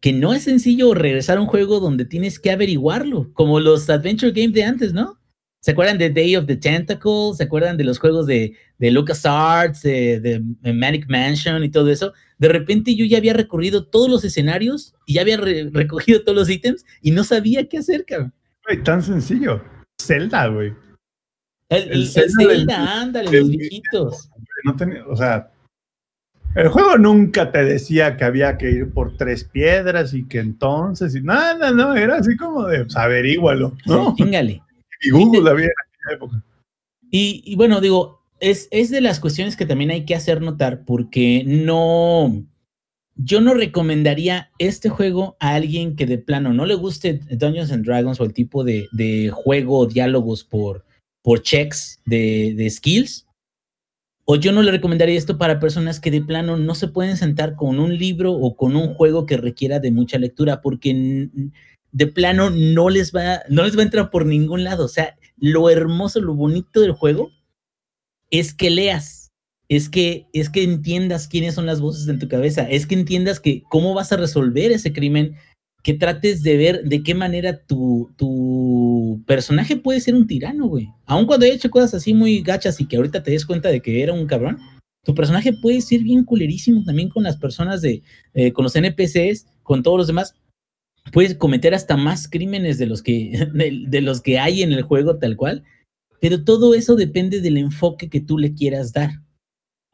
que 0.00 0.12
no 0.12 0.34
es 0.34 0.42
sencillo 0.44 0.92
regresar 0.92 1.38
a 1.38 1.40
un 1.40 1.46
juego 1.46 1.78
donde 1.78 2.04
tienes 2.04 2.40
que 2.40 2.50
averiguarlo, 2.50 3.32
como 3.32 3.60
los 3.60 3.88
Adventure 3.88 4.32
Games 4.32 4.54
de 4.54 4.64
antes, 4.64 4.92
¿no? 4.92 5.18
¿Se 5.60 5.72
acuerdan 5.72 5.98
de 5.98 6.08
Day 6.08 6.36
of 6.36 6.46
the 6.46 6.56
Tentacle? 6.56 7.34
¿Se 7.36 7.44
acuerdan 7.44 7.76
de 7.76 7.84
los 7.84 7.98
juegos 7.98 8.26
de, 8.26 8.54
de 8.78 8.90
LucasArts, 8.90 9.82
de, 9.82 10.18
de, 10.18 10.72
Manic 10.72 11.06
Mansion 11.08 11.62
y 11.62 11.68
todo 11.68 11.90
eso? 11.90 12.14
De 12.38 12.48
repente 12.48 12.96
yo 12.96 13.04
ya 13.04 13.18
había 13.18 13.34
recorrido 13.34 13.84
todos 13.84 14.10
los 14.10 14.24
escenarios 14.24 14.94
y 15.04 15.14
ya 15.14 15.20
había 15.20 15.36
re 15.36 15.68
recogido 15.70 16.22
todos 16.22 16.36
los 16.36 16.48
ítems 16.48 16.86
y 17.02 17.10
no 17.10 17.24
sabía 17.24 17.68
qué 17.68 17.76
hacer, 17.76 18.06
cabrón. 18.06 18.32
Tan 18.84 19.02
sencillo. 19.02 19.62
Zelda, 20.00 20.46
güey. 20.46 20.72
El, 21.70 21.82
el, 21.84 21.92
el, 22.02 22.06
Zelda, 22.08 23.00
ándale, 23.00 23.40
los 23.40 23.48
viejitos. 23.48 24.28
No 24.64 24.76
tenía, 24.76 25.06
o 25.06 25.16
sea, 25.16 25.50
el 26.56 26.68
juego 26.68 26.98
nunca 26.98 27.52
te 27.52 27.62
decía 27.64 28.16
que 28.16 28.24
había 28.24 28.58
que 28.58 28.70
ir 28.70 28.92
por 28.92 29.16
tres 29.16 29.44
piedras 29.44 30.14
y 30.14 30.26
que 30.26 30.40
entonces, 30.40 31.14
y 31.14 31.22
nada, 31.22 31.70
no, 31.70 31.94
era 31.94 32.16
así 32.16 32.36
como 32.36 32.66
de, 32.66 32.84
pues, 32.84 32.96
averígualo, 32.96 33.76
¿no? 33.86 34.14
Chingale. 34.16 34.62
Y 35.02 35.12
Google 35.12 35.50
había 35.50 35.64
en 35.64 35.70
aquella 35.70 36.16
época. 36.16 36.44
Y, 37.10 37.42
y, 37.46 37.56
bueno, 37.56 37.80
digo, 37.80 38.22
es, 38.38 38.68
es 38.70 38.90
de 38.90 39.00
las 39.00 39.18
cuestiones 39.18 39.56
que 39.56 39.64
también 39.64 39.90
hay 39.90 40.04
que 40.04 40.14
hacer 40.14 40.42
notar 40.42 40.84
porque 40.84 41.42
no, 41.46 42.44
yo 43.14 43.40
no 43.40 43.54
recomendaría 43.54 44.50
este 44.58 44.90
juego 44.90 45.38
a 45.40 45.54
alguien 45.54 45.96
que 45.96 46.04
de 46.04 46.18
plano 46.18 46.52
no 46.52 46.66
le 46.66 46.74
guste 46.74 47.22
Dungeons 47.30 47.72
and 47.72 47.86
Dragons 47.86 48.20
o 48.20 48.24
el 48.24 48.34
tipo 48.34 48.62
de, 48.62 48.88
de 48.92 49.30
juego 49.30 49.78
o 49.78 49.86
diálogos 49.86 50.44
por, 50.44 50.84
por 51.22 51.42
checks 51.42 52.00
de, 52.06 52.54
de, 52.56 52.70
skills. 52.70 53.26
O 54.24 54.36
yo 54.36 54.52
no 54.52 54.62
le 54.62 54.70
recomendaría 54.70 55.18
esto 55.18 55.38
para 55.38 55.60
personas 55.60 56.00
que 56.00 56.10
de 56.10 56.22
plano 56.22 56.56
no 56.56 56.74
se 56.74 56.88
pueden 56.88 57.16
sentar 57.16 57.56
con 57.56 57.80
un 57.80 57.96
libro 57.98 58.32
o 58.32 58.56
con 58.56 58.76
un 58.76 58.94
juego 58.94 59.26
que 59.26 59.36
requiera 59.36 59.80
de 59.80 59.90
mucha 59.90 60.18
lectura 60.18 60.60
porque 60.60 61.28
de 61.92 62.06
plano 62.06 62.50
no 62.50 62.90
les 62.90 63.12
va, 63.12 63.42
no 63.48 63.64
les 63.64 63.76
va 63.76 63.80
a 63.80 63.84
entrar 63.84 64.10
por 64.10 64.26
ningún 64.26 64.64
lado. 64.64 64.84
O 64.84 64.88
sea, 64.88 65.16
lo 65.36 65.70
hermoso, 65.70 66.20
lo 66.20 66.34
bonito 66.34 66.80
del 66.80 66.92
juego 66.92 67.30
es 68.30 68.54
que 68.54 68.70
leas, 68.70 69.32
es 69.68 69.88
que, 69.88 70.26
es 70.32 70.50
que 70.50 70.62
entiendas 70.62 71.28
quiénes 71.28 71.54
son 71.54 71.66
las 71.66 71.80
voces 71.80 72.08
en 72.08 72.18
tu 72.18 72.28
cabeza, 72.28 72.62
es 72.68 72.86
que 72.86 72.94
entiendas 72.94 73.40
que 73.40 73.62
cómo 73.68 73.94
vas 73.94 74.12
a 74.12 74.16
resolver 74.16 74.70
ese 74.70 74.92
crimen, 74.92 75.36
que 75.82 75.94
trates 75.94 76.42
de 76.42 76.56
ver 76.56 76.84
de 76.84 77.02
qué 77.02 77.14
manera 77.14 77.58
tu, 77.64 78.10
tu 78.16 79.22
personaje 79.26 79.76
puede 79.76 80.00
ser 80.00 80.14
un 80.14 80.26
tirano, 80.26 80.66
güey. 80.66 80.88
Aun 81.06 81.26
cuando 81.26 81.46
haya 81.46 81.54
hecho 81.54 81.70
cosas 81.70 81.94
así 81.94 82.12
muy 82.14 82.42
gachas 82.42 82.80
y 82.80 82.86
que 82.86 82.96
ahorita 82.96 83.22
te 83.22 83.30
des 83.30 83.46
cuenta 83.46 83.70
de 83.70 83.80
que 83.80 84.02
era 84.02 84.12
un 84.12 84.26
cabrón, 84.26 84.58
tu 85.04 85.14
personaje 85.14 85.52
puede 85.52 85.80
ser 85.80 86.00
bien 86.00 86.24
culerísimo 86.24 86.84
también 86.84 87.08
con 87.08 87.22
las 87.22 87.36
personas 87.36 87.80
de, 87.80 88.02
eh, 88.34 88.52
con 88.52 88.64
los 88.64 88.76
NPCs, 88.76 89.46
con 89.62 89.82
todos 89.82 89.96
los 89.96 90.06
demás, 90.06 90.34
puedes 91.12 91.34
cometer 91.34 91.74
hasta 91.74 91.96
más 91.96 92.28
crímenes 92.28 92.78
de 92.78 92.86
los 92.86 93.02
que, 93.02 93.48
de, 93.54 93.84
de, 93.86 94.00
los 94.02 94.20
que 94.20 94.38
hay 94.38 94.62
en 94.62 94.72
el 94.72 94.82
juego 94.82 95.16
tal 95.16 95.36
cual, 95.36 95.64
pero 96.20 96.44
todo 96.44 96.74
eso 96.74 96.96
depende 96.96 97.40
del 97.40 97.56
enfoque 97.56 98.10
que 98.10 98.20
tú 98.20 98.36
le 98.36 98.52
quieras 98.52 98.92
dar. 98.92 99.10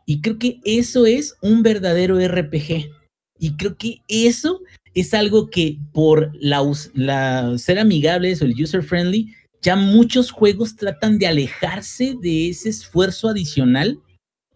Y 0.05 0.21
creo 0.21 0.39
que 0.39 0.61
eso 0.65 1.07
es 1.07 1.37
un 1.43 1.63
verdadero 1.63 2.19
RPG. 2.19 2.91
Y 3.39 3.57
creo 3.57 3.77
que 3.77 4.03
eso 4.09 4.61
es 5.01 5.14
algo 5.14 5.48
que 5.48 5.78
por 5.93 6.32
la, 6.40 6.62
la 6.94 7.56
ser 7.59 7.78
amigables 7.78 8.43
o 8.43 8.44
el 8.44 8.60
user 8.60 8.82
friendly, 8.82 9.32
ya 9.62 9.77
muchos 9.77 10.31
juegos 10.31 10.77
tratan 10.77 11.18
de 11.18 11.27
alejarse 11.27 12.16
de 12.20 12.48
ese 12.48 12.68
esfuerzo 12.68 13.28
adicional 13.28 14.01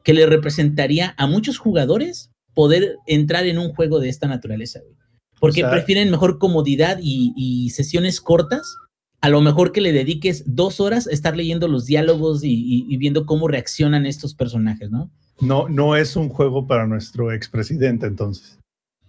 que 0.03 0.15
le 0.15 0.27
representaría 0.27 1.15
a 1.19 1.27
muchos 1.27 1.59
jugadores 1.59 2.31
poder 2.55 2.97
entrar 3.07 3.47
en 3.47 3.59
un 3.59 3.73
juego 3.73 4.01
de 4.01 4.09
esta 4.09 4.27
naturaleza. 4.27 4.81
Güey 4.81 5.01
porque 5.41 5.65
o 5.65 5.67
sea, 5.67 5.71
prefieren 5.73 6.11
mejor 6.11 6.39
comodidad 6.39 6.99
y, 7.03 7.33
y, 7.35 7.71
sesiones 7.71 8.21
cortas, 8.21 8.77
a 9.21 9.29
lo 9.31 9.41
mejor 9.41 9.73
que 9.73 9.81
le 9.81 9.93
dediques 9.93 10.45
dos 10.47 10.81
horas 10.81 11.09
a 11.09 11.11
estar 11.11 11.37
leyendo 11.37 11.67
los 11.67 11.87
diálogos 11.87 12.45
y, 12.45 12.53
y, 12.53 12.87
y, 12.89 12.97
viendo 12.99 13.27
cómo 13.27 13.49
reaccionan 13.49 14.07
estos 14.07 14.35
personajes, 14.35 14.91
¿no? 14.91 15.11
No, 15.41 15.69
no 15.69 15.97
es 15.97 16.15
un 16.17 16.29
juego 16.29 16.67
para 16.67 16.87
nuestro 16.87 17.33
expresidente, 17.33 18.07
entonces. 18.07 18.60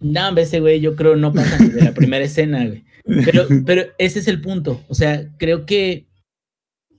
No, 0.02 0.36
ese 0.38 0.60
güey, 0.60 0.82
yo 0.82 0.96
creo 0.96 1.16
no 1.16 1.32
pasa 1.32 1.60
ni 1.60 1.70
de 1.70 1.82
la 1.82 1.94
primera 1.94 2.26
escena, 2.26 2.66
güey. 2.66 2.84
Pero, 3.26 3.48
pero 3.66 3.84
ese 3.98 4.20
es 4.20 4.28
el 4.28 4.42
punto. 4.42 4.82
O 4.88 4.96
sea, 4.96 5.30
creo 5.38 5.66
que 5.66 6.08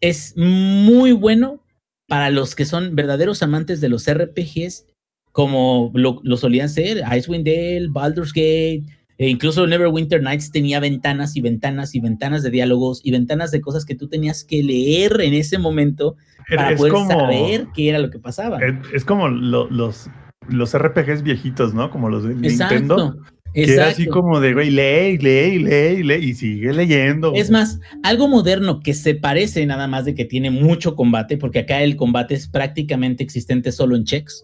es 0.00 0.34
muy 0.36 1.12
bueno 1.12 1.62
para 2.08 2.30
los 2.30 2.54
que 2.54 2.64
son 2.64 2.94
verdaderos 2.94 3.42
amantes 3.42 3.80
de 3.80 3.88
los 3.88 4.10
RPGs, 4.10 4.86
como 5.32 5.90
lo, 5.94 6.20
lo 6.22 6.36
solían 6.36 6.68
ser 6.68 7.02
Icewind 7.10 7.46
Dale, 7.46 7.88
Baldur's 7.90 8.32
Gate, 8.32 8.84
e 9.18 9.28
incluso 9.28 9.66
Neverwinter 9.66 10.22
Nights 10.22 10.50
tenía 10.50 10.80
ventanas 10.80 11.36
y 11.36 11.40
ventanas 11.40 11.94
y 11.94 12.00
ventanas 12.00 12.42
de 12.42 12.50
diálogos 12.50 13.00
y 13.04 13.12
ventanas 13.12 13.50
de 13.50 13.60
cosas 13.60 13.84
que 13.84 13.94
tú 13.94 14.08
tenías 14.08 14.44
que 14.44 14.62
leer 14.62 15.20
en 15.20 15.34
ese 15.34 15.58
momento 15.58 16.16
para 16.48 16.72
es 16.72 16.76
poder 16.76 16.92
como, 16.92 17.08
saber 17.08 17.68
qué 17.74 17.88
era 17.88 17.98
lo 17.98 18.10
que 18.10 18.18
pasaba. 18.18 18.58
Es, 18.58 18.74
es 18.92 19.04
como 19.04 19.28
lo, 19.28 19.70
los, 19.70 20.08
los 20.48 20.76
RPGs 20.76 21.22
viejitos, 21.22 21.74
¿no? 21.74 21.90
Como 21.90 22.08
los 22.08 22.24
de 22.24 22.32
Exacto. 22.32 22.74
Nintendo. 22.74 23.16
Que 23.54 23.64
Exacto. 23.64 23.82
era 23.82 23.90
así 23.90 24.06
como 24.06 24.40
de, 24.40 24.54
güey, 24.54 24.70
lee, 24.70 25.18
lee, 25.18 25.58
lee, 25.58 26.02
lee, 26.02 26.24
y 26.30 26.34
sigue 26.34 26.72
leyendo. 26.72 27.34
Es 27.34 27.50
más, 27.50 27.80
algo 28.02 28.26
moderno 28.26 28.80
que 28.80 28.94
se 28.94 29.14
parece 29.14 29.66
nada 29.66 29.86
más 29.88 30.06
de 30.06 30.14
que 30.14 30.24
tiene 30.24 30.50
mucho 30.50 30.96
combate, 30.96 31.36
porque 31.36 31.58
acá 31.60 31.82
el 31.82 31.96
combate 31.96 32.34
es 32.34 32.48
prácticamente 32.48 33.22
existente 33.22 33.70
solo 33.70 33.94
en 33.94 34.04
checks. 34.04 34.42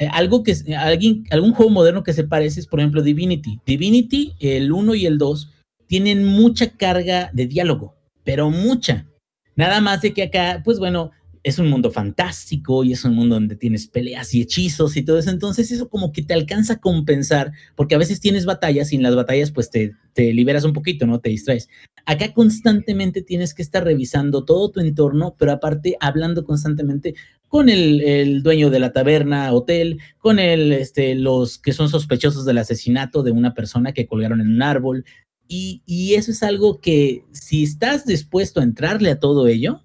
Eh, 0.00 0.08
algo 0.10 0.42
que 0.42 0.56
alguien, 0.76 1.24
algún 1.30 1.52
juego 1.52 1.70
moderno 1.70 2.02
que 2.02 2.12
se 2.12 2.24
parece 2.24 2.58
es, 2.58 2.66
por 2.66 2.80
ejemplo, 2.80 3.02
Divinity. 3.02 3.60
Divinity, 3.64 4.34
el 4.40 4.72
1 4.72 4.96
y 4.96 5.06
el 5.06 5.16
2, 5.18 5.52
tienen 5.86 6.24
mucha 6.24 6.70
carga 6.70 7.30
de 7.32 7.46
diálogo. 7.46 7.94
pero 8.24 8.50
mucha. 8.50 9.06
Nada 9.54 9.80
más 9.80 10.00
de 10.00 10.12
que 10.12 10.22
acá, 10.24 10.62
pues 10.64 10.78
bueno, 10.78 11.10
es 11.44 11.58
un 11.58 11.68
mundo 11.68 11.90
fantástico 11.90 12.84
y 12.84 12.92
es 12.92 13.04
un 13.04 13.14
mundo 13.14 13.34
donde 13.34 13.54
tienes 13.54 13.86
peleas 13.86 14.34
y 14.34 14.40
hechizos 14.40 14.96
y 14.96 15.02
todo 15.02 15.18
eso. 15.18 15.30
Entonces 15.30 15.70
eso 15.70 15.90
como 15.90 16.10
que 16.10 16.22
te 16.22 16.32
alcanza 16.32 16.74
a 16.74 16.80
compensar, 16.80 17.52
porque 17.76 17.94
a 17.94 17.98
veces 17.98 18.18
tienes 18.18 18.46
batallas 18.46 18.92
y 18.92 18.96
en 18.96 19.02
las 19.02 19.14
batallas 19.14 19.52
pues 19.52 19.68
te, 19.68 19.92
te 20.14 20.32
liberas 20.32 20.64
un 20.64 20.72
poquito, 20.72 21.06
¿no? 21.06 21.20
Te 21.20 21.28
distraes. 21.28 21.68
Acá 22.06 22.32
constantemente 22.32 23.20
tienes 23.20 23.52
que 23.52 23.60
estar 23.60 23.84
revisando 23.84 24.44
todo 24.44 24.70
tu 24.70 24.80
entorno, 24.80 25.36
pero 25.38 25.52
aparte 25.52 25.96
hablando 26.00 26.44
constantemente 26.44 27.14
con 27.48 27.68
el, 27.68 28.00
el 28.00 28.42
dueño 28.42 28.70
de 28.70 28.80
la 28.80 28.92
taberna, 28.92 29.52
hotel, 29.52 30.00
con 30.18 30.38
el, 30.38 30.72
este, 30.72 31.14
los 31.14 31.58
que 31.58 31.74
son 31.74 31.90
sospechosos 31.90 32.46
del 32.46 32.58
asesinato 32.58 33.22
de 33.22 33.32
una 33.32 33.52
persona 33.52 33.92
que 33.92 34.06
colgaron 34.06 34.40
en 34.40 34.48
un 34.48 34.62
árbol. 34.62 35.04
Y, 35.46 35.82
y 35.84 36.14
eso 36.14 36.30
es 36.30 36.42
algo 36.42 36.80
que 36.80 37.22
si 37.32 37.62
estás 37.62 38.06
dispuesto 38.06 38.60
a 38.60 38.64
entrarle 38.64 39.10
a 39.10 39.20
todo 39.20 39.46
ello, 39.46 39.83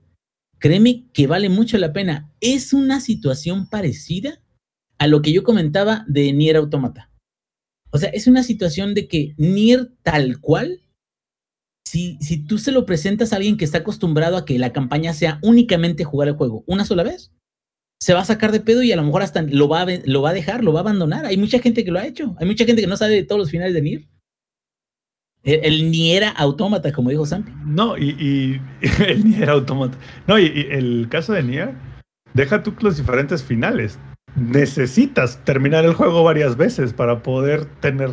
créeme 0.60 1.06
que 1.14 1.28
vale 1.28 1.50
mucho 1.50 1.78
la 1.78 1.94
pena. 1.94 2.32
Es 2.42 2.74
una 2.74 3.00
situación 3.00 3.68
parecida 3.70 4.42
a 4.98 5.08
lo 5.08 5.22
que 5.22 5.32
yo 5.32 5.44
comentaba 5.44 6.06
de 6.08 6.32
Nier 6.34 6.58
Automata. 6.58 7.10
O 7.92 7.98
sea, 7.98 8.10
es 8.10 8.28
una 8.28 8.44
situación 8.44 8.94
de 8.94 9.08
que 9.08 9.34
Nier 9.38 9.92
tal 10.04 10.40
cual, 10.40 10.84
si, 11.88 12.18
si 12.22 12.46
tú 12.46 12.58
se 12.58 12.72
lo 12.72 12.86
presentas 12.86 13.34
a 13.34 13.38
alguien 13.38 13.58
que 13.58 13.66
está 13.66 13.80
acostumbrado 13.80 14.38
a 14.38 14.46
que 14.46 14.60
la 14.60 14.74
campaña 14.74 15.14
sea 15.14 15.40
únicamente 15.42 16.04
jugar 16.04 16.28
el 16.28 16.36
juego 16.36 16.64
una 16.68 16.86
sola 16.86 17.04
vez, 17.04 17.32
se 18.02 18.14
va 18.14 18.22
a 18.22 18.26
sacar 18.26 18.52
de 18.52 18.62
pedo 18.62 18.84
y 18.84 18.92
a 18.92 18.96
lo 18.96 19.04
mejor 19.04 19.24
hasta 19.24 19.42
lo 19.42 19.68
va 19.68 19.82
a, 19.82 19.88
lo 20.06 20.22
va 20.22 20.30
a 20.30 20.34
dejar, 20.34 20.64
lo 20.64 20.72
va 20.72 20.80
a 20.80 20.84
abandonar. 20.84 21.26
Hay 21.26 21.38
mucha 21.38 21.60
gente 21.60 21.84
que 21.84 21.92
lo 21.92 22.00
ha 22.00 22.08
hecho. 22.08 22.36
Hay 22.40 22.46
mucha 22.46 22.66
gente 22.66 22.82
que 22.82 22.88
no 22.88 22.96
sabe 22.96 23.16
de 23.16 23.24
todos 23.24 23.40
los 23.40 23.52
finales 23.52 23.74
de 23.74 23.82
Nier. 23.82 24.08
El, 25.44 25.60
el 25.64 25.92
Nier 25.92 26.26
Automata, 26.36 26.92
como 26.92 27.10
dijo 27.10 27.26
Sam. 27.26 27.46
No, 27.66 27.98
y, 27.98 28.10
y 28.20 28.62
el 29.08 29.24
Nier 29.30 29.50
Automata. 29.50 29.98
No, 30.28 30.38
y, 30.40 30.46
y 30.48 30.68
el 30.72 31.08
caso 31.10 31.34
de 31.34 31.44
Nier, 31.44 31.74
deja 32.34 32.62
tú 32.64 32.74
los 32.82 32.98
diferentes 32.98 33.44
finales. 33.44 33.98
Necesitas 34.36 35.44
terminar 35.46 35.86
el 35.86 35.94
juego 35.94 36.24
varias 36.24 36.56
veces 36.58 36.94
para 36.94 37.24
poder 37.24 37.66
tener 37.80 38.12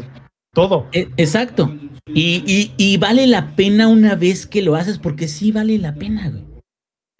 todo. 0.54 0.86
E- 0.92 1.08
Exacto. 1.16 1.74
Y, 2.06 2.42
y- 2.46 2.72
y 2.76 2.96
vale 2.98 3.26
la 3.26 3.54
pena 3.56 3.88
una 3.88 4.14
vez 4.14 4.46
que 4.46 4.62
lo 4.62 4.74
haces, 4.76 4.98
porque 4.98 5.28
sí 5.28 5.50
vale 5.52 5.78
la 5.78 5.94
pena, 5.94 6.30
güey. 6.30 6.44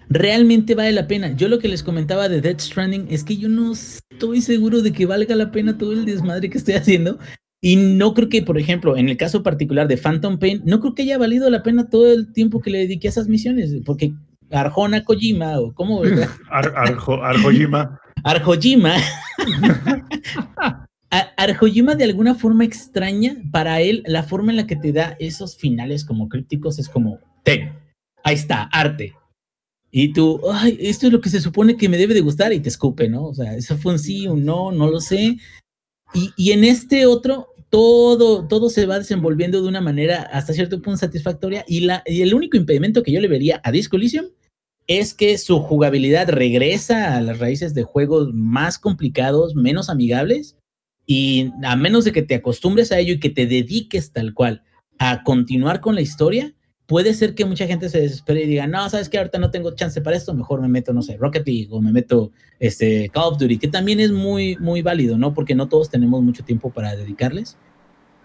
Realmente 0.09 0.75
vale 0.77 0.93
la 0.93 1.09
pena. 1.09 1.33
Yo 1.35 1.49
lo 1.49 1.59
que 1.59 1.67
les 1.69 1.83
comentaba 1.83 2.29
de 2.29 2.41
Death 2.41 2.61
Stranding 2.61 3.09
es 3.11 3.25
que 3.25 3.37
yo 3.37 3.49
no 3.49 3.73
estoy 3.73 4.41
seguro 4.41 4.81
de 4.81 4.93
que 4.93 5.05
valga 5.05 5.35
la 5.35 5.51
pena 5.51 5.77
todo 5.79 5.93
el 5.93 6.05
desmadre 6.05 6.49
que 6.49 6.59
estoy 6.59 6.75
haciendo. 6.75 7.19
Y 7.67 7.75
no 7.75 8.15
creo 8.15 8.29
que, 8.29 8.43
por 8.43 8.61
ejemplo, 8.61 8.97
en 8.97 9.09
el 9.09 9.17
caso 9.17 9.43
particular 9.43 9.89
de 9.89 9.97
Phantom 9.97 10.39
Pain, 10.39 10.63
no 10.65 10.79
creo 10.79 10.95
que 10.95 11.03
haya 11.03 11.19
valido 11.19 11.51
la 11.51 11.65
pena 11.65 11.91
todo 11.91 12.13
el 12.13 12.33
tiempo 12.33 12.61
que 12.61 12.71
le 12.71 12.79
dediqué 12.79 13.09
a 13.09 13.11
esas 13.11 13.27
misiones, 13.27 13.75
porque 13.85 14.13
Arjona 14.53 15.03
Kojima, 15.05 15.59
o 15.59 15.75
cómo, 15.75 16.01
¿verdad? 16.01 16.29
Ar, 16.51 16.73
Arjo- 16.77 17.21
Arjojima. 17.25 17.99
Arjojima. 18.23 18.95
Arjojima 21.37 21.97
de 21.97 22.05
alguna 22.05 22.37
forma 22.37 22.65
extraña, 22.65 23.37
para 23.51 23.81
él, 23.81 24.05
la 24.07 24.23
forma 24.23 24.53
en 24.53 24.59
la 24.59 24.67
que 24.69 24.77
te 24.77 24.93
da 24.93 25.17
esos 25.19 25.57
finales 25.57 26.05
como 26.05 26.29
crípticos 26.29 26.79
es 26.79 26.89
como, 26.89 27.19
ten, 27.43 27.73
ahí 28.23 28.37
está, 28.37 28.63
arte. 28.73 29.13
Y 29.91 30.13
tú, 30.13 30.41
ay, 30.53 30.77
esto 30.81 31.07
es 31.09 31.13
lo 31.13 31.21
que 31.21 31.31
se 31.31 31.41
supone 31.41 31.77
que 31.77 31.89
me 31.89 31.97
debe 31.99 32.15
de 32.15 32.21
gustar 32.21 32.53
y 32.53 32.61
te 32.61 32.69
escupe, 32.69 33.09
¿no? 33.09 33.25
O 33.25 33.35
sea, 33.35 33.55
eso 33.57 33.77
fue 33.77 33.93
un 33.95 33.99
sí, 33.99 34.29
un 34.29 34.45
no, 34.45 34.71
no 34.71 34.89
lo 34.89 35.01
sé. 35.01 35.37
Y, 36.15 36.31
y 36.37 36.53
en 36.53 36.63
este 36.65 37.07
otro, 37.07 37.49
todo, 37.71 38.47
todo 38.47 38.71
se 38.71 38.87
va 38.87 38.99
desenvolviendo 38.99 39.61
de 39.61 39.69
una 39.69 39.81
manera 39.81 40.23
hasta 40.23 40.53
cierto 40.53 40.81
punto 40.83 40.99
satisfactoria. 40.99 41.65
Y, 41.67 41.81
la, 41.81 42.03
y 42.07 42.23
el 42.23 42.35
único 42.35 42.57
impedimento 42.57 43.03
que 43.03 43.13
yo 43.13 43.21
le 43.21 43.29
vería 43.29 43.61
a 43.65 43.73
Disco 43.73 43.97
Elysium 43.97 44.27
es 44.87 45.15
que 45.15 45.37
su 45.39 45.59
jugabilidad 45.61 46.29
regresa 46.29 47.17
a 47.17 47.21
las 47.21 47.39
raíces 47.39 47.75
de 47.75 47.83
juegos 47.83 48.33
más 48.33 48.79
complicados, 48.79 49.55
menos 49.55 49.91
amigables, 49.91 50.57
y 51.07 51.53
a 51.63 51.77
menos 51.77 52.05
de 52.05 52.13
que 52.13 52.23
te 52.23 52.35
acostumbres 52.35 52.91
a 52.91 52.99
ello 52.99 53.15
y 53.15 53.21
que 53.21 53.31
te 53.31 53.47
dediques 53.47 54.13
tal 54.13 54.35
cual 54.35 54.63
a 54.99 55.23
continuar 55.23 55.81
con 55.81 55.95
la 55.95 56.01
historia, 56.01 56.56
puede 56.87 57.15
ser 57.15 57.35
que 57.35 57.45
mucha 57.45 57.67
gente 57.67 57.89
se 57.89 58.01
desespere 58.01 58.45
y 58.45 58.47
diga, 58.47 58.67
no, 58.67 58.89
sabes 58.89 59.09
que 59.09 59.19
ahorita 59.19 59.39
no 59.39 59.51
tengo 59.51 59.75
chance 59.75 60.01
para 60.01 60.17
esto, 60.17 60.33
mejor 60.35 60.61
me 60.61 60.69
meto, 60.69 60.93
no 60.93 61.03
sé, 61.03 61.17
Rocket 61.17 61.47
League 61.47 61.69
o 61.71 61.81
me 61.81 61.93
meto 61.93 62.31
este, 62.61 63.11
Call 63.11 63.25
of 63.25 63.39
Duty, 63.39 63.59
que 63.59 63.69
también 63.69 64.01
es 64.01 64.13
muy, 64.13 64.57
muy 64.57 64.83
válido, 64.83 65.19
¿no? 65.19 65.35
Porque 65.35 65.55
no 65.55 65.69
todos 65.69 65.91
tenemos 65.91 66.23
mucho 66.23 66.45
tiempo 66.45 66.71
para 66.71 66.95
dedicarles, 66.95 67.57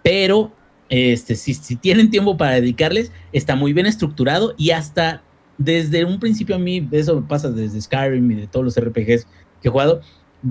pero 0.04 0.52
este, 0.90 1.36
si, 1.36 1.54
si 1.54 1.76
tienen 1.76 2.12
tiempo 2.12 2.38
para 2.38 2.56
dedicarles, 2.56 3.12
está 3.34 3.56
muy 3.56 3.74
bien 3.74 3.88
estructurado 3.88 4.54
y 4.58 4.72
hasta 4.72 5.24
desde 5.58 6.06
un 6.06 6.20
principio 6.20 6.56
a 6.56 6.60
mí, 6.60 6.88
eso 6.92 7.24
pasa 7.28 7.50
desde 7.50 7.82
Skyrim 7.82 8.30
y 8.32 8.36
de 8.36 8.48
todos 8.48 8.66
los 8.66 8.80
RPGs 8.80 9.28
que 9.62 9.68
he 9.68 9.70
jugado, 9.70 10.02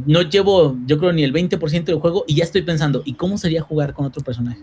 no 0.07 0.23
llevo, 0.23 0.77
yo 0.87 0.99
creo, 0.99 1.13
ni 1.13 1.25
el 1.25 1.33
20% 1.33 1.85
del 1.85 1.99
juego 1.99 2.25
y 2.27 2.37
ya 2.37 2.45
estoy 2.45 2.63
pensando, 2.63 3.03
¿y 3.05 3.15
cómo 3.15 3.39
sería 3.39 3.63
jugar 3.63 3.93
con 3.93 4.07
otro 4.07 4.23
personaje? 4.23 4.61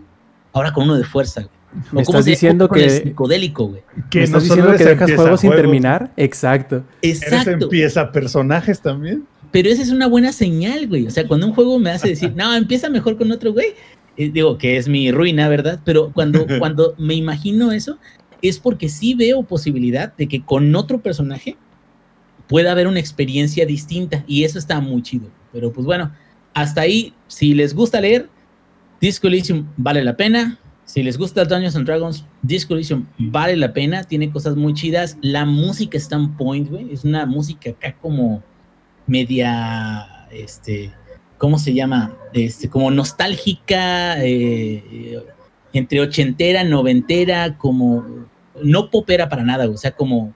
Ahora 0.54 0.72
con 0.72 0.86
uno 0.86 0.96
de 0.96 1.04
fuerza, 1.04 1.42
güey. 1.42 1.58
Me 1.92 2.02
estás 2.02 2.26
diciendo 2.26 2.70
que- 2.70 2.90
psicodélico, 2.90 3.68
güey. 3.68 3.82
Que 4.10 4.20
¿Me 4.20 4.24
estás 4.26 4.44
diciendo 4.44 4.76
que 4.76 4.86
dejas 4.86 5.12
juegos 5.14 5.42
sin 5.42 5.52
terminar? 5.52 6.12
Exacto. 6.18 6.84
Eres 7.02 7.22
Exacto. 7.24 7.66
empieza 7.66 8.12
personajes 8.12 8.82
también. 8.82 9.26
Pero 9.52 9.70
esa 9.70 9.82
es 9.82 9.92
una 9.92 10.08
buena 10.08 10.32
señal, 10.34 10.88
güey. 10.88 11.08
O 11.08 11.12
sea, 11.12 11.28
cuando 11.28 11.48
un 11.48 11.54
juego 11.54 11.80
me 11.80 11.90
hace 11.92 12.10
decir, 12.10 12.34
no, 12.36 12.54
empieza 12.56 12.90
mejor 12.90 13.18
con 13.18 13.32
otro, 13.32 13.54
güey. 13.54 13.68
eh, 14.18 14.30
digo, 14.34 14.58
que 14.58 14.78
es 14.78 14.88
mi 14.88 15.12
ruina, 15.12 15.48
¿verdad? 15.48 15.80
Pero 15.86 16.12
cuando, 16.14 16.46
cuando 16.60 16.96
me 16.98 17.14
imagino 17.14 17.72
eso, 17.72 17.98
es 18.42 18.60
porque 18.60 18.90
sí 18.90 19.14
veo 19.14 19.44
posibilidad 19.44 20.14
de 20.16 20.28
que 20.28 20.44
con 20.44 20.76
otro 20.76 21.00
personaje 21.02 21.56
pueda 22.48 22.72
haber 22.72 22.88
una 22.88 23.00
experiencia 23.00 23.66
distinta. 23.66 24.24
Y 24.28 24.44
eso 24.44 24.60
está 24.60 24.80
muy 24.82 25.02
chido. 25.02 25.30
Pero 25.54 25.72
pues 25.72 25.86
bueno, 25.86 26.12
hasta 26.54 26.82
ahí, 26.82 27.14
si 27.28 27.54
les 27.54 27.74
gusta 27.74 28.02
leer, 28.02 28.30
Disco 29.00 29.28
Elysium 29.28 29.68
vale 29.78 30.04
la 30.04 30.18
pena. 30.18 30.58
Si 30.88 31.04
les 31.04 31.18
gusta 31.18 31.44
Dungeons 31.44 31.76
and 31.76 31.86
Dragons, 31.86 32.26
Disco 32.42 32.74
vale 33.20 33.58
la 33.58 33.74
pena. 33.74 34.06
Tiene 34.06 34.32
cosas 34.32 34.56
muy 34.56 34.74
chidas. 34.74 35.18
La 35.22 35.44
música 35.44 35.98
está 35.98 36.16
en 36.16 36.36
point, 36.38 36.70
güey. 36.70 36.94
Es 36.94 37.04
una 37.04 37.26
música 37.26 37.72
acá 37.72 37.94
como 38.02 38.42
media, 39.06 40.28
este, 40.32 40.94
¿cómo 41.38 41.60
se 41.60 41.74
llama? 41.74 42.16
Este, 42.32 42.70
como 42.70 42.90
nostálgica, 42.90 44.24
eh, 44.24 44.84
eh, 44.90 45.24
entre 45.74 46.00
ochentera, 46.00 46.64
noventera, 46.64 47.58
como, 47.58 48.28
no 48.64 48.90
popera 48.90 49.28
para 49.28 49.44
nada, 49.44 49.70
o 49.70 49.78
sea, 49.78 49.92
como, 49.92 50.34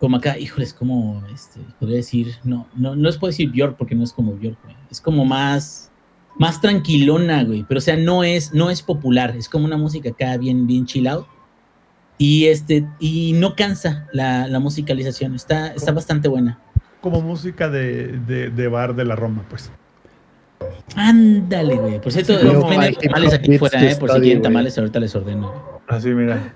como 0.00 0.16
acá, 0.16 0.36
híjoles, 0.36 0.74
como, 0.74 1.22
este, 1.32 1.60
podría 1.78 1.98
decir, 1.98 2.34
no, 2.42 2.66
no, 2.74 2.96
no 2.96 3.04
les 3.04 3.16
puedo 3.18 3.30
decir 3.30 3.50
Bjork 3.50 3.76
porque 3.76 3.94
no 3.94 4.02
es 4.02 4.12
como 4.12 4.32
Bjork, 4.32 4.58
güey. 4.64 4.76
es 4.90 5.00
como 5.00 5.24
más, 5.24 5.90
más 6.36 6.60
tranquilona, 6.60 7.42
güey, 7.44 7.64
pero 7.68 7.78
o 7.78 7.80
sea, 7.80 7.96
no 7.96 8.22
es, 8.24 8.52
no 8.54 8.70
es 8.70 8.82
popular, 8.82 9.34
es 9.36 9.48
como 9.48 9.64
una 9.64 9.76
música 9.76 10.10
acá 10.10 10.36
bien, 10.36 10.66
bien 10.66 10.86
chill 10.86 11.06
out. 11.08 11.26
Y 12.20 12.46
este, 12.46 12.84
y 12.98 13.32
no 13.34 13.54
cansa 13.54 14.06
la, 14.12 14.48
la 14.48 14.58
musicalización, 14.58 15.34
está, 15.34 15.68
está 15.68 15.92
bastante 15.92 16.28
buena. 16.28 16.58
Como 17.00 17.20
música 17.20 17.68
de, 17.68 18.18
de, 18.26 18.50
de 18.50 18.68
bar 18.68 18.96
de 18.96 19.04
la 19.04 19.14
Roma, 19.14 19.44
pues. 19.48 19.70
Ándale, 20.96 21.76
güey. 21.76 22.00
Por 22.00 22.10
cierto, 22.12 22.38
Sí, 22.38 22.46
como 22.46 22.68
venden 22.68 22.94
tamales 22.94 23.34
aquí 23.34 23.58
fuera, 23.58 23.82
eh. 23.84 23.96
Por 23.96 24.10
si 24.10 24.20
quieren 24.20 24.42
tamales, 24.42 24.76
ahorita 24.78 24.98
les 25.00 25.14
ordeno. 25.14 25.78
Así, 25.86 26.08
mira. 26.08 26.54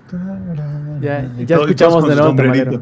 Ya- 1.01 1.31
ya 1.45 1.55
escuchamos 1.55 2.07
de 2.07 2.15
nuevo 2.15 2.35
tamalero. 2.35 2.79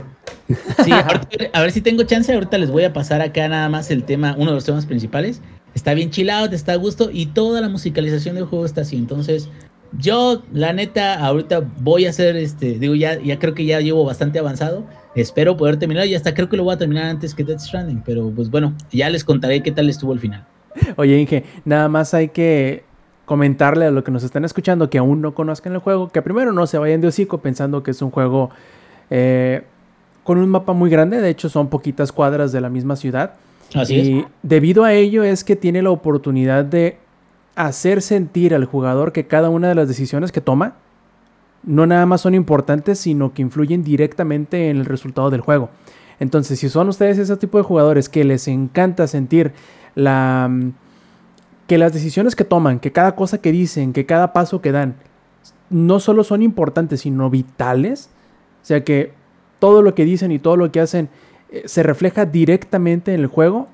Sí, 0.84 0.92
ahorita- 0.92 1.50
a 1.54 1.62
ver 1.62 1.72
si 1.72 1.82
tengo 1.82 2.04
chance. 2.04 2.34
Ahorita 2.34 2.58
les 2.58 2.72
voy 2.72 2.84
a 2.84 2.94
pasar 2.94 3.22
acá 3.22 3.48
nada 3.48 3.70
más 3.70 3.92
el 3.92 4.04
tema, 4.04 4.34
uno 4.38 4.48
de 4.52 4.56
los 4.56 4.66
temas 4.66 4.86
principales. 4.86 5.42
Está 5.74 5.94
bien 5.94 6.10
chilado, 6.10 6.50
te 6.50 6.56
está 6.56 6.74
a 6.74 6.76
gusto 6.76 7.10
y 7.12 7.28
toda 7.28 7.62
la 7.62 7.70
musicalización 7.70 8.36
del 8.36 8.46
juego 8.46 8.66
está 8.66 8.82
así. 8.82 8.98
Entonces, 8.98 9.50
yo, 9.98 10.44
la 10.54 10.74
neta, 10.74 11.24
ahorita 11.26 11.68
voy 11.80 12.06
a 12.06 12.10
hacer 12.10 12.36
este. 12.36 12.80
Digo, 12.80 12.96
ya, 12.96 13.20
ya 13.22 13.40
creo 13.40 13.54
que 13.54 13.66
ya 13.66 13.80
llevo 13.80 14.06
bastante 14.06 14.40
avanzado. 14.40 14.86
Espero 15.16 15.58
poder 15.58 15.78
terminar 15.78 16.08
y 16.08 16.16
hasta 16.16 16.34
creo 16.34 16.48
que 16.48 16.58
lo 16.58 16.64
voy 16.64 16.76
a 16.76 16.78
terminar 16.78 17.06
antes 17.06 17.36
que 17.36 17.44
Death 17.44 17.60
Stranding. 17.60 18.04
Pero 18.06 18.32
pues 18.32 18.50
bueno, 18.50 18.74
ya 18.92 19.10
les 19.10 19.24
contaré 19.24 19.62
qué 19.62 19.72
tal 19.72 19.90
estuvo 19.90 20.14
el 20.14 20.20
final. 20.20 20.46
Oye, 20.96 21.20
Inge, 21.20 21.44
nada 21.66 21.90
más 21.90 22.14
hay 22.14 22.30
que 22.30 22.84
comentarle 23.26 23.86
a 23.86 23.92
los 23.92 24.04
que 24.04 24.12
nos 24.12 24.24
están 24.24 24.46
escuchando 24.46 24.90
que 24.90 24.98
aún 24.98 25.22
no 25.22 25.34
conozcan 25.34 25.74
el 25.74 25.80
juego, 25.80 26.10
que 26.10 26.22
primero 26.22 26.52
no 26.52 26.68
se 26.68 26.78
vayan 26.78 27.02
de 27.02 27.08
hocico 27.08 27.40
pensando 27.40 27.84
que 27.84 27.92
es 27.92 28.02
un 28.02 28.12
juego 28.12 28.50
eh, 29.10 29.64
con 30.24 30.38
un 30.38 30.50
mapa 30.50 30.74
muy 30.74 30.90
grande, 30.90 31.22
de 31.22 31.30
hecho 31.30 31.50
son 31.50 31.70
poquitas 31.70 32.12
cuadras 32.12 32.52
de 32.52 32.62
la 32.62 32.70
misma 32.70 32.96
ciudad. 32.96 33.36
Así 33.74 33.96
y 33.96 34.20
es. 34.20 34.26
debido 34.44 34.84
a 34.84 34.94
ello 34.94 35.24
es 35.24 35.44
que 35.44 35.56
tiene 35.56 35.82
la 35.82 35.92
oportunidad 35.92 36.66
de 36.66 36.98
hacer 37.56 38.02
sentir 38.02 38.54
al 38.54 38.66
jugador 38.66 39.12
que 39.12 39.28
cada 39.28 39.50
una 39.50 39.70
de 39.70 39.76
las 39.76 39.88
decisiones 39.88 40.32
que 40.32 40.42
toma 40.42 40.76
no 41.64 41.86
nada 41.86 42.06
más 42.06 42.22
son 42.22 42.34
importantes, 42.34 43.00
sino 43.00 43.34
que 43.34 43.42
influyen 43.42 43.84
directamente 43.84 44.70
en 44.70 44.78
el 44.78 44.86
resultado 44.86 45.30
del 45.30 45.42
juego. 45.42 45.70
Entonces, 46.20 46.60
si 46.60 46.70
son 46.70 46.90
ustedes 46.90 47.18
ese 47.18 47.38
tipo 47.38 47.58
de 47.58 47.64
jugadores 47.64 48.10
que 48.10 48.24
les 48.24 48.48
encanta 48.48 49.08
sentir 49.08 49.54
la 49.96 50.48
mm, 50.50 50.72
que 51.68 51.78
las 51.78 51.94
decisiones 51.94 52.36
que 52.36 52.44
toman, 52.44 52.80
que 52.80 52.92
cada 52.92 53.16
cosa 53.16 53.40
que 53.40 53.52
dicen, 53.52 53.94
que 53.94 54.06
cada 54.06 54.34
paso 54.34 54.62
que 54.62 54.74
dan, 54.74 54.96
no 55.70 56.02
solo 56.02 56.26
son 56.26 56.44
importantes, 56.44 57.02
sino 57.02 57.30
vitales, 57.30 58.10
O 58.62 58.66
sea 58.66 58.84
que 58.84 59.14
todo 59.60 59.82
lo 59.82 59.96
que 59.96 60.04
dicen 60.04 60.32
y 60.32 60.40
todo 60.40 60.58
lo 60.58 60.72
que 60.72 60.82
hacen 60.82 61.10
eh, 61.52 61.64
se 61.66 61.84
refleja 61.84 62.26
directamente 62.26 63.14
en 63.14 63.20
el 63.20 63.28
juego. 63.28 63.68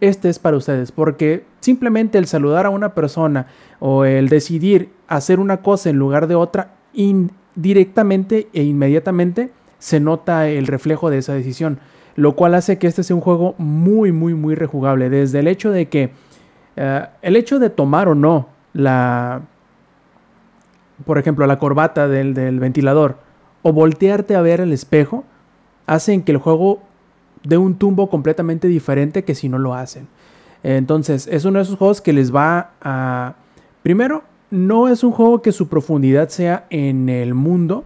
Este 0.00 0.28
es 0.28 0.38
para 0.38 0.56
ustedes, 0.56 0.92
porque 0.92 1.44
simplemente 1.60 2.18
el 2.18 2.26
saludar 2.26 2.66
a 2.66 2.70
una 2.70 2.94
persona 2.94 3.46
o 3.78 4.04
el 4.04 4.28
decidir 4.28 4.90
hacer 5.06 5.38
una 5.38 5.58
cosa 5.58 5.90
en 5.90 5.96
lugar 5.96 6.26
de 6.26 6.34
otra, 6.34 6.72
indirectamente 6.92 8.48
e 8.52 8.64
inmediatamente 8.64 9.52
se 9.78 10.00
nota 10.00 10.48
el 10.48 10.66
reflejo 10.66 11.08
de 11.08 11.18
esa 11.18 11.34
decisión, 11.34 11.78
lo 12.16 12.34
cual 12.34 12.54
hace 12.54 12.78
que 12.78 12.86
este 12.86 13.02
sea 13.02 13.16
un 13.16 13.22
juego 13.22 13.54
muy, 13.58 14.12
muy, 14.12 14.34
muy 14.34 14.54
rejugable. 14.54 15.08
Desde 15.08 15.38
el 15.38 15.48
hecho 15.48 15.70
de 15.70 15.88
que 15.88 16.12
eh, 16.76 17.06
el 17.22 17.36
hecho 17.36 17.58
de 17.58 17.70
tomar 17.70 18.08
o 18.08 18.14
no 18.14 18.48
la, 18.72 19.42
por 21.04 21.18
ejemplo, 21.18 21.46
la 21.46 21.58
corbata 21.58 22.08
del, 22.08 22.34
del 22.34 22.60
ventilador 22.60 23.18
o 23.62 23.72
voltearte 23.72 24.34
a 24.34 24.42
ver 24.42 24.60
el 24.60 24.72
espejo, 24.72 25.24
hacen 25.86 26.22
que 26.22 26.32
el 26.32 26.38
juego 26.38 26.82
dé 27.44 27.56
un 27.56 27.74
tumbo 27.74 28.08
completamente 28.08 28.68
diferente 28.68 29.24
que 29.24 29.34
si 29.34 29.48
no 29.48 29.58
lo 29.58 29.74
hacen. 29.74 30.06
Entonces, 30.62 31.28
es 31.30 31.44
uno 31.44 31.58
de 31.58 31.64
esos 31.64 31.76
juegos 31.76 32.00
que 32.00 32.12
les 32.12 32.34
va 32.34 32.70
a... 32.80 33.34
Primero, 33.82 34.22
no 34.50 34.88
es 34.88 35.02
un 35.02 35.12
juego 35.12 35.42
que 35.42 35.50
su 35.50 35.68
profundidad 35.68 36.28
sea 36.28 36.66
en 36.70 37.08
el 37.08 37.34
mundo, 37.34 37.84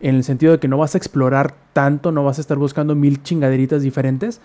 en 0.00 0.16
el 0.16 0.24
sentido 0.24 0.52
de 0.52 0.58
que 0.58 0.68
no 0.68 0.76
vas 0.76 0.94
a 0.94 0.98
explorar 0.98 1.54
tanto, 1.72 2.12
no 2.12 2.24
vas 2.24 2.38
a 2.38 2.40
estar 2.40 2.58
buscando 2.58 2.94
mil 2.94 3.22
chingaderitas 3.22 3.82
diferentes, 3.82 4.40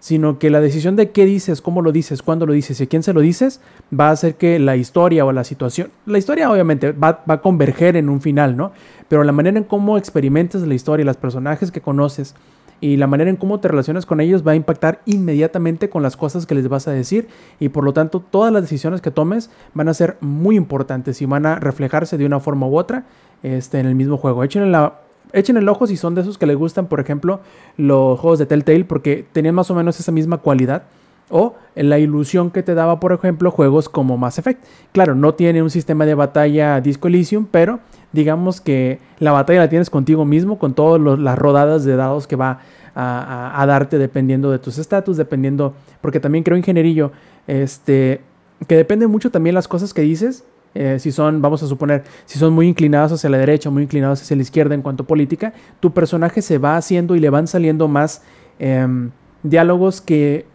sino 0.00 0.38
que 0.38 0.48
la 0.48 0.60
decisión 0.60 0.96
de 0.96 1.10
qué 1.10 1.24
dices, 1.24 1.60
cómo 1.60 1.82
lo 1.82 1.92
dices, 1.92 2.22
cuándo 2.22 2.46
lo 2.46 2.52
dices 2.52 2.80
y 2.80 2.84
a 2.84 2.86
quién 2.86 3.02
se 3.02 3.12
lo 3.12 3.20
dices, 3.20 3.60
va 3.92 4.08
a 4.08 4.12
hacer 4.12 4.36
que 4.36 4.58
la 4.58 4.76
historia 4.76 5.24
o 5.24 5.32
la 5.32 5.44
situación, 5.44 5.90
la 6.06 6.18
historia 6.18 6.50
obviamente 6.50 6.92
va, 6.92 7.24
va 7.28 7.34
a 7.34 7.40
converger 7.40 7.96
en 7.96 8.08
un 8.08 8.20
final, 8.20 8.56
¿no? 8.56 8.72
Pero 9.08 9.24
la 9.24 9.32
manera 9.32 9.58
en 9.58 9.64
cómo 9.64 9.98
experimentas 9.98 10.62
la 10.62 10.74
historia, 10.74 11.04
los 11.04 11.16
personajes 11.16 11.72
que 11.72 11.80
conoces, 11.80 12.36
y 12.80 12.96
la 12.96 13.06
manera 13.06 13.30
en 13.30 13.36
cómo 13.36 13.60
te 13.60 13.68
relacionas 13.68 14.06
con 14.06 14.20
ellos 14.20 14.46
va 14.46 14.52
a 14.52 14.56
impactar 14.56 15.00
inmediatamente 15.04 15.88
con 15.88 16.02
las 16.02 16.16
cosas 16.16 16.46
que 16.46 16.54
les 16.54 16.68
vas 16.68 16.86
a 16.88 16.92
decir 16.92 17.28
y 17.58 17.70
por 17.70 17.84
lo 17.84 17.92
tanto 17.92 18.20
todas 18.20 18.52
las 18.52 18.62
decisiones 18.62 19.00
que 19.00 19.10
tomes 19.10 19.50
van 19.74 19.88
a 19.88 19.94
ser 19.94 20.16
muy 20.20 20.56
importantes 20.56 21.20
y 21.20 21.26
van 21.26 21.46
a 21.46 21.56
reflejarse 21.56 22.18
de 22.18 22.26
una 22.26 22.40
forma 22.40 22.66
u 22.66 22.78
otra 22.78 23.04
este, 23.42 23.80
en 23.80 23.86
el 23.86 23.94
mismo 23.94 24.16
juego. 24.16 24.44
Echen 24.44 24.70
la, 24.70 25.00
echen 25.32 25.56
el 25.56 25.68
ojo 25.68 25.86
si 25.86 25.96
son 25.96 26.14
de 26.14 26.22
esos 26.22 26.38
que 26.38 26.46
les 26.46 26.56
gustan, 26.56 26.86
por 26.86 27.00
ejemplo, 27.00 27.40
los 27.76 28.18
juegos 28.18 28.38
de 28.38 28.46
Telltale 28.46 28.84
porque 28.84 29.26
tenían 29.32 29.54
más 29.54 29.70
o 29.70 29.74
menos 29.74 29.98
esa 29.98 30.12
misma 30.12 30.38
cualidad. 30.38 30.84
O 31.30 31.56
la 31.74 31.98
ilusión 31.98 32.50
que 32.50 32.62
te 32.62 32.74
daba, 32.74 33.00
por 33.00 33.12
ejemplo, 33.12 33.50
juegos 33.50 33.90
como 33.90 34.16
Mass 34.16 34.38
Effect. 34.38 34.64
Claro, 34.92 35.14
no 35.14 35.34
tiene 35.34 35.62
un 35.62 35.68
sistema 35.68 36.06
de 36.06 36.14
batalla 36.14 36.80
Disco 36.80 37.08
Elysium, 37.08 37.46
pero 37.50 37.80
digamos 38.12 38.60
que 38.60 38.98
la 39.18 39.32
batalla 39.32 39.60
la 39.60 39.68
tienes 39.68 39.90
contigo 39.90 40.24
mismo, 40.24 40.58
con 40.58 40.74
todas 40.74 41.00
las 41.18 41.38
rodadas 41.38 41.84
de 41.84 41.96
dados 41.96 42.26
que 42.26 42.36
va 42.36 42.60
a, 42.94 43.64
darte 43.66 43.98
dependiendo 43.98 44.50
de 44.50 44.58
tus 44.58 44.78
estatus, 44.78 45.16
dependiendo, 45.16 45.74
porque 46.00 46.18
también 46.18 46.42
creo 46.42 46.56
ingenierillo, 46.56 47.12
este, 47.46 48.20
que 48.66 48.76
depende 48.76 49.06
mucho 49.06 49.30
también 49.30 49.54
las 49.54 49.68
cosas 49.68 49.94
que 49.94 50.02
dices, 50.02 50.44
eh, 50.74 50.98
si 50.98 51.12
son, 51.12 51.40
vamos 51.40 51.62
a 51.62 51.66
suponer, 51.66 52.04
si 52.24 52.38
son 52.38 52.52
muy 52.52 52.66
inclinados 52.66 53.12
hacia 53.12 53.30
la 53.30 53.38
derecha, 53.38 53.70
muy 53.70 53.84
inclinados 53.84 54.20
hacia 54.20 54.36
la 54.36 54.42
izquierda 54.42 54.74
en 54.74 54.82
cuanto 54.82 55.04
a 55.04 55.06
política, 55.06 55.54
tu 55.80 55.92
personaje 55.92 56.42
se 56.42 56.58
va 56.58 56.76
haciendo 56.76 57.14
y 57.14 57.20
le 57.20 57.30
van 57.30 57.46
saliendo 57.46 57.88
más 57.88 58.22
em, 58.58 59.10
diálogos 59.42 60.00
que 60.00 60.46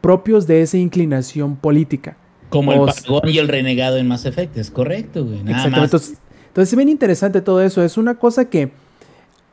propios 0.00 0.46
de 0.46 0.62
esa 0.62 0.78
inclinación 0.78 1.56
política. 1.56 2.16
Como 2.48 2.72
el 2.72 2.80
Pagón 2.80 3.28
y 3.28 3.38
el 3.38 3.48
renegado 3.48 3.96
en 3.96 4.06
Mass 4.06 4.26
Effect, 4.26 4.56
es 4.58 4.70
correcto, 4.70 5.24
güey. 5.24 5.40
Entonces, 5.40 6.18
entonces 6.52 6.74
es 6.74 6.76
bien 6.76 6.90
interesante 6.90 7.40
todo 7.40 7.62
eso. 7.62 7.82
Es 7.82 7.96
una 7.96 8.16
cosa 8.16 8.44
que, 8.44 8.72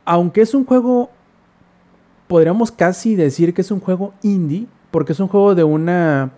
aunque 0.04 0.42
es 0.42 0.52
un 0.52 0.66
juego, 0.66 1.08
podríamos 2.28 2.70
casi 2.70 3.16
decir 3.16 3.54
que 3.54 3.62
es 3.62 3.70
un 3.70 3.80
juego 3.80 4.12
indie, 4.22 4.66
porque 4.90 5.12
es 5.12 5.20
un 5.20 5.28
juego 5.28 5.54
de 5.54 5.64
una, 5.64 6.32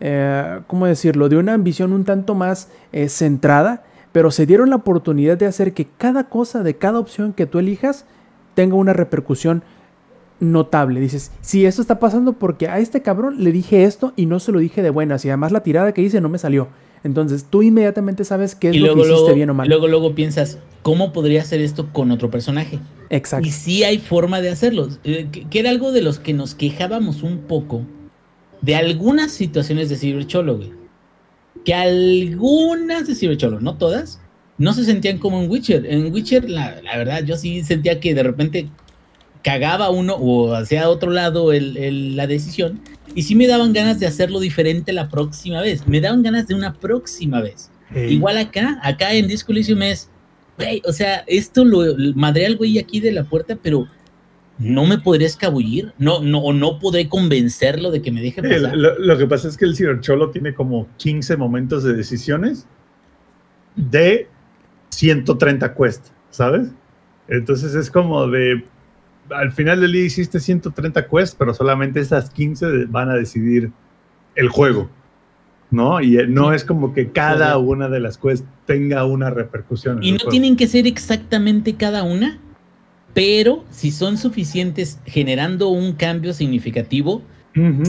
eh, 0.00 0.60
¿cómo 0.68 0.86
decirlo? 0.86 1.28
De 1.28 1.36
una 1.36 1.52
ambición 1.52 1.92
un 1.92 2.06
tanto 2.06 2.34
más 2.34 2.70
eh, 2.92 3.10
centrada, 3.10 3.84
pero 4.10 4.30
se 4.30 4.46
dieron 4.46 4.70
la 4.70 4.76
oportunidad 4.76 5.36
de 5.36 5.44
hacer 5.44 5.74
que 5.74 5.86
cada 5.98 6.30
cosa 6.30 6.62
de 6.62 6.76
cada 6.76 6.98
opción 6.98 7.34
que 7.34 7.44
tú 7.44 7.58
elijas 7.58 8.06
tenga 8.54 8.76
una 8.76 8.94
repercusión 8.94 9.62
notable. 10.38 10.98
Dices, 11.00 11.30
si 11.42 11.66
esto 11.66 11.82
está 11.82 11.98
pasando 11.98 12.32
porque 12.32 12.68
a 12.68 12.78
este 12.78 13.02
cabrón 13.02 13.44
le 13.44 13.52
dije 13.52 13.84
esto 13.84 14.14
y 14.16 14.24
no 14.24 14.40
se 14.40 14.50
lo 14.50 14.60
dije 14.60 14.80
de 14.80 14.88
buenas 14.88 15.26
y 15.26 15.28
además 15.28 15.52
la 15.52 15.62
tirada 15.62 15.92
que 15.92 16.00
hice 16.00 16.22
no 16.22 16.30
me 16.30 16.38
salió. 16.38 16.68
Entonces 17.02 17.46
tú 17.48 17.62
inmediatamente 17.62 18.24
sabes 18.24 18.54
qué 18.54 18.70
es 18.70 18.76
lo 18.76 18.94
que 18.94 19.00
hiciste 19.02 19.32
bien 19.34 19.50
o 19.50 19.54
mal. 19.54 19.68
Luego, 19.68 19.88
luego 19.88 20.14
piensas, 20.14 20.58
¿cómo 20.82 21.12
podría 21.12 21.40
hacer 21.40 21.60
esto 21.60 21.92
con 21.92 22.10
otro 22.10 22.30
personaje? 22.30 22.78
Exacto. 23.08 23.48
Y 23.48 23.52
sí 23.52 23.84
hay 23.84 23.98
forma 23.98 24.40
de 24.40 24.50
hacerlo. 24.50 24.88
Eh, 25.04 25.28
que, 25.30 25.58
era 25.58 25.70
algo 25.70 25.92
de 25.92 26.02
los 26.02 26.18
que 26.18 26.34
nos 26.34 26.54
quejábamos 26.54 27.22
un 27.22 27.38
poco 27.38 27.82
de 28.60 28.76
algunas 28.76 29.32
situaciones 29.32 29.88
de 29.88 29.96
Cybercholo, 29.96 30.58
güey. 30.58 30.72
Que 31.64 31.74
algunas 31.74 33.06
de 33.06 33.14
Cybercholo, 33.14 33.60
no 33.60 33.76
todas, 33.76 34.20
no 34.58 34.74
se 34.74 34.84
sentían 34.84 35.18
como 35.18 35.42
en 35.42 35.50
Witcher. 35.50 35.86
En 35.86 36.12
Witcher, 36.12 36.48
la, 36.48 36.82
la 36.82 36.98
verdad, 36.98 37.24
yo 37.24 37.36
sí 37.36 37.62
sentía 37.62 37.98
que 37.98 38.14
de 38.14 38.22
repente 38.22 38.68
cagaba 39.42 39.90
uno 39.90 40.14
o 40.14 40.54
hacia 40.54 40.88
otro 40.88 41.10
lado 41.10 41.50
la 41.52 42.26
decisión 42.26 42.80
y 43.14 43.22
sí 43.22 43.34
me 43.34 43.46
daban 43.46 43.72
ganas 43.72 43.98
de 43.98 44.06
hacerlo 44.06 44.40
diferente 44.40 44.92
la 44.92 45.08
próxima 45.08 45.60
vez. 45.60 45.86
Me 45.86 46.00
daban 46.00 46.22
ganas 46.22 46.46
de 46.46 46.54
una 46.54 46.74
próxima 46.74 47.40
vez. 47.40 47.70
Igual 47.94 48.38
acá, 48.38 48.78
acá 48.82 49.12
en 49.14 49.26
Disco 49.26 49.50
Elysium 49.50 49.82
es, 49.82 50.08
güey, 50.56 50.80
o 50.86 50.92
sea, 50.92 51.24
esto 51.26 51.64
lo 51.64 51.82
madré 52.14 52.46
al 52.46 52.56
güey 52.56 52.78
aquí 52.78 53.00
de 53.00 53.10
la 53.10 53.24
puerta, 53.24 53.58
pero 53.60 53.88
no 54.58 54.86
me 54.86 54.98
podré 54.98 55.24
escabullir, 55.24 55.92
no, 55.98 56.20
no, 56.20 56.52
no 56.52 56.78
podré 56.78 57.08
convencerlo 57.08 57.90
de 57.90 58.00
que 58.00 58.12
me 58.12 58.20
deje 58.20 58.42
pasar. 58.42 58.76
lo, 58.76 59.18
que 59.18 59.26
pasa 59.26 59.48
es 59.48 59.56
que 59.56 59.64
el 59.64 60.00
Cholo 60.00 60.30
tiene 60.30 60.54
como 60.54 60.86
15 60.98 61.36
momentos 61.36 61.82
de 61.82 61.94
decisiones 61.94 62.66
de 63.74 64.28
130 64.90 65.74
quests, 65.74 66.12
¿sabes? 66.30 66.68
Entonces 67.26 67.74
es 67.74 67.90
como 67.90 68.28
de, 68.28 68.62
al 69.34 69.52
final 69.52 69.80
del 69.80 69.92
día 69.92 70.04
hiciste 70.04 70.40
130 70.40 71.08
quests, 71.08 71.36
pero 71.38 71.54
solamente 71.54 72.00
esas 72.00 72.30
15 72.30 72.86
van 72.86 73.10
a 73.10 73.14
decidir 73.14 73.70
el 74.34 74.48
juego, 74.48 74.90
¿no? 75.70 76.00
Y 76.00 76.18
eh, 76.18 76.26
no 76.26 76.52
es 76.52 76.64
como 76.64 76.92
que 76.92 77.10
cada 77.10 77.56
una 77.58 77.88
de 77.88 78.00
las 78.00 78.18
quests 78.18 78.46
tenga 78.66 79.04
una 79.04 79.30
repercusión. 79.30 80.02
Y 80.02 80.12
no 80.12 80.18
tienen 80.30 80.56
que 80.56 80.66
ser 80.66 80.86
exactamente 80.86 81.74
cada 81.74 82.02
una, 82.02 82.38
pero 83.14 83.64
si 83.70 83.90
son 83.90 84.16
suficientes 84.16 85.00
generando 85.04 85.68
un 85.68 85.92
cambio 85.92 86.32
significativo, 86.32 87.22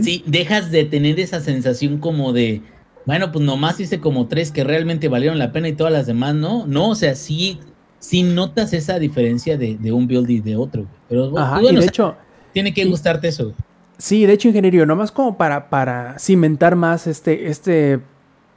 si 0.01 0.23
dejas 0.25 0.71
de 0.71 0.85
tener 0.85 1.19
esa 1.19 1.39
sensación 1.39 1.99
como 1.99 2.33
de, 2.33 2.63
bueno, 3.05 3.31
pues 3.31 3.45
nomás 3.45 3.79
hice 3.79 3.99
como 3.99 4.27
tres 4.27 4.51
que 4.51 4.63
realmente 4.63 5.07
valieron 5.07 5.37
la 5.37 5.51
pena 5.51 5.69
y 5.69 5.73
todas 5.73 5.93
las 5.93 6.07
demás 6.07 6.33
no, 6.33 6.65
no, 6.65 6.89
o 6.89 6.95
sea, 6.95 7.13
sí 7.13 7.59
si 8.01 8.23
notas 8.23 8.73
esa 8.73 8.97
diferencia 8.97 9.57
de, 9.57 9.91
un 9.91 10.07
build 10.07 10.29
y 10.29 10.41
de 10.41 10.57
otro. 10.57 10.87
Pero 11.07 11.29
bueno, 11.29 11.79
de 11.79 11.85
hecho, 11.85 12.15
tiene 12.51 12.73
que 12.73 12.83
gustarte 12.85 13.27
eso. 13.27 13.53
Sí, 13.99 14.25
de 14.25 14.33
hecho, 14.33 14.47
ingeniero, 14.47 14.85
nomás 14.87 15.11
como 15.11 15.37
para, 15.37 15.69
para 15.69 16.17
cimentar 16.17 16.75
más 16.75 17.05
este, 17.05 17.47
este, 17.47 17.99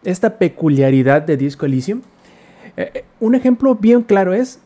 esta 0.02 0.38
peculiaridad 0.38 1.20
de 1.20 1.36
Disco 1.36 1.66
Elysium. 1.66 2.00
Eh, 2.78 2.90
eh, 2.94 3.04
un 3.20 3.34
ejemplo 3.34 3.74
bien 3.74 4.02
claro 4.02 4.32
es, 4.32 4.60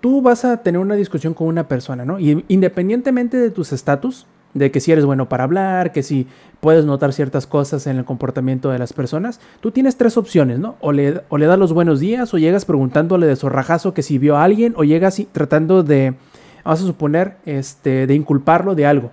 tú 0.00 0.20
vas 0.20 0.44
a 0.44 0.56
tener 0.56 0.80
una 0.80 0.96
discusión 0.96 1.32
con 1.32 1.46
una 1.46 1.68
persona, 1.68 2.04
¿no? 2.04 2.18
Y 2.18 2.44
independientemente 2.48 3.36
de 3.36 3.50
tus 3.50 3.72
estatus, 3.72 4.26
de 4.56 4.70
que 4.70 4.80
si 4.80 4.90
eres 4.92 5.04
bueno 5.04 5.28
para 5.28 5.44
hablar, 5.44 5.92
que 5.92 6.02
si 6.02 6.26
puedes 6.60 6.84
notar 6.84 7.12
ciertas 7.12 7.46
cosas 7.46 7.86
en 7.86 7.98
el 7.98 8.04
comportamiento 8.04 8.70
de 8.70 8.78
las 8.78 8.92
personas, 8.92 9.40
tú 9.60 9.70
tienes 9.70 9.96
tres 9.96 10.16
opciones, 10.16 10.58
¿no? 10.58 10.76
O 10.80 10.92
le, 10.92 11.20
o 11.28 11.38
le 11.38 11.46
das 11.46 11.58
los 11.58 11.72
buenos 11.72 12.00
días, 12.00 12.32
o 12.32 12.38
llegas 12.38 12.64
preguntándole 12.64 13.26
de 13.26 13.36
zorrajazo 13.36 13.94
que 13.94 14.02
si 14.02 14.18
vio 14.18 14.36
a 14.36 14.44
alguien, 14.44 14.74
o 14.76 14.84
llegas 14.84 15.20
tratando 15.32 15.82
de, 15.82 16.14
vamos 16.64 16.82
a 16.82 16.86
suponer, 16.86 17.36
este, 17.44 18.06
de 18.06 18.14
inculparlo 18.14 18.74
de 18.74 18.86
algo. 18.86 19.10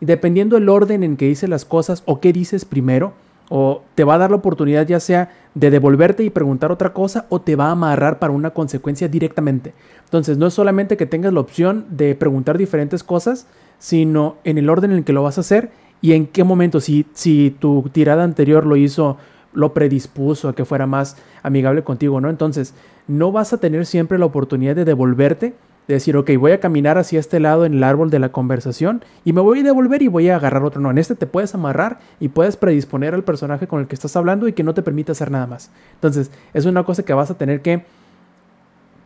Y 0.00 0.06
dependiendo 0.06 0.56
el 0.56 0.68
orden 0.68 1.02
en 1.02 1.16
que 1.16 1.26
dice 1.26 1.48
las 1.48 1.64
cosas 1.64 2.02
o 2.06 2.20
qué 2.20 2.32
dices 2.32 2.64
primero, 2.64 3.12
o 3.50 3.82
te 3.96 4.04
va 4.04 4.14
a 4.14 4.18
dar 4.18 4.30
la 4.30 4.36
oportunidad 4.36 4.86
ya 4.86 5.00
sea 5.00 5.32
de 5.54 5.70
devolverte 5.70 6.22
y 6.22 6.30
preguntar 6.30 6.70
otra 6.70 6.92
cosa 6.92 7.26
o 7.28 7.40
te 7.40 7.56
va 7.56 7.66
a 7.66 7.72
amarrar 7.72 8.20
para 8.20 8.32
una 8.32 8.50
consecuencia 8.50 9.08
directamente. 9.08 9.74
Entonces 10.04 10.38
no 10.38 10.46
es 10.46 10.54
solamente 10.54 10.96
que 10.96 11.04
tengas 11.04 11.32
la 11.32 11.40
opción 11.40 11.84
de 11.90 12.14
preguntar 12.14 12.56
diferentes 12.56 13.02
cosas, 13.02 13.48
sino 13.80 14.36
en 14.44 14.58
el 14.58 14.70
orden 14.70 14.92
en 14.92 14.98
el 14.98 15.04
que 15.04 15.12
lo 15.12 15.24
vas 15.24 15.38
a 15.38 15.40
hacer 15.40 15.70
y 16.00 16.12
en 16.12 16.26
qué 16.26 16.44
momento, 16.44 16.80
si, 16.80 17.06
si 17.12 17.56
tu 17.58 17.90
tirada 17.92 18.22
anterior 18.22 18.64
lo 18.64 18.76
hizo, 18.76 19.16
lo 19.52 19.74
predispuso 19.74 20.48
a 20.48 20.54
que 20.54 20.64
fuera 20.64 20.86
más 20.86 21.16
amigable 21.42 21.82
contigo, 21.82 22.20
¿no? 22.20 22.30
Entonces, 22.30 22.74
no 23.08 23.32
vas 23.32 23.52
a 23.52 23.58
tener 23.58 23.86
siempre 23.86 24.18
la 24.18 24.26
oportunidad 24.26 24.76
de 24.76 24.84
devolverte, 24.84 25.54
de 25.88 25.94
decir, 25.94 26.16
ok, 26.16 26.30
voy 26.38 26.52
a 26.52 26.60
caminar 26.60 26.98
hacia 26.98 27.18
este 27.18 27.40
lado 27.40 27.64
en 27.64 27.74
el 27.74 27.82
árbol 27.82 28.10
de 28.10 28.20
la 28.20 28.30
conversación 28.30 29.02
y 29.24 29.32
me 29.32 29.40
voy 29.40 29.60
a 29.60 29.62
devolver 29.64 30.02
y 30.02 30.08
voy 30.08 30.28
a 30.28 30.36
agarrar 30.36 30.62
otro. 30.62 30.80
No, 30.80 30.90
en 30.90 30.98
este 30.98 31.16
te 31.16 31.26
puedes 31.26 31.54
amarrar 31.54 31.98
y 32.20 32.28
puedes 32.28 32.56
predisponer 32.56 33.14
al 33.14 33.24
personaje 33.24 33.66
con 33.66 33.80
el 33.80 33.88
que 33.88 33.96
estás 33.96 34.14
hablando 34.14 34.46
y 34.46 34.52
que 34.52 34.62
no 34.62 34.72
te 34.72 34.82
permite 34.82 35.12
hacer 35.12 35.30
nada 35.30 35.48
más. 35.48 35.70
Entonces, 35.94 36.30
es 36.54 36.64
una 36.64 36.84
cosa 36.84 37.02
que 37.02 37.12
vas 37.12 37.30
a 37.30 37.36
tener 37.36 37.60
que 37.60 37.84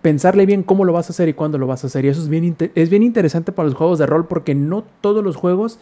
pensarle 0.05 0.45
bien 0.45 0.63
cómo 0.63 0.85
lo 0.85 0.93
vas 0.93 1.09
a 1.09 1.15
hacer 1.15 1.31
y 1.31 1.33
cuándo 1.33 1.57
lo 1.57 1.67
vas 1.67 1.83
a 1.83 1.87
hacer. 1.87 2.05
Y 2.05 2.09
eso 2.09 2.21
es 2.21 2.29
bien, 2.29 2.55
es 2.75 2.91
bien 2.91 3.03
interesante 3.03 3.53
para 3.53 3.67
los 3.67 3.75
juegos 3.75 3.99
de 3.99 4.05
rol 4.05 4.27
porque 4.27 4.55
no 4.55 4.85
todos 5.01 5.25
los 5.25 5.35
juegos 5.35 5.79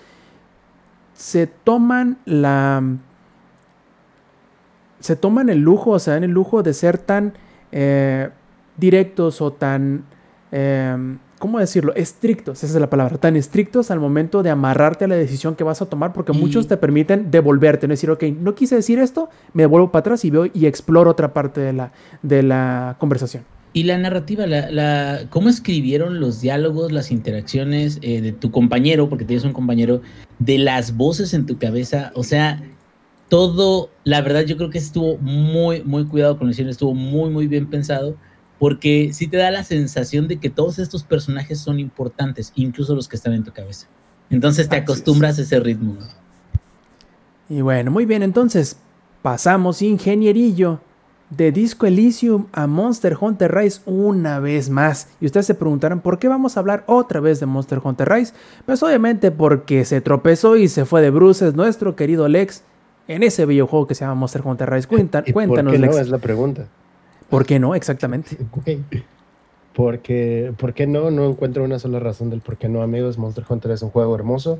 se 1.13 1.49
toman 1.49 2.19
la... 2.25 2.85
Se 5.01 5.17
toman 5.17 5.49
el 5.49 5.59
lujo, 5.59 5.91
o 5.91 5.99
sea, 5.99 6.17
en 6.17 6.23
el 6.23 6.31
lujo 6.31 6.63
de 6.63 6.73
ser 6.73 6.99
tan 6.99 7.33
eh, 7.73 8.29
directos 8.77 9.41
o 9.41 9.53
tan... 9.53 10.05
eh, 10.53 11.17
¿Cómo 11.41 11.59
decirlo? 11.59 11.93
Estrictos, 11.97 12.63
esa 12.63 12.75
es 12.77 12.81
la 12.81 12.89
palabra. 12.89 13.19
Tan 13.19 13.35
estrictos 13.35 13.91
al 13.91 13.99
momento 13.99 14.45
de 14.45 14.51
amarrarte 14.51 15.07
a 15.07 15.09
la 15.09 15.17
decisión 15.17 15.57
que 15.57 15.65
vas 15.65 15.83
a 15.83 15.87
tomar 15.87 16.13
porque 16.13 16.31
Y- 16.31 16.39
muchos 16.39 16.69
te 16.69 16.77
permiten 16.77 17.33
devolverte, 17.33 17.89
no 17.89 17.93
decir, 17.95 18.13
ok, 18.13 18.23
no 18.41 18.55
quise 18.55 18.77
decir 18.77 19.01
esto, 19.01 19.29
me 19.53 19.65
devuelvo 19.65 19.91
para 19.91 19.99
atrás 20.03 20.25
y 20.25 20.31
veo 20.31 20.47
y 20.55 20.67
exploro 20.67 21.11
otra 21.11 21.35
parte 21.35 21.61
de 21.61 21.73
la, 21.73 21.91
de 22.23 22.45
la 22.45 22.95
conversación. 23.01 23.43
Y 23.75 23.85
la 23.85 23.97
narrativa, 23.97 24.47
la, 24.47 24.71
la, 24.71 25.21
cómo 25.31 25.49
escribieron 25.49 26.21
los 26.21 26.41
diálogos, 26.41 26.93
las 26.93 27.11
interacciones 27.11 27.99
eh, 28.03 28.21
de 28.21 28.33
tu 28.33 28.51
compañero, 28.51 29.09
porque 29.09 29.25
tienes 29.25 29.45
un 29.45 29.53
compañero, 29.53 30.03
de 30.39 30.59
las 30.59 30.97
voces 30.97 31.33
en 31.33 31.47
tu 31.47 31.59
cabeza, 31.59 32.13
o 32.15 32.23
sea, 32.23 32.63
todo, 33.29 33.89
la 34.05 34.21
verdad 34.21 34.43
yo 34.43 34.59
creo 34.59 34.69
que 34.69 34.77
estuvo 34.77 35.17
muy, 35.17 35.83
muy 35.85 36.05
cuidado 36.05 36.37
con 36.37 36.47
la 36.47 36.51
edición, 36.51 36.69
estuvo 36.69 36.93
muy, 36.93 37.31
muy 37.31 37.47
bien 37.47 37.67
pensado, 37.71 38.15
porque 38.59 39.11
sí 39.15 39.27
te 39.27 39.39
da 39.39 39.51
la 39.51 39.65
sensación 39.65 40.29
de 40.29 40.37
que 40.37 40.51
todos 40.51 40.79
estos 40.79 41.03
personajes 41.03 41.59
son 41.59 41.81
importantes, 41.81 42.53
incluso 42.57 42.95
los 42.95 43.09
que 43.09 43.17
están 43.17 43.33
en 43.33 43.43
tu 43.43 43.53
cabeza. 43.53 43.89
Entonces 44.29 44.69
te 44.69 44.77
Así 44.77 44.83
es. 44.85 44.91
acostumbras 44.91 45.39
a 45.39 45.43
ese 45.43 45.61
ritmo. 45.61 45.97
Y 47.49 47.63
bueno, 47.63 47.91
muy 47.91 48.05
bien, 48.05 48.23
entonces 48.23 48.77
pasamos 49.23 49.81
ingenierillo 49.81 50.81
de 51.37 51.51
Disco 51.51 51.87
Elysium 51.87 52.47
a 52.53 52.67
Monster 52.67 53.17
Hunter 53.19 53.55
Rise 53.55 53.81
una 53.87 54.39
vez 54.39 54.69
más. 54.69 55.09
Y 55.21 55.27
ustedes 55.27 55.47
se 55.47 55.55
preguntarán, 55.55 56.01
¿por 56.01 56.19
qué 56.19 56.29
vamos 56.29 56.57
a 56.57 56.61
hablar 56.61 56.85
otra 56.87 57.21
vez 57.21 57.41
de 57.41 57.47
Monster 57.47 57.81
Hunter 57.83 58.09
Rise? 58.09 58.35
Pues 58.67 58.83
obviamente 58.83 59.31
porque 59.31 59.85
se 59.85 60.01
tropezó 60.01 60.57
y 60.57 60.69
se 60.69 60.85
fue 60.85 61.01
de 61.01 61.11
bruces 61.11 61.55
nuestro 61.55 61.97
querido 61.97 62.29
Lex 62.29 62.63
en 63.09 63.23
ese 63.23 63.47
videojuego 63.47 63.87
que 63.87 63.95
se 63.95 64.05
llama 64.05 64.15
Monster 64.17 64.43
Hunter 64.45 64.71
Rise. 64.71 64.87
Cuenta- 64.89 65.23
¿Y 65.27 65.33
cuéntanos, 65.33 65.73
¿Por 65.73 65.81
qué 65.81 65.87
Lex. 65.87 65.95
no? 65.97 66.01
Es 66.03 66.09
la 66.11 66.19
pregunta. 66.19 66.67
¿Por 67.31 67.47
qué 67.47 67.59
no? 67.59 67.75
Exactamente. 67.75 68.37
Porque, 69.75 70.53
¿por 70.59 70.75
qué 70.75 70.87
no? 70.87 71.11
No 71.11 71.25
encuentro 71.31 71.65
una 71.65 71.79
sola 71.79 71.99
razón 71.99 72.29
del 72.29 72.43
por 72.43 72.59
qué 72.59 72.69
no, 72.69 72.83
amigos. 72.83 73.17
Monster 73.17 73.45
Hunter 73.49 73.71
es 73.71 73.83
un 73.83 73.89
juego 73.91 74.15
hermoso. 74.15 74.59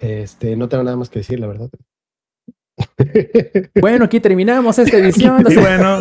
Este, 0.00 0.56
no 0.56 0.68
tengo 0.68 0.84
nada 0.84 0.96
más 0.96 1.08
que 1.08 1.20
decir, 1.20 1.40
la 1.40 1.46
verdad. 1.46 1.70
Bueno, 3.80 4.04
aquí 4.04 4.20
terminamos 4.20 4.78
esta 4.78 4.96
edición. 4.96 5.44
Y 5.48 5.54
bueno, 5.56 5.98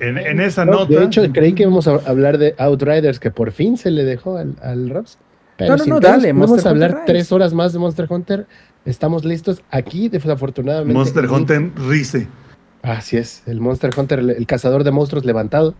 en, 0.00 0.18
en 0.18 0.40
esa 0.40 0.64
No, 0.64 0.72
nota. 0.72 0.98
de 0.98 1.04
hecho, 1.04 1.22
creí 1.32 1.52
que 1.54 1.62
íbamos 1.64 1.88
a 1.88 1.94
hablar 2.06 2.38
de 2.38 2.54
Outriders, 2.58 3.18
que 3.18 3.30
por 3.30 3.50
fin 3.52 3.76
se 3.76 3.90
le 3.90 4.04
dejó 4.04 4.36
al, 4.38 4.54
al 4.62 4.90
Raps. 4.90 5.18
Pero 5.56 5.76
No, 5.76 5.84
no, 5.84 5.94
no, 5.94 6.00
dale, 6.00 6.32
Vamos 6.32 6.50
Monster 6.50 6.68
a 6.68 6.70
hablar 6.70 6.90
Hunter 6.90 7.04
tres 7.06 7.32
horas 7.32 7.54
más 7.54 7.72
de 7.72 7.78
Monster 7.78 8.06
Hunter. 8.08 8.46
Estamos 8.84 9.24
listos. 9.24 9.62
Aquí, 9.70 10.08
desafortunadamente. 10.08 10.92
Monster 10.94 11.24
Hunter 11.26 11.70
Rice. 11.88 12.26
Así 12.82 13.16
es, 13.16 13.42
el 13.46 13.60
Monster 13.60 13.90
Hunter, 13.96 14.18
el, 14.20 14.30
el 14.30 14.46
cazador 14.46 14.84
de 14.84 14.90
monstruos 14.92 15.24
levantado. 15.24 15.74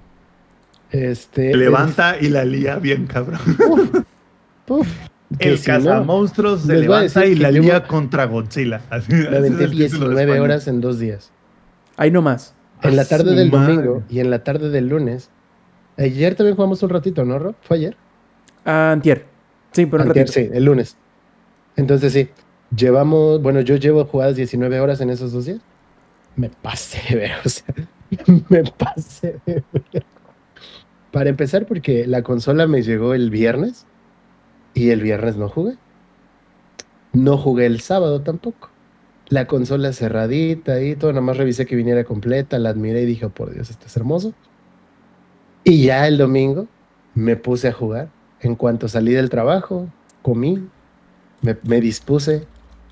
Este. 0.90 1.54
Levanta 1.56 2.16
y 2.20 2.28
la 2.30 2.44
lía 2.44 2.76
bien, 2.76 3.06
cabrón. 3.06 3.38
Uf, 4.68 4.88
El 5.38 5.58
si 5.58 5.70
no, 5.70 5.76
cazamonstruos 5.78 6.62
se 6.62 6.76
levanta 6.76 7.26
y 7.26 7.34
la 7.34 7.50
lía 7.50 7.84
contra 7.86 8.26
Godzilla. 8.26 8.80
Así, 8.90 9.12
me 9.12 9.36
aventé 9.36 9.64
es 9.64 9.70
el 9.72 9.78
título 9.78 10.08
de 10.10 10.14
19 10.14 10.22
España. 10.22 10.42
horas 10.42 10.68
en 10.68 10.80
dos 10.80 10.98
días. 10.98 11.32
Ahí 11.96 12.10
nomás. 12.10 12.54
En 12.82 12.94
la 12.94 13.04
tarde 13.04 13.34
del 13.34 13.50
madre. 13.50 13.74
domingo 13.74 14.02
y 14.08 14.20
en 14.20 14.30
la 14.30 14.44
tarde 14.44 14.70
del 14.70 14.88
lunes. 14.88 15.30
Ayer 15.98 16.34
también 16.34 16.54
jugamos 16.56 16.82
un 16.82 16.90
ratito, 16.90 17.24
¿no, 17.24 17.38
Rob? 17.38 17.54
¿Fue 17.62 17.78
ayer? 17.78 17.96
Antier. 18.64 19.24
Sí, 19.72 19.86
pero 19.86 20.02
un 20.02 20.08
Antier, 20.10 20.26
ratito. 20.26 20.46
sí, 20.48 20.56
el 20.56 20.64
lunes. 20.64 20.96
Entonces 21.76 22.12
sí, 22.12 22.28
llevamos, 22.74 23.40
bueno, 23.42 23.60
yo 23.62 23.76
llevo 23.76 24.04
jugadas 24.04 24.36
19 24.36 24.78
horas 24.80 25.00
en 25.00 25.10
esos 25.10 25.32
dos 25.32 25.46
días. 25.46 25.60
Me 26.36 26.50
pasé, 26.50 27.00
de 27.08 27.16
ver, 27.16 27.32
o 27.44 27.48
sea, 27.48 27.64
me 28.48 28.62
pasé. 28.64 29.40
de 29.46 29.62
ver. 29.72 30.04
Para 31.10 31.30
empezar, 31.30 31.66
porque 31.66 32.06
la 32.06 32.22
consola 32.22 32.66
me 32.66 32.82
llegó 32.82 33.14
el 33.14 33.30
viernes 33.30 33.86
y 34.76 34.90
el 34.90 35.00
viernes 35.00 35.36
no 35.36 35.48
jugué. 35.48 35.76
No 37.14 37.38
jugué 37.38 37.64
el 37.64 37.80
sábado 37.80 38.20
tampoco. 38.20 38.68
La 39.28 39.46
consola 39.46 39.94
cerradita 39.94 40.82
y 40.82 40.94
todo, 40.94 41.12
nada 41.12 41.22
más 41.22 41.38
revisé 41.38 41.64
que 41.64 41.74
viniera 41.74 42.04
completa, 42.04 42.58
la 42.58 42.68
admiré 42.68 43.02
y 43.02 43.06
dije, 43.06 43.24
"Oh, 43.24 43.30
por 43.30 43.52
Dios, 43.52 43.70
esto 43.70 43.86
es 43.86 43.96
hermoso. 43.96 44.34
Y 45.64 45.82
ya 45.84 46.06
el 46.06 46.18
domingo 46.18 46.68
me 47.14 47.36
puse 47.36 47.68
a 47.68 47.72
jugar. 47.72 48.10
En 48.40 48.54
cuanto 48.54 48.86
salí 48.86 49.12
del 49.12 49.30
trabajo, 49.30 49.88
comí, 50.20 50.68
me, 51.40 51.56
me 51.62 51.80
dispuse 51.80 52.46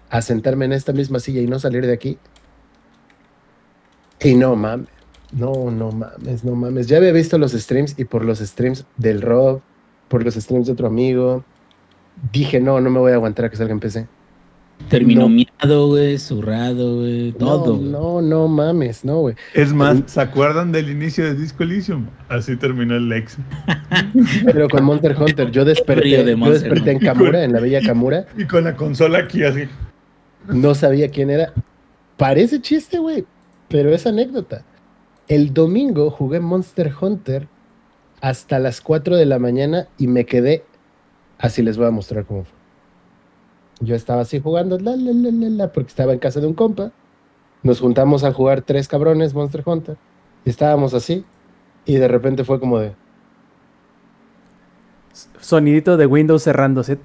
a 0.08 0.22
sentarme 0.22 0.64
en 0.64 0.72
esta 0.72 0.94
misma 0.94 1.18
silla 1.18 1.42
y 1.42 1.46
no 1.46 1.58
salir 1.58 1.86
de 1.86 1.92
aquí. 1.92 2.18
Y 4.20 4.36
no 4.36 4.56
mames, 4.56 4.88
no, 5.32 5.70
no 5.70 5.92
mames, 5.92 6.44
no 6.44 6.54
mames. 6.54 6.86
Ya 6.86 6.96
había 6.96 7.12
visto 7.12 7.36
los 7.36 7.52
streams 7.52 7.98
y 7.98 8.06
por 8.06 8.24
los 8.24 8.38
streams 8.38 8.86
del 8.96 9.20
Rob, 9.20 9.60
por 10.08 10.24
los 10.24 10.34
streams 10.34 10.66
de 10.66 10.72
otro 10.72 10.86
amigo, 10.86 11.44
dije, 12.32 12.60
no, 12.60 12.80
no 12.80 12.90
me 12.90 12.98
voy 12.98 13.12
a 13.12 13.16
aguantar 13.16 13.46
a 13.46 13.50
que 13.50 13.56
salga 13.56 13.72
en 13.72 13.80
PC. 13.80 14.06
Terminó 14.88 15.22
No. 15.22 15.28
miado, 15.28 15.86
güey, 15.88 16.18
zurrado, 16.18 16.96
güey, 16.96 17.30
todo. 17.32 17.76
No, 17.78 18.20
no, 18.20 18.22
no 18.22 18.48
mames, 18.48 19.04
no, 19.04 19.20
güey. 19.20 19.36
Es 19.54 19.72
más, 19.72 19.98
¿se 20.06 20.20
acuerdan 20.20 20.72
del 20.72 20.90
inicio 20.90 21.24
de 21.24 21.34
Disco 21.34 21.62
Elysium? 21.62 22.06
Así 22.28 22.56
terminó 22.56 22.96
el 22.96 23.08
Lex. 23.08 23.36
Pero 24.44 24.68
con 24.68 24.84
Monster 24.84 25.16
Hunter, 25.18 25.50
yo 25.52 25.64
desperté, 25.64 26.24
de 26.24 26.36
yo 26.36 26.50
desperté 26.50 26.90
en 26.90 26.98
Kamura, 26.98 27.44
en 27.44 27.52
la 27.52 27.60
bella 27.60 27.80
Kamura, 27.82 28.26
Y 28.36 28.44
con 28.46 28.64
la 28.64 28.74
consola 28.74 29.20
aquí 29.20 29.44
así. 29.44 29.68
no 30.48 30.74
sabía 30.74 31.08
quién 31.08 31.30
era. 31.30 31.52
Parece 32.16 32.60
chiste, 32.60 32.98
güey, 32.98 33.24
pero 33.68 33.90
es 33.94 34.06
anécdota. 34.06 34.64
El 35.28 35.54
domingo 35.54 36.10
jugué 36.10 36.40
Monster 36.40 36.92
Hunter 37.00 37.46
hasta 38.20 38.58
las 38.58 38.80
4 38.80 39.16
de 39.16 39.24
la 39.26 39.38
mañana 39.38 39.86
y 39.98 40.08
me 40.08 40.26
quedé. 40.26 40.64
Así 41.38 41.62
les 41.62 41.76
voy 41.76 41.86
a 41.86 41.90
mostrar 41.90 42.24
cómo 42.24 42.44
fue. 42.44 42.54
Yo 43.80 43.94
estaba 43.94 44.22
así 44.22 44.40
jugando, 44.40 44.78
la, 44.78 44.96
la, 44.96 45.12
la, 45.12 45.30
la, 45.30 45.48
la, 45.50 45.72
porque 45.72 45.88
estaba 45.88 46.12
en 46.12 46.18
casa 46.18 46.40
de 46.40 46.46
un 46.46 46.54
compa. 46.54 46.92
Nos 47.62 47.80
juntamos 47.80 48.24
a 48.24 48.32
jugar 48.32 48.62
tres 48.62 48.88
cabrones 48.88 49.34
Monster 49.34 49.62
Hunter. 49.64 49.96
Y 50.44 50.50
estábamos 50.50 50.94
así. 50.94 51.24
Y 51.86 51.96
de 51.96 52.08
repente 52.08 52.44
fue 52.44 52.60
como 52.60 52.78
de. 52.78 52.92
Sonidito 55.40 55.96
de 55.96 56.06
Windows 56.06 56.42
cerrándose. 56.42 56.96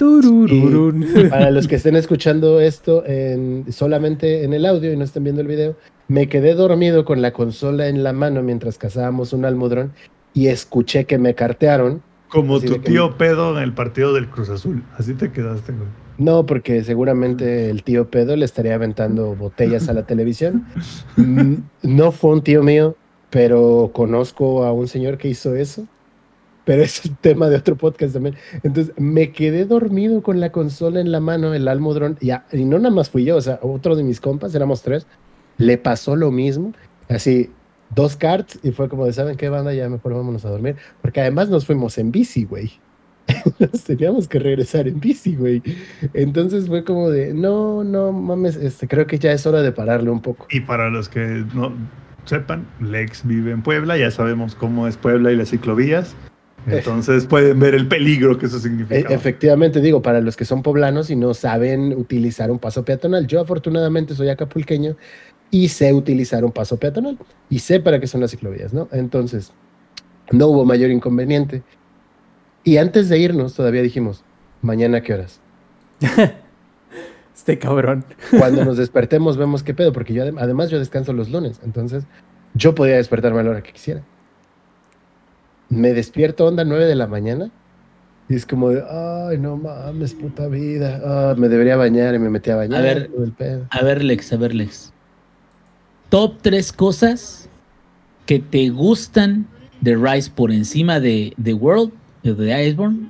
Para 1.29 1.51
los 1.51 1.67
que 1.67 1.75
estén 1.75 1.95
escuchando 1.95 2.59
esto 2.59 3.03
en- 3.05 3.65
solamente 3.71 4.43
en 4.43 4.53
el 4.53 4.65
audio 4.65 4.91
y 4.91 4.97
no 4.97 5.03
estén 5.03 5.23
viendo 5.23 5.41
el 5.41 5.47
video, 5.47 5.75
me 6.07 6.27
quedé 6.27 6.55
dormido 6.55 7.05
con 7.05 7.21
la 7.21 7.31
consola 7.33 7.87
en 7.87 8.03
la 8.03 8.13
mano 8.13 8.41
mientras 8.41 8.77
cazábamos 8.79 9.31
un 9.33 9.45
almudrón 9.45 9.93
y 10.33 10.47
escuché 10.47 11.05
que 11.05 11.17
me 11.19 11.35
cartearon. 11.35 12.01
Como 12.29 12.57
Así 12.57 12.67
tu 12.67 12.73
de 12.73 12.79
que- 12.81 12.91
tío 12.91 13.17
pedo 13.17 13.57
en 13.57 13.63
el 13.63 13.73
partido 13.73 14.13
del 14.13 14.29
Cruz 14.29 14.49
Azul. 14.49 14.83
Así 14.97 15.13
te 15.15 15.31
quedaste, 15.31 15.73
güey. 15.73 15.87
No, 16.17 16.45
porque 16.45 16.83
seguramente 16.83 17.69
el 17.69 17.81
tío 17.83 18.09
Pedo 18.09 18.35
le 18.35 18.43
estaría 18.43 18.75
aventando 18.75 19.35
botellas 19.35 19.87
a 19.87 19.93
la 19.93 20.05
televisión. 20.05 20.65
No 21.81 22.11
fue 22.11 22.31
un 22.31 22.41
tío 22.43 22.61
mío, 22.61 22.95
pero 23.29 23.91
conozco 23.93 24.63
a 24.65 24.73
un 24.73 24.87
señor 24.89 25.17
que 25.17 25.29
hizo 25.29 25.55
eso. 25.55 25.85
Pero 26.65 26.83
es 26.83 27.03
un 27.05 27.15
tema 27.15 27.47
de 27.49 27.55
otro 27.55 27.75
podcast 27.77 28.13
también. 28.13 28.35
Entonces 28.63 28.93
me 28.97 29.31
quedé 29.31 29.65
dormido 29.65 30.21
con 30.21 30.39
la 30.39 30.51
consola 30.51 30.99
en 30.99 31.11
la 31.11 31.19
mano, 31.21 31.53
el 31.53 31.67
almudrón. 31.67 32.17
Y, 32.19 32.31
a- 32.31 32.45
y 32.51 32.65
no 32.65 32.77
nada 32.77 32.93
más 32.93 33.09
fui 33.09 33.23
yo, 33.23 33.37
o 33.37 33.41
sea, 33.41 33.59
otro 33.63 33.95
de 33.95 34.03
mis 34.03 34.19
compas, 34.21 34.53
éramos 34.53 34.81
tres, 34.81 35.07
le 35.57 35.77
pasó 35.77 36.15
lo 36.17 36.31
mismo. 36.31 36.73
Así, 37.07 37.49
dos 37.95 38.15
carts 38.15 38.59
y 38.63 38.71
fue 38.71 38.89
como 38.89 39.05
de, 39.05 39.13
¿saben 39.13 39.37
qué 39.37 39.49
banda? 39.49 39.73
Ya 39.73 39.89
mejor 39.89 40.13
vámonos 40.13 40.45
a 40.45 40.49
dormir. 40.49 40.75
Porque 41.01 41.21
además 41.21 41.49
nos 41.49 41.65
fuimos 41.65 41.97
en 41.97 42.11
bici, 42.11 42.45
güey. 42.45 42.71
Nos 43.59 43.83
teníamos 43.83 44.27
que 44.27 44.39
regresar 44.39 44.87
en 44.87 44.99
bici, 44.99 45.35
güey. 45.35 45.61
Entonces 46.15 46.65
fue 46.67 46.83
como 46.83 47.11
de, 47.11 47.31
no, 47.33 47.83
no 47.83 48.11
mames, 48.11 48.55
este, 48.55 48.87
creo 48.87 49.05
que 49.05 49.19
ya 49.19 49.31
es 49.31 49.45
hora 49.45 49.61
de 49.61 49.71
pararle 49.71 50.09
un 50.09 50.19
poco. 50.21 50.47
Y 50.49 50.61
para 50.61 50.89
los 50.89 51.09
que 51.09 51.45
no 51.53 51.71
sepan, 52.25 52.65
Lex 52.79 53.27
vive 53.27 53.51
en 53.51 53.61
Puebla. 53.61 53.97
Ya 53.97 54.09
sabemos 54.09 54.55
cómo 54.55 54.87
es 54.87 54.97
Puebla 54.97 55.31
y 55.31 55.35
las 55.35 55.49
ciclovías. 55.51 56.15
Entonces 56.67 57.25
pueden 57.25 57.59
ver 57.59 57.73
el 57.73 57.87
peligro 57.87 58.37
que 58.37 58.47
eso 58.47 58.57
E- 58.57 58.61
significa. 58.61 59.13
efectivamente, 59.13 59.79
digo, 59.79 60.01
para 60.01 60.19
los 60.21 60.35
que 60.35 60.43
son 60.45 60.61
poblanos 60.61 61.09
y 61.09 61.15
no 61.15 61.33
saben 61.33 61.93
utilizar 61.93 62.51
un 62.51 62.59
paso 62.59 62.83
peatonal, 62.83 63.27
yo 63.27 63.39
afortunadamente 63.41 64.13
soy 64.13 64.29
acapulqueño 64.29 64.95
y 65.51 65.69
sé 65.69 65.93
utilizar 65.93 66.45
un 66.45 66.51
paso 66.51 66.77
peatonal 66.77 67.17
y 67.49 67.59
sé 67.59 67.79
para 67.79 67.99
qué 67.99 68.07
son 68.07 68.21
las 68.21 68.31
ciclovías, 68.31 68.73
¿no? 68.73 68.87
Entonces, 68.91 69.51
no 70.31 70.47
hubo 70.47 70.65
mayor 70.65 70.91
inconveniente. 70.91 71.63
Y 72.63 72.77
antes 72.77 73.09
de 73.09 73.17
irnos, 73.17 73.55
todavía 73.55 73.81
dijimos, 73.81 74.23
mañana 74.61 75.01
qué 75.01 75.13
horas. 75.13 75.39
Este 77.35 77.57
cabrón. 77.57 78.03
Cuando 78.37 78.65
nos 78.65 78.75
despertemos 78.83 79.37
vemos 79.37 79.63
qué 79.63 79.73
pedo, 79.73 79.93
porque 79.93 80.13
yo 80.13 80.25
adem- 80.25 80.37
además 80.39 80.69
yo 80.69 80.77
descanso 80.77 81.13
los 81.13 81.29
lunes, 81.29 81.61
entonces 81.63 82.03
yo 82.53 82.75
podía 82.75 82.97
despertarme 82.97 83.39
a 83.39 83.43
la 83.43 83.51
hora 83.51 83.63
que 83.63 83.71
quisiera. 83.71 84.03
me 85.69 85.93
despierto 85.93 86.45
onda 86.45 86.65
9 86.65 86.85
de 86.85 86.95
la 86.95 87.07
mañana 87.07 87.49
y 88.27 88.35
es 88.35 88.45
como 88.45 88.69
de, 88.71 88.83
ay, 88.89 89.37
no 89.37 89.55
mames, 89.55 90.13
puta 90.15 90.47
vida. 90.47 91.01
Ah, 91.03 91.35
me 91.37 91.47
debería 91.47 91.77
bañar 91.77 92.13
y 92.13 92.19
me 92.19 92.29
metí 92.29 92.49
a 92.51 92.57
bañar. 92.57 92.79
A 92.79 92.81
ver. 92.83 93.07
todo 93.07 93.23
el 93.23 93.31
pedo. 93.31 93.65
A 93.71 93.83
ver, 93.83 94.03
Lex, 94.03 94.33
a 94.33 94.37
ver, 94.37 94.53
Lex. 94.53 94.91
Top 96.09 96.37
tres 96.41 96.71
cosas 96.73 97.49
que 98.25 98.39
te 98.39 98.69
gustan 98.69 99.47
de 99.81 99.95
Rise 99.95 100.31
por 100.31 100.51
encima 100.51 100.99
de 100.99 101.33
The 101.41 101.53
World, 101.53 101.91
o 102.25 102.33
de 102.33 102.67
Iceborne. 102.67 103.09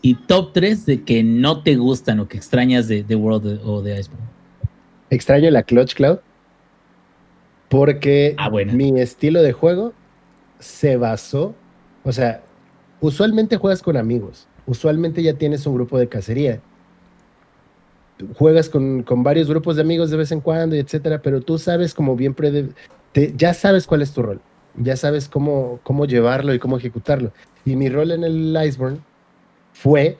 Y 0.00 0.14
top 0.14 0.52
tres 0.52 0.84
de 0.84 1.02
que 1.02 1.22
no 1.22 1.62
te 1.62 1.76
gustan 1.76 2.18
o 2.20 2.28
que 2.28 2.36
extrañas 2.36 2.88
de 2.88 3.04
The 3.04 3.14
World 3.14 3.60
o 3.64 3.82
de 3.82 4.00
Iceborne. 4.00 4.26
Extraño 5.10 5.50
la 5.50 5.62
Clutch 5.62 5.94
Cloud 5.94 6.18
porque 7.72 8.34
Ah, 8.36 8.50
bueno. 8.50 8.74
mi 8.74 9.00
estilo 9.00 9.40
de 9.42 9.52
juego 9.52 9.94
se 10.58 10.98
basó, 10.98 11.54
o 12.04 12.12
sea, 12.12 12.42
usualmente 13.00 13.56
juegas 13.56 13.82
con 13.82 13.96
amigos, 13.96 14.46
usualmente 14.66 15.22
ya 15.22 15.32
tienes 15.34 15.66
un 15.66 15.74
grupo 15.76 15.98
de 15.98 16.06
cacería. 16.06 16.60
Juegas 18.36 18.68
con, 18.68 19.02
con 19.02 19.22
varios 19.22 19.48
grupos 19.48 19.76
de 19.76 19.82
amigos 19.82 20.10
de 20.10 20.16
vez 20.16 20.30
en 20.32 20.40
cuando, 20.40 20.76
y 20.76 20.78
etcétera, 20.78 21.22
pero 21.22 21.40
tú 21.40 21.58
sabes 21.58 21.92
como 21.94 22.14
bien 22.14 22.34
te- 23.12 23.34
ya 23.36 23.52
sabes 23.54 23.86
cuál 23.86 24.02
es 24.02 24.12
tu 24.12 24.22
rol, 24.22 24.40
ya 24.76 24.96
sabes 24.96 25.28
cómo, 25.28 25.80
cómo 25.82 26.04
llevarlo 26.06 26.54
y 26.54 26.58
cómo 26.58 26.76
ejecutarlo. 26.76 27.32
Y 27.64 27.76
mi 27.76 27.88
rol 27.88 28.10
en 28.12 28.24
el 28.24 28.56
Iceborne 28.64 28.98
fue 29.72 30.18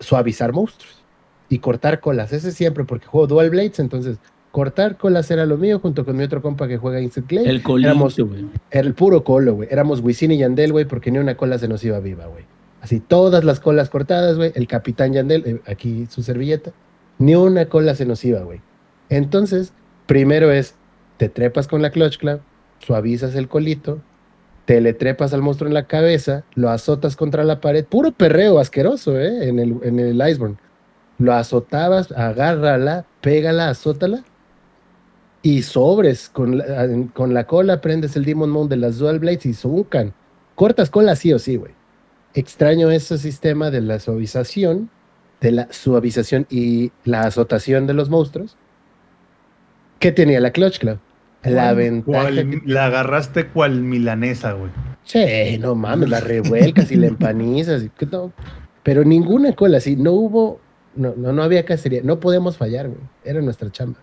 suavizar 0.00 0.52
monstruos 0.52 1.02
y 1.48 1.58
cortar 1.58 2.00
colas. 2.00 2.32
Ese 2.32 2.52
siempre, 2.52 2.84
porque 2.84 3.06
juego 3.06 3.26
Dual 3.26 3.50
Blades, 3.50 3.78
entonces 3.78 4.18
cortar 4.50 4.96
colas 4.96 5.30
era 5.30 5.46
lo 5.46 5.56
mío 5.58 5.80
junto 5.80 6.04
con 6.04 6.16
mi 6.16 6.24
otro 6.24 6.40
compa 6.42 6.68
que 6.68 6.78
juega 6.78 7.00
Instant 7.00 7.28
Glaive. 7.28 7.50
El 7.50 7.62
colito, 7.62 7.90
Éramos-. 7.90 8.14
Era 8.70 8.86
el 8.86 8.94
puro 8.94 9.24
colo, 9.24 9.54
güey. 9.54 9.68
Éramos 9.70 10.00
Wisin 10.00 10.30
y 10.32 10.38
Yandel, 10.38 10.72
güey, 10.72 10.84
porque 10.84 11.10
ni 11.10 11.18
una 11.18 11.36
cola 11.36 11.58
se 11.58 11.68
nos 11.68 11.84
iba 11.84 11.98
viva, 12.00 12.26
güey. 12.26 12.44
Así, 12.84 13.00
todas 13.00 13.44
las 13.44 13.60
colas 13.60 13.88
cortadas, 13.88 14.36
güey. 14.36 14.52
El 14.54 14.66
capitán 14.66 15.14
Yandel, 15.14 15.42
eh, 15.46 15.60
aquí 15.66 16.06
su 16.10 16.22
servilleta. 16.22 16.72
Ni 17.16 17.34
una 17.34 17.64
cola 17.70 17.94
se 17.94 18.04
nos 18.04 18.22
iba, 18.26 18.40
güey. 18.40 18.60
Entonces, 19.08 19.72
primero 20.04 20.52
es, 20.52 20.74
te 21.16 21.30
trepas 21.30 21.66
con 21.66 21.80
la 21.80 21.88
Clutch 21.88 22.18
Club, 22.18 22.42
suavizas 22.80 23.36
el 23.36 23.48
colito, 23.48 24.02
te 24.66 24.82
le 24.82 24.92
trepas 24.92 25.32
al 25.32 25.40
monstruo 25.40 25.66
en 25.66 25.72
la 25.72 25.86
cabeza, 25.86 26.44
lo 26.56 26.68
azotas 26.68 27.16
contra 27.16 27.42
la 27.42 27.62
pared. 27.62 27.86
Puro 27.86 28.12
perreo 28.12 28.58
asqueroso, 28.58 29.18
¿eh? 29.18 29.48
En 29.48 29.58
el, 29.58 29.78
en 29.82 29.98
el. 29.98 30.22
Lo 31.16 31.32
azotabas, 31.32 32.12
agárrala, 32.12 33.06
pégala, 33.22 33.70
azótala. 33.70 34.24
Y 35.40 35.62
sobres, 35.62 36.28
con 36.28 36.58
la, 36.58 36.86
con 37.14 37.32
la 37.32 37.46
cola 37.46 37.80
prendes 37.80 38.14
el 38.16 38.26
Demon 38.26 38.50
Mount 38.50 38.68
de 38.68 38.76
las 38.76 38.98
Dual 38.98 39.20
Blades 39.20 39.46
y 39.46 39.54
zuncan. 39.54 40.12
Cortas 40.54 40.90
cola 40.90 41.16
sí 41.16 41.32
o 41.32 41.38
sí, 41.38 41.56
güey. 41.56 41.72
Extraño 42.34 42.90
ese 42.90 43.16
sistema 43.18 43.70
de 43.70 43.80
la 43.80 44.00
suavización, 44.00 44.90
de 45.40 45.52
la 45.52 45.68
suavización 45.70 46.46
y 46.50 46.90
la 47.04 47.20
azotación 47.22 47.86
de 47.86 47.94
los 47.94 48.10
monstruos. 48.10 48.56
¿Qué 50.00 50.10
tenía 50.12 50.40
la 50.40 50.50
Clutch 50.50 50.78
Club? 50.78 50.98
La 51.44 51.72
¿Cuál- 51.72 51.76
ventaja. 51.76 52.28
que- 52.34 52.62
La 52.64 52.86
agarraste 52.86 53.48
cual 53.48 53.82
milanesa, 53.82 54.52
güey. 54.52 54.70
Che, 55.04 55.58
no 55.58 55.74
mames, 55.74 56.08
la 56.08 56.20
revuelcas 56.20 56.90
y 56.90 56.96
la 56.96 57.06
empanizas. 57.06 57.82
y 57.84 57.90
que 57.90 58.06
no. 58.06 58.32
Pero 58.82 59.04
ninguna 59.04 59.52
cola, 59.54 59.78
sí, 59.80 59.96
no 59.96 60.12
hubo, 60.12 60.60
no, 60.96 61.14
no, 61.16 61.32
no 61.32 61.42
había 61.42 61.64
cacería, 61.64 62.00
no 62.02 62.18
podemos 62.20 62.56
fallar, 62.56 62.88
güey. 62.88 63.00
Era 63.24 63.40
nuestra 63.42 63.70
chamba. 63.70 64.00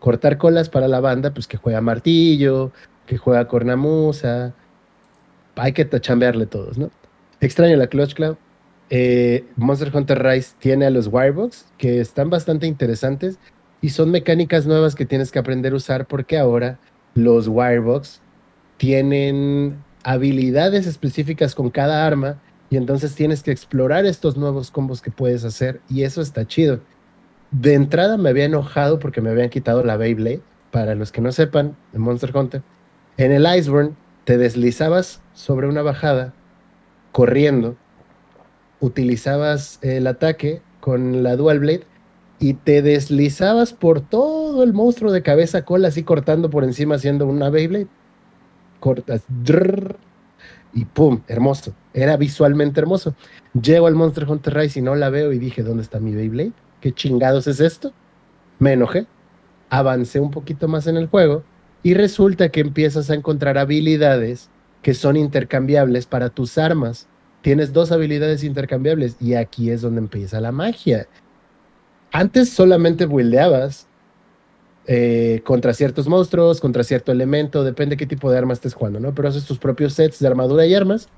Cortar 0.00 0.38
colas 0.38 0.68
para 0.68 0.88
la 0.88 1.00
banda, 1.00 1.32
pues 1.32 1.46
que 1.46 1.56
juega 1.56 1.80
martillo, 1.80 2.72
que 3.06 3.16
juega 3.16 3.46
cornamusa. 3.46 4.52
Hay 5.56 5.72
que 5.72 5.88
chambearle 6.00 6.46
todos, 6.46 6.78
¿no? 6.78 6.90
Extraño 7.40 7.76
la 7.76 7.86
Clutch 7.86 8.14
Cloud. 8.14 8.36
Eh, 8.90 9.44
Monster 9.56 9.94
Hunter 9.94 10.22
Rise 10.22 10.54
tiene 10.58 10.84
a 10.84 10.90
los 10.90 11.06
Wirebox, 11.06 11.66
que 11.78 12.00
están 12.00 12.28
bastante 12.28 12.66
interesantes 12.66 13.38
y 13.80 13.90
son 13.90 14.10
mecánicas 14.10 14.66
nuevas 14.66 14.94
que 14.94 15.06
tienes 15.06 15.30
que 15.30 15.38
aprender 15.38 15.72
a 15.72 15.76
usar 15.76 16.06
porque 16.06 16.38
ahora 16.38 16.78
los 17.14 17.48
Wirebox 17.48 18.20
tienen 18.76 19.78
habilidades 20.02 20.86
específicas 20.86 21.54
con 21.54 21.70
cada 21.70 22.06
arma 22.06 22.40
y 22.68 22.76
entonces 22.76 23.14
tienes 23.14 23.42
que 23.42 23.52
explorar 23.52 24.06
estos 24.06 24.36
nuevos 24.36 24.70
combos 24.70 25.00
que 25.00 25.10
puedes 25.10 25.44
hacer 25.44 25.80
y 25.88 26.02
eso 26.02 26.20
está 26.20 26.46
chido. 26.46 26.80
De 27.50 27.74
entrada 27.74 28.16
me 28.16 28.28
había 28.28 28.44
enojado 28.44 28.98
porque 28.98 29.20
me 29.20 29.30
habían 29.30 29.50
quitado 29.50 29.82
la 29.84 29.96
Beyblade. 29.96 30.42
Para 30.70 30.94
los 30.94 31.10
que 31.10 31.20
no 31.20 31.32
sepan, 31.32 31.76
en 31.92 32.00
Monster 32.00 32.36
Hunter, 32.36 32.62
en 33.16 33.32
el 33.32 33.44
Iceborne 33.56 33.94
te 34.22 34.38
deslizabas 34.38 35.20
sobre 35.34 35.66
una 35.66 35.82
bajada 35.82 36.32
corriendo, 37.12 37.76
utilizabas 38.80 39.78
el 39.82 40.06
ataque 40.06 40.62
con 40.80 41.22
la 41.22 41.36
Dual 41.36 41.60
Blade 41.60 41.84
y 42.38 42.54
te 42.54 42.82
deslizabas 42.82 43.72
por 43.72 44.00
todo 44.00 44.62
el 44.62 44.72
monstruo 44.72 45.12
de 45.12 45.22
cabeza 45.22 45.64
cola, 45.64 45.88
así 45.88 46.02
cortando 46.02 46.48
por 46.48 46.64
encima, 46.64 46.94
haciendo 46.94 47.26
una 47.26 47.50
Beyblade. 47.50 47.88
Cortas, 48.80 49.24
drrr, 49.28 49.98
y 50.72 50.84
pum, 50.84 51.22
hermoso. 51.28 51.74
Era 51.92 52.16
visualmente 52.16 52.80
hermoso. 52.80 53.14
Llego 53.60 53.86
al 53.86 53.94
Monster 53.94 54.28
Hunter 54.28 54.54
Rise 54.54 54.78
y 54.78 54.82
no 54.82 54.94
la 54.94 55.10
veo 55.10 55.32
y 55.32 55.38
dije, 55.38 55.62
¿dónde 55.62 55.82
está 55.82 56.00
mi 56.00 56.14
Beyblade? 56.14 56.52
¿Qué 56.80 56.92
chingados 56.92 57.46
es 57.46 57.60
esto? 57.60 57.92
Me 58.58 58.72
enojé. 58.72 59.06
Avancé 59.68 60.20
un 60.20 60.30
poquito 60.30 60.68
más 60.68 60.86
en 60.86 60.96
el 60.96 61.06
juego 61.06 61.42
y 61.82 61.94
resulta 61.94 62.50
que 62.50 62.60
empiezas 62.60 63.10
a 63.10 63.14
encontrar 63.14 63.58
habilidades 63.58 64.50
que 64.82 64.94
son 64.94 65.16
intercambiables 65.16 66.06
para 66.06 66.30
tus 66.30 66.58
armas. 66.58 67.06
Tienes 67.42 67.72
dos 67.72 67.92
habilidades 67.92 68.44
intercambiables 68.44 69.16
y 69.20 69.34
aquí 69.34 69.70
es 69.70 69.82
donde 69.82 70.00
empieza 70.00 70.40
la 70.40 70.52
magia. 70.52 71.06
Antes 72.12 72.50
solamente 72.50 73.06
buildeabas 73.06 73.86
eh, 74.86 75.42
contra 75.44 75.72
ciertos 75.74 76.08
monstruos, 76.08 76.60
contra 76.60 76.82
cierto 76.82 77.12
elemento, 77.12 77.62
depende 77.62 77.96
qué 77.96 78.06
tipo 78.06 78.30
de 78.30 78.38
armas 78.38 78.58
estés 78.58 78.74
jugando, 78.74 78.98
¿no? 79.00 79.14
Pero 79.14 79.28
haces 79.28 79.44
tus 79.44 79.58
propios 79.58 79.94
sets 79.94 80.18
de 80.18 80.26
armadura 80.26 80.66
y 80.66 80.74
armas. 80.74 81.08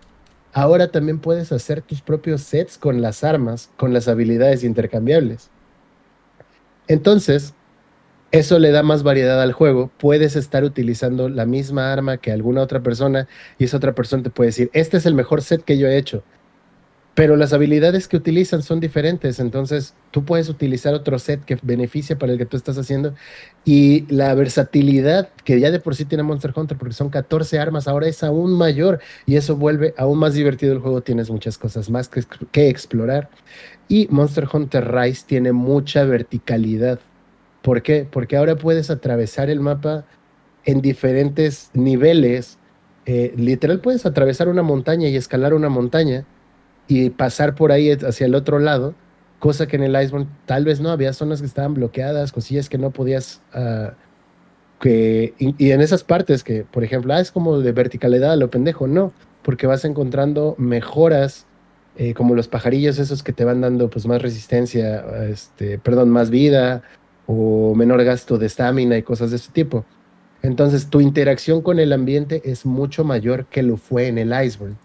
Ahora 0.53 0.89
también 0.89 1.19
puedes 1.19 1.51
hacer 1.53 1.81
tus 1.81 2.03
propios 2.03 2.43
sets 2.43 2.77
con 2.77 3.01
las 3.01 3.25
armas, 3.25 3.71
con 3.77 3.95
las 3.95 4.09
habilidades 4.09 4.65
intercambiables. 4.65 5.49
Entonces, 6.89 7.55
eso 8.33 8.59
le 8.59 8.71
da 8.71 8.83
más 8.83 9.03
variedad 9.03 9.41
al 9.41 9.53
juego. 9.53 9.91
Puedes 9.99 10.37
estar 10.37 10.65
utilizando 10.65 11.29
la 11.29 11.47
misma 11.47 11.93
arma 11.93 12.17
que 12.17 12.33
alguna 12.33 12.63
otra 12.63 12.83
persona 12.83 13.29
y 13.59 13.65
esa 13.65 13.77
otra 13.77 13.95
persona 13.95 14.23
te 14.23 14.31
puede 14.31 14.49
decir, 14.49 14.71
este 14.73 14.97
es 14.97 15.07
el 15.07 15.15
mejor 15.15 15.43
set 15.43 15.63
que 15.63 15.79
yo 15.79 15.87
he 15.87 15.99
hecho. 15.99 16.25
Pero 17.15 17.37
las 17.37 17.53
habilidades 17.53 18.09
que 18.09 18.17
utilizan 18.17 18.63
son 18.63 18.81
diferentes, 18.81 19.39
entonces 19.39 19.95
tú 20.11 20.25
puedes 20.25 20.49
utilizar 20.49 20.95
otro 20.95 21.19
set 21.19 21.45
que 21.45 21.59
beneficia 21.61 22.19
para 22.19 22.33
el 22.33 22.39
que 22.39 22.47
tú 22.47 22.57
estás 22.57 22.79
haciendo 22.79 23.15
y 23.67 24.07
la 24.09 24.33
versatilidad 24.35 25.29
que 25.45 25.61
ya 25.61 25.71
de 25.71 25.79
por 25.79 25.95
sí 25.95 26.07
tiene 26.07 26.23
Monster 26.23 26.55
Hunter, 26.57 26.79
porque 26.79 26.95
son 26.95 27.11
14 27.11 27.59
armas, 27.59 27.87
ahora 27.87 28.07
es 28.09 28.25
aún 28.25 28.53
mayor 28.57 28.99
y 29.27 29.37
eso 29.37 29.57
vuelve 29.57 29.93
aún 29.99 30.19
más 30.19 30.33
divertido 30.33 30.73
el 30.73 30.79
juego, 30.79 31.03
tienes 31.03 31.29
muchas 31.31 31.59
cosas 31.59 31.91
más 31.91 32.09
que, 32.09 32.25
que 32.51 32.71
explorar 32.71 33.29
y 33.89 34.09
Monster 34.11 34.49
Hunter 34.51 34.91
Rise 34.91 35.25
tiene 35.27 35.53
mucha 35.53 36.05
verticalidad. 36.05 36.99
¿Por 37.63 37.83
qué? 37.83 38.07
Porque 38.11 38.37
ahora 38.37 38.57
puedes 38.57 38.91
atravesar 38.91 39.49
el 39.49 39.61
mapa 39.61 40.05
en 40.65 40.81
diferentes 40.81 41.71
niveles. 41.75 42.59
Eh, 43.07 43.33
literal 43.37 43.81
puedes 43.81 44.05
atravesar 44.05 44.49
una 44.49 44.63
montaña 44.63 45.09
y 45.09 45.17
escalar 45.17 45.55
una 45.55 45.69
montaña 45.69 46.25
y 46.89 47.11
pasar 47.11 47.55
por 47.55 47.73
ahí 47.73 47.91
hacia 47.91 48.27
el 48.27 48.35
otro 48.35 48.59
lado, 48.59 48.95
cosa 49.39 49.67
que 49.67 49.77
en 49.77 49.85
el 49.85 50.01
Iceborne 50.01 50.29
tal 50.47 50.65
vez 50.65 50.81
no, 50.81 50.91
había 50.91 51.13
zonas 51.13 51.41
que 51.41 51.47
estaban 51.47 51.75
bloqueadas, 51.75 52.33
cosillas 52.33 52.69
que 52.69 52.79
no 52.79 52.91
podías... 52.91 53.43
ah, 53.53 53.95
que, 54.81 55.35
y, 55.39 55.71
en 55.71 55.81
esas 55.81 56.03
partes 56.03 56.43
que, 56.43 56.65
por 56.65 56.83
ejemplo, 56.83 57.15
ah, 57.15 57.21
es 57.21 57.31
como 57.31 57.61
de 57.61 57.71
verticalidad 57.71 58.33
a 58.33 58.37
lo 58.37 58.51
pendejo, 58.51 58.89
no, 58.89 59.13
porque 59.43 59.69
vas 59.69 59.85
encontrando 59.85 60.57
mejoras 60.59 61.47
eh, 61.97 62.15
como 62.15 62.35
los 62.35 62.49
pajarillos 62.49 62.99
esos 62.99 63.23
que 63.23 63.33
te 63.33 63.45
van 63.45 63.61
dando 63.61 63.91
pues 63.91 64.07
más 64.07 64.21
resistencia, 64.21 65.05
este, 65.29 65.79
perdón, 65.79 66.11
más 66.11 66.31
vida 66.31 66.83
o 67.27 67.75
menor 67.75 68.03
gasto 68.05 68.39
de 68.39 68.47
estamina 68.47 68.97
y 68.97 69.03
cosas 69.03 69.31
de 69.31 69.37
ese 69.37 69.53
tipo. 69.53 69.85
Entonces 70.43 70.89
tu 70.89 71.01
interacción 71.01 71.63
con 71.63 71.79
el 71.79 71.93
ambiente 71.93 72.43
es 72.45 72.67
mucho 72.67 73.05
mayor 73.05 73.47
que 73.47 73.63
lo 73.63 73.77
fue 73.77 74.09
en 74.09 74.19
el 74.19 74.33
Iceborne. 74.33 74.77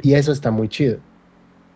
Y 0.00 0.14
eso 0.14 0.32
está 0.32 0.50
muy 0.50 0.68
chido. 0.68 0.98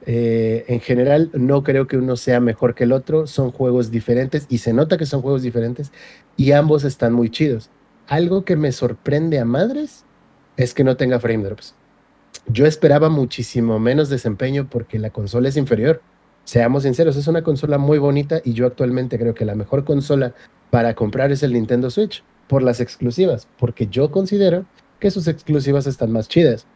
Eh, 0.04 0.64
en 0.68 0.80
general, 0.80 1.30
no 1.32 1.62
creo 1.62 1.86
que 1.86 1.96
uno 1.96 2.16
sea 2.16 2.40
mejor 2.40 2.74
que 2.74 2.84
el 2.84 2.92
otro. 2.92 3.26
Son 3.26 3.50
juegos 3.50 3.90
diferentes 3.90 4.46
y 4.48 4.58
se 4.58 4.72
nota 4.72 4.98
que 4.98 5.06
son 5.06 5.22
juegos 5.22 5.42
diferentes 5.42 5.92
y 6.36 6.52
ambos 6.52 6.84
están 6.84 7.12
muy 7.12 7.30
chidos. 7.30 7.70
Algo 8.06 8.44
que 8.44 8.56
me 8.56 8.72
sorprende 8.72 9.38
a 9.38 9.44
madres 9.44 10.04
es 10.56 10.74
que 10.74 10.84
no 10.84 10.96
tenga 10.96 11.20
frame 11.20 11.44
drops. 11.44 11.74
Yo 12.46 12.66
esperaba 12.66 13.08
muchísimo 13.08 13.78
menos 13.78 14.08
desempeño 14.08 14.68
porque 14.68 14.98
la 14.98 15.10
consola 15.10 15.48
es 15.48 15.56
inferior. 15.56 16.02
Seamos 16.44 16.82
sinceros, 16.82 17.16
es 17.16 17.28
una 17.28 17.42
consola 17.42 17.78
muy 17.78 17.98
bonita 17.98 18.40
y 18.44 18.52
yo 18.52 18.66
actualmente 18.66 19.18
creo 19.18 19.34
que 19.34 19.44
la 19.44 19.54
mejor 19.54 19.84
consola 19.84 20.34
para 20.70 20.94
comprar 20.94 21.30
es 21.32 21.42
el 21.42 21.52
Nintendo 21.52 21.90
Switch 21.90 22.24
por 22.48 22.62
las 22.62 22.80
exclusivas, 22.80 23.46
porque 23.58 23.86
yo 23.86 24.10
considero 24.10 24.66
que 24.98 25.10
sus 25.10 25.28
exclusivas 25.28 25.86
están 25.86 26.12
más 26.12 26.28
chidas. 26.28 26.66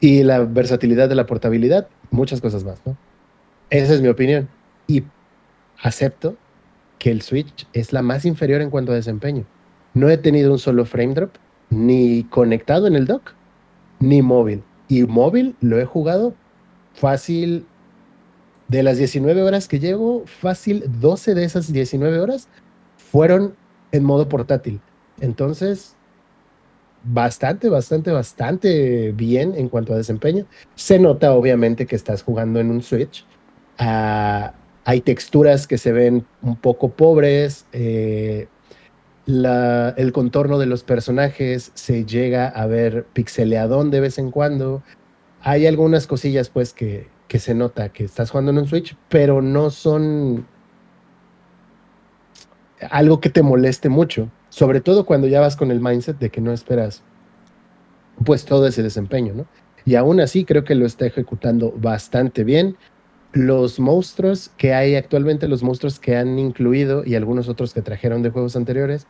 Y 0.00 0.22
la 0.22 0.40
versatilidad 0.40 1.08
de 1.08 1.14
la 1.14 1.26
portabilidad, 1.26 1.88
muchas 2.10 2.40
cosas 2.40 2.64
más, 2.64 2.80
¿no? 2.84 2.96
Esa 3.70 3.94
es 3.94 4.02
mi 4.02 4.08
opinión. 4.08 4.48
Y 4.86 5.04
acepto 5.80 6.36
que 6.98 7.10
el 7.10 7.22
Switch 7.22 7.66
es 7.72 7.92
la 7.92 8.02
más 8.02 8.24
inferior 8.24 8.60
en 8.60 8.70
cuanto 8.70 8.92
a 8.92 8.96
desempeño. 8.96 9.44
No 9.94 10.08
he 10.08 10.18
tenido 10.18 10.52
un 10.52 10.58
solo 10.58 10.84
frame 10.84 11.14
drop, 11.14 11.30
ni 11.70 12.24
conectado 12.24 12.86
en 12.86 12.96
el 12.96 13.06
dock, 13.06 13.32
ni 13.98 14.22
móvil. 14.22 14.62
Y 14.88 15.04
móvil 15.04 15.56
lo 15.60 15.80
he 15.80 15.84
jugado 15.84 16.34
fácil. 16.94 17.66
De 18.72 18.82
las 18.82 18.96
19 18.96 19.42
horas 19.42 19.68
que 19.68 19.78
llevo, 19.78 20.22
fácil 20.24 20.84
12 20.98 21.34
de 21.34 21.44
esas 21.44 21.70
19 21.70 22.20
horas 22.20 22.48
fueron 22.96 23.54
en 23.92 24.02
modo 24.02 24.30
portátil. 24.30 24.80
Entonces, 25.20 25.94
bastante, 27.04 27.68
bastante, 27.68 28.12
bastante 28.12 29.12
bien 29.12 29.52
en 29.56 29.68
cuanto 29.68 29.92
a 29.92 29.98
desempeño. 29.98 30.46
Se 30.74 30.98
nota 30.98 31.34
obviamente 31.34 31.84
que 31.84 31.96
estás 31.96 32.22
jugando 32.22 32.60
en 32.60 32.70
un 32.70 32.82
Switch. 32.82 33.26
Ah, 33.76 34.54
hay 34.86 35.02
texturas 35.02 35.66
que 35.66 35.76
se 35.76 35.92
ven 35.92 36.24
un 36.40 36.56
poco 36.56 36.92
pobres. 36.92 37.66
eh, 37.74 38.48
el 39.26 40.12
contorno 40.14 40.58
de 40.58 40.64
los 40.64 40.82
personajes 40.82 41.72
se 41.74 42.06
llega 42.06 42.48
a 42.48 42.64
ver 42.66 43.04
pixeleadón 43.12 43.90
de 43.90 44.00
vez 44.00 44.16
en 44.16 44.30
cuando. 44.30 44.82
Hay 45.42 45.66
algunas 45.66 46.06
cosillas 46.06 46.48
pues 46.48 46.72
que, 46.72 47.11
que 47.32 47.38
se 47.38 47.54
nota 47.54 47.88
que 47.88 48.04
estás 48.04 48.30
jugando 48.30 48.50
en 48.50 48.58
un 48.58 48.66
Switch, 48.66 48.94
pero 49.08 49.40
no 49.40 49.70
son 49.70 50.46
algo 52.90 53.22
que 53.22 53.30
te 53.30 53.42
moleste 53.42 53.88
mucho. 53.88 54.28
Sobre 54.50 54.82
todo 54.82 55.06
cuando 55.06 55.28
ya 55.28 55.40
vas 55.40 55.56
con 55.56 55.70
el 55.70 55.80
mindset 55.80 56.18
de 56.18 56.28
que 56.28 56.42
no 56.42 56.52
esperas 56.52 57.02
pues 58.22 58.44
todo 58.44 58.66
ese 58.66 58.82
desempeño, 58.82 59.32
¿no? 59.32 59.46
Y 59.86 59.94
aún 59.94 60.20
así 60.20 60.44
creo 60.44 60.64
que 60.64 60.74
lo 60.74 60.84
está 60.84 61.06
ejecutando 61.06 61.72
bastante 61.74 62.44
bien. 62.44 62.76
Los 63.32 63.80
monstruos 63.80 64.50
que 64.58 64.74
hay 64.74 64.94
actualmente, 64.96 65.48
los 65.48 65.62
monstruos 65.62 65.98
que 65.98 66.18
han 66.18 66.38
incluido 66.38 67.02
y 67.02 67.14
algunos 67.14 67.48
otros 67.48 67.72
que 67.72 67.80
trajeron 67.80 68.22
de 68.22 68.28
juegos 68.28 68.56
anteriores, 68.56 69.06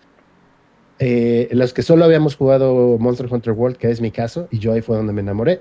eh, 1.00 1.48
los 1.50 1.72
que 1.72 1.82
solo 1.82 2.04
habíamos 2.04 2.36
jugado 2.36 2.98
Monster 2.98 3.26
Hunter 3.28 3.54
World, 3.54 3.78
que 3.78 3.90
es 3.90 4.00
mi 4.00 4.12
caso, 4.12 4.46
y 4.52 4.60
yo 4.60 4.72
ahí 4.72 4.80
fue 4.80 4.96
donde 4.96 5.12
me 5.12 5.22
enamoré, 5.22 5.60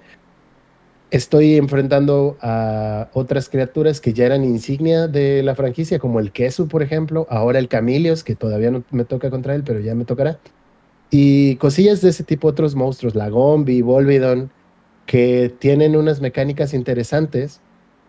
estoy 1.12 1.58
enfrentando 1.58 2.38
a 2.42 3.10
otras 3.14 3.50
criaturas 3.50 4.00
que 4.00 4.14
ya 4.14 4.26
eran 4.26 4.46
insignia 4.46 5.08
de 5.08 5.44
la 5.44 5.56
franquicia, 5.56 6.00
como 6.00 6.20
el 6.20 6.32
Kesu, 6.32 6.70
por 6.70 6.82
ejemplo, 6.82 7.28
ahora 7.30 7.60
el 7.60 7.68
Camilios, 7.68 8.24
que 8.24 8.36
todavía 8.36 8.72
no 8.72 8.84
me 8.92 9.04
toca 9.04 9.30
contra 9.30 9.54
él, 9.54 9.64
pero 9.64 9.82
ya 9.82 9.94
me 9.94 10.06
tocará. 10.06 10.40
Y 11.12 11.58
cosillas 11.58 12.00
de 12.02 12.10
ese 12.10 12.24
tipo, 12.24 12.48
otros 12.48 12.76
monstruos, 12.76 13.14
la 13.14 13.30
Gombi, 13.30 13.82
Volvidon, 13.82 14.52
que 15.06 15.54
tienen 15.60 15.98
unas 15.98 16.22
mecánicas 16.22 16.74
interesantes 16.74 17.60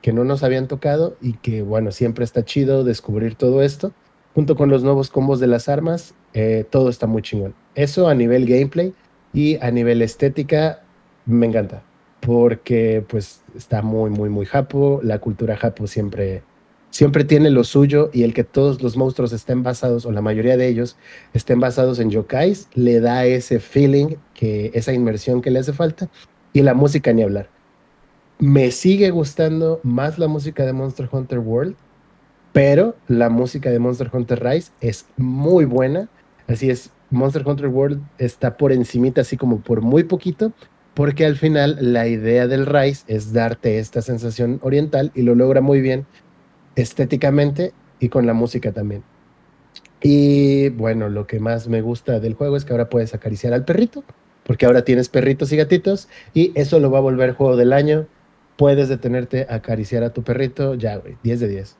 que 0.00 0.12
no 0.12 0.22
nos 0.24 0.44
habían 0.44 0.68
tocado 0.68 1.16
y 1.20 1.34
que, 1.34 1.62
bueno, 1.62 1.90
siempre 1.90 2.24
está 2.24 2.44
chido 2.44 2.84
descubrir 2.84 3.34
todo 3.34 3.62
esto. 3.62 3.92
Junto 4.34 4.56
con 4.56 4.70
los 4.70 4.84
nuevos 4.84 5.10
combos 5.10 5.40
de 5.40 5.48
las 5.48 5.68
armas, 5.68 6.14
eh, 6.34 6.64
todo 6.70 6.88
está 6.88 7.08
muy 7.08 7.22
chingón. 7.22 7.54
Eso 7.74 8.08
a 8.08 8.14
nivel 8.14 8.46
gameplay 8.46 8.94
y 9.34 9.56
a 9.60 9.70
nivel 9.72 10.02
estética 10.02 10.82
me 11.26 11.46
encanta 11.46 11.82
porque 12.24 13.04
pues 13.08 13.42
está 13.56 13.82
muy, 13.82 14.08
muy, 14.08 14.30
muy 14.30 14.46
japo. 14.46 15.00
La 15.02 15.18
cultura 15.18 15.56
japo 15.56 15.88
siempre, 15.88 16.42
siempre 16.90 17.24
tiene 17.24 17.50
lo 17.50 17.64
suyo 17.64 18.10
y 18.12 18.22
el 18.22 18.32
que 18.32 18.44
todos 18.44 18.80
los 18.80 18.96
monstruos 18.96 19.32
estén 19.32 19.64
basados, 19.64 20.06
o 20.06 20.12
la 20.12 20.22
mayoría 20.22 20.56
de 20.56 20.68
ellos, 20.68 20.96
estén 21.34 21.58
basados 21.58 21.98
en 21.98 22.10
yokais, 22.10 22.68
le 22.74 23.00
da 23.00 23.26
ese 23.26 23.58
feeling, 23.58 24.16
que, 24.34 24.70
esa 24.72 24.92
inmersión 24.92 25.42
que 25.42 25.50
le 25.50 25.58
hace 25.58 25.72
falta. 25.72 26.08
Y 26.52 26.62
la 26.62 26.74
música 26.74 27.12
ni 27.12 27.22
hablar. 27.22 27.48
Me 28.38 28.70
sigue 28.70 29.10
gustando 29.10 29.80
más 29.82 30.18
la 30.18 30.28
música 30.28 30.64
de 30.64 30.72
Monster 30.72 31.08
Hunter 31.10 31.40
World, 31.40 31.74
pero 32.52 32.94
la 33.08 33.30
música 33.30 33.70
de 33.70 33.80
Monster 33.80 34.10
Hunter 34.12 34.44
Rise 34.44 34.70
es 34.80 35.06
muy 35.16 35.64
buena. 35.64 36.08
Así 36.46 36.70
es, 36.70 36.90
Monster 37.10 37.42
Hunter 37.44 37.66
World 37.66 38.00
está 38.18 38.56
por 38.56 38.70
encimita, 38.70 39.22
así 39.22 39.36
como 39.36 39.60
por 39.60 39.80
muy 39.80 40.04
poquito, 40.04 40.52
porque 40.94 41.24
al 41.24 41.36
final 41.36 41.78
la 41.80 42.06
idea 42.06 42.46
del 42.46 42.66
Rise 42.66 43.04
es 43.06 43.32
darte 43.32 43.78
esta 43.78 44.02
sensación 44.02 44.58
oriental 44.62 45.10
y 45.14 45.22
lo 45.22 45.34
logra 45.34 45.60
muy 45.60 45.80
bien 45.80 46.06
estéticamente 46.76 47.72
y 48.00 48.08
con 48.08 48.26
la 48.26 48.34
música 48.34 48.72
también. 48.72 49.02
Y 50.02 50.70
bueno, 50.70 51.08
lo 51.08 51.26
que 51.26 51.38
más 51.38 51.68
me 51.68 51.80
gusta 51.80 52.18
del 52.18 52.34
juego 52.34 52.56
es 52.56 52.64
que 52.64 52.72
ahora 52.72 52.90
puedes 52.90 53.14
acariciar 53.14 53.52
al 53.52 53.64
perrito, 53.64 54.02
porque 54.44 54.66
ahora 54.66 54.84
tienes 54.84 55.08
perritos 55.08 55.52
y 55.52 55.56
gatitos 55.56 56.08
y 56.34 56.52
eso 56.56 56.80
lo 56.80 56.90
va 56.90 56.98
a 56.98 57.02
volver 57.02 57.32
juego 57.32 57.56
del 57.56 57.72
año. 57.72 58.06
Puedes 58.56 58.88
detenerte 58.88 59.46
a 59.48 59.56
acariciar 59.56 60.02
a 60.02 60.12
tu 60.12 60.22
perrito, 60.22 60.74
ya, 60.74 60.96
güey, 60.96 61.16
10 61.22 61.40
de 61.40 61.48
10. 61.48 61.76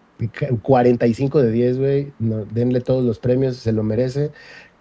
45 0.63 1.43
de 1.43 1.51
10, 1.51 1.79
güey. 1.79 2.13
No, 2.19 2.45
denle 2.45 2.81
todos 2.81 3.05
los 3.05 3.19
premios, 3.19 3.57
se 3.57 3.73
lo 3.73 3.83
merece. 3.83 4.31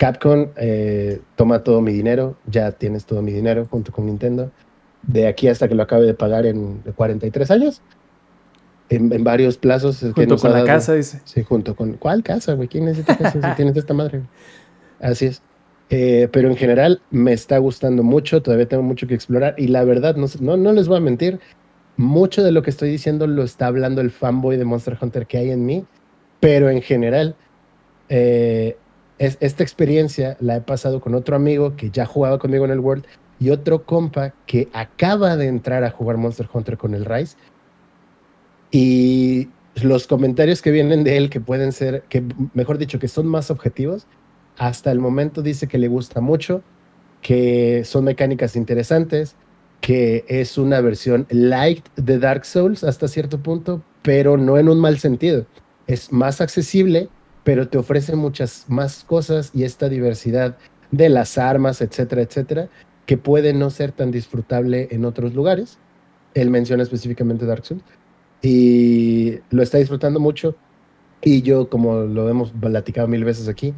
Capcom, 0.02 0.48
eh, 0.56 1.22
toma 1.36 1.64
todo 1.64 1.80
mi 1.80 1.94
dinero, 1.94 2.36
ya 2.48 2.72
tienes 2.72 3.06
todo 3.06 3.22
mi 3.22 3.32
dinero 3.32 3.68
junto 3.70 3.92
con 3.92 4.08
Nintendo. 4.08 4.50
De 5.04 5.28
aquí 5.28 5.48
hasta 5.48 5.68
que 5.68 5.76
lo 5.76 5.84
acabe 5.84 6.08
de 6.08 6.16
pagar 6.16 6.48
en 6.48 6.82
43 6.96 7.52
años. 7.52 7.84
En, 8.90 9.14
en 9.14 9.24
varios 9.24 9.58
plazos. 9.58 10.00
que 10.00 10.08
Junto 10.08 10.26
nos 10.26 10.42
con 10.42 10.54
ha 10.54 10.60
la 10.62 10.66
casa, 10.66 10.96
dice. 10.96 11.22
Sí, 11.26 11.44
junto 11.44 11.76
con. 11.76 11.94
¿Cuál 11.98 12.24
casa, 12.24 12.56
güey? 12.56 12.68
¿Quién 12.68 12.86
necesita 12.86 13.16
casa 13.16 13.40
si 13.52 13.56
tienes 13.56 13.78
esta 13.78 13.94
madre? 13.94 14.24
Así 15.00 15.28
es. 15.28 15.44
Eh, 15.92 16.28
pero 16.32 16.50
en 16.50 16.58
general 16.58 17.04
me 17.12 17.34
está 17.34 17.60
gustando 17.60 18.02
mucho, 18.02 18.42
todavía 18.42 18.68
tengo 18.68 18.82
mucho 18.82 19.06
que 19.06 19.14
explorar 19.14 19.54
y 19.60 19.68
la 19.68 19.84
verdad, 19.84 20.16
no, 20.16 20.26
no, 20.40 20.58
no 20.58 20.74
les 20.74 20.88
voy 20.88 20.98
a 20.98 21.02
mentir, 21.02 21.40
mucho 21.96 22.42
de 22.44 22.52
lo 22.52 22.64
que 22.64 22.72
estoy 22.72 22.90
diciendo 22.90 23.28
lo 23.28 23.44
está 23.44 23.68
hablando 23.68 24.02
el 24.02 24.10
fanboy 24.10 24.58
de 24.58 24.66
Monster 24.66 24.98
Hunter 25.00 25.28
que 25.28 25.38
hay 25.38 25.52
en 25.52 25.64
mí, 25.64 25.86
pero 26.40 26.72
en 26.72 26.82
general, 26.82 27.36
eh, 28.10 28.78
es- 29.22 29.38
esta 29.40 29.62
experiencia 29.62 30.36
la 30.40 30.56
he 30.56 30.62
pasado 30.62 31.00
con 31.00 31.14
otro 31.14 31.36
amigo 31.36 31.76
que 31.76 31.92
ya 31.92 32.08
jugaba 32.08 32.40
conmigo 32.40 32.66
en 32.66 32.72
el 32.72 32.80
World 32.80 33.06
y 33.40 33.52
otro 33.52 33.84
compa 33.84 34.34
que 34.48 34.68
acaba 34.74 35.38
de 35.38 35.46
entrar 35.46 35.84
a 35.84 35.92
jugar 35.92 36.18
Monster 36.18 36.50
Hunter 36.52 36.76
con 36.76 36.96
el 36.96 37.06
Rise. 37.06 37.38
Y 38.72 39.50
los 39.76 40.08
comentarios 40.08 40.64
que 40.64 40.72
vienen 40.72 41.04
de 41.04 41.18
él, 41.18 41.30
que 41.30 41.40
pueden 41.40 41.72
ser, 41.72 42.02
que 42.10 42.24
mejor 42.56 42.80
dicho, 42.80 42.98
que 42.98 43.08
son 43.08 43.28
más 43.28 43.52
objetivos, 43.52 44.08
hasta 44.58 44.92
el 44.92 44.98
momento 44.98 45.44
dice 45.44 45.68
que 45.68 45.78
le 45.78 45.88
gusta 45.88 46.20
mucho, 46.20 46.64
que 47.22 47.84
son 47.86 48.06
mecánicas 48.06 48.56
interesantes, 48.56 49.36
que 49.82 50.26
es 50.30 50.58
una 50.58 50.82
versión 50.82 51.28
light 51.30 51.86
de 51.96 52.18
Dark 52.18 52.46
Souls 52.46 52.84
hasta 52.84 53.08
cierto 53.08 53.38
punto, 53.38 53.84
pero 54.02 54.38
no 54.38 54.58
en 54.58 54.68
un 54.68 54.80
mal 54.80 54.98
sentido. 54.98 55.46
Es 55.86 56.12
más 56.12 56.42
accesible, 56.42 57.10
pero 57.44 57.68
te 57.68 57.78
ofrece 57.78 58.16
muchas 58.16 58.66
más 58.68 59.04
cosas 59.04 59.52
y 59.54 59.64
esta 59.64 59.90
diversidad 59.90 60.58
de 60.92 61.10
las 61.10 61.38
armas, 61.38 61.82
etcétera, 61.82 62.22
etcétera, 62.22 62.70
que 63.06 63.18
puede 63.18 63.54
no 63.54 63.70
ser 63.70 63.92
tan 63.92 64.12
disfrutable 64.12 64.88
en 64.92 65.06
otros 65.06 65.34
lugares. 65.34 65.78
Él 66.34 66.50
menciona 66.50 66.84
específicamente 66.84 67.46
Dark 67.46 67.66
Souls 67.66 67.84
y 68.42 69.40
lo 69.50 69.64
está 69.64 69.78
disfrutando 69.78 70.20
mucho. 70.20 70.56
Y 71.22 71.42
yo, 71.42 71.70
como 71.70 72.02
lo 72.02 72.30
hemos 72.30 72.52
platicado 72.52 73.08
mil 73.08 73.24
veces 73.24 73.48
aquí, 73.48 73.74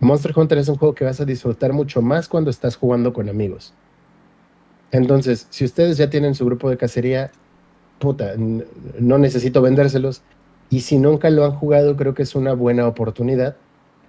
Monster 0.00 0.32
Hunter 0.36 0.58
es 0.58 0.68
un 0.68 0.76
juego 0.76 0.94
que 0.94 1.04
vas 1.04 1.20
a 1.20 1.24
disfrutar 1.24 1.72
mucho 1.72 2.02
más 2.02 2.28
cuando 2.28 2.50
estás 2.50 2.76
jugando 2.76 3.12
con 3.12 3.28
amigos. 3.28 3.72
Entonces, 4.90 5.46
si 5.50 5.64
ustedes 5.64 5.96
ya 5.96 6.10
tienen 6.10 6.34
su 6.34 6.44
grupo 6.44 6.68
de 6.68 6.76
cacería, 6.76 7.30
puta, 7.98 8.34
no 8.36 9.18
necesito 9.18 9.62
vendérselos. 9.62 10.22
Y 10.70 10.80
si 10.80 10.98
nunca 10.98 11.30
lo 11.30 11.44
han 11.44 11.52
jugado, 11.52 11.96
creo 11.96 12.14
que 12.14 12.22
es 12.22 12.34
una 12.34 12.52
buena 12.52 12.86
oportunidad. 12.86 13.56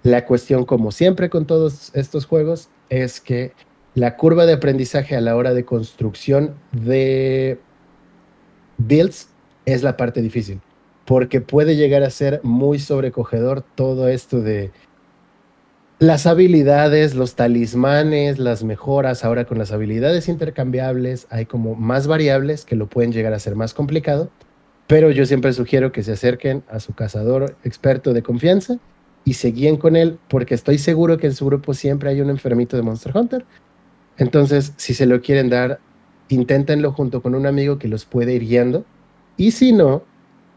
La 0.02 0.24
cuestión, 0.24 0.64
como 0.64 0.92
siempre 0.92 1.30
con 1.30 1.46
todos 1.46 1.90
estos 1.94 2.26
juegos, 2.26 2.68
es 2.88 3.20
que 3.20 3.52
la 3.94 4.16
curva 4.16 4.46
de 4.46 4.54
aprendizaje 4.54 5.16
a 5.16 5.20
la 5.20 5.36
hora 5.36 5.54
de 5.54 5.64
construcción 5.64 6.54
de 6.72 7.58
builds 8.78 9.28
es 9.66 9.82
la 9.82 9.96
parte 9.96 10.22
difícil, 10.22 10.60
porque 11.04 11.40
puede 11.40 11.76
llegar 11.76 12.02
a 12.02 12.10
ser 12.10 12.40
muy 12.42 12.78
sobrecogedor 12.78 13.62
todo 13.74 14.08
esto 14.08 14.40
de 14.40 14.70
las 15.98 16.26
habilidades, 16.26 17.16
los 17.16 17.34
talismanes, 17.34 18.38
las 18.38 18.62
mejoras. 18.62 19.24
Ahora 19.24 19.46
con 19.46 19.58
las 19.58 19.72
habilidades 19.72 20.28
intercambiables 20.28 21.26
hay 21.28 21.46
como 21.46 21.74
más 21.74 22.06
variables 22.06 22.64
que 22.64 22.76
lo 22.76 22.86
pueden 22.86 23.12
llegar 23.12 23.32
a 23.32 23.40
ser 23.40 23.56
más 23.56 23.74
complicado, 23.74 24.30
pero 24.88 25.12
yo 25.12 25.24
siempre 25.26 25.52
sugiero 25.52 25.92
que 25.92 26.02
se 26.02 26.12
acerquen 26.12 26.64
a 26.68 26.80
su 26.80 26.94
cazador 26.94 27.56
experto 27.62 28.12
de 28.12 28.22
confianza 28.22 28.78
y 29.24 29.34
se 29.34 29.52
guíen 29.52 29.76
con 29.76 29.94
él, 29.94 30.18
porque 30.28 30.54
estoy 30.54 30.78
seguro 30.78 31.18
que 31.18 31.28
en 31.28 31.34
su 31.34 31.46
grupo 31.46 31.74
siempre 31.74 32.08
hay 32.10 32.20
un 32.22 32.30
enfermito 32.30 32.76
de 32.76 32.82
Monster 32.82 33.16
Hunter. 33.16 33.44
Entonces, 34.16 34.72
si 34.76 34.94
se 34.94 35.06
lo 35.06 35.20
quieren 35.20 35.50
dar, 35.50 35.78
inténtenlo 36.28 36.92
junto 36.92 37.22
con 37.22 37.34
un 37.34 37.46
amigo 37.46 37.78
que 37.78 37.86
los 37.86 38.06
puede 38.06 38.32
ir 38.32 38.42
guiando. 38.42 38.84
Y 39.36 39.50
si 39.52 39.72
no, 39.72 40.02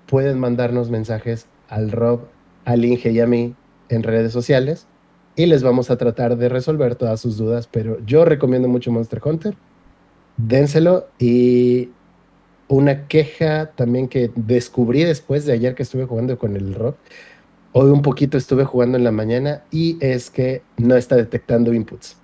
pueden 0.08 0.40
mandarnos 0.40 0.90
mensajes 0.90 1.48
al 1.68 1.92
Rob, 1.92 2.22
al 2.66 2.86
Inge 2.86 3.12
y 3.12 3.20
a 3.20 3.28
mí 3.28 3.54
en 3.90 4.04
redes 4.04 4.32
sociales 4.32 4.88
y 5.36 5.46
les 5.46 5.64
vamos 5.64 5.92
a 5.92 5.98
tratar 5.98 6.38
de 6.38 6.50
resolver 6.50 6.96
todas 6.96 7.20
sus 7.20 7.38
dudas. 7.38 7.68
Pero 7.68 8.00
yo 8.06 8.26
recomiendo 8.26 8.68
mucho 8.68 8.92
Monster 8.92 9.22
Hunter. 9.24 9.56
dénselo. 10.38 11.08
Y 11.20 11.90
una 12.72 13.08
queja 13.08 13.72
también 13.76 14.08
que 14.08 14.32
descubrí 14.36 15.04
después 15.04 15.46
de 15.46 15.54
ayer 15.54 15.76
que 15.76 15.84
estuve 15.84 16.06
jugando 16.06 16.38
con 16.38 16.56
el 16.56 16.74
rock. 16.74 16.96
Hoy 17.74 17.90
un 17.90 18.02
poquito 18.02 18.38
estuve 18.38 18.66
jugando 18.66 18.98
en 18.98 19.04
la 19.04 19.12
mañana 19.12 19.64
y 19.72 19.98
es 20.00 20.30
que 20.30 20.62
no 20.78 20.96
está 20.96 21.16
detectando 21.16 21.74
inputs. 21.74 22.18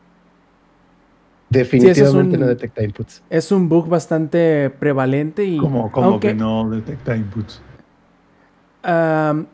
Definitivamente 1.50 2.36
un- 2.36 2.42
no 2.42 2.48
detecta 2.48 2.84
inputs. 2.84 3.24
Es 3.30 3.52
un 3.52 3.70
bug 3.70 3.88
bastante 3.88 4.70
prevalente 4.70 5.46
y 5.46 5.58
Como, 5.58 5.92
como 5.92 6.08
aunque, 6.08 6.30
que 6.30 6.34
no 6.36 6.70
detecta 6.70 7.16
inputs. 7.16 7.62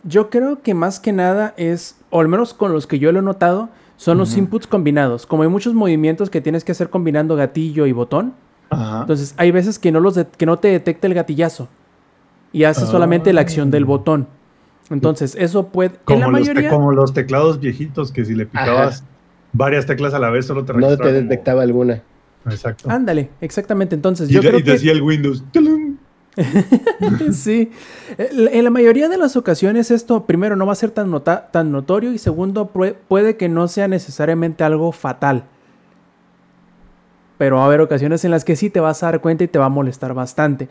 yo 0.03 0.29
creo 0.29 0.61
que 0.61 0.73
más 0.73 0.99
que 0.99 1.11
nada 1.11 1.53
es, 1.57 1.97
o 2.09 2.19
al 2.21 2.27
menos 2.27 2.53
con 2.53 2.71
los 2.73 2.87
que 2.87 2.99
yo 2.99 3.11
lo 3.11 3.19
he 3.19 3.23
notado, 3.23 3.69
son 3.97 4.17
los 4.17 4.35
inputs 4.37 4.67
combinados. 4.67 5.25
Como 5.25 5.43
hay 5.43 5.49
muchos 5.49 5.73
movimientos 5.73 6.29
que 6.29 6.41
tienes 6.41 6.63
que 6.63 6.71
hacer 6.71 6.89
combinando 6.89 7.35
gatillo 7.35 7.85
y 7.85 7.91
botón, 7.91 8.33
Ajá. 8.73 9.01
entonces 9.01 9.33
hay 9.37 9.51
veces 9.51 9.79
que 9.79 9.91
no 9.91 9.99
los 9.99 10.15
de- 10.15 10.27
que 10.27 10.45
no 10.45 10.57
te 10.59 10.67
detecta 10.69 11.07
el 11.07 11.13
gatillazo 11.13 11.67
y 12.51 12.63
hace 12.65 12.85
solamente 12.85 13.33
la 13.33 13.41
acción 13.41 13.71
del 13.71 13.83
Ah. 13.83 13.87
botón. 13.87 14.27
Entonces, 14.89 15.35
eso 15.39 15.67
puede 15.69 15.91
en 15.91 15.95
Como 16.03 16.19
la 16.19 16.25
los, 16.27 16.39
mayoría 16.41 16.69
como 16.69 16.91
los 16.91 17.13
teclados 17.13 17.59
viejitos 17.59 18.11
que 18.11 18.25
si 18.25 18.35
le 18.35 18.45
picabas 18.45 19.03
varias 19.53 19.85
teclas 19.85 20.13
a 20.13 20.19
la 20.19 20.29
vez 20.29 20.45
solo 20.45 20.65
te 20.65 20.73
No 20.73 20.87
te 20.89 20.97
como- 20.97 21.09
detectaba 21.09 21.63
alguna. 21.63 22.01
Exacto. 22.45 22.89
Ándale, 22.91 23.29
exactamente. 23.39 23.95
Entonces, 23.95 24.29
y, 24.29 24.33
yo 24.33 24.41
de- 24.41 24.47
creo 24.49 24.59
y 24.59 24.63
que 24.63 24.71
decía 24.71 24.91
el 24.91 25.01
Windows. 25.01 25.43
¡tulum! 25.53 25.97
sí. 27.31 27.71
Eh, 28.17 28.49
En 28.53 28.63
la 28.63 28.69
mayoría 28.69 29.07
de 29.09 29.17
las 29.17 29.35
ocasiones 29.35 29.91
esto, 29.91 30.25
primero, 30.25 30.55
no 30.55 30.65
va 30.65 30.73
a 30.73 30.75
ser 30.75 30.91
tan, 30.91 31.09
nota- 31.11 31.49
tan 31.51 31.71
notorio 31.71 32.11
y 32.11 32.17
segundo, 32.17 32.67
puede 33.07 33.37
que 33.37 33.49
no 33.49 33.67
sea 33.67 33.87
necesariamente 33.87 34.63
algo 34.63 34.91
fatal. 34.91 35.45
Pero 37.37 37.57
va 37.57 37.63
a 37.63 37.65
haber 37.65 37.81
ocasiones 37.81 38.23
en 38.25 38.31
las 38.31 38.45
que 38.45 38.55
sí 38.55 38.69
te 38.69 38.79
vas 38.79 39.03
a 39.03 39.07
dar 39.07 39.21
cuenta 39.21 39.43
y 39.43 39.47
te 39.47 39.59
va 39.59 39.65
a 39.65 39.69
molestar 39.69 40.13
bastante. 40.13 40.69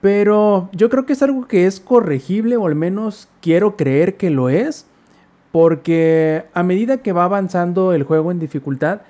Pero 0.00 0.68
yo 0.72 0.88
creo 0.88 1.06
que 1.06 1.12
es 1.12 1.22
algo 1.22 1.46
que 1.46 1.66
es 1.66 1.80
corregible 1.80 2.56
o 2.56 2.66
al 2.66 2.74
menos 2.74 3.28
quiero 3.40 3.76
creer 3.76 4.16
que 4.16 4.30
lo 4.30 4.48
es. 4.48 4.86
Porque 5.52 6.44
a 6.54 6.62
medida 6.62 6.98
que 6.98 7.12
va 7.12 7.24
avanzando 7.24 7.92
el 7.92 8.04
juego 8.04 8.30
en 8.30 8.38
dificultad, 8.38 9.00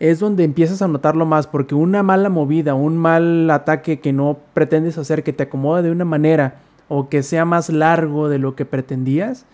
es 0.00 0.18
donde 0.18 0.44
empiezas 0.44 0.80
a 0.80 0.88
notarlo 0.88 1.26
más, 1.26 1.46
porque 1.46 1.74
una 1.74 2.02
mala 2.02 2.30
movida, 2.30 2.74
un 2.74 2.96
mal 2.96 3.48
ataque 3.50 4.00
que 4.00 4.14
no 4.14 4.38
pretendes 4.54 4.96
hacer, 4.96 5.22
que 5.22 5.34
te 5.34 5.42
acomoda 5.42 5.82
de 5.82 5.90
una 5.90 6.06
manera 6.06 6.54
o 6.88 7.10
que 7.10 7.22
sea 7.22 7.44
más 7.44 7.68
largo 7.68 8.30
de 8.30 8.38
lo 8.38 8.56
que 8.56 8.64
pretendías, 8.64 9.44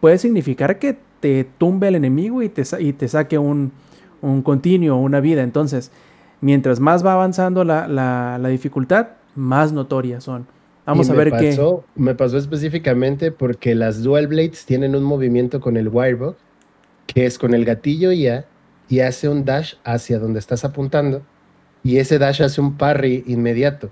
puede 0.00 0.18
significar 0.18 0.78
que 0.78 0.98
te 1.20 1.44
tumbe 1.44 1.88
el 1.88 1.94
enemigo 1.94 2.42
y 2.42 2.50
te, 2.50 2.64
saque 2.64 3.38
un, 3.38 3.72
un 4.20 4.42
continuo, 4.42 4.98
una 4.98 5.20
vida. 5.20 5.42
Entonces, 5.42 5.90
mientras 6.40 6.80
más 6.80 7.04
va 7.04 7.12
avanzando 7.14 7.64
la, 7.64 7.88
la- 7.88 8.38
la 8.38 8.48
dificultad, 8.48 9.08
más 9.34 9.72
notorias 9.72 10.24
son. 10.24 10.46
Vamos 10.86 11.08
Y 11.08 11.12
a 11.12 11.14
ver 11.14 11.30
qué. 11.30 11.52
Me 11.96 12.14
pasó 12.14 12.38
específicamente 12.38 13.30
porque 13.30 13.74
las 13.74 14.02
Dual 14.02 14.26
Blades 14.26 14.64
tienen 14.64 14.96
un 14.96 15.02
movimiento 15.04 15.60
con 15.60 15.76
el 15.76 15.88
Wirebug, 15.88 16.36
que 17.06 17.26
es 17.26 17.38
con 17.38 17.54
el 17.54 17.64
gatillo 17.64 18.10
y 18.12 18.26
A, 18.28 18.46
y 18.88 19.00
hace 19.00 19.28
un 19.28 19.44
dash 19.44 19.74
hacia 19.84 20.18
donde 20.18 20.38
estás 20.38 20.64
apuntando, 20.64 21.22
y 21.84 21.98
ese 21.98 22.18
dash 22.18 22.42
hace 22.42 22.60
un 22.60 22.76
parry 22.78 23.22
inmediato. 23.26 23.90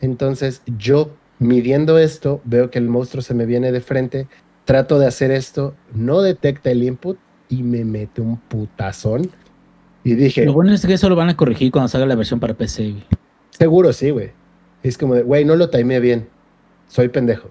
Entonces, 0.00 0.62
yo 0.78 1.10
midiendo 1.40 1.98
esto, 1.98 2.40
veo 2.44 2.70
que 2.70 2.78
el 2.78 2.88
monstruo 2.88 3.20
se 3.22 3.34
me 3.34 3.46
viene 3.46 3.72
de 3.72 3.80
frente, 3.80 4.28
trato 4.64 4.98
de 5.00 5.06
hacer 5.06 5.30
esto, 5.32 5.74
no 5.92 6.20
detecta 6.22 6.70
el 6.70 6.84
input 6.84 7.18
y 7.48 7.62
me 7.64 7.84
mete 7.84 8.20
un 8.20 8.36
putazón. 8.38 9.30
Y 10.04 10.14
dije, 10.14 10.44
Lo 10.44 10.52
bueno 10.52 10.72
es 10.72 10.84
que 10.86 10.94
eso 10.94 11.08
lo 11.08 11.16
van 11.16 11.28
a 11.28 11.36
corregir 11.36 11.70
cuando 11.70 11.88
salga 11.88 12.06
la 12.06 12.14
versión 12.14 12.40
para 12.40 12.54
PC. 12.54 12.90
güey. 12.90 13.04
Seguro 13.50 13.92
sí, 13.92 14.10
güey. 14.10 14.30
Es 14.82 14.96
como 14.96 15.14
de, 15.14 15.22
güey, 15.22 15.44
no 15.44 15.56
lo 15.56 15.70
timeé 15.70 16.00
bien. 16.00 16.28
Soy 16.86 17.08
pendejo. 17.08 17.50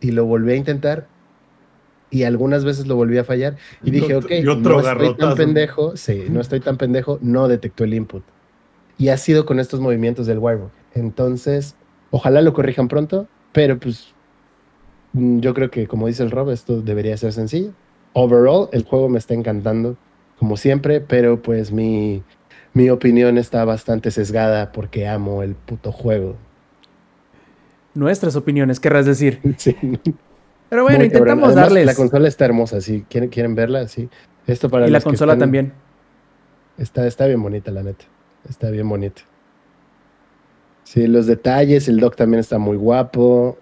Y 0.00 0.10
lo 0.10 0.24
volví 0.24 0.52
a 0.52 0.56
intentar. 0.56 1.06
Y 2.10 2.24
algunas 2.24 2.64
veces 2.64 2.86
lo 2.86 2.96
volví 2.96 3.18
a 3.18 3.24
fallar. 3.24 3.56
Y 3.82 3.90
dije, 3.90 4.16
ok, 4.16 4.30
y 4.30 4.46
otro 4.46 4.80
no 4.82 4.88
estoy 4.88 5.14
tan 5.14 5.34
pendejo. 5.34 5.96
Sí, 5.96 6.24
no 6.28 6.40
estoy 6.40 6.60
tan 6.60 6.76
pendejo. 6.76 7.18
No 7.22 7.48
detectó 7.48 7.84
el 7.84 7.94
input. 7.94 8.22
Y 8.98 9.08
ha 9.08 9.16
sido 9.16 9.46
con 9.46 9.60
estos 9.60 9.80
movimientos 9.80 10.26
del 10.26 10.38
Wirebug. 10.38 10.70
Entonces, 10.94 11.74
ojalá 12.10 12.42
lo 12.42 12.52
corrijan 12.52 12.88
pronto. 12.88 13.28
Pero 13.52 13.78
pues, 13.78 14.08
mm, 15.12 15.40
yo 15.40 15.54
creo 15.54 15.70
que, 15.70 15.86
como 15.86 16.06
dice 16.06 16.22
el 16.22 16.30
Rob, 16.30 16.50
esto 16.50 16.82
debería 16.82 17.16
ser 17.16 17.32
sencillo. 17.32 17.72
Overall, 18.14 18.68
el 18.72 18.84
juego 18.84 19.08
me 19.08 19.18
está 19.18 19.32
encantando, 19.34 19.96
como 20.42 20.56
siempre. 20.56 21.00
Pero 21.00 21.40
pues 21.40 21.70
mi, 21.70 22.24
mi 22.74 22.90
opinión 22.90 23.38
está 23.38 23.64
bastante 23.64 24.10
sesgada 24.10 24.72
porque 24.72 25.06
amo 25.06 25.44
el 25.44 25.54
puto 25.54 25.92
juego. 25.92 26.34
Nuestras 27.94 28.34
opiniones, 28.34 28.80
querrás 28.80 29.06
decir. 29.06 29.40
Sí. 29.56 29.76
Pero 30.68 30.82
bueno, 30.84 30.98
Muy 30.98 31.06
intentamos 31.06 31.44
Además, 31.50 31.64
darles. 31.66 31.86
La 31.86 31.94
consola 31.94 32.26
está 32.28 32.44
hermosa, 32.46 32.80
si 32.80 33.02
quieren, 33.02 33.28
quieren 33.30 33.54
verla, 33.54 33.86
sí. 33.88 34.08
Esto 34.46 34.68
para 34.70 34.88
y 34.88 34.90
la 34.90 35.00
consola 35.02 35.34
están- 35.34 35.40
también. 35.46 35.72
Está, 36.78 37.06
está 37.06 37.26
bien 37.26 37.42
bonita, 37.42 37.70
la 37.70 37.82
neta. 37.82 38.06
Está 38.48 38.70
bien 38.70 38.88
bonita. 38.88 39.20
Sí, 40.84 41.06
los 41.06 41.26
detalles, 41.26 41.86
el 41.88 42.00
dock 42.00 42.16
también 42.16 42.40
está 42.40 42.58
muy 42.58 42.78
guapo. 42.78 43.58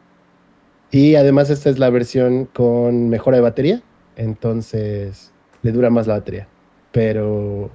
Y 0.92 1.16
además 1.16 1.50
esta 1.50 1.68
es 1.68 1.78
la 1.80 1.90
versión 1.90 2.46
con 2.46 3.08
mejora 3.10 3.36
de 3.38 3.42
batería. 3.42 3.82
Entonces 4.16 5.32
le 5.62 5.72
dura 5.72 5.90
más 5.90 6.06
la 6.06 6.14
batería. 6.14 6.46
Pero 6.92 7.70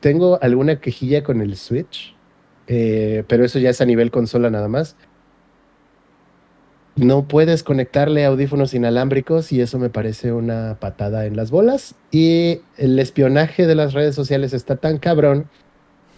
tengo 0.00 0.38
alguna 0.42 0.80
quejilla 0.80 1.22
con 1.24 1.40
el 1.40 1.56
Switch. 1.56 2.14
eh, 2.68 3.24
pero 3.26 3.44
eso 3.44 3.58
ya 3.58 3.70
es 3.70 3.80
a 3.80 3.84
nivel 3.84 4.10
consola 4.12 4.48
nada 4.50 4.68
más. 4.68 4.96
No 6.96 7.26
puedes 7.26 7.62
conectarle 7.62 8.24
audífonos 8.24 8.74
inalámbricos 8.74 9.52
y 9.52 9.60
eso 9.60 9.78
me 9.78 9.88
parece 9.90 10.32
una 10.32 10.76
patada 10.80 11.26
en 11.26 11.34
las 11.36 11.50
bolas. 11.50 11.94
Y 12.10 12.60
el 12.76 12.98
espionaje 12.98 13.66
de 13.66 13.74
las 13.74 13.92
redes 13.94 14.14
sociales 14.14 14.52
está 14.52 14.76
tan 14.76 14.98
cabrón 14.98 15.48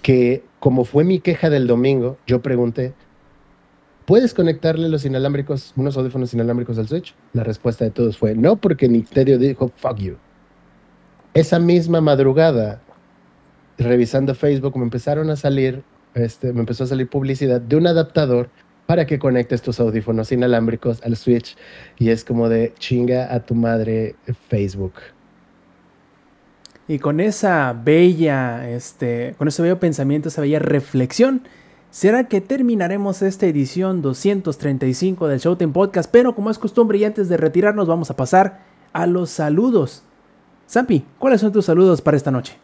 que, 0.02 0.44
como 0.58 0.84
fue 0.84 1.04
mi 1.04 1.20
queja 1.20 1.50
del 1.50 1.66
domingo, 1.66 2.18
yo 2.26 2.42
pregunté, 2.42 2.94
¿puedes 4.06 4.34
conectarle 4.34 4.88
los 4.88 5.04
inalámbricos, 5.04 5.72
unos 5.76 5.96
audífonos 5.96 6.34
inalámbricos 6.34 6.78
al 6.78 6.88
Switch? 6.88 7.14
La 7.32 7.44
respuesta 7.44 7.84
de 7.84 7.92
todos 7.92 8.18
fue 8.18 8.34
no, 8.34 8.56
porque 8.56 8.88
Nintendo 8.88 9.38
dijo, 9.38 9.68
fuck 9.68 9.96
you. 9.98 10.16
Esa 11.34 11.58
misma 11.58 12.00
madrugada, 12.00 12.82
revisando 13.78 14.34
Facebook, 14.34 14.76
me 14.76 14.84
empezaron 14.84 15.30
a 15.30 15.36
salir, 15.36 15.82
este, 16.14 16.52
me 16.52 16.60
empezó 16.60 16.84
a 16.84 16.86
salir 16.86 17.08
publicidad 17.08 17.60
de 17.60 17.76
un 17.76 17.86
adaptador 17.86 18.50
para 18.86 19.06
que 19.06 19.18
conectes 19.18 19.62
tus 19.62 19.80
audífonos 19.80 20.30
inalámbricos 20.32 21.02
al 21.02 21.16
Switch. 21.16 21.56
Y 21.98 22.10
es 22.10 22.24
como 22.24 22.50
de 22.50 22.74
chinga 22.78 23.32
a 23.34 23.40
tu 23.40 23.54
madre 23.54 24.16
Facebook. 24.48 24.92
Y 26.86 26.98
con 26.98 27.20
esa 27.20 27.72
bella, 27.72 28.68
este, 28.68 29.34
con 29.38 29.48
ese 29.48 29.62
bello 29.62 29.80
pensamiento, 29.80 30.28
esa 30.28 30.42
bella 30.42 30.58
reflexión, 30.58 31.44
será 31.90 32.28
que 32.28 32.42
terminaremos 32.42 33.22
esta 33.22 33.46
edición 33.46 34.02
235 34.02 35.28
del 35.28 35.38
Showtime 35.38 35.72
Podcast. 35.72 36.10
Pero 36.10 36.34
como 36.34 36.50
es 36.50 36.58
costumbre 36.58 36.98
y 36.98 37.04
antes 37.04 37.30
de 37.30 37.38
retirarnos, 37.38 37.86
vamos 37.86 38.10
a 38.10 38.16
pasar 38.16 38.60
a 38.92 39.06
los 39.06 39.30
saludos. 39.30 40.04
Zampi, 40.72 41.04
¿cuáles 41.18 41.42
son 41.42 41.52
tus 41.52 41.66
saludos 41.66 42.00
para 42.00 42.16
esta 42.16 42.30
noche? 42.30 42.56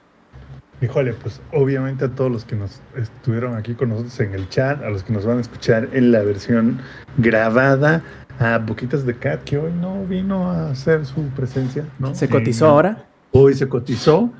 Híjole, 0.80 1.12
pues 1.12 1.42
obviamente 1.52 2.06
a 2.06 2.08
todos 2.08 2.30
los 2.30 2.44
que 2.46 2.56
nos 2.56 2.80
estuvieron 2.96 3.54
aquí 3.54 3.74
con 3.74 3.90
nosotros 3.90 4.18
en 4.20 4.32
el 4.32 4.48
chat, 4.48 4.82
a 4.82 4.88
los 4.88 5.02
que 5.02 5.12
nos 5.12 5.26
van 5.26 5.36
a 5.36 5.40
escuchar 5.42 5.88
en 5.92 6.10
la 6.12 6.22
versión 6.22 6.78
grabada, 7.18 8.02
a 8.38 8.56
Boquitas 8.58 9.04
de 9.04 9.14
Cat, 9.16 9.42
que 9.44 9.58
hoy 9.58 9.72
no 9.78 10.04
vino 10.06 10.50
a 10.50 10.70
hacer 10.70 11.04
su 11.04 11.20
presencia, 11.36 11.84
¿no? 11.98 12.14
¿Se 12.14 12.24
En- 12.26 12.30
cotizó 12.30 12.68
ahora? 12.68 13.04
Hoy 13.32 13.52
se 13.54 13.68
cotizó. 13.68 14.30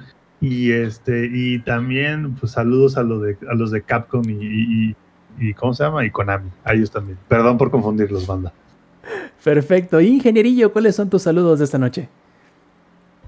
Y 0.40 0.70
este, 0.70 1.28
y 1.30 1.58
también, 1.58 2.36
pues 2.36 2.52
saludos 2.52 2.96
a 2.96 3.02
los 3.02 3.20
de, 3.20 3.36
a 3.50 3.54
los 3.54 3.72
de 3.72 3.82
Capcom 3.82 4.22
y, 4.28 4.32
y, 4.32 4.94
y- 5.40 5.48
y 5.48 5.52
¿cómo 5.54 5.74
se 5.74 5.82
llama? 5.82 6.06
Y 6.06 6.10
Konami, 6.10 6.48
a 6.64 6.72
ellos 6.74 6.90
también. 6.92 7.18
Perdón 7.28 7.58
por 7.58 7.70
confundirlos, 7.72 8.24
banda. 8.26 8.52
Perfecto. 9.42 10.00
Ingenierillo, 10.00 10.72
¿cuáles 10.72 10.94
son 10.94 11.10
tus 11.10 11.22
saludos 11.22 11.58
de 11.58 11.64
esta 11.64 11.76
noche? 11.78 12.08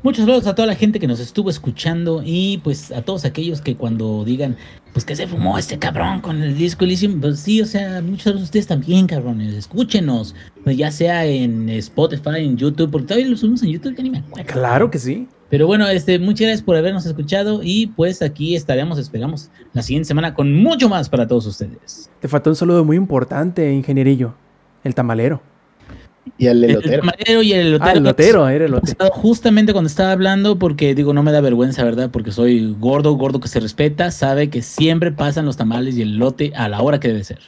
Muchos 0.03 0.25
saludos 0.25 0.47
a 0.47 0.55
toda 0.55 0.67
la 0.67 0.77
gente 0.77 0.99
que 0.99 1.07
nos 1.07 1.21
estuvo 1.21 1.51
escuchando 1.51 2.23
y 2.25 2.57
pues 2.65 2.91
a 2.91 3.03
todos 3.03 3.27
aquellos 3.27 3.61
que 3.61 3.77
cuando 3.77 4.25
digan, 4.25 4.57
pues 4.95 5.05
que 5.05 5.15
se 5.15 5.27
fumó 5.27 5.59
este 5.59 5.79
cabrón 5.79 6.23
con 6.23 6.43
el 6.43 6.57
disco 6.57 6.87
Elysium, 6.87 7.21
pues 7.21 7.41
sí, 7.41 7.61
o 7.61 7.67
sea, 7.67 8.01
muchos 8.01 8.23
saludos 8.23 8.43
a 8.43 8.45
ustedes 8.45 8.67
también, 8.67 9.07
cabrones, 9.07 9.53
escúchenos, 9.53 10.35
pues 10.65 10.79
ya 10.79 10.91
sea 10.91 11.27
en 11.27 11.69
Spotify, 11.69 12.39
en 12.39 12.57
YouTube, 12.57 12.91
porque 12.91 13.09
todavía 13.09 13.29
lo 13.29 13.37
subimos 13.37 13.63
en 13.63 13.73
YouTube, 13.73 13.95
que 13.95 14.03
ni 14.03 14.09
me 14.09 14.19
acuerdo. 14.21 14.51
Claro 14.51 14.91
que 14.91 14.99
sí. 14.99 15.29
Pero 15.51 15.67
bueno, 15.67 15.87
este, 15.87 16.19
muchas 16.19 16.47
gracias 16.47 16.63
por 16.63 16.77
habernos 16.77 17.05
escuchado 17.05 17.61
y 17.63 17.89
pues 17.89 18.23
aquí 18.23 18.57
estaremos, 18.57 18.99
esperamos, 18.99 19.51
la 19.75 19.83
siguiente 19.83 20.07
semana 20.07 20.33
con 20.33 20.55
mucho 20.55 20.89
más 20.89 21.11
para 21.11 21.27
todos 21.27 21.45
ustedes. 21.45 22.09
Te 22.21 22.29
faltó 22.29 22.49
un 22.49 22.57
saludo 22.57 22.87
muy 22.87 22.97
importante, 22.97 23.71
ingenierillo. 23.71 24.35
El 24.83 24.95
tamalero. 24.95 25.43
Y 26.39 26.47
al 26.49 26.63
El 26.63 26.71
elotero. 26.71 27.01
tamalero 27.03 27.43
y 27.43 27.53
el 27.53 27.67
elotero. 27.69 27.91
Ah, 27.91 27.93
el 27.93 28.03
lotero, 28.05 28.49
era 28.49 28.65
el 28.67 28.81
Justamente 29.13 29.73
cuando 29.73 29.89
estaba 29.89 30.13
hablando, 30.13 30.59
porque 30.59 30.95
digo, 30.95 31.13
no 31.13 31.23
me 31.23 31.33
da 31.33 31.41
vergüenza, 31.41 31.85
¿verdad? 31.85 32.11
Porque 32.11 32.31
soy 32.33 32.75
gordo, 32.79 33.15
gordo 33.15 33.41
que 33.41 33.49
se 33.49 33.61
respeta, 33.61 34.11
sabe 34.11 34.51
que 34.51 34.63
siempre 34.63 35.13
pasan 35.13 35.47
los 35.47 35.57
tamales 35.57 35.97
y 35.97 36.03
el 36.03 36.17
lote 36.19 36.53
a 36.55 36.69
la 36.69 36.81
hora 36.83 37.01
que 37.01 37.09
debe 37.09 37.25
ser. 37.25 37.41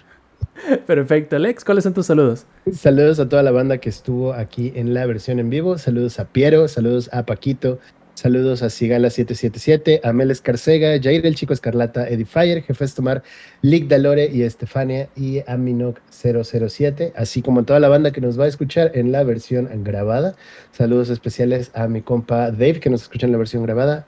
Perfecto, 0.87 1.37
Alex, 1.37 1.65
¿cuáles 1.65 1.85
son 1.85 1.95
tus 1.95 2.07
saludos? 2.07 2.47
Saludos 2.73 3.19
a 3.21 3.29
toda 3.29 3.43
la 3.43 3.51
banda 3.51 3.79
que 3.79 3.89
estuvo 3.89 4.33
aquí 4.33 4.73
en 4.75 4.95
la 4.95 5.07
versión 5.07 5.39
en 5.39 5.51
vivo. 5.51 5.79
Saludos 5.79 6.19
a 6.19 6.27
Piero, 6.27 6.69
saludos 6.69 7.11
a 7.13 7.25
Paquito, 7.25 7.79
saludos 8.23 8.63
a 8.63 8.67
Sigala777, 8.67 10.01
a 10.05 10.13
Mel 10.13 10.31
Escarcega, 10.31 10.97
Jair 11.03 11.27
el 11.27 11.35
Chico 11.35 11.53
Escarlata, 11.53 12.09
Edifier, 12.09 12.63
Jefes 12.63 12.95
Tomar, 12.95 13.25
Lick 13.63 13.89
Dalore 13.89 14.31
y 14.33 14.43
Estefania 14.43 15.09
y 15.17 15.41
a 15.41 15.57
Minoc007, 15.57 17.15
así 17.17 17.43
como 17.43 17.61
a 17.61 17.63
toda 17.65 17.81
la 17.81 17.89
banda 17.89 18.13
que 18.13 18.21
nos 18.21 18.39
va 18.39 18.45
a 18.45 18.47
escuchar 18.47 18.93
en 18.95 19.11
la 19.11 19.25
versión 19.25 19.69
grabada. 19.83 20.37
Saludos 20.71 21.11
especiales 21.11 21.73
a 21.75 21.89
mi 21.89 22.03
compa 22.03 22.53
Dave 22.53 22.79
que 22.79 22.91
nos 22.91 23.03
escucha 23.03 23.27
en 23.27 23.33
la 23.33 23.39
versión 23.39 23.65
grabada. 23.65 24.07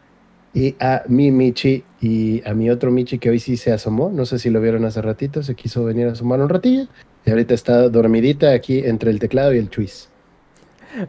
Y 0.55 0.77
a 0.79 1.03
mi 1.09 1.33
Michi 1.33 1.83
y 2.01 2.41
a 2.49 2.55
mi 2.55 2.71
otro 2.71 2.93
Michi 2.93 3.19
que 3.19 3.31
hoy 3.31 3.41
sí 3.41 3.57
se 3.57 3.73
asomó. 3.73 4.11
No 4.11 4.27
sé 4.27 4.39
si 4.39 4.49
lo 4.49 4.61
vieron 4.61 4.85
hace 4.85 5.03
ratito, 5.03 5.43
se 5.43 5.57
quiso 5.57 5.85
venir 5.85 6.07
a 6.07 6.13
asomar 6.13 6.41
un 6.41 6.49
ratillo. 6.49 6.87
Y 7.27 7.31
ahorita 7.31 7.55
está 7.55 7.89
dormidita 7.89 8.53
aquí 8.53 8.79
entre 8.79 9.11
el 9.11 9.19
teclado 9.19 9.53
y 9.53 9.59
el 9.59 9.71
chuis. 9.71 10.14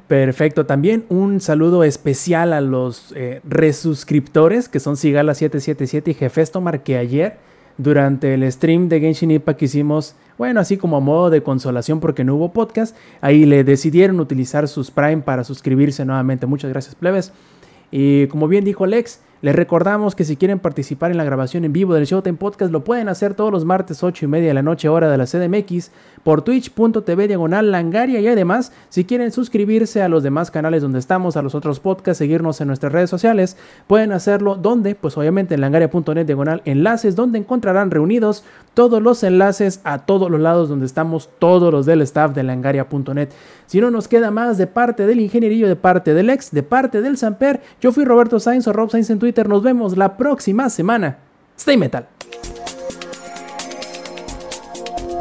Perfecto, 0.07 0.66
también 0.66 1.06
un 1.10 1.41
saludo 1.41 1.84
especial 1.84 2.53
a 2.53 2.62
los 2.62 3.14
eh, 3.16 3.41
resuscriptores 3.44 4.68
que 4.68 4.80
son 4.80 4.95
Sigala777 4.95 6.07
y 6.07 6.14
Jefestomar 6.16 6.82
que 6.82 6.98
ayer 6.98 7.38
durante 7.78 8.34
el 8.34 8.52
stream 8.52 8.90
de 8.90 8.99
Genshin 8.99 9.32
Impact 9.32 9.62
hicimos, 9.62 10.16
bueno, 10.38 10.60
así 10.60 10.78
como 10.78 10.98
a 10.98 11.02
modo 11.02 11.30
de 11.30 11.44
consolación 11.44 11.99
porque 11.99 12.24
no 12.24 12.36
hubo 12.36 12.52
podcast, 12.52 12.95
ahí 13.22 13.45
le 13.45 13.64
decidieron 13.64 14.20
utilizar 14.20 14.68
sus 14.68 14.90
Prime 14.90 15.22
para 15.22 15.44
suscribirse 15.44 16.03
nuevamente. 16.03 16.48
Muchas 16.48 16.72
gracias, 16.72 16.95
plebes. 16.95 17.32
Y 17.91 18.28
como 18.28 18.48
bien 18.48 18.66
dijo 18.66 18.86
Alex, 18.86 19.22
les 19.41 19.56
recordamos 19.56 20.16
que 20.16 20.24
si 20.24 20.38
quieren 20.38 20.60
participar 20.60 21.12
en 21.12 21.18
la 21.18 21.24
grabación 21.24 21.66
en 21.66 21.74
vivo 21.74 21.94
del 21.94 22.06
Showtime 22.06 22.38
Podcast, 22.38 22.72
lo 22.72 22.84
pueden 22.84 23.10
hacer 23.10 23.36
todos 23.36 23.52
los 23.52 23.64
martes 23.64 24.02
8 24.02 24.26
y 24.26 24.28
media 24.28 24.48
de 24.48 24.53
la 24.56 24.64
noche, 24.64 24.90
hora 24.90 25.10
de 25.10 25.18
la 25.18 25.26
CDMX, 25.26 25.91
por 26.26 26.42
twitch.tv 26.42 27.28
diagonal 27.28 27.72
langaria. 27.72 28.20
Y 28.20 28.28
además, 28.28 28.72
si 28.90 29.06
quieren 29.06 29.32
suscribirse 29.32 30.02
a 30.02 30.10
los 30.10 30.24
demás 30.24 30.50
canales 30.50 30.82
donde 30.82 30.98
estamos, 30.98 31.38
a 31.38 31.44
los 31.44 31.54
otros 31.54 31.80
podcasts, 31.80 32.18
seguirnos 32.18 32.60
en 32.62 32.68
nuestras 32.68 32.92
redes 32.92 33.12
sociales, 33.12 33.58
pueden 33.86 34.12
hacerlo 34.12 34.56
donde, 34.56 34.96
pues 34.96 35.16
obviamente 35.20 35.54
en 35.54 35.62
langaria.net 35.62 36.26
diagonal 36.26 36.64
enlaces, 36.66 37.16
donde 37.16 37.38
encontrarán 37.38 37.92
reunidos 37.92 38.44
todos 38.74 39.04
los 39.04 39.24
enlaces 39.24 39.82
a 39.84 40.00
todos 40.00 40.32
los 40.32 40.42
lados 40.42 40.68
donde 40.68 40.88
estamos, 40.88 41.30
todos 41.38 41.72
los 41.72 41.86
del 41.86 42.02
staff 42.02 42.34
de 42.34 42.42
langaria.net. 42.42 43.30
Si 43.68 43.80
no 43.80 43.92
nos 43.92 44.08
queda 44.08 44.32
más 44.32 44.58
de 44.58 44.66
parte 44.66 45.06
del 45.06 45.20
ingenierillo, 45.20 45.68
de 45.68 45.76
parte 45.76 46.16
del 46.16 46.32
ex, 46.32 46.50
de 46.50 46.64
parte 46.64 47.04
del 47.04 47.18
Samper, 47.18 47.62
yo 47.80 47.92
fui 47.92 48.04
Roberto 48.04 48.40
Sainz 48.40 48.68
o 48.68 48.74
Rob 48.74 48.90
Sainz 48.90 49.12
en 49.12 49.20
Twitter. 49.20 49.48
Nos 49.48 49.62
vemos 49.62 49.96
la 49.96 50.18
próxima 50.18 50.72
semana. 50.72 51.20
Stay 51.56 51.78
metal. 51.78 52.15